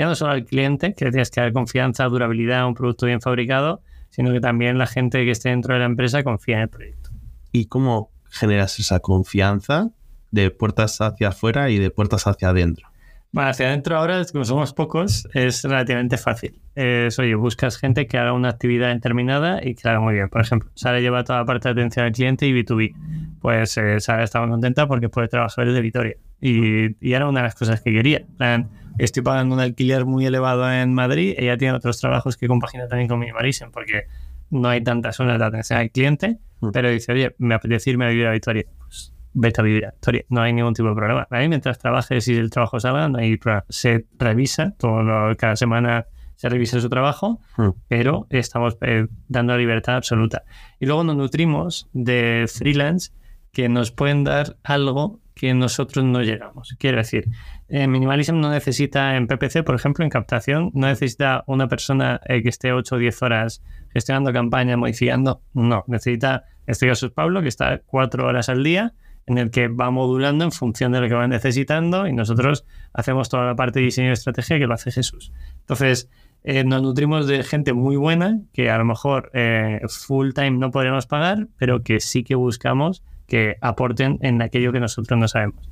ya 0.00 0.06
no 0.06 0.14
solo 0.14 0.32
al 0.32 0.46
cliente, 0.46 0.94
que 0.94 1.10
tienes 1.10 1.30
que 1.30 1.42
dar 1.42 1.52
confianza, 1.52 2.04
durabilidad, 2.04 2.66
un 2.66 2.72
producto 2.72 3.04
bien 3.04 3.20
fabricado, 3.20 3.82
sino 4.08 4.32
que 4.32 4.40
también 4.40 4.78
la 4.78 4.86
gente 4.86 5.26
que 5.26 5.30
esté 5.30 5.50
dentro 5.50 5.74
de 5.74 5.80
la 5.80 5.84
empresa 5.84 6.24
confía 6.24 6.56
en 6.56 6.62
el 6.62 6.68
proyecto. 6.70 7.10
¿Y 7.52 7.66
cómo 7.66 8.10
generas 8.30 8.78
esa 8.78 9.00
confianza 9.00 9.90
de 10.30 10.50
puertas 10.50 11.02
hacia 11.02 11.28
afuera 11.28 11.68
y 11.68 11.78
de 11.78 11.90
puertas 11.90 12.26
hacia 12.26 12.48
adentro? 12.48 12.88
Bueno, 13.30 13.50
hacia 13.50 13.66
adentro 13.66 13.98
ahora, 13.98 14.24
como 14.32 14.46
somos 14.46 14.72
pocos, 14.72 15.28
es 15.34 15.64
relativamente 15.64 16.16
fácil. 16.16 16.58
Es, 16.74 17.18
oye, 17.18 17.34
buscas 17.34 17.76
gente 17.76 18.06
que 18.06 18.16
haga 18.16 18.32
una 18.32 18.48
actividad 18.48 18.94
determinada 18.94 19.60
y 19.62 19.74
que 19.74 19.82
la 19.84 19.90
haga 19.90 20.00
muy 20.00 20.14
bien. 20.14 20.30
Por 20.30 20.40
ejemplo, 20.40 20.70
Sara 20.76 21.00
lleva 21.00 21.24
toda 21.24 21.40
la 21.40 21.44
parte 21.44 21.68
de 21.68 21.72
atención 21.72 22.06
al 22.06 22.12
cliente 22.12 22.46
y 22.46 22.54
B2B. 22.54 23.36
Pues 23.42 23.76
eh, 23.76 24.00
Sara 24.00 24.24
estaba 24.24 24.48
contenta 24.48 24.86
porque 24.86 25.10
puede 25.10 25.28
trabajar 25.28 25.66
desde 25.66 25.82
Vitoria. 25.82 26.16
Y, 26.40 26.96
y, 27.06 27.12
era 27.12 27.28
una 27.28 27.40
de 27.40 27.44
las 27.44 27.54
cosas 27.54 27.82
que 27.82 27.92
quería. 27.92 28.22
Plan, 28.38 28.70
estoy 28.98 29.22
pagando 29.22 29.54
un 29.54 29.60
alquiler 29.60 30.04
muy 30.04 30.26
elevado 30.26 30.70
en 30.70 30.94
Madrid, 30.94 31.34
ella 31.36 31.56
tiene 31.56 31.74
otros 31.74 32.00
trabajos 32.00 32.36
que 32.36 32.48
compagina 32.48 32.88
también 32.88 33.08
con 33.08 33.18
Minimalism, 33.18 33.70
porque 33.70 34.04
no 34.50 34.68
hay 34.68 34.82
tantas 34.82 35.16
zonas 35.16 35.38
de 35.38 35.44
atención 35.44 35.78
al 35.78 35.90
cliente, 35.90 36.38
mm. 36.60 36.70
pero 36.70 36.90
dice, 36.90 37.12
oye, 37.12 37.34
me 37.38 37.54
apetece 37.54 37.90
irme 37.90 38.06
a 38.06 38.08
vivir 38.08 38.26
a 38.26 38.32
Victoria. 38.32 38.64
Pues 38.78 39.14
vete 39.32 39.60
a 39.60 39.64
vivir 39.64 39.86
a 39.86 39.90
Victoria, 39.92 40.24
no 40.28 40.42
hay 40.42 40.52
ningún 40.52 40.74
tipo 40.74 40.88
de 40.88 40.94
problema. 40.94 41.26
Ahí 41.30 41.48
mientras 41.48 41.78
trabajes 41.78 42.26
y 42.28 42.36
el 42.36 42.50
trabajo 42.50 42.80
salga, 42.80 43.08
no 43.08 43.18
hay 43.18 43.36
problema. 43.36 43.64
Se 43.68 44.06
revisa, 44.18 44.74
todo 44.76 45.34
cada 45.36 45.56
semana 45.56 46.06
se 46.36 46.48
revisa 46.48 46.80
su 46.80 46.88
trabajo, 46.88 47.40
mm. 47.58 47.68
pero 47.88 48.26
estamos 48.30 48.76
eh, 48.80 49.06
dando 49.28 49.56
libertad 49.56 49.96
absoluta. 49.96 50.42
Y 50.78 50.86
luego 50.86 51.04
nos 51.04 51.16
nutrimos 51.16 51.88
de 51.92 52.46
freelance 52.48 53.12
que 53.52 53.68
nos 53.68 53.90
pueden 53.90 54.24
dar 54.24 54.56
algo 54.64 55.20
que 55.34 55.54
nosotros 55.54 56.04
no 56.04 56.22
llegamos. 56.22 56.74
Quiero 56.78 56.98
decir, 56.98 57.28
en 57.68 57.90
Minimalism 57.90 58.38
no 58.40 58.50
necesita, 58.50 59.16
en 59.16 59.26
PPC, 59.26 59.62
por 59.64 59.74
ejemplo, 59.74 60.04
en 60.04 60.10
captación, 60.10 60.70
no 60.74 60.86
necesita 60.86 61.44
una 61.46 61.68
persona 61.68 62.20
eh, 62.26 62.42
que 62.42 62.48
esté 62.48 62.72
8 62.72 62.94
o 62.94 62.98
10 62.98 63.22
horas 63.22 63.62
gestionando 63.92 64.32
campaña, 64.32 64.76
modificando. 64.76 65.42
No, 65.54 65.84
necesita 65.86 66.44
este 66.66 66.88
Jesús 66.88 67.10
Pablo, 67.10 67.42
que 67.42 67.48
está 67.48 67.80
4 67.86 68.26
horas 68.26 68.48
al 68.48 68.62
día, 68.62 68.94
en 69.26 69.38
el 69.38 69.50
que 69.50 69.68
va 69.68 69.90
modulando 69.90 70.44
en 70.44 70.52
función 70.52 70.92
de 70.92 71.00
lo 71.00 71.08
que 71.08 71.14
va 71.14 71.28
necesitando 71.28 72.06
y 72.06 72.12
nosotros 72.12 72.64
hacemos 72.92 73.28
toda 73.28 73.44
la 73.46 73.54
parte 73.54 73.78
de 73.78 73.86
diseño 73.86 74.08
y 74.08 74.12
estrategia 74.12 74.58
que 74.58 74.66
lo 74.66 74.74
hace 74.74 74.90
Jesús. 74.90 75.32
Entonces, 75.60 76.08
eh, 76.42 76.64
nos 76.64 76.82
nutrimos 76.82 77.26
de 77.26 77.44
gente 77.44 77.72
muy 77.72 77.96
buena 77.96 78.40
que 78.52 78.70
a 78.70 78.78
lo 78.78 78.84
mejor 78.84 79.30
eh, 79.34 79.80
full 79.88 80.32
time 80.32 80.52
no 80.52 80.70
podríamos 80.70 81.06
pagar, 81.06 81.48
pero 81.58 81.82
que 81.82 82.00
sí 82.00 82.24
que 82.24 82.34
buscamos 82.34 83.04
que 83.30 83.56
aporten 83.62 84.18
en 84.20 84.42
aquello 84.42 84.72
que 84.72 84.80
nosotros 84.80 85.18
no 85.18 85.28
sabemos. 85.28 85.70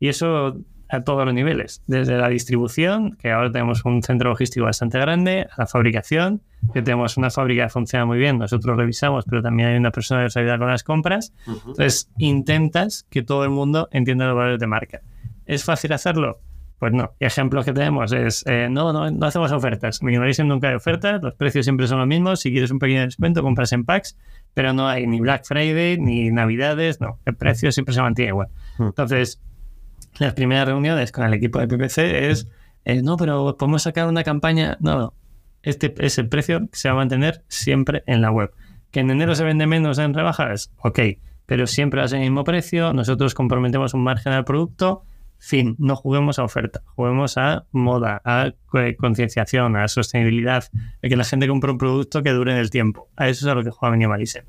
Y 0.00 0.08
eso 0.08 0.56
a 0.88 1.04
todos 1.04 1.24
los 1.24 1.32
niveles, 1.32 1.82
desde 1.86 2.18
la 2.18 2.28
distribución, 2.28 3.16
que 3.16 3.30
ahora 3.30 3.50
tenemos 3.50 3.84
un 3.86 4.02
centro 4.02 4.28
logístico 4.28 4.66
bastante 4.66 4.98
grande, 4.98 5.46
a 5.50 5.62
la 5.62 5.66
fabricación, 5.66 6.42
que 6.74 6.82
tenemos 6.82 7.16
una 7.16 7.30
fábrica 7.30 7.64
que 7.64 7.70
funciona 7.70 8.04
muy 8.04 8.18
bien, 8.18 8.38
nosotros 8.38 8.76
revisamos, 8.76 9.24
pero 9.24 9.42
también 9.42 9.70
hay 9.70 9.76
una 9.78 9.90
persona 9.90 10.20
que 10.20 10.24
nos 10.24 10.36
ayuda 10.36 10.58
con 10.58 10.68
las 10.68 10.84
compras. 10.84 11.32
Entonces, 11.46 12.10
intentas 12.18 13.06
que 13.08 13.22
todo 13.22 13.44
el 13.44 13.50
mundo 13.50 13.88
entienda 13.90 14.26
los 14.26 14.36
valores 14.36 14.60
de 14.60 14.66
marca. 14.66 15.00
¿Es 15.46 15.64
fácil 15.64 15.92
hacerlo? 15.94 16.40
Pues 16.78 16.92
no. 16.92 17.12
Y 17.18 17.24
ejemplos 17.24 17.64
que 17.64 17.72
tenemos 17.72 18.12
es, 18.12 18.44
eh, 18.46 18.68
no, 18.70 18.92
no, 18.92 19.10
no 19.10 19.26
hacemos 19.26 19.50
ofertas. 19.50 20.02
Minimalism 20.02 20.46
nunca 20.46 20.68
hay 20.68 20.74
ofertas, 20.74 21.22
los 21.22 21.34
precios 21.34 21.64
siempre 21.64 21.86
son 21.86 22.00
los 22.00 22.08
mismos. 22.08 22.40
Si 22.40 22.50
quieres 22.50 22.70
un 22.70 22.78
pequeño 22.78 23.02
descuento, 23.02 23.40
compras 23.40 23.72
en 23.72 23.84
packs, 23.84 24.18
pero 24.54 24.72
no 24.72 24.88
hay 24.88 25.06
ni 25.06 25.20
Black 25.20 25.44
Friday, 25.44 25.98
ni 25.98 26.30
Navidades, 26.30 27.00
no. 27.00 27.18
El 27.24 27.36
precio 27.36 27.72
siempre 27.72 27.94
se 27.94 28.02
mantiene 28.02 28.30
igual. 28.30 28.48
Entonces, 28.78 29.40
las 30.18 30.34
primeras 30.34 30.66
reuniones 30.66 31.12
con 31.12 31.24
el 31.24 31.34
equipo 31.34 31.58
de 31.58 31.68
PPC 31.68 32.30
es, 32.30 32.48
eh, 32.84 33.02
no, 33.02 33.16
pero 33.16 33.56
podemos 33.56 33.82
sacar 33.82 34.08
una 34.08 34.24
campaña. 34.24 34.76
No, 34.80 34.98
no. 34.98 35.14
Este 35.62 35.94
es 35.98 36.18
el 36.18 36.28
precio 36.28 36.60
que 36.60 36.76
se 36.76 36.88
va 36.88 36.94
a 36.94 36.96
mantener 36.98 37.44
siempre 37.48 38.02
en 38.06 38.20
la 38.20 38.30
web. 38.30 38.52
¿Que 38.90 39.00
en 39.00 39.10
enero 39.10 39.34
se 39.34 39.44
vende 39.44 39.66
menos 39.66 39.98
en 39.98 40.12
rebajas? 40.12 40.70
Ok, 40.78 40.98
pero 41.46 41.66
siempre 41.66 42.00
va 42.00 42.04
a 42.04 42.08
ser 42.08 42.18
el 42.18 42.24
mismo 42.24 42.44
precio. 42.44 42.92
Nosotros 42.92 43.34
comprometemos 43.34 43.94
un 43.94 44.02
margen 44.02 44.32
al 44.32 44.44
producto. 44.44 45.04
Fin, 45.44 45.74
no 45.80 45.96
juguemos 45.96 46.38
a 46.38 46.44
oferta, 46.44 46.82
juguemos 46.94 47.36
a 47.36 47.66
moda, 47.72 48.22
a 48.24 48.52
concienciación, 48.96 49.74
a 49.74 49.88
sostenibilidad, 49.88 50.70
de 51.02 51.08
que 51.08 51.16
la 51.16 51.24
gente 51.24 51.48
compre 51.48 51.72
un 51.72 51.78
producto 51.78 52.22
que 52.22 52.30
dure 52.30 52.52
en 52.52 52.58
el 52.58 52.70
tiempo. 52.70 53.08
A 53.16 53.28
eso 53.28 53.44
es 53.44 53.50
a 53.50 53.56
lo 53.56 53.64
que 53.64 53.70
juega 53.70 53.90
Minimalism. 53.90 54.44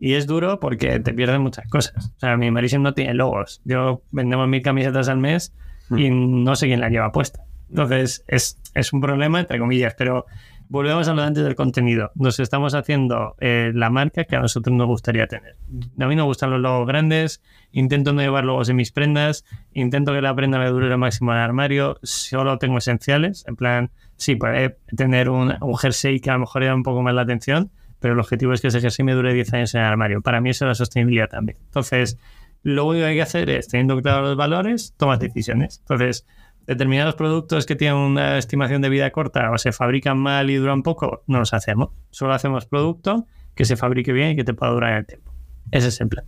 Y 0.00 0.14
es 0.14 0.26
duro 0.26 0.58
porque 0.58 0.98
te 0.98 1.14
pierden 1.14 1.40
muchas 1.40 1.68
cosas. 1.68 2.10
O 2.16 2.18
sea, 2.18 2.36
Minimalism 2.36 2.82
no 2.82 2.94
tiene 2.94 3.14
logos. 3.14 3.62
Yo 3.64 4.02
vendemos 4.10 4.48
mil 4.48 4.60
camisetas 4.60 5.08
al 5.08 5.18
mes 5.18 5.54
y 5.96 6.10
no 6.10 6.56
sé 6.56 6.66
quién 6.66 6.80
la 6.80 6.88
lleva 6.88 7.12
puesta. 7.12 7.44
Entonces, 7.70 8.24
es, 8.26 8.58
es 8.74 8.92
un 8.92 9.00
problema, 9.00 9.38
entre 9.38 9.60
comillas, 9.60 9.94
pero 9.96 10.26
volvemos 10.74 11.06
a 11.06 11.14
lo 11.14 11.22
antes 11.22 11.44
del 11.44 11.54
contenido. 11.54 12.10
Nos 12.16 12.40
estamos 12.40 12.74
haciendo 12.74 13.36
eh, 13.38 13.70
la 13.72 13.90
marca 13.90 14.24
que 14.24 14.34
a 14.34 14.40
nosotros 14.40 14.74
nos 14.76 14.88
gustaría 14.88 15.28
tener. 15.28 15.56
A 16.00 16.06
mí 16.08 16.16
me 16.16 16.22
gustan 16.22 16.50
los 16.50 16.60
logos 16.60 16.88
grandes, 16.88 17.42
intento 17.70 18.12
no 18.12 18.20
llevar 18.20 18.44
logos 18.44 18.68
en 18.68 18.76
mis 18.76 18.90
prendas, 18.90 19.44
intento 19.72 20.12
que 20.12 20.20
la 20.20 20.34
prenda 20.34 20.58
me 20.58 20.68
dure 20.68 20.88
lo 20.88 20.98
máximo 20.98 21.30
en 21.30 21.38
el 21.38 21.44
armario, 21.44 22.00
solo 22.02 22.58
tengo 22.58 22.78
esenciales, 22.78 23.44
en 23.46 23.54
plan, 23.54 23.90
sí, 24.16 24.34
puede 24.34 24.76
tener 24.96 25.28
un, 25.30 25.54
un 25.60 25.76
jersey 25.76 26.18
que 26.18 26.30
a 26.30 26.32
lo 26.32 26.40
mejor 26.40 26.64
da 26.64 26.74
un 26.74 26.82
poco 26.82 27.02
más 27.02 27.14
la 27.14 27.22
atención, 27.22 27.70
pero 28.00 28.14
el 28.14 28.20
objetivo 28.20 28.52
es 28.52 28.60
que 28.60 28.66
ese 28.66 28.80
jersey 28.80 29.04
me 29.04 29.12
dure 29.12 29.32
10 29.32 29.54
años 29.54 29.74
en 29.76 29.82
el 29.82 29.86
armario. 29.86 30.22
Para 30.22 30.40
mí 30.40 30.50
eso 30.50 30.64
es 30.64 30.68
la 30.70 30.74
sostenibilidad 30.74 31.28
también. 31.28 31.56
Entonces, 31.66 32.18
lo 32.64 32.86
único 32.86 33.04
que 33.04 33.10
hay 33.10 33.14
que 33.14 33.22
hacer 33.22 33.48
es, 33.48 33.68
teniendo 33.68 34.02
claro 34.02 34.22
los 34.22 34.36
valores, 34.36 34.92
tomar 34.96 35.20
decisiones. 35.20 35.78
Entonces, 35.82 36.26
determinados 36.66 37.14
productos 37.14 37.66
que 37.66 37.76
tienen 37.76 37.98
una 37.98 38.38
estimación 38.38 38.82
de 38.82 38.88
vida 38.88 39.10
corta 39.10 39.50
o 39.50 39.58
se 39.58 39.72
fabrican 39.72 40.18
mal 40.18 40.50
y 40.50 40.56
duran 40.56 40.82
poco, 40.82 41.22
no 41.26 41.38
los 41.38 41.52
hacemos. 41.54 41.90
Solo 42.10 42.34
hacemos 42.34 42.66
producto 42.66 43.26
que 43.54 43.64
se 43.64 43.76
fabrique 43.76 44.12
bien 44.12 44.30
y 44.30 44.36
que 44.36 44.44
te 44.44 44.54
pueda 44.54 44.72
durar 44.72 44.92
en 44.92 44.98
el 44.98 45.06
tiempo. 45.06 45.32
Ese 45.70 45.88
es 45.88 46.00
el 46.00 46.08
plan. 46.08 46.24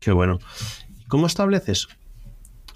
Qué 0.00 0.12
bueno. 0.12 0.38
¿Cómo 1.08 1.26
estableces 1.26 1.88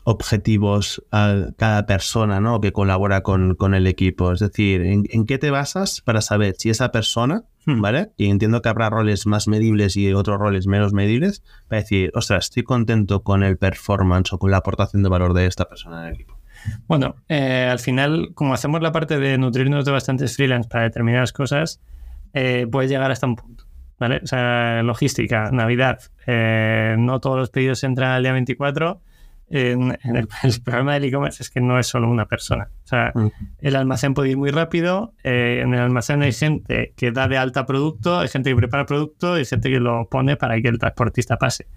objetivos 0.04 1.04
a 1.12 1.50
cada 1.56 1.86
persona 1.86 2.40
¿no? 2.40 2.60
que 2.60 2.72
colabora 2.72 3.22
con, 3.22 3.74
el 3.74 3.86
equipo? 3.86 4.32
Es 4.32 4.40
decir, 4.40 4.82
¿en, 4.82 5.26
qué 5.26 5.38
te 5.38 5.50
basas 5.50 6.00
para 6.00 6.20
saber 6.20 6.56
si 6.58 6.70
esa 6.70 6.90
persona, 6.90 7.44
hmm. 7.66 7.80
¿vale? 7.80 8.12
Y 8.16 8.26
entiendo 8.30 8.62
que 8.62 8.68
habrá 8.68 8.90
roles 8.90 9.26
más 9.26 9.46
medibles 9.46 9.96
y 9.96 10.12
otros 10.12 10.38
roles 10.38 10.66
menos 10.66 10.92
medibles, 10.92 11.44
para 11.68 11.82
decir, 11.82 12.10
ostras, 12.14 12.46
estoy 12.46 12.64
contento 12.64 13.22
con 13.22 13.42
el 13.42 13.58
performance 13.58 14.32
o 14.32 14.38
con 14.38 14.50
la 14.50 14.58
aportación 14.58 15.02
de 15.02 15.08
valor 15.08 15.34
de 15.34 15.46
esta 15.46 15.66
persona 15.68 16.02
en 16.02 16.08
el 16.08 16.14
equipo. 16.14 16.41
Bueno, 16.86 17.16
eh, 17.28 17.68
al 17.70 17.78
final, 17.78 18.30
como 18.34 18.54
hacemos 18.54 18.82
la 18.82 18.92
parte 18.92 19.18
de 19.18 19.38
nutrirnos 19.38 19.84
de 19.84 19.92
bastantes 19.92 20.36
freelance 20.36 20.68
para 20.68 20.84
determinadas 20.84 21.32
cosas, 21.32 21.80
eh, 22.34 22.66
puedes 22.70 22.90
llegar 22.90 23.10
hasta 23.10 23.26
un 23.26 23.36
punto. 23.36 23.64
¿Vale? 23.98 24.20
O 24.22 24.26
sea, 24.26 24.82
logística, 24.82 25.50
Navidad, 25.52 26.00
eh, 26.26 26.96
no 26.98 27.20
todos 27.20 27.38
los 27.38 27.50
pedidos 27.50 27.84
entran 27.84 28.10
al 28.10 28.22
día 28.22 28.32
24. 28.32 29.00
En, 29.54 29.96
el, 30.02 30.28
problema 30.64 30.94
del 30.94 31.04
e-commerce 31.04 31.42
es 31.42 31.50
que 31.50 31.60
no 31.60 31.78
es 31.78 31.86
solo 31.86 32.10
una 32.10 32.26
persona. 32.26 32.70
O 32.84 32.86
sea, 32.86 33.12
mm. 33.14 33.28
el 33.60 33.76
almacén 33.76 34.14
puede 34.14 34.30
ir 34.30 34.36
muy 34.38 34.50
rápido. 34.50 35.14
en 35.22 35.72
el 35.74 35.80
almacén 35.80 36.22
hay 36.22 36.32
gente 36.32 36.94
que 36.96 37.12
da 37.12 37.28
de 37.28 37.38
alta 37.38 37.64
producto, 37.64 38.18
hay 38.18 38.28
gente 38.28 38.50
que 38.50 38.56
prepara 38.56 38.86
producto 38.86 39.36
y 39.36 39.40
hay 39.40 39.44
gente 39.44 39.70
que 39.70 39.78
lo 39.78 40.08
pone 40.08 40.36
para 40.36 40.60
que 40.60 40.68
el 40.68 40.78
transportista 40.78 41.36
pase 41.36 41.68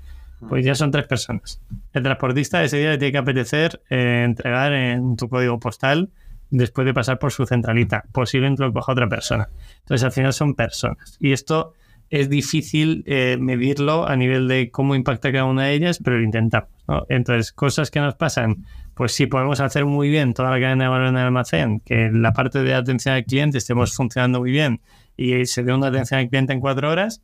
pues 0.48 0.66
ya 0.66 0.76
son 0.76 0.92
tres 0.92 1.08
personas. 1.08 1.62
El 1.94 2.04
transportista 2.04 2.64
ese 2.64 2.78
día 2.78 2.92
le 2.92 2.98
tiene 2.98 3.12
que 3.12 3.18
apetecer 3.18 3.82
eh, 3.90 4.24
entregar 4.26 4.74
en 4.74 5.16
tu 5.16 5.30
código 5.30 5.60
postal 5.60 6.10
después 6.50 6.86
de 6.86 6.94
pasar 6.94 7.20
por 7.20 7.32
su 7.32 7.46
centralita. 7.46 8.04
Posiblemente 8.12 8.64
lo 8.64 8.74
coja 8.74 8.92
otra 8.92 9.08
persona. 9.08 9.50
Entonces, 9.80 10.04
al 10.04 10.12
final 10.12 10.34
son 10.34 10.56
personas. 10.56 11.18
Y 11.20 11.32
esto 11.32 11.74
es 12.10 12.30
difícil 12.30 13.04
eh, 13.08 13.38
medirlo 13.40 14.08
a 14.08 14.16
nivel 14.16 14.48
de 14.48 14.70
cómo 14.70 14.96
impacta 14.96 15.32
cada 15.32 15.46
una 15.46 15.66
de 15.66 15.74
ellas, 15.74 16.00
pero 16.04 16.18
lo 16.18 16.24
intentamos. 16.24 16.70
Entonces, 17.10 17.52
cosas 17.52 17.90
que 17.90 18.00
nos 18.00 18.16
pasan, 18.16 18.66
pues 18.94 19.12
sí, 19.12 19.26
podemos 19.26 19.60
hacer 19.60 19.86
muy 19.86 20.10
bien 20.10 20.34
toda 20.34 20.52
la 20.52 20.60
cadena 20.60 20.84
de 20.84 20.90
valor 20.90 21.08
en 21.08 21.18
el 21.18 21.26
almacén, 21.26 21.80
que 21.80 22.12
la 22.14 22.32
parte 22.32 22.62
de 22.62 22.76
atención 22.76 23.16
al 23.16 23.26
cliente 23.26 23.58
estemos 23.58 23.96
funcionando 23.96 24.40
muy 24.40 24.52
bien 24.52 24.82
y 25.18 25.46
se 25.46 25.64
dé 25.64 25.74
una 25.74 25.88
atención 25.88 26.20
al 26.20 26.30
cliente 26.30 26.54
en 26.54 26.60
cuatro 26.60 26.92
horas, 26.92 27.24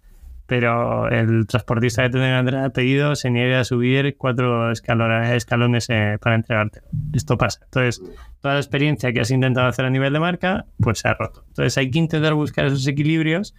pero 0.51 1.07
el 1.07 1.47
transportista 1.47 2.01
que 2.01 2.07
entregar 2.07 2.65
el 2.65 2.71
pedido 2.73 3.15
se 3.15 3.29
niega 3.29 3.61
a 3.61 3.63
subir 3.63 4.17
cuatro 4.17 4.69
escalones, 4.69 5.31
escalones 5.31 5.89
eh, 5.89 6.17
para 6.19 6.35
entregártelo. 6.35 6.85
Esto 7.13 7.37
pasa. 7.37 7.61
Entonces, 7.63 8.01
toda 8.41 8.55
la 8.55 8.59
experiencia 8.59 9.13
que 9.13 9.21
has 9.21 9.31
intentado 9.31 9.67
hacer 9.67 9.85
a 9.85 9.89
nivel 9.89 10.11
de 10.11 10.19
marca, 10.19 10.65
pues 10.77 10.99
se 10.99 11.07
ha 11.07 11.13
roto. 11.13 11.45
Entonces, 11.47 11.77
hay 11.77 11.89
que 11.89 11.99
intentar 11.99 12.33
buscar 12.33 12.65
esos 12.65 12.85
equilibrios 12.85 13.55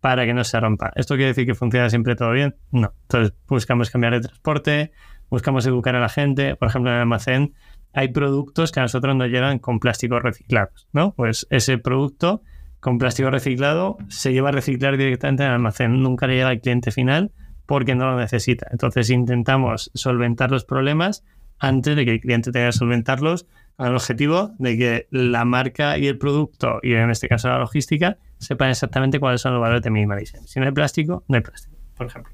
para 0.00 0.24
que 0.24 0.34
no 0.34 0.44
se 0.44 0.60
rompa. 0.60 0.92
¿Esto 0.94 1.16
quiere 1.16 1.30
decir 1.30 1.46
que 1.46 1.56
funciona 1.56 1.90
siempre 1.90 2.14
todo 2.14 2.30
bien? 2.30 2.54
No. 2.70 2.94
Entonces, 3.02 3.34
buscamos 3.48 3.90
cambiar 3.90 4.12
de 4.12 4.20
transporte, 4.20 4.92
buscamos 5.28 5.66
educar 5.66 5.96
a 5.96 6.00
la 6.00 6.08
gente. 6.08 6.54
Por 6.54 6.68
ejemplo, 6.68 6.92
en 6.92 6.94
el 6.94 7.00
almacén 7.00 7.54
hay 7.92 8.12
productos 8.12 8.70
que 8.70 8.78
a 8.78 8.84
nosotros 8.84 9.16
nos 9.16 9.30
llegan 9.30 9.58
con 9.58 9.80
plásticos 9.80 10.22
reciclados, 10.22 10.86
¿no? 10.92 11.12
Pues 11.16 11.48
ese 11.50 11.76
producto 11.78 12.42
con 12.86 12.98
plástico 12.98 13.30
reciclado 13.30 13.98
se 14.06 14.32
lleva 14.32 14.50
a 14.50 14.52
reciclar 14.52 14.96
directamente 14.96 15.42
en 15.42 15.48
el 15.48 15.54
almacén, 15.54 16.00
nunca 16.04 16.28
le 16.28 16.34
llega 16.34 16.50
al 16.50 16.60
cliente 16.60 16.92
final 16.92 17.32
porque 17.66 17.96
no 17.96 18.08
lo 18.08 18.16
necesita. 18.16 18.68
Entonces 18.70 19.10
intentamos 19.10 19.90
solventar 19.92 20.52
los 20.52 20.64
problemas 20.64 21.24
antes 21.58 21.96
de 21.96 22.04
que 22.04 22.12
el 22.12 22.20
cliente 22.20 22.52
tenga 22.52 22.66
que 22.66 22.72
solventarlos 22.74 23.48
con 23.74 23.88
el 23.88 23.94
objetivo 23.96 24.52
de 24.60 24.78
que 24.78 25.08
la 25.10 25.44
marca 25.44 25.98
y 25.98 26.06
el 26.06 26.16
producto, 26.16 26.78
y 26.80 26.92
en 26.92 27.10
este 27.10 27.26
caso 27.26 27.48
la 27.48 27.58
logística, 27.58 28.18
sepan 28.38 28.70
exactamente 28.70 29.18
cuáles 29.18 29.40
son 29.40 29.54
los 29.54 29.60
valores 29.60 29.82
de 29.82 29.90
minimalism. 29.90 30.44
Si 30.46 30.60
no 30.60 30.66
hay 30.66 30.72
plástico, 30.72 31.24
no 31.26 31.34
hay 31.34 31.42
plástico, 31.42 31.76
por 31.96 32.06
ejemplo. 32.06 32.32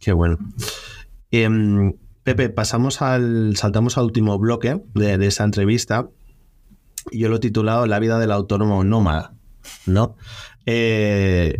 Qué 0.00 0.12
bueno. 0.12 0.36
Em, 1.30 1.92
Pepe, 2.24 2.48
pasamos 2.48 3.02
al, 3.02 3.56
saltamos 3.56 3.96
al 3.98 4.06
último 4.06 4.36
bloque 4.36 4.82
de, 4.94 5.16
de 5.16 5.26
esa 5.28 5.44
entrevista. 5.44 6.08
Yo 7.12 7.28
lo 7.28 7.36
he 7.36 7.38
titulado 7.38 7.86
La 7.86 8.00
vida 8.00 8.18
del 8.18 8.32
autónomo 8.32 8.82
nómada. 8.82 9.35
¿No? 9.86 10.16
Eh, 10.66 11.58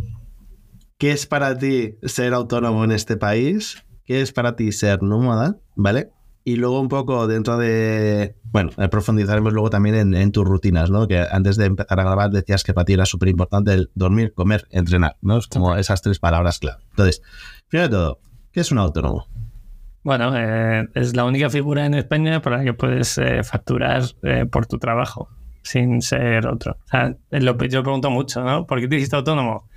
¿Qué 0.99 1.13
es 1.13 1.27
para 1.27 1.57
ti 1.57 1.97
ser 2.03 2.35
autónomo 2.35 2.85
en 2.85 2.93
este 2.93 3.17
país? 3.17 3.85
¿Qué 4.05 4.21
es 4.21 4.33
para 4.33 4.57
ti 4.57 4.73
ser 4.73 5.03
nómada? 5.03 5.59
¿Vale? 5.75 6.11
Y 6.43 6.57
luego 6.57 6.81
un 6.81 6.89
poco 6.89 7.27
dentro 7.27 7.59
de... 7.59 8.37
Bueno, 8.45 8.71
eh, 8.79 8.89
profundizaremos 8.89 9.53
luego 9.53 9.69
también 9.69 10.15
en, 10.15 10.33
tus 10.33 10.45
rutinas, 10.45 10.91
¿no? 10.91 11.07
Que 11.09 11.19
antes 11.31 11.57
de 11.57 11.67
empezar 11.67 12.01
a 12.01 12.05
grabar 12.05 12.31
decías 12.31 12.63
que 12.63 12.73
para 12.73 12.85
ti 12.85 12.93
era 12.95 13.05
súper 13.05 13.29
importante 13.29 13.75
el 13.75 13.91
dormir, 13.95 14.33
comer, 14.33 14.67
entrenar, 14.71 15.17
¿no? 15.23 15.39
Es 15.39 15.49
como 15.49 15.77
esas 15.77 16.03
tres 16.03 16.19
palabras 16.19 16.61
clave. 16.61 16.83
Entonces, 16.91 17.21
primero 17.69 17.89
de 17.89 17.95
todo, 17.97 18.21
¿qué 18.53 18.61
es 18.61 18.71
un 18.71 18.79
autónomo? 18.79 19.27
Bueno, 20.05 20.33
eh, 20.37 20.89
es 20.95 21.17
la 21.17 21.25
única 21.25 21.51
figura 21.51 21.85
en 21.85 21.95
España 21.95 22.41
por 22.41 22.53
la 22.53 22.63
que 22.63 22.75
puedes 22.75 23.21
facturar 23.43 24.05
por 24.51 24.67
tu 24.67 24.79
trabajo 24.79 25.29
sin 25.67 26.01
ser 26.01 26.47
otro. 26.47 26.79
O 26.85 26.89
sea, 26.89 27.17
lo, 27.31 27.59
yo 27.65 27.83
pregunto 27.83 28.11
mucho, 28.11 28.43
¿no? 28.43 28.67
¿Por 28.67 28.81
qué 28.81 28.89
te 28.89 28.97
hiciste 28.97 29.17
autónomo? 29.17 29.69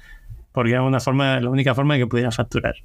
Porque 0.51 0.71
era 0.71 0.83
una 0.83 0.99
forma, 0.99 1.39
la 1.39 1.49
única 1.49 1.73
forma 1.73 1.95
de 1.95 2.01
que 2.01 2.07
pudiera 2.07 2.31
facturar. 2.31 2.75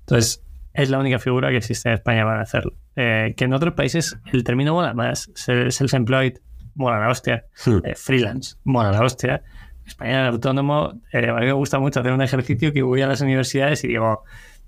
Entonces, 0.00 0.42
es 0.74 0.90
la 0.90 0.98
única 0.98 1.18
figura 1.18 1.50
que 1.50 1.56
existe 1.56 1.88
en 1.88 1.94
España 1.94 2.24
para 2.24 2.40
hacerlo. 2.42 2.74
Eh, 2.94 3.34
que 3.36 3.44
en 3.44 3.52
otros 3.52 3.74
países 3.74 4.16
el 4.32 4.44
término 4.44 4.74
mola 4.74 4.94
más. 4.94 5.30
Self-employed, 5.34 6.38
mola 6.74 7.00
la 7.00 7.08
hostia. 7.08 7.46
Eh, 7.84 7.94
freelance, 7.96 8.56
mola 8.64 8.92
la 8.92 9.02
hostia. 9.02 9.42
España, 9.84 10.28
el 10.28 10.34
autónomo, 10.34 11.00
eh, 11.12 11.28
a 11.28 11.34
mí 11.34 11.46
me 11.46 11.52
gusta 11.52 11.80
mucho 11.80 12.00
hacer 12.00 12.12
un 12.12 12.22
ejercicio 12.22 12.72
que 12.72 12.82
voy 12.82 13.02
a 13.02 13.08
las 13.08 13.20
universidades 13.20 13.82
y 13.82 13.88
digo, 13.88 14.22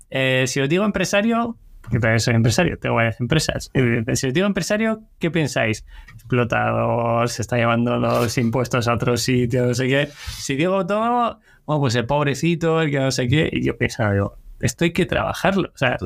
si 0.09 0.59
os 0.59 0.69
digo 0.69 0.83
empresario, 0.83 1.57
porque 1.85 1.99
también 1.99 2.19
soy 2.19 2.33
empresario, 2.33 2.77
tengo 2.79 2.95
varias 2.95 3.19
empresas. 3.21 3.71
Si 4.13 4.27
os 4.27 4.33
digo 4.33 4.47
empresario, 4.47 5.03
¿qué 5.19 5.29
pensáis? 5.29 5.85
Explotador, 6.13 7.29
se 7.29 7.43
está 7.43 7.57
llevando 7.57 7.97
los 7.97 8.37
impuestos 8.39 8.87
a 8.87 8.93
otro 8.93 9.17
sitio, 9.17 9.67
no 9.67 9.73
sé 9.75 9.87
qué. 9.87 10.09
Si 10.37 10.55
digo 10.55 10.73
autónomo, 10.73 11.39
bueno, 11.65 11.79
pues 11.79 11.93
el 11.95 12.05
pobrecito, 12.05 12.81
el 12.81 12.89
que 12.89 12.99
no 12.99 13.11
sé 13.11 13.27
qué. 13.27 13.49
Y 13.51 13.63
yo 13.63 13.77
pensaba, 13.77 14.13
digo, 14.13 14.37
esto 14.59 14.83
hay 14.83 14.93
que 14.93 15.05
trabajarlo. 15.05 15.69
O 15.73 15.77
sea, 15.77 15.97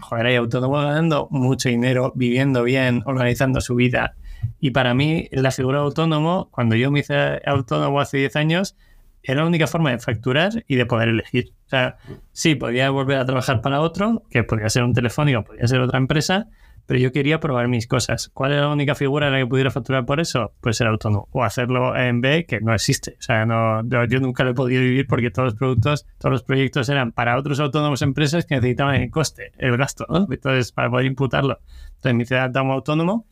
joder, 0.00 0.26
hay 0.26 0.36
autónomos 0.36 0.82
ganando 0.82 1.28
mucho 1.30 1.68
dinero, 1.68 2.12
viviendo 2.14 2.62
bien, 2.62 3.02
organizando 3.04 3.60
su 3.60 3.74
vida. 3.74 4.14
Y 4.60 4.70
para 4.70 4.94
mí, 4.94 5.28
la 5.30 5.50
figura 5.50 5.80
de 5.80 5.84
autónomo, 5.84 6.48
cuando 6.50 6.74
yo 6.74 6.90
me 6.90 7.00
hice 7.00 7.42
autónomo 7.44 8.00
hace 8.00 8.16
10 8.16 8.36
años, 8.36 8.76
era 9.22 9.42
la 9.42 9.46
única 9.46 9.66
forma 9.66 9.90
de 9.90 9.98
facturar 9.98 10.64
y 10.66 10.76
de 10.76 10.86
poder 10.86 11.08
elegir. 11.08 11.52
O 11.66 11.68
sea, 11.68 11.96
sí, 12.32 12.54
podía 12.54 12.90
volver 12.90 13.18
a 13.18 13.26
trabajar 13.26 13.60
para 13.60 13.80
otro, 13.80 14.22
que 14.30 14.44
podría 14.44 14.68
ser 14.70 14.84
un 14.84 14.94
telefónico, 14.94 15.44
podría 15.44 15.66
ser 15.66 15.80
otra 15.80 15.98
empresa, 15.98 16.48
pero 16.86 17.00
yo 17.00 17.12
quería 17.12 17.38
probar 17.38 17.68
mis 17.68 17.86
cosas. 17.86 18.30
¿Cuál 18.32 18.52
era 18.52 18.62
la 18.62 18.68
única 18.68 18.94
figura 18.94 19.26
en 19.26 19.34
la 19.34 19.38
que 19.40 19.46
pudiera 19.46 19.70
facturar 19.70 20.06
por 20.06 20.20
eso? 20.20 20.54
Pues 20.62 20.78
ser 20.78 20.86
autónomo. 20.86 21.28
O 21.32 21.44
hacerlo 21.44 21.94
en 21.94 22.22
B, 22.22 22.46
que 22.46 22.62
no 22.62 22.72
existe. 22.72 23.16
O 23.18 23.22
sea, 23.22 23.44
no, 23.44 23.82
yo 24.06 24.20
nunca 24.20 24.42
lo 24.42 24.52
he 24.52 24.54
podido 24.54 24.80
vivir 24.80 25.06
porque 25.06 25.30
todos 25.30 25.48
los 25.48 25.54
productos, 25.54 26.06
todos 26.16 26.32
los 26.32 26.42
proyectos 26.42 26.88
eran 26.88 27.12
para 27.12 27.36
otros 27.36 27.60
autónomos 27.60 28.00
empresas 28.00 28.46
que 28.46 28.54
necesitaban 28.54 28.94
el 28.94 29.10
coste, 29.10 29.52
el 29.58 29.76
gasto, 29.76 30.06
¿no? 30.08 30.26
Entonces, 30.30 30.72
para 30.72 30.88
poder 30.88 31.04
imputarlo. 31.04 31.60
Entonces, 31.96 32.14
me 32.14 32.22
hice 32.22 32.38
autónomo. 32.38 33.26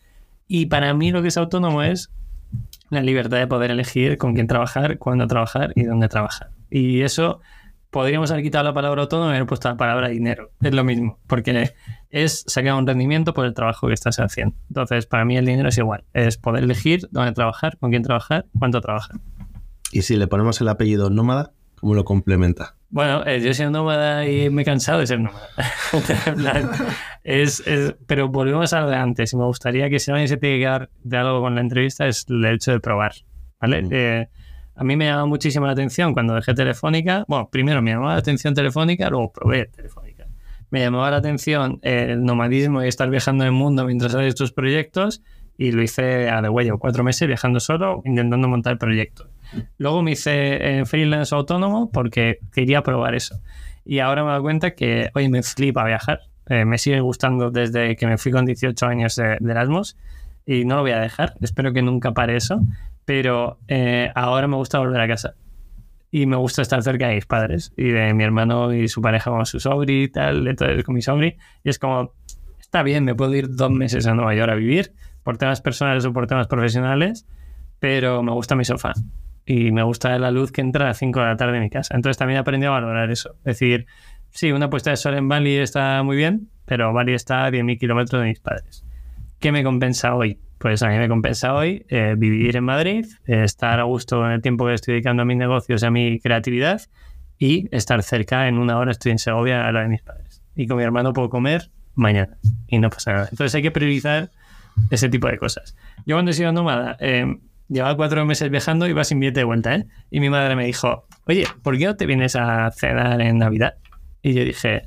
Y 0.46 0.66
para 0.66 0.92
mí 0.92 1.10
lo 1.10 1.22
que 1.22 1.28
es 1.28 1.38
autónomo 1.38 1.82
es 1.82 2.12
la 2.90 3.02
libertad 3.02 3.38
de 3.38 3.46
poder 3.46 3.70
elegir 3.70 4.18
con 4.18 4.34
quién 4.34 4.46
trabajar, 4.46 4.98
cuándo 4.98 5.26
trabajar 5.26 5.72
y 5.74 5.84
dónde 5.84 6.08
trabajar. 6.08 6.50
Y 6.70 7.02
eso 7.02 7.40
podríamos 7.90 8.30
haber 8.30 8.42
quitado 8.42 8.64
la 8.64 8.74
palabra 8.74 9.02
autónomo 9.02 9.30
y 9.30 9.36
haber 9.36 9.46
puesto 9.46 9.68
la 9.68 9.76
palabra 9.76 10.08
dinero. 10.08 10.50
Es 10.60 10.74
lo 10.74 10.84
mismo, 10.84 11.18
porque 11.26 11.72
es 12.10 12.44
sacar 12.46 12.74
un 12.74 12.86
rendimiento 12.86 13.34
por 13.34 13.46
el 13.46 13.54
trabajo 13.54 13.88
que 13.88 13.94
estás 13.94 14.18
haciendo. 14.18 14.56
Entonces, 14.68 15.06
para 15.06 15.24
mí 15.24 15.36
el 15.36 15.46
dinero 15.46 15.68
es 15.68 15.78
igual. 15.78 16.04
Es 16.12 16.36
poder 16.36 16.64
elegir 16.64 17.08
dónde 17.10 17.32
trabajar, 17.32 17.78
con 17.78 17.90
quién 17.90 18.02
trabajar, 18.02 18.46
cuánto 18.58 18.80
trabajar. 18.80 19.16
¿Y 19.92 20.02
si 20.02 20.16
le 20.16 20.26
ponemos 20.26 20.60
el 20.60 20.68
apellido 20.68 21.10
nómada, 21.10 21.52
cómo 21.76 21.94
lo 21.94 22.04
complementa? 22.04 22.75
Bueno, 22.88 23.26
eh, 23.26 23.40
yo 23.40 23.52
soy 23.52 23.70
nómada 23.70 24.26
y 24.28 24.48
me 24.48 24.62
he 24.62 24.64
cansado 24.64 25.00
de 25.00 25.06
ser 25.06 25.20
nómada. 25.20 25.48
es, 27.24 27.62
pero 28.06 28.28
volvemos 28.28 28.72
a 28.72 28.80
lo 28.82 28.90
de 28.90 28.96
antes. 28.96 29.32
Y 29.32 29.36
me 29.36 29.44
gustaría 29.44 29.90
que 29.90 29.98
si 29.98 30.10
alguien 30.10 30.28
se 30.28 30.36
tiene 30.36 30.58
que 30.58 30.64
dar 30.64 30.90
de 31.02 31.16
algo 31.16 31.40
con 31.40 31.54
la 31.54 31.60
entrevista 31.60 32.06
es 32.06 32.26
el 32.28 32.44
hecho 32.44 32.72
de 32.72 32.80
probar. 32.80 33.12
¿vale? 33.60 33.82
Mm. 33.82 33.88
Eh, 33.90 34.28
a 34.76 34.84
mí 34.84 34.96
me 34.96 35.06
llamaba 35.06 35.26
muchísimo 35.26 35.66
la 35.66 35.72
atención 35.72 36.12
cuando 36.12 36.34
dejé 36.34 36.54
Telefónica. 36.54 37.24
Bueno, 37.28 37.48
primero 37.50 37.82
me 37.82 37.92
llamaba 37.92 38.12
la 38.12 38.18
atención 38.18 38.54
Telefónica, 38.54 39.08
luego 39.10 39.32
probé 39.32 39.66
Telefónica. 39.66 40.26
Me 40.70 40.80
llamaba 40.80 41.10
la 41.10 41.16
atención 41.16 41.78
el 41.82 42.22
nomadismo 42.22 42.84
y 42.84 42.88
estar 42.88 43.08
viajando 43.08 43.44
en 43.44 43.48
el 43.48 43.52
mundo 43.54 43.84
mientras 43.84 44.14
haces 44.14 44.34
tus 44.34 44.52
proyectos 44.52 45.22
y 45.56 45.72
lo 45.72 45.82
hice 45.82 46.28
a 46.28 46.42
de 46.42 46.48
huello, 46.48 46.78
cuatro 46.78 47.02
meses 47.04 47.26
viajando 47.26 47.60
solo, 47.60 48.02
intentando 48.04 48.48
montar 48.48 48.76
proyectos. 48.76 49.28
Luego 49.78 50.02
me 50.02 50.12
hice 50.12 50.78
en 50.78 50.86
freelance 50.86 51.34
autónomo 51.34 51.90
porque 51.90 52.38
quería 52.52 52.82
probar 52.82 53.14
eso. 53.14 53.40
Y 53.84 54.00
ahora 54.00 54.24
me 54.24 54.32
doy 54.32 54.42
cuenta 54.42 54.74
que 54.74 55.10
hoy 55.14 55.28
me 55.28 55.42
flipa 55.42 55.84
viajar. 55.84 56.20
Eh, 56.48 56.64
me 56.64 56.78
sigue 56.78 57.00
gustando 57.00 57.50
desde 57.50 57.96
que 57.96 58.06
me 58.06 58.18
fui 58.18 58.32
con 58.32 58.44
18 58.44 58.86
años 58.86 59.16
de, 59.16 59.36
de, 59.40 59.50
Erasmus 59.50 59.96
y 60.44 60.64
no 60.64 60.76
lo 60.76 60.82
voy 60.82 60.90
a 60.90 61.00
dejar. 61.00 61.34
Espero 61.40 61.72
que 61.72 61.82
nunca 61.82 62.12
pare 62.12 62.36
eso. 62.36 62.60
Pero 63.04 63.58
eh, 63.68 64.10
ahora 64.14 64.48
me 64.48 64.56
gusta 64.56 64.80
volver 64.80 65.00
a 65.00 65.08
casa. 65.08 65.34
Y 66.10 66.26
me 66.26 66.36
gusta 66.36 66.62
estar 66.62 66.82
cerca 66.82 67.08
de 67.08 67.16
mis 67.16 67.26
padres 67.26 67.72
y 67.76 67.88
de 67.90 68.12
mi 68.14 68.24
hermano 68.24 68.72
y 68.72 68.88
su 68.88 69.00
pareja 69.00 69.30
con 69.30 69.44
su 69.46 69.60
sobri 69.60 70.04
y 70.04 70.08
tal, 70.08 70.46
entonces 70.46 70.82
con 70.84 70.94
mi 70.94 71.02
sobri. 71.02 71.36
Y 71.62 71.68
es 71.68 71.78
como, 71.78 72.14
está 72.58 72.82
bien, 72.82 73.04
me 73.04 73.14
puedo 73.14 73.34
ir 73.34 73.54
dos 73.54 73.70
meses 73.70 74.06
a 74.06 74.14
Nueva 74.14 74.34
York 74.34 74.50
a 74.50 74.54
vivir 74.54 74.92
por 75.22 75.36
temas 75.36 75.60
personales 75.60 76.04
o 76.04 76.12
por 76.12 76.26
temas 76.26 76.46
profesionales, 76.46 77.26
pero 77.80 78.22
me 78.22 78.32
gusta 78.32 78.54
mi 78.54 78.64
sofá 78.64 78.94
y 79.46 79.70
me 79.70 79.84
gusta 79.84 80.18
la 80.18 80.32
luz 80.32 80.50
que 80.50 80.60
entra 80.60 80.84
a 80.84 80.88
las 80.88 80.98
5 80.98 81.20
de 81.20 81.26
la 81.26 81.36
tarde 81.36 81.56
en 81.56 81.62
mi 81.62 81.70
casa. 81.70 81.94
Entonces 81.94 82.18
también 82.18 82.36
he 82.36 82.40
aprendido 82.40 82.72
a 82.72 82.80
valorar 82.80 83.10
eso. 83.10 83.36
Es 83.38 83.58
decir, 83.58 83.86
sí, 84.30 84.50
una 84.50 84.68
puesta 84.68 84.90
de 84.90 84.96
sol 84.96 85.14
en 85.14 85.28
Bali 85.28 85.56
está 85.56 86.02
muy 86.02 86.16
bien, 86.16 86.48
pero 86.64 86.92
Bali 86.92 87.14
está 87.14 87.46
a 87.46 87.50
10.000 87.50 87.78
kilómetros 87.78 88.20
de 88.20 88.28
mis 88.28 88.40
padres. 88.40 88.84
¿Qué 89.38 89.52
me 89.52 89.62
compensa 89.62 90.14
hoy? 90.16 90.40
Pues 90.58 90.82
a 90.82 90.88
mí 90.88 90.98
me 90.98 91.08
compensa 91.08 91.54
hoy 91.54 91.86
eh, 91.88 92.14
vivir 92.18 92.56
en 92.56 92.64
Madrid, 92.64 93.06
estar 93.26 93.78
a 93.78 93.84
gusto 93.84 94.26
en 94.26 94.32
el 94.32 94.42
tiempo 94.42 94.66
que 94.66 94.74
estoy 94.74 94.94
dedicando 94.94 95.22
a 95.22 95.26
mis 95.26 95.36
negocios 95.36 95.82
y 95.82 95.86
a 95.86 95.90
mi 95.90 96.18
creatividad 96.18 96.80
y 97.38 97.68
estar 97.70 98.02
cerca, 98.02 98.48
en 98.48 98.58
una 98.58 98.78
hora 98.78 98.90
estoy 98.90 99.12
en 99.12 99.18
Segovia 99.18 99.66
a 99.66 99.72
la 99.72 99.82
de 99.82 99.88
mis 99.88 100.02
padres. 100.02 100.42
Y 100.56 100.66
con 100.66 100.78
mi 100.78 100.82
hermano 100.82 101.12
puedo 101.12 101.28
comer 101.28 101.70
mañana 101.94 102.38
y 102.66 102.78
no 102.78 102.90
pasa 102.90 103.12
nada. 103.12 103.28
Entonces 103.30 103.54
hay 103.54 103.62
que 103.62 103.70
priorizar 103.70 104.30
ese 104.90 105.08
tipo 105.08 105.28
de 105.28 105.38
cosas. 105.38 105.76
Yo 106.06 106.16
cuando 106.16 106.30
he 106.30 106.34
sido 106.34 106.50
nómada, 106.52 106.96
eh, 107.00 107.36
llevaba 107.68 107.96
cuatro 107.96 108.24
meses 108.24 108.50
viajando 108.50 108.86
y 108.86 108.90
iba 108.90 109.04
sin 109.04 109.20
billete 109.20 109.40
de 109.40 109.44
vuelta, 109.44 109.74
¿eh? 109.74 109.86
Y 110.10 110.20
mi 110.20 110.30
madre 110.30 110.56
me 110.56 110.66
dijo, 110.66 111.06
oye, 111.26 111.44
¿por 111.62 111.76
qué 111.78 111.86
no 111.86 111.96
te 111.96 112.06
vienes 112.06 112.36
a 112.36 112.70
cenar 112.70 113.20
en 113.20 113.38
Navidad? 113.38 113.74
Y 114.22 114.34
yo 114.34 114.44
dije, 114.44 114.82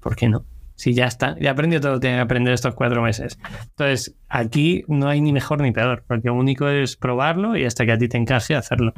¿por 0.00 0.16
qué 0.16 0.28
no? 0.28 0.44
Si 0.74 0.94
ya 0.94 1.06
está, 1.06 1.36
ya 1.38 1.50
aprendido 1.50 1.80
todo 1.80 1.92
lo 1.92 1.98
que 1.98 2.02
tiene 2.02 2.16
que 2.16 2.22
aprender 2.22 2.54
estos 2.54 2.74
cuatro 2.74 3.02
meses. 3.02 3.38
Entonces, 3.62 4.16
aquí 4.28 4.82
no 4.88 5.08
hay 5.08 5.20
ni 5.20 5.32
mejor 5.32 5.60
ni 5.60 5.72
peor, 5.72 6.04
porque 6.06 6.28
lo 6.28 6.34
único 6.34 6.68
es 6.68 6.96
probarlo 6.96 7.56
y 7.56 7.64
hasta 7.64 7.84
que 7.84 7.92
a 7.92 7.98
ti 7.98 8.08
te 8.08 8.16
encaje 8.16 8.54
hacerlo. 8.54 8.94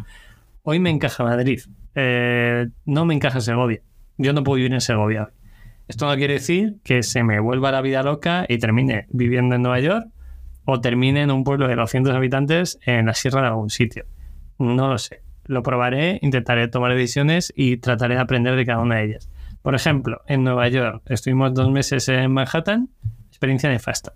Hoy 0.62 0.78
me 0.78 0.90
encaja 0.90 1.24
Madrid, 1.24 1.60
eh, 1.96 2.68
no 2.84 3.04
me 3.04 3.14
encaja 3.14 3.40
Segovia. 3.40 3.80
Yo 4.16 4.32
no 4.32 4.44
puedo 4.44 4.56
vivir 4.56 4.72
en 4.72 4.80
Segovia. 4.80 5.30
Esto 5.88 6.08
no 6.08 6.14
quiere 6.16 6.34
decir 6.34 6.76
que 6.84 7.02
se 7.02 7.24
me 7.24 7.40
vuelva 7.40 7.72
la 7.72 7.80
vida 7.80 8.04
loca 8.04 8.46
y 8.48 8.58
termine 8.58 9.06
viviendo 9.10 9.56
en 9.56 9.62
Nueva 9.62 9.80
York 9.80 10.06
o 10.64 10.80
termine 10.80 11.22
en 11.22 11.30
un 11.30 11.44
pueblo 11.44 11.68
de 11.68 11.76
200 11.76 12.14
habitantes 12.14 12.78
en 12.86 13.06
la 13.06 13.14
sierra 13.14 13.42
de 13.42 13.48
algún 13.48 13.70
sitio. 13.70 14.04
No 14.58 14.88
lo 14.88 14.98
sé. 14.98 15.22
Lo 15.44 15.62
probaré, 15.62 16.18
intentaré 16.22 16.68
tomar 16.68 16.94
decisiones 16.94 17.52
y 17.56 17.78
trataré 17.78 18.14
de 18.14 18.20
aprender 18.20 18.54
de 18.54 18.64
cada 18.64 18.80
una 18.80 18.96
de 18.96 19.04
ellas. 19.04 19.28
Por 19.62 19.74
ejemplo, 19.74 20.22
en 20.26 20.44
Nueva 20.44 20.68
York 20.68 21.02
estuvimos 21.06 21.54
dos 21.54 21.70
meses 21.70 22.08
en 22.08 22.32
Manhattan, 22.32 22.88
experiencia 23.28 23.68
nefasta. 23.68 24.12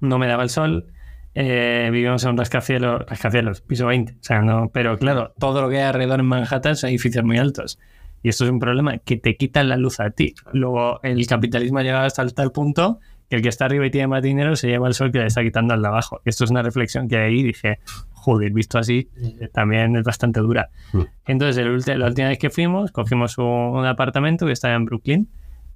No 0.00 0.18
me 0.18 0.26
daba 0.26 0.42
el 0.42 0.50
sol, 0.50 0.86
eh, 1.34 1.88
vivimos 1.92 2.22
en 2.24 2.30
un 2.30 2.36
rascacielos, 2.36 3.02
rascacielos, 3.06 3.60
piso 3.60 3.86
20. 3.86 4.12
O 4.12 4.16
sea, 4.20 4.40
no, 4.40 4.70
pero 4.72 4.96
claro, 4.98 5.32
todo 5.38 5.62
lo 5.62 5.68
que 5.68 5.78
hay 5.78 5.84
alrededor 5.84 6.20
en 6.20 6.26
Manhattan 6.26 6.76
son 6.76 6.90
edificios 6.90 7.24
muy 7.24 7.38
altos. 7.38 7.78
Y 8.22 8.28
esto 8.30 8.44
es 8.44 8.50
un 8.50 8.58
problema 8.58 8.98
que 8.98 9.18
te 9.18 9.36
quitan 9.36 9.68
la 9.68 9.76
luz 9.76 10.00
a 10.00 10.10
ti. 10.10 10.34
Luego, 10.52 11.00
el 11.02 11.26
capitalismo 11.26 11.78
ha 11.78 11.82
llegado 11.82 12.06
hasta 12.06 12.26
tal 12.28 12.52
punto 12.52 12.98
que 13.28 13.36
el 13.36 13.42
que 13.42 13.48
está 13.48 13.64
arriba 13.64 13.86
y 13.86 13.90
tiene 13.90 14.06
más 14.08 14.22
dinero 14.22 14.56
se 14.56 14.68
lleva 14.68 14.88
el 14.88 14.94
sol 14.94 15.10
que 15.12 15.18
le 15.18 15.26
está 15.26 15.42
quitando 15.42 15.74
al 15.74 15.82
de 15.82 15.88
abajo. 15.88 16.20
Esto 16.24 16.44
es 16.44 16.50
una 16.50 16.62
reflexión 16.62 17.08
que 17.08 17.16
ahí 17.16 17.42
dije, 17.42 17.78
joder, 18.12 18.52
visto 18.52 18.78
así, 18.78 19.08
también 19.52 19.96
es 19.96 20.02
bastante 20.02 20.40
dura. 20.40 20.70
Mm. 20.92 21.00
Entonces, 21.26 21.86
la 21.86 22.06
última 22.06 22.28
vez 22.28 22.38
que 22.38 22.50
fuimos, 22.50 22.90
cogimos 22.90 23.38
un, 23.38 23.84
apartamento 23.86 24.46
que 24.46 24.52
estaba 24.52 24.74
en 24.74 24.84
Brooklyn 24.84 25.28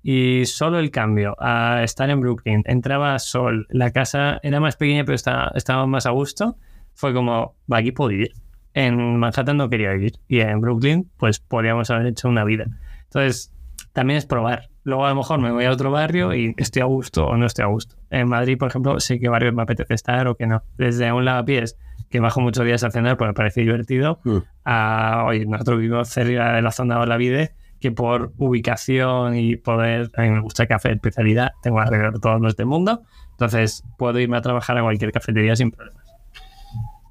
y 0.03 0.45
solo 0.47 0.79
el 0.79 0.91
cambio 0.91 1.37
a 1.39 1.83
estar 1.83 2.09
en 2.11 2.21
Brooklyn, 2.21 2.63
entraba 2.67 3.19
sol, 3.19 3.67
la 3.71 3.91
casa 3.91 4.41
era 4.43 4.61
más 4.61 4.77
pequeña 4.77 5.05
pero 5.05 5.17
estaba, 5.17 5.53
estaba 5.55 5.87
más 5.87 6.07
a 6.07 6.11
gusto, 6.11 6.57
fue 6.95 7.13
como, 7.13 7.55
va, 7.71 7.79
aquí 7.79 7.93
puedo 7.93 8.11
vivir. 8.11 8.33
En 8.75 9.17
Manhattan 9.19 9.57
no 9.57 9.69
quería 9.69 9.93
vivir 9.93 10.13
y 10.29 10.41
en 10.41 10.61
Brooklyn 10.61 11.11
pues 11.17 11.41
podríamos 11.41 11.91
haber 11.91 12.07
hecho 12.07 12.29
una 12.29 12.45
vida. 12.45 12.67
Entonces, 13.05 13.53
también 13.99 14.19
es 14.19 14.27
probar. 14.27 14.71
Luego 14.85 15.07
a 15.07 15.09
lo 15.09 15.17
mejor 15.17 15.41
me 15.41 15.51
voy 15.51 15.65
a 15.65 15.73
otro 15.73 15.91
barrio 15.91 16.33
y 16.33 16.55
estoy 16.57 16.83
a 16.83 16.85
gusto 16.85 17.27
o 17.27 17.37
no 17.37 17.47
estoy 17.47 17.65
a 17.65 17.67
gusto. 17.67 17.97
En 18.11 18.29
Madrid, 18.29 18.57
por 18.57 18.69
ejemplo, 18.69 19.01
sé 19.01 19.19
qué 19.19 19.29
barrio 19.29 19.53
me 19.53 19.63
apetece 19.63 19.93
estar 19.93 20.29
o 20.29 20.37
qué 20.37 20.47
no. 20.47 20.63
Desde 20.77 21.13
un 21.13 21.25
lavapiés, 21.25 21.77
que 22.09 22.21
bajo 22.21 22.41
muchos 22.41 22.65
días 22.65 22.85
a 22.85 22.93
cenar 22.93 23.17
porque 23.17 23.31
me 23.31 23.35
parece 23.35 23.63
divertido, 23.63 24.21
mm. 24.23 24.37
a, 24.67 25.25
oye, 25.27 25.45
nosotros 25.47 25.81
vivimos 25.81 26.09
cerca 26.11 26.53
de 26.53 26.63
la 26.63 26.71
zona 26.71 26.95
de 26.95 27.01
Olavide, 27.01 27.55
que 27.81 27.91
por 27.91 28.33
ubicación 28.39 29.35
y 29.37 29.57
poder, 29.57 30.13
a 30.17 30.23
mí 30.23 30.31
me 30.31 30.41
gusta 30.43 30.63
el 30.63 30.69
café 30.69 30.91
de 30.91 30.95
especialidad, 30.95 31.51
tengo 31.61 31.81
alrededor 31.81 32.21
todos 32.21 32.41
los 32.41 32.55
del 32.55 32.67
mundo, 32.67 33.03
entonces 33.33 33.83
puedo 33.99 34.21
irme 34.21 34.37
a 34.37 34.43
trabajar 34.43 34.79
a 34.79 34.83
cualquier 34.83 35.11
cafetería 35.11 35.57
sin 35.57 35.73
problemas. 35.73 36.05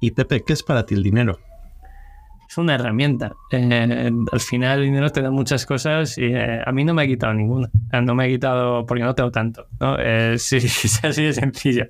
Y 0.00 0.12
Pepe, 0.12 0.42
¿qué 0.42 0.54
es 0.54 0.62
para 0.62 0.86
ti 0.86 0.94
el 0.94 1.02
dinero? 1.02 1.38
Es 2.48 2.56
una 2.56 2.76
herramienta. 2.76 3.36
Eh, 3.50 4.10
al 4.32 4.40
final 4.40 4.78
el 4.78 4.86
dinero 4.86 5.10
te 5.10 5.20
da 5.20 5.30
muchas 5.30 5.66
cosas 5.66 6.16
y 6.16 6.32
eh, 6.32 6.62
a 6.64 6.72
mí 6.72 6.82
no 6.82 6.94
me 6.94 7.02
ha 7.02 7.06
quitado 7.06 7.34
ninguna. 7.34 7.70
No 8.02 8.14
me 8.14 8.24
ha 8.24 8.28
quitado 8.28 8.86
porque 8.86 9.04
no 9.04 9.14
tengo 9.14 9.30
tanto. 9.30 9.66
¿no? 9.78 9.96
Eh, 9.98 10.36
sí, 10.38 10.56
es 10.56 11.04
así 11.04 11.24
de 11.24 11.34
sencillo. 11.34 11.86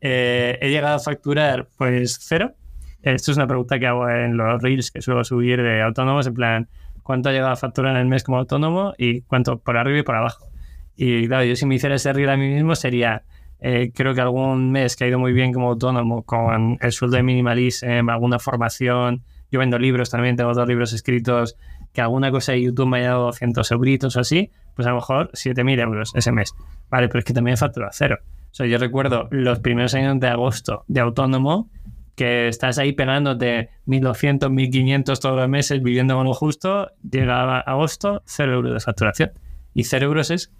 he 0.00 0.68
llegado 0.70 0.94
a 0.94 0.98
facturar 1.00 1.68
pues 1.76 2.18
cero. 2.20 2.54
Esto 3.02 3.32
es 3.32 3.36
una 3.36 3.48
pregunta 3.48 3.80
que 3.80 3.86
hago 3.86 4.08
en 4.08 4.36
los 4.36 4.62
reels 4.62 4.90
que 4.90 5.02
suelo 5.02 5.24
subir 5.24 5.60
de 5.60 5.82
autónomos, 5.82 6.26
en 6.26 6.34
plan, 6.34 6.68
¿cuánto 7.02 7.30
ha 7.30 7.32
llegado 7.32 7.52
a 7.52 7.56
facturar 7.56 7.96
en 7.96 8.02
el 8.02 8.06
mes 8.06 8.22
como 8.22 8.38
autónomo 8.38 8.92
y 8.98 9.22
cuánto 9.22 9.58
por 9.58 9.76
arriba 9.78 9.98
y 9.98 10.02
por 10.02 10.16
abajo? 10.16 10.50
Y 10.96 11.26
claro, 11.26 11.44
yo 11.44 11.56
si 11.56 11.64
me 11.64 11.76
hiciera 11.76 11.94
ese 11.94 12.12
reel 12.12 12.28
a 12.28 12.36
mí 12.36 12.46
mismo 12.46 12.76
sería, 12.76 13.22
creo 13.58 14.14
que 14.14 14.20
algún 14.20 14.70
mes 14.70 14.96
que 14.96 15.04
ha 15.04 15.08
ido 15.08 15.18
muy 15.18 15.32
bien 15.32 15.50
como 15.54 15.70
autónomo 15.70 16.24
con 16.24 16.76
el 16.78 16.92
sueldo 16.92 17.16
de 17.16 17.22
minimalism, 17.22 18.10
alguna 18.10 18.38
formación, 18.38 19.24
yo 19.50 19.58
vendo 19.58 19.78
libros 19.78 20.10
también, 20.10 20.36
tengo 20.36 20.52
dos 20.52 20.68
libros 20.68 20.92
escritos, 20.92 21.56
que 21.92 22.00
alguna 22.00 22.30
cosa 22.30 22.52
de 22.52 22.62
YouTube 22.62 22.86
me 22.86 22.98
haya 22.98 23.08
dado 23.08 23.24
200 23.26 23.70
euritos 23.72 24.16
o 24.16 24.20
así, 24.20 24.50
pues 24.74 24.86
a 24.86 24.90
lo 24.90 24.96
mejor 24.96 25.30
7.000 25.32 25.80
euros 25.80 26.12
ese 26.14 26.32
mes. 26.32 26.54
Vale, 26.88 27.08
pero 27.08 27.18
es 27.18 27.24
que 27.24 27.32
también 27.32 27.56
factura 27.56 27.90
cero. 27.92 28.18
O 28.22 28.54
sea, 28.54 28.66
yo 28.66 28.78
recuerdo 28.78 29.28
los 29.30 29.60
primeros 29.60 29.94
años 29.94 30.18
de 30.18 30.28
agosto 30.28 30.84
de 30.88 31.00
autónomo, 31.00 31.70
que 32.14 32.48
estás 32.48 32.78
ahí 32.78 32.92
pegándote 32.92 33.70
1.200, 33.86 34.50
1.500 34.50 35.20
todos 35.20 35.36
los 35.36 35.48
meses 35.48 35.82
viviendo 35.82 36.16
con 36.16 36.26
lo 36.26 36.34
justo, 36.34 36.90
llegaba 37.08 37.60
agosto, 37.60 38.22
cero 38.26 38.54
euros 38.54 38.74
de 38.74 38.80
facturación. 38.80 39.32
Y 39.72 39.84
cero 39.84 40.06
euros 40.06 40.30
es 40.30 40.52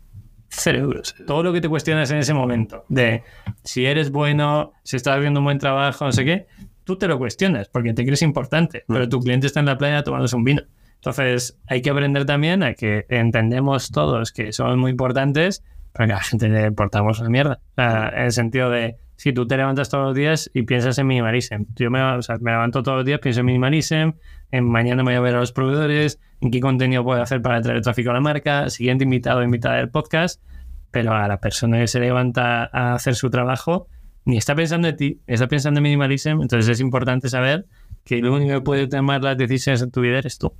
cero 0.48 0.78
euros. 0.78 1.14
Todo 1.26 1.42
lo 1.42 1.52
que 1.52 1.60
te 1.60 1.68
cuestionas 1.68 2.10
en 2.10 2.18
ese 2.18 2.34
momento, 2.34 2.84
de 2.88 3.22
si 3.62 3.86
eres 3.86 4.10
bueno, 4.10 4.72
si 4.84 4.96
estás 4.96 5.18
haciendo 5.18 5.40
un 5.40 5.44
buen 5.44 5.58
trabajo, 5.58 6.04
no 6.04 6.12
sé 6.12 6.24
qué, 6.24 6.46
tú 6.90 6.96
te 6.96 7.06
lo 7.06 7.18
cuestionas 7.18 7.68
porque 7.68 7.94
te 7.94 8.04
crees 8.04 8.20
importante, 8.22 8.82
pero 8.88 9.08
tu 9.08 9.20
cliente 9.20 9.46
está 9.46 9.60
en 9.60 9.66
la 9.66 9.78
playa 9.78 10.02
tomándose 10.02 10.34
un 10.34 10.42
vino. 10.42 10.62
Entonces, 10.96 11.56
hay 11.68 11.82
que 11.82 11.90
aprender 11.90 12.26
también 12.26 12.64
a 12.64 12.74
que 12.74 13.06
entendemos 13.08 13.92
todos 13.92 14.32
que 14.32 14.52
somos 14.52 14.76
muy 14.76 14.90
importantes, 14.90 15.62
pero 15.92 16.08
que 16.08 16.12
a 16.14 16.16
la 16.16 16.22
gente 16.22 16.48
le 16.48 16.66
importamos 16.66 17.20
una 17.20 17.30
mierda. 17.30 17.60
O 17.70 17.74
sea, 17.76 18.08
en 18.08 18.24
el 18.24 18.32
sentido 18.32 18.70
de, 18.70 18.96
si 19.14 19.32
tú 19.32 19.46
te 19.46 19.56
levantas 19.56 19.88
todos 19.88 20.04
los 20.06 20.16
días 20.16 20.50
y 20.52 20.62
piensas 20.62 20.98
en 20.98 21.06
minimalism, 21.06 21.62
yo 21.76 21.92
me, 21.92 22.02
o 22.02 22.22
sea, 22.22 22.38
me 22.40 22.50
levanto 22.50 22.82
todos 22.82 22.98
los 22.98 23.06
días, 23.06 23.20
pienso 23.20 23.38
en 23.38 23.46
minimalism, 23.46 24.10
en 24.50 24.64
mañana 24.64 25.04
me 25.04 25.12
voy 25.12 25.14
a 25.14 25.20
ver 25.20 25.36
a 25.36 25.38
los 25.38 25.52
proveedores, 25.52 26.18
en 26.40 26.50
qué 26.50 26.58
contenido 26.58 27.04
puedo 27.04 27.22
hacer 27.22 27.40
para 27.40 27.62
traer 27.62 27.82
tráfico 27.82 28.10
a 28.10 28.14
la 28.14 28.20
marca, 28.20 28.68
siguiente 28.68 29.04
invitado 29.04 29.38
o 29.38 29.42
invitada 29.44 29.76
del 29.76 29.90
podcast, 29.90 30.42
pero 30.90 31.14
a 31.14 31.28
la 31.28 31.38
persona 31.38 31.78
que 31.78 31.86
se 31.86 32.00
levanta 32.00 32.68
a 32.72 32.94
hacer 32.94 33.14
su 33.14 33.30
trabajo, 33.30 33.86
ni 34.24 34.36
está 34.36 34.54
pensando 34.54 34.88
en 34.88 34.96
ti, 34.96 35.20
está 35.26 35.48
pensando 35.48 35.78
en 35.78 35.82
minimalism, 35.82 36.42
entonces 36.42 36.68
es 36.68 36.80
importante 36.80 37.28
saber 37.28 37.66
que 38.04 38.18
lo 38.18 38.34
único 38.34 38.54
que 38.54 38.60
puede 38.60 38.86
tomar 38.86 39.22
las 39.22 39.36
decisiones 39.36 39.82
en 39.82 39.90
tu 39.90 40.00
vida 40.00 40.18
eres 40.18 40.38
tú. 40.38 40.52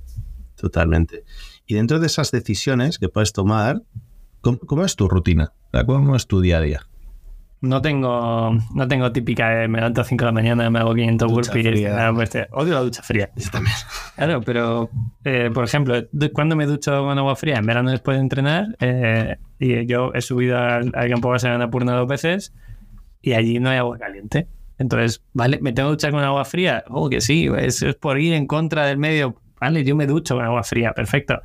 Totalmente. 0.55 1.23
Y 1.65 1.75
dentro 1.75 1.99
de 1.99 2.07
esas 2.07 2.31
decisiones 2.31 2.99
que 2.99 3.09
puedes 3.09 3.33
tomar, 3.33 3.81
¿cómo, 4.41 4.85
es 4.85 4.95
tu 4.95 5.07
rutina? 5.07 5.53
¿Cómo 5.85 6.15
es 6.15 6.27
tu 6.27 6.41
día 6.41 6.57
a 6.57 6.61
día? 6.61 6.87
No 7.61 7.79
tengo, 7.81 8.57
no 8.73 8.87
tengo 8.87 9.11
típica 9.11 9.49
de 9.49 9.67
me 9.67 9.77
levanto 9.77 10.01
a 10.01 10.03
5 10.03 10.19
de 10.19 10.25
la 10.25 10.31
mañana, 10.31 10.69
me 10.71 10.79
hago 10.79 10.95
500 10.95 11.31
burpees. 11.31 11.87
Pues, 12.15 12.47
odio 12.51 12.73
la 12.73 12.79
ducha 12.81 13.03
fría. 13.03 13.29
también. 13.51 13.75
Claro, 14.15 14.41
pero 14.41 14.89
eh, 15.23 15.51
por 15.53 15.63
ejemplo, 15.63 15.95
cuando 16.33 16.55
me 16.55 16.65
ducho 16.65 17.03
con 17.03 17.17
agua 17.19 17.35
fría? 17.35 17.57
En 17.57 17.65
verano 17.67 17.91
después 17.91 18.17
de 18.17 18.21
entrenar. 18.21 18.75
Eh, 18.79 19.37
y 19.59 19.85
yo 19.85 20.11
he 20.15 20.21
subido 20.21 20.57
al, 20.57 20.91
campo 20.91 21.29
base 21.29 21.49
de 21.49 21.53
Annapurna 21.53 21.93
dos 21.93 22.07
veces 22.07 22.51
y 23.21 23.33
allí 23.33 23.59
no 23.59 23.69
hay 23.69 23.77
agua 23.77 23.97
caliente. 23.97 24.47
Entonces, 24.77 25.23
¿vale? 25.33 25.59
¿Me 25.61 25.73
tengo 25.73 25.89
que 25.89 25.93
duchar 25.93 26.11
con 26.11 26.23
agua 26.23 26.43
fría? 26.45 26.83
Oh, 26.89 27.09
que 27.09 27.21
sí, 27.21 27.47
es, 27.57 27.81
es 27.81 27.95
por 27.95 28.19
ir 28.19 28.33
en 28.33 28.47
contra 28.47 28.85
del 28.85 28.97
medio 28.97 29.41
vale, 29.61 29.83
yo 29.85 29.95
me 29.95 30.07
ducho 30.07 30.35
con 30.35 30.43
agua 30.43 30.63
fría, 30.63 30.93
perfecto. 30.93 31.41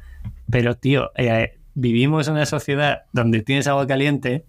Pero, 0.51 0.77
tío, 0.77 1.13
eh, 1.17 1.59
vivimos 1.75 2.27
en 2.27 2.35
una 2.35 2.47
sociedad 2.47 3.03
donde 3.13 3.43
tienes 3.43 3.69
agua 3.69 3.87
caliente, 3.87 4.47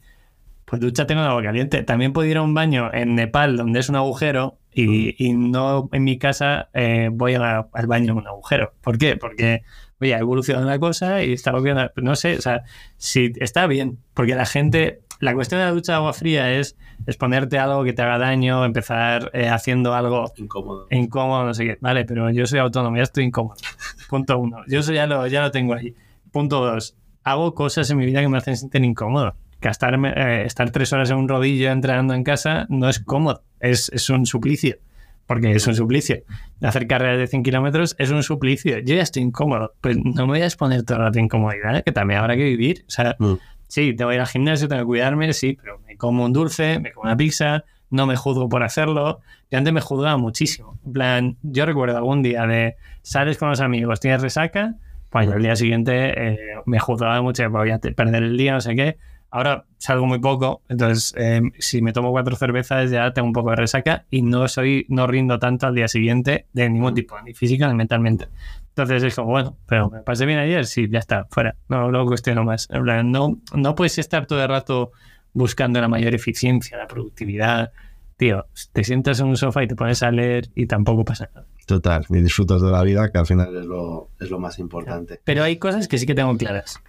pues 0.66 0.82
dúchate 0.82 1.14
con 1.14 1.24
agua 1.24 1.44
caliente. 1.44 1.84
También 1.84 2.14
puedo 2.14 2.28
ir 2.28 2.38
a 2.38 2.42
un 2.42 2.54
baño 2.54 2.92
en 2.94 3.16
Nepal 3.16 3.58
donde 3.58 3.82
es 3.82 3.90
un 3.90 3.98
agujero 3.98 4.58
y, 4.72 5.34
no 5.34 5.90
en 5.92 6.04
mi 6.04 6.18
casa 6.18 6.70
eh, 6.74 7.10
voy 7.12 7.34
al 7.34 7.88
baño 7.88 8.14
en 8.14 8.18
un 8.20 8.28
agujero. 8.28 8.74
¿Por 8.82 8.98
qué? 8.98 9.18
Porque, 9.18 9.64
oye, 10.00 10.16
ha 10.16 10.20
evolucionado 10.20 10.68
la 10.68 10.80
cosa 10.80 11.24
y 11.24 11.34
está 11.34 11.52
bien. 11.60 11.78
No 11.98 12.16
sé, 12.16 12.38
o 12.38 12.42
sea, 12.42 12.64
si 12.98 13.34
está 13.38 13.68
bien, 13.68 14.00
porque 14.14 14.36
la 14.36 14.46
gente 14.46 15.02
la 15.20 15.34
cuestión 15.34 15.60
de 15.60 15.66
la 15.66 15.72
ducha 15.72 15.94
de 15.94 15.98
agua 15.98 16.14
fría 16.14 16.54
es 16.54 16.78
exponerte 17.08 17.58
a 17.58 17.64
algo 17.64 17.84
que 17.84 17.94
te 17.94 18.02
haga 18.02 18.18
daño, 18.18 18.66
empezar 18.66 19.32
eh, 19.34 19.48
haciendo 19.48 19.96
algo 19.96 20.32
incómodo. 20.36 20.88
incómodo, 20.92 21.46
no 21.46 21.54
sé 21.54 21.66
qué. 21.66 21.78
Vale, 21.82 22.06
pero 22.06 22.30
yo 22.30 22.46
soy 22.46 22.60
autónomo, 22.60 22.98
ya 22.98 23.04
estoy 23.04 23.24
incómodo. 23.24 23.56
Punto 24.10 24.38
uno. 24.38 24.60
Yo 24.68 24.82
eso 24.82 24.94
ya 24.94 25.08
lo, 25.08 25.26
ya 25.28 25.42
lo 25.42 25.52
tengo 25.52 25.74
ahí. 25.74 25.96
Punto 26.32 26.60
dos. 26.60 26.96
Hago 27.24 27.56
cosas 27.56 27.90
en 27.90 27.98
mi 27.98 28.06
vida 28.06 28.22
que 28.22 28.28
me 28.28 28.38
hacen 28.38 28.58
sentir 28.58 28.84
incómodo. 28.84 29.36
Gastarme, 29.62 30.14
eh, 30.16 30.46
estar 30.46 30.70
tres 30.70 30.94
horas 30.94 31.10
en 31.10 31.18
un 31.18 31.28
rodillo 31.28 31.72
entrenando 31.72 32.14
en 32.14 32.24
casa 32.24 32.68
no 32.70 32.90
es 32.90 33.00
cómodo, 33.00 33.42
es, 33.60 33.90
es 33.92 34.08
un 34.12 34.28
suplicio 34.28 34.78
porque 35.26 35.52
es 35.52 35.68
un 35.68 35.76
suplicio. 35.76 36.24
Hacer 36.62 36.88
carreras 36.88 37.18
de 37.18 37.28
100 37.28 37.44
kilómetros 37.44 37.98
es 38.00 38.12
un 38.12 38.24
suplicio. 38.24 38.80
Yo 38.80 38.96
ya 38.96 39.02
estoy 39.02 39.24
incómodo, 39.24 39.74
pues 39.82 39.98
no 39.98 40.26
me 40.26 40.34
voy 40.34 40.42
a 40.42 40.46
exponer 40.46 40.84
toda 40.84 41.10
la 41.10 41.20
incomodidad, 41.20 41.84
que 41.84 41.92
también 41.92 42.22
habrá 42.22 42.38
que 42.38 42.46
vivir. 42.46 42.86
O 42.88 42.92
sea, 42.92 43.18
mm. 43.20 43.34
Sí, 43.68 43.94
tengo 43.94 44.10
que 44.10 44.16
ir 44.16 44.22
al 44.22 44.28
gimnasio, 44.28 44.68
tengo 44.68 44.82
que 44.82 44.86
cuidarme, 44.86 45.34
sí, 45.34 45.58
pero 45.62 45.77
como 45.98 46.26
un 46.26 46.34
dulce, 46.34 46.80
me 46.80 46.92
como 46.92 47.06
una 47.06 47.18
pizza, 47.18 47.64
no 47.90 48.06
me 48.06 48.16
juzgo 48.16 48.50
por 48.50 48.64
hacerlo. 48.64 49.22
Yo 49.50 49.58
antes 49.58 49.74
me 49.74 49.82
juzgaba 49.82 50.18
muchísimo. 50.18 50.78
En 50.86 50.94
plan, 50.94 51.38
yo 51.42 51.66
recuerdo 51.66 51.98
algún 51.98 52.22
día 52.22 52.46
de 52.46 52.76
sales 53.02 53.38
con 53.38 53.50
los 53.50 53.62
amigos, 53.62 54.00
tienes 54.00 54.22
resaca, 54.22 54.76
pues 55.10 55.30
el 55.30 55.42
día 55.42 55.56
siguiente 55.56 56.14
eh, 56.32 56.38
me 56.66 56.80
juzgaba 56.80 57.22
mucho, 57.22 57.50
voy 57.50 57.72
a 57.72 57.80
perder 57.80 58.24
el 58.24 58.38
día, 58.38 58.54
no 58.54 58.62
sé 58.62 58.76
qué. 58.76 58.98
Ahora 59.30 59.66
salgo 59.78 60.06
muy 60.06 60.20
poco, 60.20 60.62
entonces 60.70 61.14
eh, 61.18 61.42
si 61.60 61.82
me 61.82 61.92
tomo 61.92 62.12
cuatro 62.12 62.38
cervezas 62.38 62.90
ya 62.92 63.12
tengo 63.12 63.28
un 63.28 63.34
poco 63.34 63.50
de 63.50 63.58
resaca 63.58 64.06
y 64.10 64.22
no 64.22 64.48
soy, 64.48 64.86
no 64.88 65.06
rindo 65.06 65.38
tanto 65.38 65.68
al 65.68 65.76
día 65.76 65.90
siguiente 65.90 66.46
de 66.54 66.70
ningún 66.70 66.94
tipo, 66.94 67.20
ni 67.22 67.34
física 67.34 67.68
ni 67.68 67.76
mentalmente. 67.76 68.30
Entonces 68.70 69.04
es 69.04 69.16
como, 69.16 69.32
bueno, 69.32 69.58
pero 69.66 69.90
me 69.90 70.02
pasé 70.02 70.26
bien 70.26 70.40
ayer, 70.40 70.66
sí, 70.66 70.88
ya 70.90 71.00
está, 71.00 71.26
fuera. 71.30 71.56
No 71.68 71.92
lo 71.92 72.06
cuestiono 72.06 72.44
más. 72.44 72.70
no, 72.72 73.38
no 73.54 73.76
puedes 73.76 73.98
estar 73.98 74.28
todo 74.28 74.42
el 74.42 74.48
rato 74.48 74.92
buscando 75.38 75.80
la 75.80 75.88
mayor 75.88 76.16
eficiencia, 76.16 76.78
la 76.78 76.88
productividad. 76.88 77.72
Tío, 78.18 78.46
te 78.74 78.84
sientas 78.84 79.20
en 79.20 79.28
un 79.28 79.38
sofá 79.38 79.64
y 79.64 79.68
te 79.68 79.76
pones 79.76 80.02
a 80.04 80.12
leer 80.12 80.50
y 80.56 80.66
tampoco 80.66 81.06
pasa 81.06 81.30
nada. 81.34 81.48
Total, 81.66 82.06
y 82.10 82.22
disfrutas 82.22 82.62
de 82.62 82.72
la 82.72 82.82
vida, 82.84 83.12
que 83.12 83.18
al 83.18 83.26
final 83.26 83.56
es 83.56 83.66
lo, 83.66 84.10
es 84.20 84.30
lo 84.30 84.40
más 84.40 84.58
importante. 84.58 85.22
Pero 85.24 85.44
hay 85.44 85.58
cosas 85.58 85.88
que 85.88 85.98
sí 85.98 86.06
que 86.06 86.16
tengo 86.16 86.36
claras. 86.38 86.82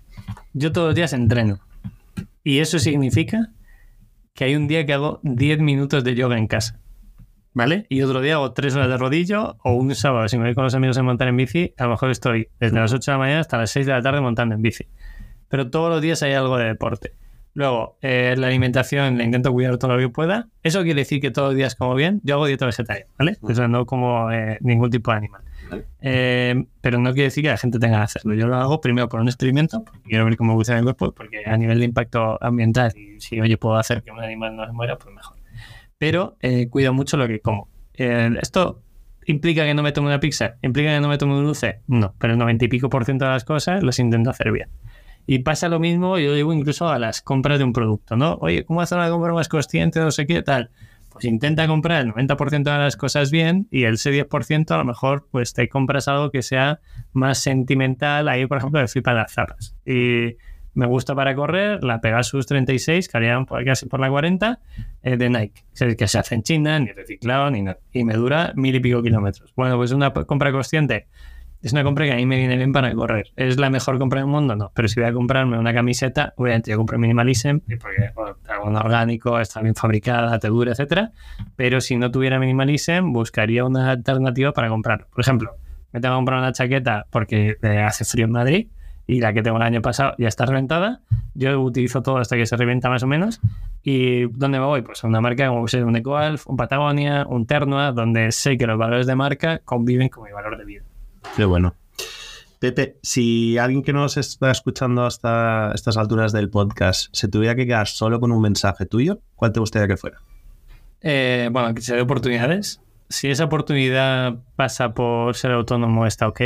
Yo 0.54 0.72
todos 0.72 0.88
los 0.88 0.94
días 0.94 1.12
entreno. 1.12 1.60
Y 2.42 2.60
eso 2.60 2.78
significa 2.78 3.50
que 4.34 4.44
hay 4.44 4.56
un 4.56 4.68
día 4.68 4.86
que 4.86 4.94
hago 4.94 5.20
10 5.24 5.60
minutos 5.60 6.04
de 6.04 6.14
yoga 6.14 6.38
en 6.38 6.46
casa. 6.46 6.80
¿vale? 7.58 7.86
Y 7.88 8.02
otro 8.02 8.20
día 8.20 8.34
hago 8.34 8.52
tres 8.52 8.76
horas 8.76 8.88
de 8.88 8.96
rodillo 8.96 9.56
o 9.64 9.72
un 9.72 9.92
sábado, 9.96 10.28
si 10.28 10.38
me 10.38 10.44
voy 10.44 10.54
con 10.54 10.62
los 10.62 10.76
amigos 10.76 10.96
a 10.96 11.02
montar 11.02 11.26
en 11.26 11.36
bici, 11.36 11.74
a 11.76 11.84
lo 11.84 11.90
mejor 11.90 12.10
estoy 12.10 12.48
desde 12.60 12.78
las 12.78 12.92
8 12.92 13.10
de 13.10 13.14
la 13.14 13.18
mañana 13.18 13.40
hasta 13.40 13.58
las 13.58 13.72
6 13.72 13.84
de 13.84 13.92
la 13.92 14.00
tarde 14.00 14.20
montando 14.20 14.54
en 14.54 14.62
bici. 14.62 14.86
Pero 15.48 15.68
todos 15.68 15.90
los 15.90 16.00
días 16.00 16.22
hay 16.22 16.34
algo 16.34 16.56
de 16.56 16.66
deporte. 16.66 17.14
Luego, 17.58 17.98
eh, 18.02 18.36
la 18.38 18.46
alimentación 18.46 19.18
la 19.18 19.24
intento 19.24 19.52
cuidar 19.52 19.78
todo 19.78 19.96
lo 19.96 19.98
que 19.98 20.08
pueda. 20.08 20.48
Eso 20.62 20.82
quiere 20.84 21.00
decir 21.00 21.20
que 21.20 21.30
todos 21.30 21.48
los 21.48 21.56
días 21.56 21.74
como 21.74 21.94
bien. 21.94 22.20
Yo 22.22 22.36
hago 22.36 22.46
dieta 22.46 22.66
vegetariana, 22.66 23.10
¿vale? 23.18 23.36
O 23.42 23.52
sea, 23.52 23.66
no 23.66 23.84
como 23.84 24.30
eh, 24.30 24.58
ningún 24.60 24.90
tipo 24.90 25.10
de 25.10 25.16
animal. 25.16 25.42
Eh, 26.00 26.64
pero 26.80 26.98
no 26.98 27.12
quiere 27.12 27.24
decir 27.24 27.42
que 27.42 27.50
la 27.50 27.56
gente 27.56 27.78
tenga 27.78 27.98
que 27.98 28.04
hacerlo. 28.04 28.34
Yo 28.34 28.46
lo 28.46 28.56
hago 28.56 28.80
primero 28.80 29.08
por 29.08 29.20
un 29.20 29.28
experimento, 29.28 29.82
porque 29.84 30.00
quiero 30.02 30.24
ver 30.24 30.36
cómo 30.36 30.54
funciona 30.54 30.78
el 30.78 30.84
cuerpo, 30.84 31.12
porque 31.12 31.42
a 31.44 31.56
nivel 31.56 31.80
de 31.80 31.84
impacto 31.84 32.38
ambiental, 32.40 32.92
y 32.96 33.20
si 33.20 33.40
oye 33.40 33.58
puedo 33.58 33.76
hacer 33.76 34.02
que 34.02 34.10
un 34.12 34.20
animal 34.20 34.56
no 34.56 34.64
se 34.64 34.72
muera, 34.72 34.96
pues 34.96 35.14
mejor 35.14 35.38
pero 35.98 36.36
eh, 36.40 36.68
cuido 36.70 36.94
mucho 36.94 37.16
lo 37.16 37.26
que 37.26 37.40
como. 37.40 37.68
Eh, 37.94 38.30
¿Esto 38.40 38.80
implica 39.26 39.64
que 39.64 39.74
no 39.74 39.82
me 39.82 39.92
tome 39.92 40.06
una 40.06 40.20
pizza? 40.20 40.54
¿Implica 40.62 40.94
que 40.94 41.00
no 41.00 41.08
me 41.08 41.18
tome 41.18 41.34
un 41.34 41.44
dulce? 41.44 41.80
No, 41.88 42.14
pero 42.18 42.32
el 42.32 42.38
90 42.38 42.64
y 42.64 42.68
pico 42.68 42.88
por 42.88 43.04
ciento 43.04 43.24
de 43.24 43.32
las 43.32 43.44
cosas 43.44 43.82
las 43.82 43.98
intento 43.98 44.30
hacer 44.30 44.52
bien. 44.52 44.68
Y 45.30 45.40
pasa 45.40 45.68
lo 45.68 45.78
mismo, 45.78 46.18
yo 46.18 46.32
digo 46.32 46.54
incluso 46.54 46.88
a 46.88 46.98
las 46.98 47.20
compras 47.20 47.58
de 47.58 47.64
un 47.64 47.74
producto, 47.74 48.16
¿no? 48.16 48.38
Oye, 48.40 48.64
¿cómo 48.64 48.80
hacer 48.80 48.96
una 48.96 49.10
compra 49.10 49.34
más 49.34 49.46
consciente? 49.46 50.00
No 50.00 50.10
sé 50.10 50.26
qué, 50.26 50.40
tal. 50.40 50.70
Pues 51.12 51.26
intenta 51.26 51.66
comprar 51.66 52.00
el 52.00 52.14
90% 52.14 52.62
de 52.62 52.78
las 52.78 52.96
cosas 52.96 53.30
bien 53.30 53.68
y 53.70 53.84
el 53.84 53.96
ese 53.96 54.10
10% 54.10 54.70
a 54.70 54.78
lo 54.78 54.86
mejor 54.86 55.28
pues 55.30 55.52
te 55.52 55.68
compras 55.68 56.08
algo 56.08 56.30
que 56.30 56.40
sea 56.40 56.80
más 57.12 57.40
sentimental. 57.40 58.26
Ahí, 58.26 58.46
por 58.46 58.56
ejemplo, 58.56 58.80
me 58.80 58.88
flipan 58.88 59.16
las 59.16 59.30
zapas. 59.30 59.76
Y 59.84 60.38
me 60.72 60.86
gusta 60.86 61.14
para 61.14 61.34
correr, 61.34 61.84
la 61.84 62.00
Pegasus 62.00 62.46
36, 62.46 63.06
que 63.06 63.16
harían 63.18 63.44
casi 63.66 63.84
por 63.84 64.00
la 64.00 64.08
40, 64.08 64.60
eh, 65.02 65.18
de 65.18 65.28
Nike, 65.28 65.62
que 65.94 66.08
se 66.08 66.18
hace 66.18 66.36
en 66.36 66.42
China, 66.42 66.80
ni 66.80 66.90
reciclado, 66.92 67.50
ni 67.50 67.60
nada. 67.60 67.78
Y 67.92 68.02
me 68.02 68.14
dura 68.14 68.54
mil 68.56 68.74
y 68.74 68.80
pico 68.80 69.02
kilómetros. 69.02 69.52
Bueno, 69.54 69.76
pues 69.76 69.92
una 69.92 70.10
compra 70.10 70.52
consciente. 70.52 71.06
Es 71.60 71.72
una 71.72 71.82
compra 71.82 72.04
que 72.04 72.12
a 72.12 72.16
mí 72.16 72.24
me 72.24 72.36
viene 72.36 72.56
bien 72.56 72.72
para 72.72 72.94
correr. 72.94 73.32
¿Es 73.34 73.58
la 73.58 73.68
mejor 73.68 73.98
compra 73.98 74.20
del 74.20 74.28
mundo? 74.28 74.54
No. 74.54 74.70
Pero 74.74 74.86
si 74.86 75.00
voy 75.00 75.08
a 75.08 75.12
comprarme 75.12 75.58
una 75.58 75.74
camiseta, 75.74 76.32
obviamente 76.36 76.70
yo 76.70 76.76
compro 76.76 76.98
Minimalism, 76.98 77.58
porque 77.80 78.12
bueno, 78.14 78.36
algo 78.48 78.78
orgánico, 78.78 79.40
está 79.40 79.60
bien 79.60 79.74
fabricada, 79.74 80.38
te 80.38 80.48
dura, 80.48 80.72
etcétera. 80.72 81.10
Pero 81.56 81.80
si 81.80 81.96
no 81.96 82.12
tuviera 82.12 82.38
Minimalism, 82.38 83.12
buscaría 83.12 83.64
una 83.64 83.90
alternativa 83.90 84.52
para 84.52 84.68
comprarlo. 84.68 85.08
Por 85.10 85.20
ejemplo, 85.20 85.56
me 85.92 86.00
tengo 86.00 86.14
que 86.14 86.18
comprar 86.18 86.38
una 86.38 86.52
chaqueta 86.52 87.06
porque 87.10 87.56
eh, 87.60 87.78
hace 87.80 88.04
frío 88.04 88.26
en 88.26 88.32
Madrid 88.32 88.68
y 89.08 89.20
la 89.20 89.32
que 89.32 89.42
tengo 89.42 89.56
el 89.56 89.62
año 89.62 89.82
pasado 89.82 90.14
ya 90.18 90.28
está 90.28 90.46
reventada. 90.46 91.00
Yo 91.34 91.60
utilizo 91.60 92.02
todo 92.02 92.18
hasta 92.18 92.36
que 92.36 92.46
se 92.46 92.56
revienta 92.56 92.88
más 92.88 93.02
o 93.02 93.06
menos. 93.06 93.40
¿Y 93.82 94.28
dónde 94.28 94.60
me 94.60 94.66
voy? 94.66 94.82
Pues 94.82 95.02
a 95.02 95.08
una 95.08 95.20
marca 95.20 95.48
como 95.48 95.62
un 95.62 95.96
EcoAlf, 95.96 96.46
un 96.46 96.56
Patagonia, 96.56 97.24
un 97.26 97.46
Ternua, 97.46 97.90
donde 97.92 98.30
sé 98.32 98.58
que 98.58 98.66
los 98.66 98.78
valores 98.78 99.06
de 99.06 99.16
marca 99.16 99.60
conviven 99.64 100.08
con 100.08 100.24
mi 100.24 100.30
valor 100.30 100.58
de 100.58 100.64
vida. 100.64 100.82
Qué 101.36 101.44
bueno. 101.44 101.74
Pepe, 102.58 102.96
si 103.02 103.56
alguien 103.56 103.82
que 103.82 103.92
nos 103.92 104.16
está 104.16 104.50
escuchando 104.50 105.04
hasta 105.04 105.70
estas 105.74 105.96
alturas 105.96 106.32
del 106.32 106.50
podcast 106.50 107.08
se 107.12 107.28
tuviera 107.28 107.54
que 107.54 107.66
quedar 107.66 107.86
solo 107.86 108.18
con 108.18 108.32
un 108.32 108.40
mensaje 108.40 108.84
tuyo, 108.84 109.20
¿cuál 109.36 109.52
te 109.52 109.60
gustaría 109.60 109.86
que 109.86 109.96
fuera? 109.96 110.18
Eh, 111.00 111.48
bueno, 111.52 111.72
que 111.74 111.80
se 111.82 111.94
dé 111.94 112.00
oportunidades, 112.00 112.80
si 113.10 113.30
esa 113.30 113.44
oportunidad 113.44 114.36
pasa 114.56 114.92
por 114.92 115.34
ser 115.34 115.52
autónomo, 115.52 116.06
está 116.06 116.28
ok. 116.28 116.40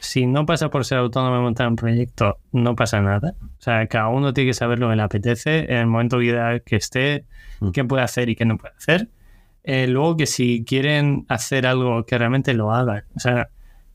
Si 0.00 0.26
no 0.26 0.44
pasa 0.44 0.68
por 0.68 0.84
ser 0.84 0.98
autónomo 0.98 1.38
y 1.38 1.40
montar 1.40 1.68
un 1.68 1.76
proyecto, 1.76 2.38
no 2.52 2.76
pasa 2.76 3.00
nada. 3.00 3.34
O 3.40 3.62
sea, 3.62 3.86
cada 3.86 4.08
uno 4.08 4.34
tiene 4.34 4.50
que 4.50 4.54
saber 4.54 4.78
lo 4.78 4.90
que 4.90 4.96
le 4.96 5.02
apetece 5.02 5.60
en 5.72 5.78
el 5.78 5.86
momento 5.86 6.18
de 6.18 6.22
vida 6.22 6.60
que 6.60 6.76
esté, 6.76 7.24
mm. 7.60 7.70
qué 7.70 7.84
puede 7.84 8.02
hacer 8.02 8.28
y 8.28 8.36
qué 8.36 8.44
no 8.44 8.58
puede 8.58 8.74
hacer. 8.76 9.08
Eh, 9.64 9.86
luego 9.86 10.16
que 10.16 10.26
si 10.26 10.64
quieren 10.64 11.24
hacer 11.28 11.66
algo 11.66 12.04
que 12.04 12.18
realmente 12.18 12.52
lo 12.52 12.72
hagan. 12.72 13.04
O 13.16 13.20
sea, 13.20 13.48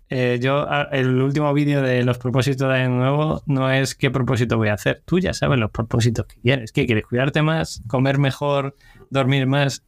eh, 0.10 0.40
yo 0.42 0.70
a- 0.70 0.84
el 0.92 1.22
último 1.22 1.54
vídeo 1.54 1.82
de 1.82 2.04
los 2.04 2.18
propósitos 2.18 2.72
de 2.74 2.88
nuevo 2.88 3.42
no 3.46 3.72
es 3.72 3.96
qué 3.96 4.10
propósito 4.12 4.58
voy 4.58 4.70
a 4.70 4.74
hacer. 4.74 5.02
Tú 5.06 5.20
ya 5.20 5.34
sabes 5.34 5.60
los 5.60 5.72
propósitos 5.72 6.26
que 6.26 6.40
quieres. 6.42 6.72
¿Qué 6.72 6.86
quieres? 6.86 7.06
¿Cuidarte 7.06 7.42
más? 7.42 7.82
¿Comer 7.88 8.18
mejor? 8.18 8.76
¿Dormir 9.10 9.48
más? 9.48 9.84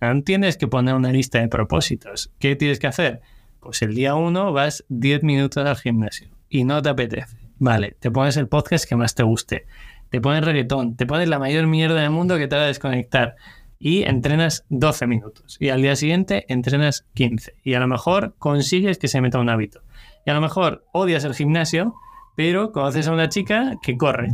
No 0.00 0.22
tienes 0.22 0.56
que 0.56 0.66
poner 0.66 0.94
una 0.94 1.12
lista 1.12 1.40
de 1.40 1.48
propósitos. 1.48 2.32
¿Qué 2.38 2.56
tienes 2.56 2.78
que 2.78 2.86
hacer? 2.86 3.20
Pues 3.60 3.82
el 3.82 3.94
día 3.94 4.14
uno 4.14 4.52
vas 4.52 4.84
10 4.88 5.22
minutos 5.22 5.64
al 5.66 5.76
gimnasio 5.76 6.28
y 6.48 6.64
no 6.64 6.80
te 6.82 6.88
apetece. 6.88 7.36
Vale, 7.58 7.94
te 8.00 8.10
pones 8.10 8.36
el 8.38 8.48
podcast 8.48 8.88
que 8.88 8.96
más 8.96 9.14
te 9.14 9.22
guste. 9.22 9.66
Te 10.08 10.20
pones 10.20 10.42
reggaetón, 10.44 10.96
te 10.96 11.06
pones 11.06 11.28
la 11.28 11.38
mayor 11.38 11.66
mierda 11.66 12.00
del 12.00 12.10
mundo 12.10 12.36
que 12.38 12.48
te 12.48 12.56
va 12.56 12.62
a 12.62 12.66
desconectar 12.66 13.36
y 13.80 14.02
entrenas 14.02 14.64
12 14.68 15.06
minutos. 15.08 15.56
Y 15.58 15.70
al 15.70 15.80
día 15.82 15.96
siguiente 15.96 16.44
entrenas 16.48 17.06
15. 17.14 17.54
Y 17.64 17.74
a 17.74 17.80
lo 17.80 17.88
mejor 17.88 18.34
consigues 18.38 18.98
que 18.98 19.08
se 19.08 19.20
meta 19.22 19.38
un 19.40 19.48
hábito. 19.48 19.80
Y 20.26 20.30
a 20.30 20.34
lo 20.34 20.40
mejor 20.42 20.84
odias 20.92 21.24
el 21.24 21.34
gimnasio, 21.34 21.94
pero 22.36 22.72
conoces 22.72 23.08
a 23.08 23.12
una 23.12 23.28
chica 23.30 23.76
que 23.82 23.96
corre. 23.96 24.28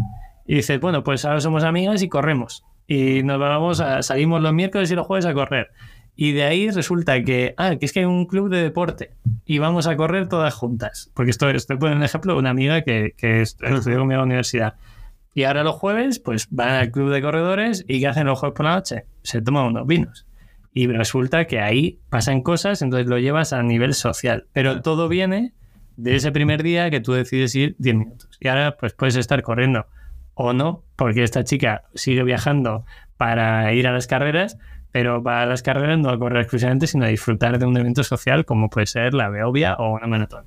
Y 0.46 0.56
dices, 0.56 0.80
bueno, 0.80 1.02
pues 1.04 1.24
ahora 1.24 1.40
somos 1.40 1.62
amigas 1.64 2.02
y 2.02 2.08
corremos. 2.08 2.64
Y 2.88 3.22
nos 3.22 3.38
vamos 3.38 3.80
a, 3.80 4.02
salimos 4.02 4.42
los 4.42 4.52
miércoles 4.52 4.90
y 4.90 4.94
los 4.96 5.06
jueves 5.06 5.26
a 5.26 5.32
correr. 5.34 5.68
Y 6.16 6.32
de 6.32 6.44
ahí 6.44 6.70
resulta 6.70 7.22
que, 7.22 7.54
ah, 7.56 7.76
que 7.76 7.84
es 7.86 7.92
que 7.92 8.00
hay 8.00 8.04
un 8.06 8.26
club 8.26 8.48
de 8.48 8.62
deporte 8.62 9.10
y 9.44 9.58
vamos 9.58 9.86
a 9.86 9.96
correr 9.96 10.28
todas 10.28 10.54
juntas. 10.54 11.10
Porque 11.14 11.30
esto, 11.30 11.48
estoy 11.50 11.76
poniendo 11.76 11.98
un 12.00 12.04
ejemplo 12.04 12.32
de 12.32 12.38
una 12.40 12.50
amiga 12.50 12.82
que, 12.82 13.12
que 13.16 13.42
est- 13.42 13.62
estudió 13.62 13.98
conmigo 13.98 14.14
en 14.14 14.18
la 14.18 14.24
universidad. 14.24 14.74
Y 15.36 15.44
ahora 15.44 15.64
los 15.64 15.74
jueves, 15.74 16.18
pues 16.18 16.48
van 16.50 16.70
al 16.70 16.90
club 16.90 17.12
de 17.12 17.20
corredores 17.20 17.84
y 17.86 18.00
¿qué 18.00 18.06
hacen 18.06 18.26
los 18.26 18.38
jueves 18.38 18.56
por 18.56 18.64
la 18.64 18.76
noche? 18.76 19.04
Se 19.22 19.42
toman 19.42 19.66
unos 19.66 19.86
vinos. 19.86 20.26
Y 20.72 20.86
resulta 20.86 21.46
que 21.46 21.60
ahí 21.60 22.00
pasan 22.08 22.40
cosas, 22.40 22.80
entonces 22.80 23.06
lo 23.06 23.18
llevas 23.18 23.52
a 23.52 23.62
nivel 23.62 23.92
social. 23.92 24.46
Pero 24.54 24.80
todo 24.80 25.10
viene 25.10 25.52
de 25.98 26.16
ese 26.16 26.32
primer 26.32 26.62
día 26.62 26.88
que 26.88 27.00
tú 27.00 27.12
decides 27.12 27.54
ir 27.54 27.76
10 27.78 27.96
minutos. 27.96 28.30
Y 28.40 28.48
ahora 28.48 28.78
pues 28.78 28.94
puedes 28.94 29.14
estar 29.16 29.42
corriendo 29.42 29.84
o 30.32 30.54
no, 30.54 30.84
porque 30.96 31.22
esta 31.22 31.44
chica 31.44 31.82
sigue 31.94 32.22
viajando 32.22 32.86
para 33.18 33.70
ir 33.74 33.86
a 33.88 33.92
las 33.92 34.06
carreras, 34.06 34.56
pero 34.90 35.22
va 35.22 35.42
a 35.42 35.46
las 35.46 35.62
carreras 35.62 35.98
no 35.98 36.08
a 36.08 36.18
correr 36.18 36.40
exclusivamente, 36.40 36.86
sino 36.86 37.04
a 37.04 37.08
disfrutar 37.08 37.58
de 37.58 37.66
un 37.66 37.76
evento 37.76 38.04
social 38.04 38.46
como 38.46 38.70
puede 38.70 38.86
ser 38.86 39.12
la 39.12 39.28
Beovia 39.28 39.74
o 39.74 39.92
una 39.96 40.06
maratón. 40.06 40.46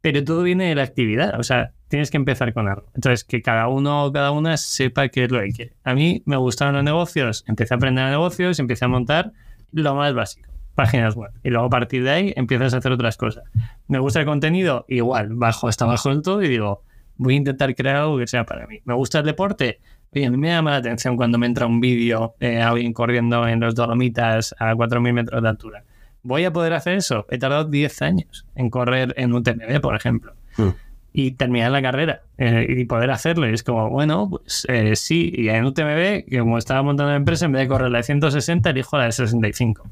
Pero 0.00 0.22
todo 0.22 0.44
viene 0.44 0.68
de 0.68 0.76
la 0.76 0.84
actividad, 0.84 1.36
o 1.36 1.42
sea, 1.42 1.72
tienes 1.90 2.10
que 2.10 2.16
empezar 2.16 2.54
con 2.54 2.68
algo. 2.68 2.86
Entonces, 2.94 3.24
que 3.24 3.42
cada 3.42 3.66
uno 3.66 4.04
o 4.04 4.12
cada 4.12 4.30
una 4.30 4.56
sepa 4.56 5.08
qué 5.08 5.24
es 5.24 5.30
lo 5.32 5.40
que 5.40 5.50
quiere. 5.50 5.72
A 5.82 5.92
mí 5.92 6.22
me 6.24 6.36
gustaron 6.36 6.74
los 6.74 6.84
negocios, 6.84 7.44
empecé 7.48 7.74
a 7.74 7.76
aprender 7.76 8.08
negocios, 8.08 8.60
empecé 8.60 8.84
a 8.84 8.88
montar 8.88 9.32
lo 9.72 9.94
más 9.96 10.14
básico, 10.14 10.48
páginas 10.76 11.16
web. 11.16 11.32
Y 11.42 11.50
luego 11.50 11.66
a 11.66 11.70
partir 11.70 12.04
de 12.04 12.10
ahí 12.10 12.32
empiezas 12.36 12.74
a 12.74 12.78
hacer 12.78 12.92
otras 12.92 13.16
cosas. 13.16 13.42
Me 13.88 13.98
gusta 13.98 14.20
el 14.20 14.26
contenido, 14.26 14.86
igual, 14.88 15.30
bajo 15.34 15.66
hasta 15.66 15.84
abajo 15.84 16.10
del 16.10 16.22
todo 16.22 16.42
y 16.42 16.48
digo, 16.48 16.84
voy 17.16 17.34
a 17.34 17.36
intentar 17.38 17.74
crear 17.74 17.96
algo 17.96 18.18
que 18.18 18.28
sea 18.28 18.44
para 18.44 18.68
mí. 18.68 18.78
Me 18.84 18.94
gusta 18.94 19.18
el 19.18 19.26
deporte. 19.26 19.80
Oye, 20.14 20.26
a 20.26 20.30
mí 20.30 20.36
me 20.36 20.48
llama 20.48 20.70
la 20.70 20.76
atención 20.76 21.16
cuando 21.16 21.38
me 21.38 21.46
entra 21.46 21.66
un 21.66 21.80
vídeo 21.80 22.36
de 22.38 22.62
alguien 22.62 22.92
corriendo 22.92 23.48
en 23.48 23.58
los 23.58 23.74
Dolomitas 23.74 24.54
a 24.60 24.74
4.000 24.74 25.12
metros 25.12 25.42
de 25.42 25.48
altura. 25.48 25.84
¿Voy 26.22 26.44
a 26.44 26.52
poder 26.52 26.72
hacer 26.72 26.94
eso? 26.94 27.26
He 27.30 27.38
tardado 27.38 27.64
10 27.64 28.02
años 28.02 28.46
en 28.54 28.70
correr 28.70 29.12
en 29.16 29.32
UTMB, 29.32 29.80
por 29.80 29.96
ejemplo. 29.96 30.34
Mm. 30.56 30.68
Y 31.12 31.32
terminar 31.32 31.72
la 31.72 31.82
carrera 31.82 32.22
eh, 32.38 32.66
y 32.68 32.84
poder 32.84 33.10
hacerlo. 33.10 33.48
Y 33.48 33.54
es 33.54 33.62
como, 33.62 33.90
bueno, 33.90 34.30
pues 34.30 34.66
eh, 34.68 34.94
sí. 34.94 35.32
Y 35.34 35.48
en 35.48 35.64
UTMB, 35.64 36.26
que 36.28 36.38
como 36.38 36.56
estaba 36.56 36.82
montando 36.82 37.10
la 37.10 37.16
empresa, 37.16 37.46
en 37.46 37.52
vez 37.52 37.62
de 37.62 37.68
correr 37.68 37.90
la 37.90 37.98
de 37.98 38.04
160, 38.04 38.70
elijo 38.70 38.96
la 38.96 39.06
de 39.06 39.12
65. 39.12 39.88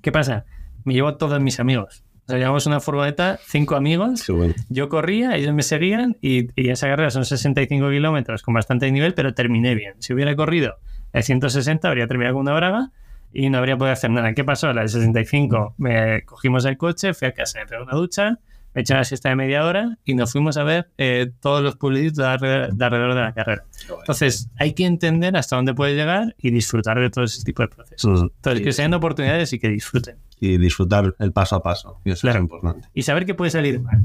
¿Qué 0.00 0.12
pasa? 0.12 0.44
Me 0.84 0.94
llevo 0.94 1.08
a 1.08 1.18
todos 1.18 1.40
mis 1.40 1.58
amigos. 1.58 2.04
O 2.26 2.30
sea, 2.30 2.38
llevamos 2.38 2.66
una 2.66 2.78
furgoneta, 2.80 3.38
cinco 3.46 3.74
amigos. 3.74 4.22
Qué 4.24 4.32
bueno. 4.32 4.54
Yo 4.68 4.88
corría, 4.88 5.34
ellos 5.34 5.54
me 5.54 5.62
seguían 5.62 6.16
y, 6.20 6.50
y 6.60 6.68
esa 6.68 6.86
carrera 6.86 7.10
son 7.10 7.24
65 7.24 7.90
kilómetros 7.90 8.42
con 8.42 8.54
bastante 8.54 8.90
nivel, 8.92 9.14
pero 9.14 9.34
terminé 9.34 9.74
bien. 9.74 9.94
Si 9.98 10.12
hubiera 10.12 10.36
corrido 10.36 10.76
el 11.12 11.22
160, 11.22 11.88
habría 11.88 12.06
terminado 12.06 12.34
con 12.34 12.42
una 12.42 12.54
braga 12.54 12.90
y 13.32 13.50
no 13.50 13.58
habría 13.58 13.76
podido 13.76 13.92
hacer 13.92 14.10
nada. 14.10 14.32
¿Qué 14.34 14.44
pasó? 14.44 14.72
La 14.72 14.82
de 14.82 14.88
65, 14.88 15.74
me 15.78 16.22
cogimos 16.24 16.64
el 16.64 16.76
coche, 16.76 17.14
fui 17.14 17.28
a 17.28 17.32
casa, 17.32 17.60
me 17.60 17.66
pegué 17.66 17.82
una 17.82 17.94
ducha, 17.94 18.38
me 18.74 18.82
eché 18.82 18.92
una 18.94 19.04
siesta 19.04 19.28
de 19.30 19.36
media 19.36 19.64
hora 19.64 19.96
y 20.04 20.14
nos 20.14 20.32
fuimos 20.32 20.56
a 20.56 20.62
ver 20.62 20.90
eh, 20.98 21.30
todos 21.40 21.62
los 21.62 21.76
pueblitos 21.76 22.16
de 22.18 22.26
alrededor, 22.26 22.72
de 22.74 22.84
alrededor 22.84 23.14
de 23.14 23.20
la 23.22 23.32
carrera. 23.32 23.64
Entonces, 24.00 24.50
hay 24.58 24.74
que 24.74 24.84
entender 24.84 25.36
hasta 25.36 25.56
dónde 25.56 25.74
puedes 25.74 25.96
llegar 25.96 26.34
y 26.38 26.50
disfrutar 26.50 26.98
de 27.00 27.10
todo 27.10 27.24
ese 27.24 27.42
tipo 27.44 27.62
de 27.62 27.68
procesos. 27.68 28.22
Entonces, 28.36 28.62
que 28.62 28.72
sean 28.72 28.92
oportunidades 28.94 29.52
y 29.52 29.58
que 29.58 29.68
disfruten. 29.68 30.16
Y 30.40 30.58
disfrutar 30.58 31.14
el 31.18 31.32
paso 31.32 31.56
a 31.56 31.62
paso. 31.62 32.00
Y 32.04 32.10
eso 32.12 32.20
Claro. 32.22 32.38
es 32.38 32.42
importante. 32.42 32.88
y 32.94 33.02
saber 33.02 33.26
que 33.26 33.34
puede 33.34 33.50
salir 33.50 33.80
mal. 33.80 34.02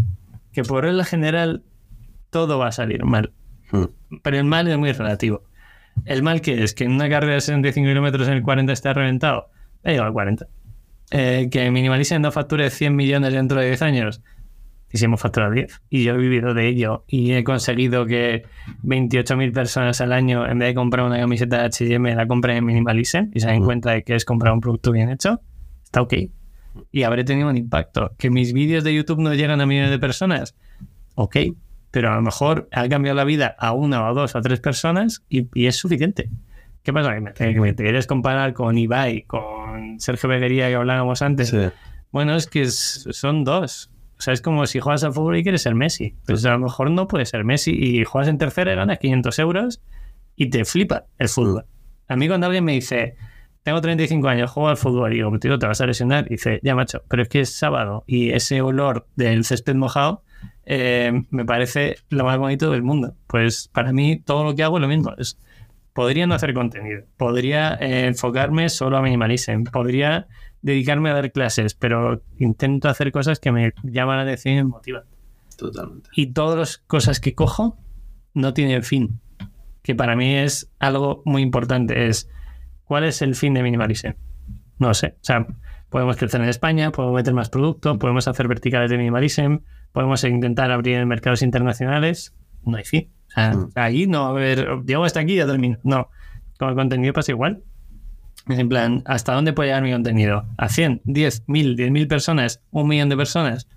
Que 0.52 0.64
por 0.64 0.84
regla 0.84 1.04
general 1.06 1.64
todo 2.30 2.58
va 2.58 2.68
a 2.68 2.72
salir 2.72 3.04
mal. 3.06 3.32
Mm. 3.72 3.84
Pero 4.24 4.38
el 4.38 4.44
mal 4.46 4.68
es 4.68 4.78
muy 4.78 4.92
relativo. 4.92 5.44
El 6.06 6.24
mal 6.24 6.42
que 6.42 6.64
es 6.64 6.74
que 6.74 6.86
en 6.86 6.94
una 6.94 7.08
carrera 7.10 7.34
de 7.36 7.42
65 7.42 7.88
kilómetros 7.88 8.28
en 8.28 8.34
el 8.36 8.42
40 8.44 8.74
está 8.74 8.94
reventado. 8.94 9.50
He 9.84 9.92
llegado 9.92 10.08
al 10.08 10.14
40. 10.14 10.48
Eh, 11.12 11.50
que 11.52 11.70
Minimalism 11.70 12.20
no 12.22 12.32
facture 12.32 12.70
100 12.72 12.96
millones 12.96 13.34
dentro 13.34 13.60
de 13.60 13.68
10 13.68 13.82
años. 13.84 14.22
Y 14.94 15.00
si 15.00 15.06
hemos 15.06 15.20
facturado 15.20 15.52
10. 15.52 15.82
Y 15.90 16.04
yo 16.04 16.14
he 16.14 16.18
vivido 16.18 16.54
de 16.54 16.68
ello. 16.68 17.04
Y 17.08 17.34
he 17.34 17.44
conseguido 17.44 18.06
que 18.06 18.46
28.000 18.84 19.52
personas 19.52 20.00
al 20.00 20.14
año, 20.14 20.48
en 20.48 20.60
vez 20.60 20.70
de 20.70 20.76
comprar 20.76 21.06
una 21.06 21.18
camiseta 21.18 21.68
de 21.68 21.98
HM, 21.98 22.16
la 22.16 22.28
compren 22.28 22.58
en 22.58 22.66
Minimalism 22.66 23.32
y 23.34 23.40
se 23.40 23.48
den 23.48 23.66
cuenta 23.66 23.92
de 23.92 24.04
que 24.04 24.16
es 24.16 24.24
comprar 24.24 24.54
un 24.54 24.62
producto 24.62 24.92
bien 24.92 25.10
hecho. 25.10 25.42
Está 25.84 26.02
ok 26.02 26.14
y 26.92 27.04
habré 27.04 27.24
tenido 27.24 27.50
un 27.50 27.58
impacto. 27.58 28.14
Que 28.18 28.30
mis 28.30 28.54
vídeos 28.54 28.84
de 28.84 28.94
YouTube 28.94 29.20
no 29.20 29.34
llegan 29.34 29.62
a 29.62 29.66
millones 29.66 29.92
de 29.92 30.00
personas, 30.00 30.56
ok, 31.16 31.38
pero 31.92 32.12
a 32.12 32.16
lo 32.16 32.22
mejor 32.22 32.68
ha 32.72 32.88
cambiado 32.90 33.16
la 33.16 33.24
vida 33.24 33.56
a 33.60 33.74
una 33.74 34.04
o 34.04 34.06
a 34.06 34.14
dos 34.14 34.36
o 34.36 34.38
a 34.38 34.42
tres 34.42 34.60
personas 34.60 35.24
y, 35.30 35.48
y 35.54 35.68
es 35.68 35.76
suficiente. 35.76 36.30
¿Qué 36.82 36.92
pasa? 36.92 37.14
Que 37.14 37.60
me, 37.60 37.74
te 37.74 37.84
quieres 37.84 38.08
comparar 38.08 38.54
con 38.54 38.78
Ibai, 38.78 39.24
con 39.24 40.00
Sergio 40.00 40.28
Beguería 40.28 40.68
que 40.68 40.76
hablábamos 40.76 41.22
antes. 41.22 41.50
Sí. 41.50 41.58
Bueno, 42.12 42.36
es 42.36 42.48
que 42.48 42.68
son 42.68 43.44
dos. 43.44 43.90
Sea, 44.24 44.34
es 44.34 44.42
como 44.42 44.66
si 44.68 44.80
juegas 44.80 45.04
al 45.04 45.12
fútbol 45.12 45.36
y 45.36 45.44
quieres 45.44 45.64
ser 45.64 45.76
Messi. 45.76 46.16
Pues 46.26 46.46
a 46.46 46.52
lo 46.52 46.60
mejor 46.60 46.90
no 46.90 47.10
puedes 47.10 47.28
ser 47.28 47.44
Messi 47.44 47.72
y 47.72 48.06
juegas 48.06 48.30
en 48.30 48.38
tercera 48.38 48.72
y 48.72 48.76
ganas 48.78 49.00
500 49.00 49.38
euros 49.40 49.82
y 50.38 50.50
te 50.50 50.64
flipa 50.64 51.08
el 51.18 51.28
fútbol. 51.28 51.66
A 52.08 52.16
mí 52.16 52.30
cuando 52.30 52.48
alguien 52.48 52.64
me 52.64 52.72
dice, 52.72 53.18
tengo 53.64 53.82
35 53.82 54.26
años, 54.30 54.50
juego 54.50 54.70
al 54.70 54.78
fútbol 54.78 55.12
y 55.12 55.18
digo, 55.18 55.40
tío, 55.40 55.60
te 55.60 55.68
vas 55.68 55.82
a 55.82 55.88
lesionar. 55.88 56.28
Y 56.28 56.36
dice, 56.36 56.62
ya 56.64 56.74
macho, 56.74 57.04
pero 57.10 57.24
es 57.24 57.28
que 57.28 57.42
es 57.42 57.54
sábado 57.54 58.06
y 58.08 58.30
ese 58.30 58.62
olor 58.62 59.08
del 59.18 59.44
césped 59.44 59.76
mojado 59.76 60.24
eh, 60.66 61.12
me 61.30 61.44
parece 61.44 61.98
lo 62.08 62.24
más 62.24 62.38
bonito 62.38 62.72
del 62.72 62.82
mundo. 62.82 63.18
Pues 63.28 63.68
para 63.74 63.92
mí 63.92 64.22
todo 64.22 64.46
lo 64.46 64.56
que 64.56 64.64
hago 64.64 64.78
es 64.78 64.82
lo 64.82 64.88
mismo. 64.88 65.14
Es, 65.18 65.38
podría 65.92 66.28
no 66.28 66.36
hacer 66.36 66.54
contenido, 66.54 67.04
podría 67.18 67.76
eh, 67.76 68.06
enfocarme 68.08 68.70
solo 68.70 68.96
a 68.96 69.02
minimalism, 69.02 69.64
podría 69.64 70.28
dedicarme 70.64 71.12
a 71.12 71.14
dar 71.14 71.32
clases, 71.32 71.76
pero 71.76 72.24
intento 72.40 72.90
hacer 72.90 73.12
cosas 73.12 73.40
que 73.40 73.52
me 73.52 73.74
llaman 73.84 74.18
la 74.18 74.24
atención 74.24 74.54
y 74.56 74.58
me 74.58 74.64
motivan. 74.64 75.04
Totalmente. 75.58 76.10
Y 76.16 76.28
todas 76.34 76.58
las 76.58 76.78
cosas 76.80 77.20
que 77.20 77.36
cojo 77.36 77.78
no 78.34 78.54
tienen 78.56 78.82
fin, 78.84 79.20
que 79.84 79.94
para 79.94 80.16
mí 80.16 80.36
es 80.36 80.72
algo 80.80 81.22
muy 81.26 81.42
importante. 81.44 82.08
Es, 82.08 82.30
¿cuál 82.86 83.04
es 83.04 83.22
el 83.22 83.36
fin 83.36 83.54
de 83.54 83.62
minimalism? 83.62 84.14
No 84.80 84.94
sé. 84.96 85.16
O 85.22 85.24
sea, 85.24 85.46
podemos 85.90 86.18
crecer 86.18 86.42
en 86.42 86.50
España, 86.50 86.92
podemos 86.92 87.16
meter 87.16 87.34
más 87.36 87.50
producto, 87.50 88.00
podemos 88.00 88.28
hacer 88.28 88.48
verticales 88.48 88.90
de 88.90 88.98
minimalism, 88.98 89.58
podemos 89.92 90.24
intentar 90.24 90.72
abrir 90.72 90.96
en 90.96 91.08
mercados 91.08 91.44
internacionales. 91.44 92.34
No 92.64 92.78
hay 92.78 92.84
fin. 92.86 93.12
O 93.28 93.32
sea, 93.32 93.54
Mm. 93.54 93.70
ahí 93.76 94.08
no, 94.08 94.26
a 94.26 94.32
ver, 94.34 94.68
llego 94.86 95.04
hasta 95.04 95.20
aquí 95.20 95.34
y 95.34 95.38
ya 95.38 95.46
termino. 95.46 95.78
No. 95.84 96.10
Con 96.58 96.70
el 96.70 96.76
contenido 96.76 97.14
pasa 97.14 97.32
igual. 97.32 97.62
Es 98.48 98.60
en 98.60 98.70
plan, 98.70 99.04
¿hasta 99.06 99.34
dónde 99.34 99.54
puede 99.54 99.70
llegar 99.70 99.84
mi 99.84 99.92
contenido? 99.92 100.46
¿A 100.58 100.70
100, 100.70 101.02
10, 101.06 101.44
1000, 101.48 101.78
10.000 101.78 102.08
personas? 102.08 102.62
¿Un 102.72 102.88
millón 102.88 103.10
de 103.10 103.18
personas? 103.18 103.68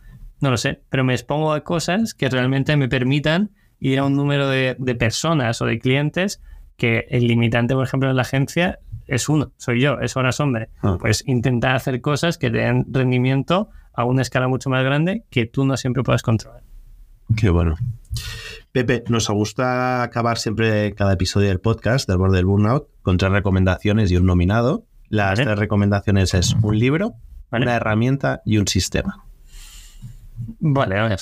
No 0.40 0.50
lo 0.50 0.56
sé, 0.56 0.82
pero 0.90 1.04
me 1.04 1.14
expongo 1.14 1.52
a 1.52 1.62
cosas 1.62 2.14
que 2.14 2.28
realmente 2.28 2.76
me 2.76 2.88
permitan 2.88 3.50
ir 3.78 3.98
a 3.98 4.04
un 4.04 4.14
número 4.14 4.48
de, 4.48 4.76
de 4.78 4.94
personas 4.94 5.62
o 5.62 5.66
de 5.66 5.78
clientes 5.78 6.42
que 6.76 7.06
el 7.10 7.26
limitante, 7.26 7.74
por 7.74 7.84
ejemplo, 7.84 8.10
en 8.10 8.16
la 8.16 8.22
agencia 8.22 8.80
es 9.06 9.28
uno, 9.28 9.52
soy 9.56 9.80
yo, 9.80 10.00
es 10.00 10.16
horas 10.16 10.40
hombre. 10.40 10.68
Ah. 10.82 10.98
Pues 11.00 11.22
intentar 11.26 11.76
hacer 11.76 12.00
cosas 12.00 12.38
que 12.38 12.50
te 12.50 12.58
den 12.58 12.86
rendimiento 12.90 13.70
a 13.92 14.04
una 14.04 14.22
escala 14.22 14.48
mucho 14.48 14.68
más 14.68 14.84
grande 14.84 15.24
que 15.30 15.46
tú 15.46 15.64
no 15.64 15.76
siempre 15.76 16.02
puedas 16.02 16.22
controlar. 16.22 16.62
Qué 17.36 17.50
bueno. 17.50 17.76
Pepe, 18.76 19.04
nos 19.08 19.26
gusta 19.30 20.02
acabar 20.02 20.36
siempre 20.36 20.92
cada 20.92 21.14
episodio 21.14 21.48
del 21.48 21.60
podcast 21.60 22.06
del 22.06 22.18
borde 22.18 22.36
del 22.36 22.44
burnout 22.44 22.88
con 23.00 23.16
tres 23.16 23.32
recomendaciones 23.32 24.12
y 24.12 24.18
un 24.18 24.26
nominado. 24.26 24.84
Las 25.08 25.38
Vale. 25.38 25.44
tres 25.44 25.58
recomendaciones 25.58 26.34
es 26.34 26.54
un 26.62 26.78
libro, 26.78 27.14
¿Vale? 27.50 27.64
una 27.64 27.76
herramienta 27.76 28.42
y 28.44 28.58
un 28.58 28.68
sistema. 28.68 29.24
Vale, 30.60 30.98
a 30.98 31.08
ver. 31.08 31.18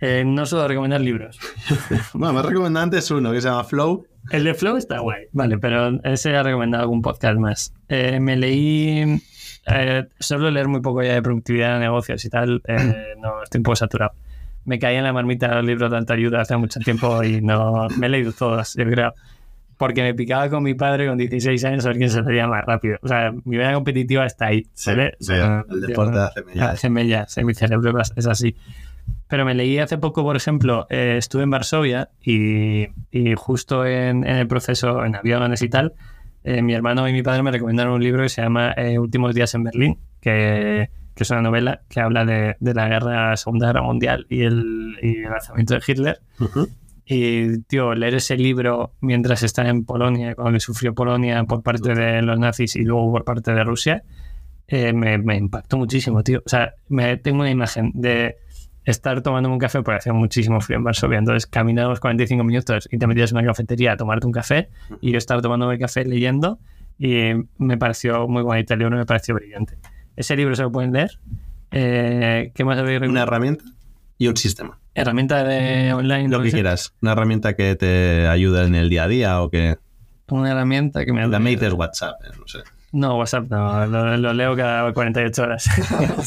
Eh, 0.00 0.24
no 0.26 0.46
suelo 0.46 0.66
recomendar 0.66 1.00
libros. 1.00 1.38
Bueno, 2.12 2.32
me 2.34 2.40
has 2.40 2.46
recomendado 2.46 2.82
antes 2.82 3.08
uno 3.12 3.30
que 3.30 3.40
se 3.40 3.46
llama 3.50 3.62
Flow. 3.62 4.04
El 4.32 4.42
de 4.42 4.54
Flow 4.54 4.76
está 4.76 4.98
guay. 4.98 5.26
Vale, 5.30 5.58
pero 5.58 6.00
ese 6.02 6.34
ha 6.36 6.42
recomendado 6.42 6.82
algún 6.82 7.02
podcast 7.02 7.38
más. 7.38 7.72
Eh, 7.88 8.18
me 8.18 8.34
leí 8.36 9.22
eh, 9.68 10.08
suelo 10.18 10.50
leer 10.50 10.66
muy 10.66 10.80
poco 10.80 11.04
ya 11.04 11.14
de 11.14 11.22
productividad 11.22 11.74
de 11.74 11.80
negocios 11.82 12.24
y 12.24 12.30
tal. 12.30 12.62
eh, 12.66 13.14
no, 13.22 13.44
estoy 13.44 13.60
un 13.60 13.62
poco 13.62 13.76
saturado. 13.76 14.10
Me 14.66 14.78
caí 14.78 14.96
en 14.96 15.04
la 15.04 15.12
marmita 15.12 15.54
los 15.54 15.64
libros 15.64 15.90
de 15.90 16.12
ayuda 16.12 16.42
hace 16.42 16.56
mucho 16.56 16.80
tiempo 16.80 17.22
y 17.24 17.40
no 17.40 17.88
me 17.98 18.06
he 18.06 18.10
leído 18.10 18.32
todos, 18.32 18.74
yo 18.74 18.84
creo. 18.84 19.14
Porque 19.78 20.02
me 20.02 20.14
picaba 20.14 20.48
con 20.48 20.62
mi 20.62 20.74
padre 20.74 21.06
con 21.06 21.18
16 21.18 21.64
años 21.64 21.84
a 21.84 21.88
ver 21.88 21.98
quién 21.98 22.10
se 22.10 22.22
leía 22.22 22.46
más 22.46 22.64
rápido. 22.64 22.96
O 23.02 23.08
sea, 23.08 23.30
mi 23.44 23.56
vida 23.58 23.72
competitiva 23.74 24.24
está 24.26 24.46
ahí. 24.46 24.66
Sí, 24.72 24.90
¿vale? 24.90 25.14
sí, 25.20 25.26
sea, 25.26 25.64
el 25.70 25.80
yo- 25.82 25.86
deporte 25.86 26.18
hace 26.18 26.42
mellas. 26.42 26.68
Hace 26.72 26.90
mellas, 26.90 27.38
en 27.38 27.46
mi 27.46 27.54
cerebro 27.54 28.00
es- 28.00 28.12
es 28.16 28.26
así. 28.26 28.56
Pero 29.28 29.44
me 29.44 29.54
leí 29.54 29.78
hace 29.78 29.98
poco, 29.98 30.22
por 30.22 30.34
ejemplo, 30.36 30.86
eh, 30.88 31.16
estuve 31.18 31.42
en 31.42 31.50
Varsovia 31.50 32.08
y, 32.24 32.86
y 33.10 33.34
justo 33.36 33.84
en, 33.84 34.26
en 34.26 34.36
el 34.36 34.46
proceso, 34.48 35.04
en 35.04 35.14
aviones 35.16 35.62
y 35.62 35.68
tal, 35.68 35.92
eh, 36.42 36.62
mi 36.62 36.74
hermano 36.74 37.08
y 37.08 37.12
mi 37.12 37.22
padre 37.22 37.42
me 37.42 37.50
recomendaron 37.50 37.92
un 37.94 38.02
libro 38.02 38.22
que 38.22 38.28
se 38.28 38.40
llama 38.42 38.72
eh, 38.76 38.98
Últimos 38.98 39.34
días 39.34 39.54
en 39.54 39.64
Berlín, 39.64 39.98
que, 40.20 40.88
que 41.16 41.22
es 41.22 41.30
una 41.30 41.40
novela 41.40 41.80
que 41.88 42.00
habla 42.00 42.26
de, 42.26 42.56
de 42.60 42.74
la 42.74 42.88
guerra, 42.88 43.36
Segunda 43.38 43.68
Guerra 43.68 43.82
Mundial 43.82 44.26
y 44.28 44.42
el, 44.42 44.98
y 45.02 45.16
el 45.22 45.30
lanzamiento 45.30 45.74
de 45.74 45.80
Hitler. 45.84 46.20
Ujú. 46.38 46.68
Y, 47.06 47.62
tío, 47.62 47.94
leer 47.94 48.16
ese 48.16 48.36
libro 48.36 48.92
mientras 49.00 49.42
está 49.42 49.66
en 49.66 49.86
Polonia, 49.86 50.34
cuando 50.34 50.60
sufrió 50.60 50.94
Polonia 50.94 51.42
por 51.44 51.62
parte 51.62 51.94
de 51.94 52.20
los 52.20 52.38
nazis 52.38 52.76
y 52.76 52.82
luego 52.82 53.10
por 53.10 53.24
parte 53.24 53.54
de 53.54 53.64
Rusia, 53.64 54.02
eh, 54.68 54.92
me, 54.92 55.16
me 55.16 55.36
impactó 55.36 55.78
muchísimo, 55.78 56.22
tío. 56.22 56.42
O 56.44 56.48
sea, 56.48 56.74
me 56.88 57.16
tengo 57.16 57.40
una 57.40 57.50
imagen 57.50 57.92
de 57.94 58.36
estar 58.84 59.22
tomando 59.22 59.48
un 59.48 59.58
café 59.58 59.82
porque 59.82 59.98
hacía 59.98 60.12
muchísimo 60.12 60.60
frío 60.60 60.76
en 60.76 60.84
Varsovia. 60.84 61.18
Entonces, 61.18 61.46
caminamos 61.46 61.98
45 61.98 62.44
minutos 62.44 62.88
y 62.92 62.98
te 62.98 63.06
metías 63.06 63.30
en 63.30 63.38
una 63.38 63.46
cafetería 63.46 63.92
a 63.92 63.96
tomarte 63.96 64.26
un 64.26 64.32
café 64.32 64.68
y 65.00 65.12
yo 65.12 65.18
estaba 65.18 65.40
tomando 65.40 65.72
el 65.72 65.78
café 65.78 66.04
leyendo 66.04 66.58
y 66.98 67.32
me 67.56 67.78
pareció 67.78 68.28
muy 68.28 68.42
bonito. 68.42 68.74
El 68.74 68.80
libro 68.80 68.98
me 68.98 69.06
pareció 69.06 69.34
brillante. 69.34 69.78
Ese 70.16 70.36
libro 70.36 70.54
se 70.56 70.62
lo 70.62 70.72
pueden 70.72 70.92
leer. 70.92 71.18
Eh, 71.70 72.52
¿Qué 72.54 72.64
más 72.64 72.78
habéis 72.78 73.00
Una 73.02 73.22
herramienta 73.22 73.64
y 74.18 74.28
un 74.28 74.36
sistema. 74.36 74.78
herramienta 74.94 75.44
de 75.44 75.92
online? 75.92 76.28
Lo 76.28 76.42
que 76.42 76.50
quieras. 76.50 76.94
Una 77.02 77.12
herramienta 77.12 77.54
que 77.54 77.76
te 77.76 78.26
ayude 78.26 78.64
en 78.64 78.74
el 78.74 78.88
día 78.88 79.04
a 79.04 79.08
día 79.08 79.42
o 79.42 79.50
que 79.50 79.76
Una 80.28 80.52
herramienta 80.52 81.04
que 81.04 81.12
me 81.12 81.26
la 81.26 81.38
Mate 81.38 81.66
es 81.66 81.72
WhatsApp, 81.72 82.16
eh, 82.24 82.30
no 82.38 82.46
sé. 82.46 82.58
No, 82.92 83.18
WhatsApp 83.18 83.50
no, 83.50 83.84
lo, 83.86 84.16
lo 84.16 84.32
leo 84.32 84.56
cada 84.56 84.90
48 84.92 85.42
horas. 85.42 85.68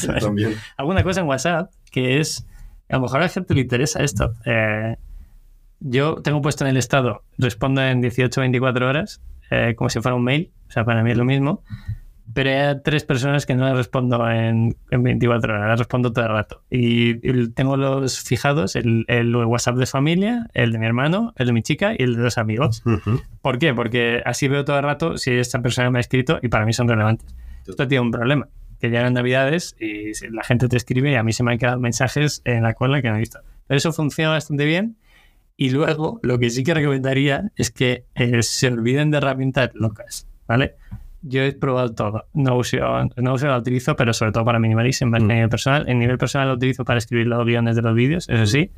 También. 0.20 0.54
Alguna 0.76 1.02
cosa 1.02 1.20
en 1.20 1.26
WhatsApp 1.26 1.70
que 1.90 2.20
es, 2.20 2.46
a 2.88 2.96
lo 2.96 3.02
mejor 3.02 3.18
a 3.18 3.22
la 3.22 3.28
gente 3.28 3.54
le 3.54 3.62
interesa 3.62 4.02
esto. 4.04 4.34
Eh, 4.44 4.96
yo 5.80 6.16
tengo 6.16 6.40
puesto 6.42 6.64
en 6.64 6.70
el 6.70 6.76
estado, 6.76 7.22
respondo 7.38 7.82
en 7.82 8.00
18 8.02 8.40
24 8.40 8.88
horas, 8.88 9.20
eh, 9.50 9.74
como 9.76 9.88
si 9.90 10.00
fuera 10.00 10.14
un 10.14 10.22
mail, 10.22 10.52
o 10.68 10.70
sea, 10.70 10.84
para 10.84 11.02
mí 11.02 11.10
es 11.10 11.16
lo 11.16 11.24
mismo, 11.24 11.62
pero 12.32 12.50
hay 12.50 12.82
tres 12.82 13.04
personas 13.04 13.46
que 13.46 13.54
no 13.54 13.64
las 13.64 13.76
respondo 13.76 14.28
en, 14.30 14.76
en 14.90 15.02
24 15.02 15.54
horas, 15.54 15.68
las 15.68 15.78
respondo 15.78 16.12
todo 16.12 16.24
el 16.24 16.30
rato. 16.30 16.62
Y, 16.70 17.28
y 17.28 17.48
tengo 17.50 17.76
los 17.76 18.20
fijados, 18.20 18.76
el, 18.76 19.04
el 19.08 19.34
WhatsApp 19.34 19.76
de 19.76 19.86
familia, 19.86 20.48
el 20.54 20.72
de 20.72 20.78
mi 20.78 20.86
hermano, 20.86 21.32
el 21.36 21.46
de 21.46 21.52
mi 21.52 21.62
chica 21.62 21.94
y 21.96 22.02
el 22.02 22.16
de 22.16 22.22
los 22.22 22.38
amigos. 22.38 22.82
Ujú. 22.84 23.20
¿Por 23.42 23.58
qué? 23.58 23.74
Porque 23.74 24.22
así 24.24 24.48
veo 24.48 24.64
todo 24.64 24.76
el 24.76 24.84
rato 24.84 25.16
si 25.18 25.32
esta 25.32 25.60
persona 25.60 25.90
me 25.90 25.98
ha 25.98 26.00
escrito 26.00 26.38
y 26.42 26.48
para 26.48 26.64
mí 26.64 26.72
son 26.72 26.88
relevantes. 26.88 27.34
Esto 27.66 27.86
tiene 27.88 28.02
un 28.02 28.10
problema, 28.10 28.48
que 28.80 28.88
llegan 28.88 29.14
navidades 29.14 29.76
y 29.78 30.12
la 30.30 30.42
gente 30.44 30.68
te 30.68 30.76
escribe 30.76 31.10
y 31.12 31.14
a 31.14 31.22
mí 31.22 31.32
se 31.32 31.42
me 31.42 31.52
han 31.52 31.58
quedado 31.58 31.80
mensajes 31.80 32.42
en 32.44 32.62
la 32.62 32.74
cola 32.74 33.02
que 33.02 33.08
no 33.08 33.16
he 33.16 33.20
visto. 33.20 33.40
Pero 33.66 33.78
eso 33.78 33.92
funciona 33.92 34.30
bastante 34.30 34.64
bien. 34.64 34.96
Y 35.56 35.70
luego, 35.70 36.20
lo 36.22 36.38
que 36.38 36.48
sí 36.48 36.64
que 36.64 36.72
recomendaría 36.72 37.52
es 37.54 37.70
que 37.70 38.04
eh, 38.14 38.42
se 38.42 38.68
olviden 38.68 39.10
de 39.10 39.18
herramientas 39.18 39.70
locas, 39.74 40.26
¿vale? 40.46 40.76
Yo 41.22 41.42
he 41.42 41.52
probado 41.52 41.92
todo. 41.94 42.24
No 42.32 42.56
uso, 42.56 42.78
no 43.16 43.34
uso 43.34 43.46
la 43.46 43.58
utilizo, 43.58 43.94
pero 43.96 44.12
sobre 44.14 44.32
todo 44.32 44.44
para 44.44 44.58
minimalism, 44.58 45.06
más 45.08 45.20
que 45.20 45.24
Mm. 45.26 45.28
nivel 45.28 45.48
personal. 45.48 45.88
En 45.88 45.98
nivel 45.98 46.16
personal 46.18 46.48
lo 46.48 46.54
utilizo 46.54 46.84
para 46.84 46.98
escribir 46.98 47.26
los 47.26 47.44
guiones 47.44 47.76
de 47.76 47.82
los 47.82 47.94
vídeos, 47.94 48.28
eso 48.28 48.46
sí. 48.46 48.70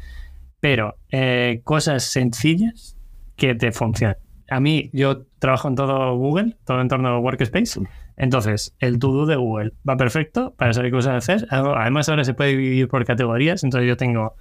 Pero 0.61 0.97
eh, 1.11 1.61
cosas 1.65 2.05
sencillas 2.05 2.97
que 3.37 3.55
te 3.55 3.73
funcionan. 3.73 4.17
A 4.51 4.61
mí, 4.61 4.91
yo 4.93 5.23
trabajo 5.39 5.69
en 5.69 5.77
todo 5.77 6.17
Google, 6.17 6.57
todo 6.65 6.81
en 6.81 6.89
torno 6.89 7.09
a 7.09 7.19
Workspace. 7.19 7.81
Entonces, 8.17 8.75
el 8.81 8.99
to-do 8.99 9.25
de 9.27 9.37
Google 9.37 9.73
va 9.89 9.97
perfecto 9.97 10.55
para 10.57 10.73
saber 10.75 10.91
qué 10.91 10.97
cosas 10.97 11.17
hacer. 11.29 11.49
Además, 11.51 12.09
ahora 12.09 12.25
se 12.25 12.35
puede 12.35 12.51
dividir 12.51 12.87
por 12.89 13.05
categorías. 13.07 13.65
Entonces, 13.65 13.89
yo 13.89 13.97
tengo 13.97 14.35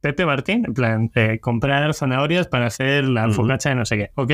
Pepe 0.00 0.24
Martín, 0.24 0.64
en 0.66 0.74
plan, 0.74 1.10
eh, 1.14 1.38
comprar 1.40 1.92
zanahorias 1.92 2.46
para 2.48 2.66
hacer 2.66 3.04
la 3.04 3.26
Ujú. 3.26 3.34
focaccia 3.42 3.70
de 3.72 3.74
no 3.74 3.84
sé 3.84 3.96
qué. 3.98 4.10
¿Ok? 4.14 4.32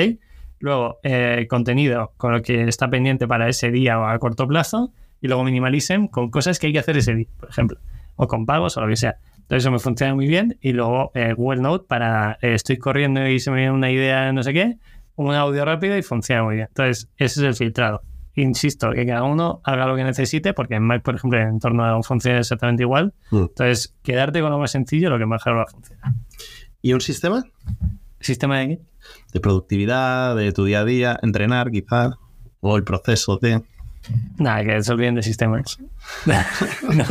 Luego, 0.58 0.98
eh, 1.02 1.46
contenido 1.48 2.12
con 2.16 2.32
lo 2.32 2.42
que 2.42 2.64
está 2.64 2.88
pendiente 2.88 3.26
para 3.26 3.48
ese 3.48 3.70
día 3.70 3.98
o 3.98 4.06
a 4.06 4.18
corto 4.18 4.46
plazo. 4.46 4.92
Y 5.20 5.28
luego 5.28 5.44
minimalism 5.44 6.06
con 6.06 6.30
cosas 6.30 6.58
que 6.58 6.66
hay 6.66 6.72
que 6.72 6.78
hacer 6.78 6.96
ese 6.96 7.14
día, 7.14 7.28
por 7.38 7.48
ejemplo. 7.48 7.78
O 8.16 8.26
con 8.26 8.46
pagos 8.46 8.76
o 8.76 8.80
lo 8.80 8.88
que 8.88 8.96
sea. 8.96 9.16
Entonces, 9.36 9.64
eso 9.64 9.70
me 9.70 9.78
funciona 9.78 10.14
muy 10.14 10.26
bien. 10.26 10.56
Y 10.60 10.72
luego, 10.72 11.10
eh, 11.14 11.34
Google 11.34 11.60
Note 11.60 11.86
para 11.86 12.38
eh, 12.40 12.54
estoy 12.54 12.78
corriendo 12.78 13.26
y 13.26 13.40
se 13.40 13.50
me 13.50 13.58
viene 13.58 13.72
una 13.72 13.90
idea, 13.90 14.32
no 14.32 14.42
sé 14.42 14.52
qué. 14.52 14.78
Un 15.16 15.34
audio 15.34 15.64
rápido 15.64 15.96
y 15.96 16.02
funciona 16.02 16.42
muy 16.42 16.56
bien. 16.56 16.68
Entonces, 16.68 17.08
ese 17.16 17.40
es 17.40 17.46
el 17.46 17.54
filtrado. 17.54 18.02
Insisto, 18.36 18.90
que 18.90 19.06
cada 19.06 19.22
uno 19.22 19.60
haga 19.62 19.86
lo 19.86 19.94
que 19.94 20.02
necesite, 20.02 20.54
porque 20.54 20.74
en 20.74 20.82
Mac, 20.82 21.02
por 21.02 21.14
ejemplo, 21.14 21.40
en 21.40 21.60
torno 21.60 21.84
a 21.84 21.94
un 21.96 22.02
funciona 22.02 22.38
exactamente 22.38 22.82
igual. 22.82 23.14
Mm. 23.30 23.42
Entonces, 23.42 23.94
quedarte 24.02 24.40
con 24.40 24.50
lo 24.50 24.58
más 24.58 24.72
sencillo, 24.72 25.10
lo 25.10 25.18
que 25.18 25.26
mejor 25.26 25.56
va 25.56 25.62
a 25.62 25.66
funcionar. 25.66 26.12
¿Y 26.82 26.92
un 26.92 27.00
sistema? 27.00 27.44
¿Sistema 28.24 28.58
de 28.58 28.68
qué? 28.68 28.80
De 29.34 29.40
productividad, 29.40 30.34
de 30.34 30.50
tu 30.52 30.64
día 30.64 30.80
a 30.80 30.84
día, 30.86 31.18
entrenar 31.22 31.70
quizá, 31.70 32.12
o 32.60 32.76
el 32.78 32.82
proceso 32.82 33.36
de... 33.36 33.62
Nada, 34.38 34.64
que 34.64 34.82
se 34.82 34.92
olviden 34.92 35.14
de 35.14 35.22
sistemas. 35.22 35.78
No, 36.26 37.04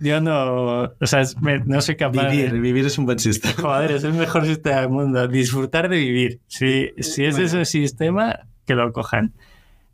yo 0.00 0.20
no, 0.20 0.82
o 0.82 1.06
sea, 1.06 1.22
no 1.64 1.80
soy 1.80 1.96
capaz 1.96 2.30
Vivir, 2.30 2.52
de... 2.52 2.60
vivir 2.60 2.86
es 2.86 2.98
un 2.98 3.06
buen 3.06 3.18
sistema. 3.18 3.54
Joder, 3.60 3.92
es 3.92 4.04
el 4.04 4.14
mejor 4.14 4.46
sistema 4.46 4.80
del 4.80 4.90
mundo. 4.90 5.28
Disfrutar 5.28 5.88
de 5.88 5.96
vivir. 5.98 6.40
Si, 6.46 6.90
si 6.98 7.24
ese 7.24 7.44
es 7.44 7.54
el 7.54 7.66
sistema, 7.66 8.40
que 8.66 8.74
lo 8.74 8.92
cojan. 8.92 9.34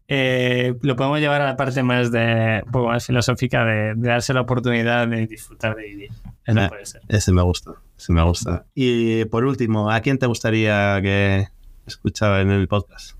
Eh, 0.08 0.74
lo 0.82 0.94
podemos 0.96 1.18
llevar 1.20 1.40
a 1.40 1.46
la 1.46 1.56
parte 1.56 1.82
más 1.82 2.12
de, 2.12 2.62
un 2.64 2.70
poco 2.70 2.88
más 2.88 3.06
filosófica 3.06 3.64
de, 3.64 3.94
de 3.96 4.08
darse 4.08 4.32
la 4.34 4.42
oportunidad 4.42 5.08
de 5.08 5.26
disfrutar 5.26 5.74
de 5.74 5.82
vivir. 5.84 6.10
Eso 6.44 6.60
Eh. 6.60 6.68
puede 6.68 6.86
ser. 6.86 7.00
Ese 7.08 7.32
me 7.32 7.42
gusta, 7.42 7.72
ese 7.98 8.12
me 8.12 8.22
gusta. 8.22 8.66
Y 8.74 9.24
por 9.26 9.44
último, 9.44 9.90
¿a 9.90 10.00
quién 10.00 10.18
te 10.18 10.26
gustaría 10.26 11.00
que 11.02 11.48
escuchara 11.86 12.40
en 12.40 12.50
el 12.50 12.68
podcast? 12.68 13.16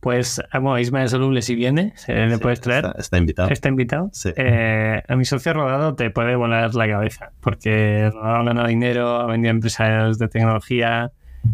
Pues, 0.00 0.40
bueno, 0.52 0.78
Ismael 0.78 1.08
Soluble, 1.08 1.42
si 1.42 1.54
viene, 1.56 1.92
se 1.96 2.12
le 2.14 2.34
Sí, 2.34 2.40
puedes 2.40 2.60
traer. 2.60 2.84
Está, 2.84 3.00
está 3.00 3.18
invitado. 3.18 3.48
¿Está 3.48 3.68
invitado? 3.70 4.10
Sí. 4.12 4.30
Eh, 4.36 5.02
a 5.08 5.16
mi 5.16 5.24
socio 5.24 5.52
Rodado 5.52 5.96
te 5.96 6.10
puede 6.10 6.36
volar 6.36 6.74
la 6.76 6.86
cabeza, 6.86 7.32
porque 7.40 8.10
Rodado 8.12 8.36
ha 8.36 8.44
ganado 8.44 8.68
dinero, 8.68 9.16
ha 9.16 9.26
vendido 9.26 9.50
empresarios 9.50 10.18
de 10.18 10.28
tecnología, 10.28 11.10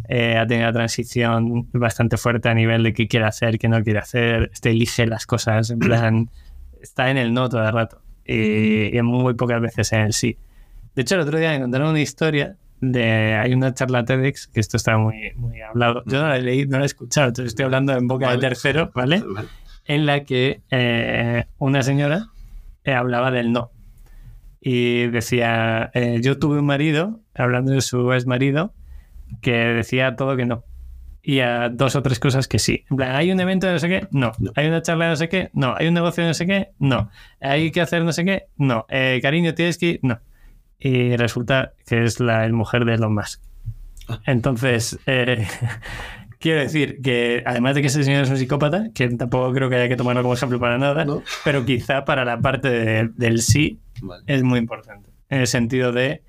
eh, 0.09 0.37
ha 0.37 0.47
tenido 0.47 0.69
una 0.69 0.73
transición 0.73 1.69
bastante 1.73 2.17
fuerte 2.17 2.49
a 2.49 2.55
nivel 2.55 2.83
de 2.83 2.93
qué 2.93 3.09
quiere 3.09 3.27
hacer, 3.27 3.59
qué 3.59 3.69
no 3.69 3.83
quiere 3.83 3.99
hacer, 3.99 4.51
este 4.53 4.71
elige 4.71 5.07
las 5.07 5.27
cosas, 5.27 5.71
en 5.71 5.79
plan, 5.79 6.31
está 6.83 7.11
en 7.11 7.19
el 7.19 7.33
no 7.33 7.49
todo 7.49 7.65
el 7.65 7.73
rato 7.73 8.03
y, 8.25 9.01
muy 9.03 9.35
pocas 9.35 9.61
veces 9.61 9.93
en 9.93 10.01
el 10.01 10.13
sí. 10.13 10.37
De 10.95 11.03
hecho, 11.03 11.15
el 11.15 11.23
otro 11.23 11.39
día 11.39 11.51
me 11.53 11.61
contaron 11.61 11.91
una 11.91 12.01
historia 12.01 12.57
de, 12.81 13.35
hay 13.35 13.55
una 13.55 13.73
charla 13.75 14.05
TEDx, 14.05 14.49
que 14.49 14.61
esto 14.61 14.77
está 14.77 14.99
muy, 14.99 15.33
muy 15.37 15.61
hablado, 15.61 16.03
yo 16.07 16.21
no 16.21 16.29
la 16.29 16.37
he 16.37 16.43
leído, 16.43 16.71
no 16.71 16.79
la 16.79 16.85
he 16.85 16.87
escuchado, 16.87 17.29
entonces 17.29 17.53
estoy 17.53 17.65
hablando 17.65 17.93
en 17.93 18.07
boca 18.07 18.27
Vale. 18.27 18.39
de 18.39 18.49
tercero, 18.49 18.91
¿vale? 18.95 19.23
en 19.87 20.07
la 20.07 20.25
que 20.25 20.63
eh, 20.71 21.45
una 21.59 21.83
señora 21.83 22.29
eh, 22.85 22.93
hablaba 22.93 23.31
del 23.31 23.53
no. 23.53 23.71
Y 24.61 25.09
decía, 25.09 25.91
eh, 25.95 26.21
yo 26.23 26.39
tuve 26.39 26.61
un 26.61 26.67
marido, 26.67 27.21
hablando 27.35 27.73
de 27.73 27.81
su 27.81 28.13
ex 28.13 28.27
marido, 28.27 28.73
que 29.41 29.53
decía 29.53 30.17
todo 30.17 30.37
que 30.37 30.47
no. 30.47 30.65
Y 31.25 31.39
a 31.39 31.69
dos 31.69 31.95
o 31.95 32.03
tres 32.03 32.19
cosas 32.19 32.49
que 32.49 32.59
sí. 32.59 32.85
En 32.91 32.97
plan, 32.97 33.15
¿hay 33.15 33.31
un 33.31 33.39
evento 33.39 33.67
de 33.69 33.75
no 33.75 33.79
sé 33.79 33.89
qué? 33.89 34.09
No. 34.11 34.33
No. 34.41 34.51
¿Hay 34.57 34.67
una 34.67 34.83
charla 34.83 35.05
de 35.05 35.11
no 35.13 35.17
sé 35.17 35.29
qué? 35.29 35.51
No. 35.53 35.75
¿Hay 35.77 35.87
un 35.87 35.95
negocio 35.95 36.25
de 36.25 36.29
no 36.31 36.35
sé 36.35 36.47
qué? 36.47 36.71
No. 36.81 37.11
¿Hay 37.41 37.71
que 37.71 37.81
hacer 37.81 38.03
no 38.05 38.13
sé 38.13 38.25
qué? 38.25 38.47
No. 38.57 38.87
Eh, 38.89 39.21
cariño, 39.23 39.55
tienes 39.55 39.79
que 39.79 39.87
ir? 39.87 40.01
No. 40.03 40.19
Y 40.81 41.17
resulta 41.17 41.75
que 41.87 42.03
es 42.03 42.19
la 42.19 42.45
el 42.45 42.53
mujer 42.53 42.85
de 42.85 42.95
Elon 42.95 43.15
Musk. 43.15 43.41
Entonces, 44.27 44.99
eh, 45.07 45.47
quiero 46.41 46.61
decir 46.61 47.01
que 47.03 47.43
además 47.47 47.77
de 47.77 47.83
que 47.83 47.87
ese 47.87 48.03
señor 48.03 48.25
es 48.25 48.31
un 48.31 48.37
psicópata, 48.39 48.89
que 48.93 49.09
tampoco 49.11 49.53
creo 49.53 49.71
que 49.71 49.77
haya 49.77 49.89
que 49.89 49.97
tomarlo 49.97 50.23
como 50.23 50.35
ejemplo 50.35 50.59
para 50.59 50.77
nada, 50.79 51.05
¿No? 51.05 51.23
pero 51.45 51.65
quizá 51.65 52.05
para 52.05 52.25
la 52.25 52.41
parte 52.41 52.69
de- 52.69 53.11
del 53.15 53.43
sí 53.43 53.79
Vale. 54.01 54.25
es 54.27 54.43
muy 54.43 54.59
importante. 54.59 55.11
En 55.29 55.41
el 55.41 55.47
sentido 55.47 55.93
de, 55.93 56.23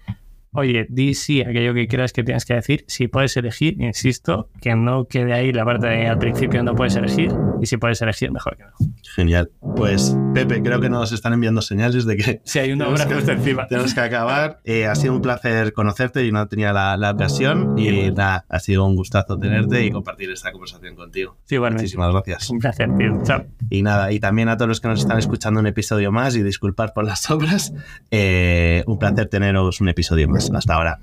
oye, 0.54 0.86
di 0.90 1.14
sí 1.14 1.42
aquello 1.42 1.74
que 1.74 1.88
creas 1.88 2.14
que 2.14 2.24
tienes 2.24 2.46
que 2.46 2.54
decir. 2.56 2.86
Si 2.88 3.08
puedes 3.08 3.36
elegir, 3.38 3.80
insisto, 3.82 4.50
que 4.62 4.76
no 4.76 5.06
quede 5.06 5.34
ahí 5.34 5.52
la 5.52 5.66
parte 5.66 5.88
de 5.88 6.08
al 6.08 6.18
principio 6.20 6.64
no 6.64 6.76
puedes 6.76 6.96
elegir 6.96 7.32
Y 7.62 7.66
si 7.66 7.78
puedes 7.78 8.02
elegir, 8.02 8.32
mejor 8.32 8.58
que 8.58 8.64
no. 8.64 8.72
Genial. 9.16 9.52
Pues, 9.76 10.16
Pepe, 10.34 10.62
creo 10.62 10.80
que 10.82 10.90
nos 10.90 11.12
están 11.12 11.34
enviando 11.34 11.62
señales 11.62 12.06
de 12.06 12.18
que 12.18 12.42
Si 12.46 12.60
hay 12.60 12.72
una 12.72 12.88
obra 12.88 13.08
que- 13.08 13.16
justo 13.16 13.32
encima. 13.32 13.68
tenemos 13.70 13.94
que 13.94 14.00
acabar. 14.02 14.60
Eh, 14.64 14.86
ha 14.86 14.96
sido 14.96 15.14
un 15.14 15.22
placer 15.22 15.74
conocerte 15.74 16.26
y 16.26 16.32
no 16.32 16.48
tenía 16.48 16.74
la, 16.74 16.98
la 16.98 17.12
ocasión. 17.12 17.78
Y 17.78 18.12
nada, 18.12 18.46
ha 18.50 18.60
sido 18.60 18.86
un 18.86 18.96
gustazo 18.96 19.38
tenerte 19.38 19.86
y 19.86 19.92
compartir 19.92 20.32
esta 20.32 20.52
conversación 20.52 20.96
contigo. 20.96 21.38
Sí, 21.46 21.58
bueno, 21.58 21.76
Muchísimas 21.78 22.12
gracias. 22.12 22.50
un 22.50 22.60
placer, 22.60 22.90
tío. 22.98 23.22
Chao. 23.24 23.44
Y 23.70 23.82
nada, 23.84 24.12
y 24.12 24.20
también 24.20 24.50
a 24.50 24.58
todos 24.58 24.70
los 24.70 24.82
que 24.82 24.88
nos 24.88 25.00
están 25.02 25.18
escuchando 25.18 25.60
un 25.60 25.68
episodio 25.68 26.12
más 26.12 26.36
y 26.36 26.44
disculpar 26.44 26.94
por 26.94 27.06
las 27.06 27.30
obras, 27.32 27.74
eh, 28.12 28.84
un 28.88 29.00
placer 29.00 29.28
teneros 29.28 29.82
un 29.82 29.90
episodio 29.90 30.28
más. 30.30 30.43
Hasta 30.52 30.74
ahora. 30.74 31.00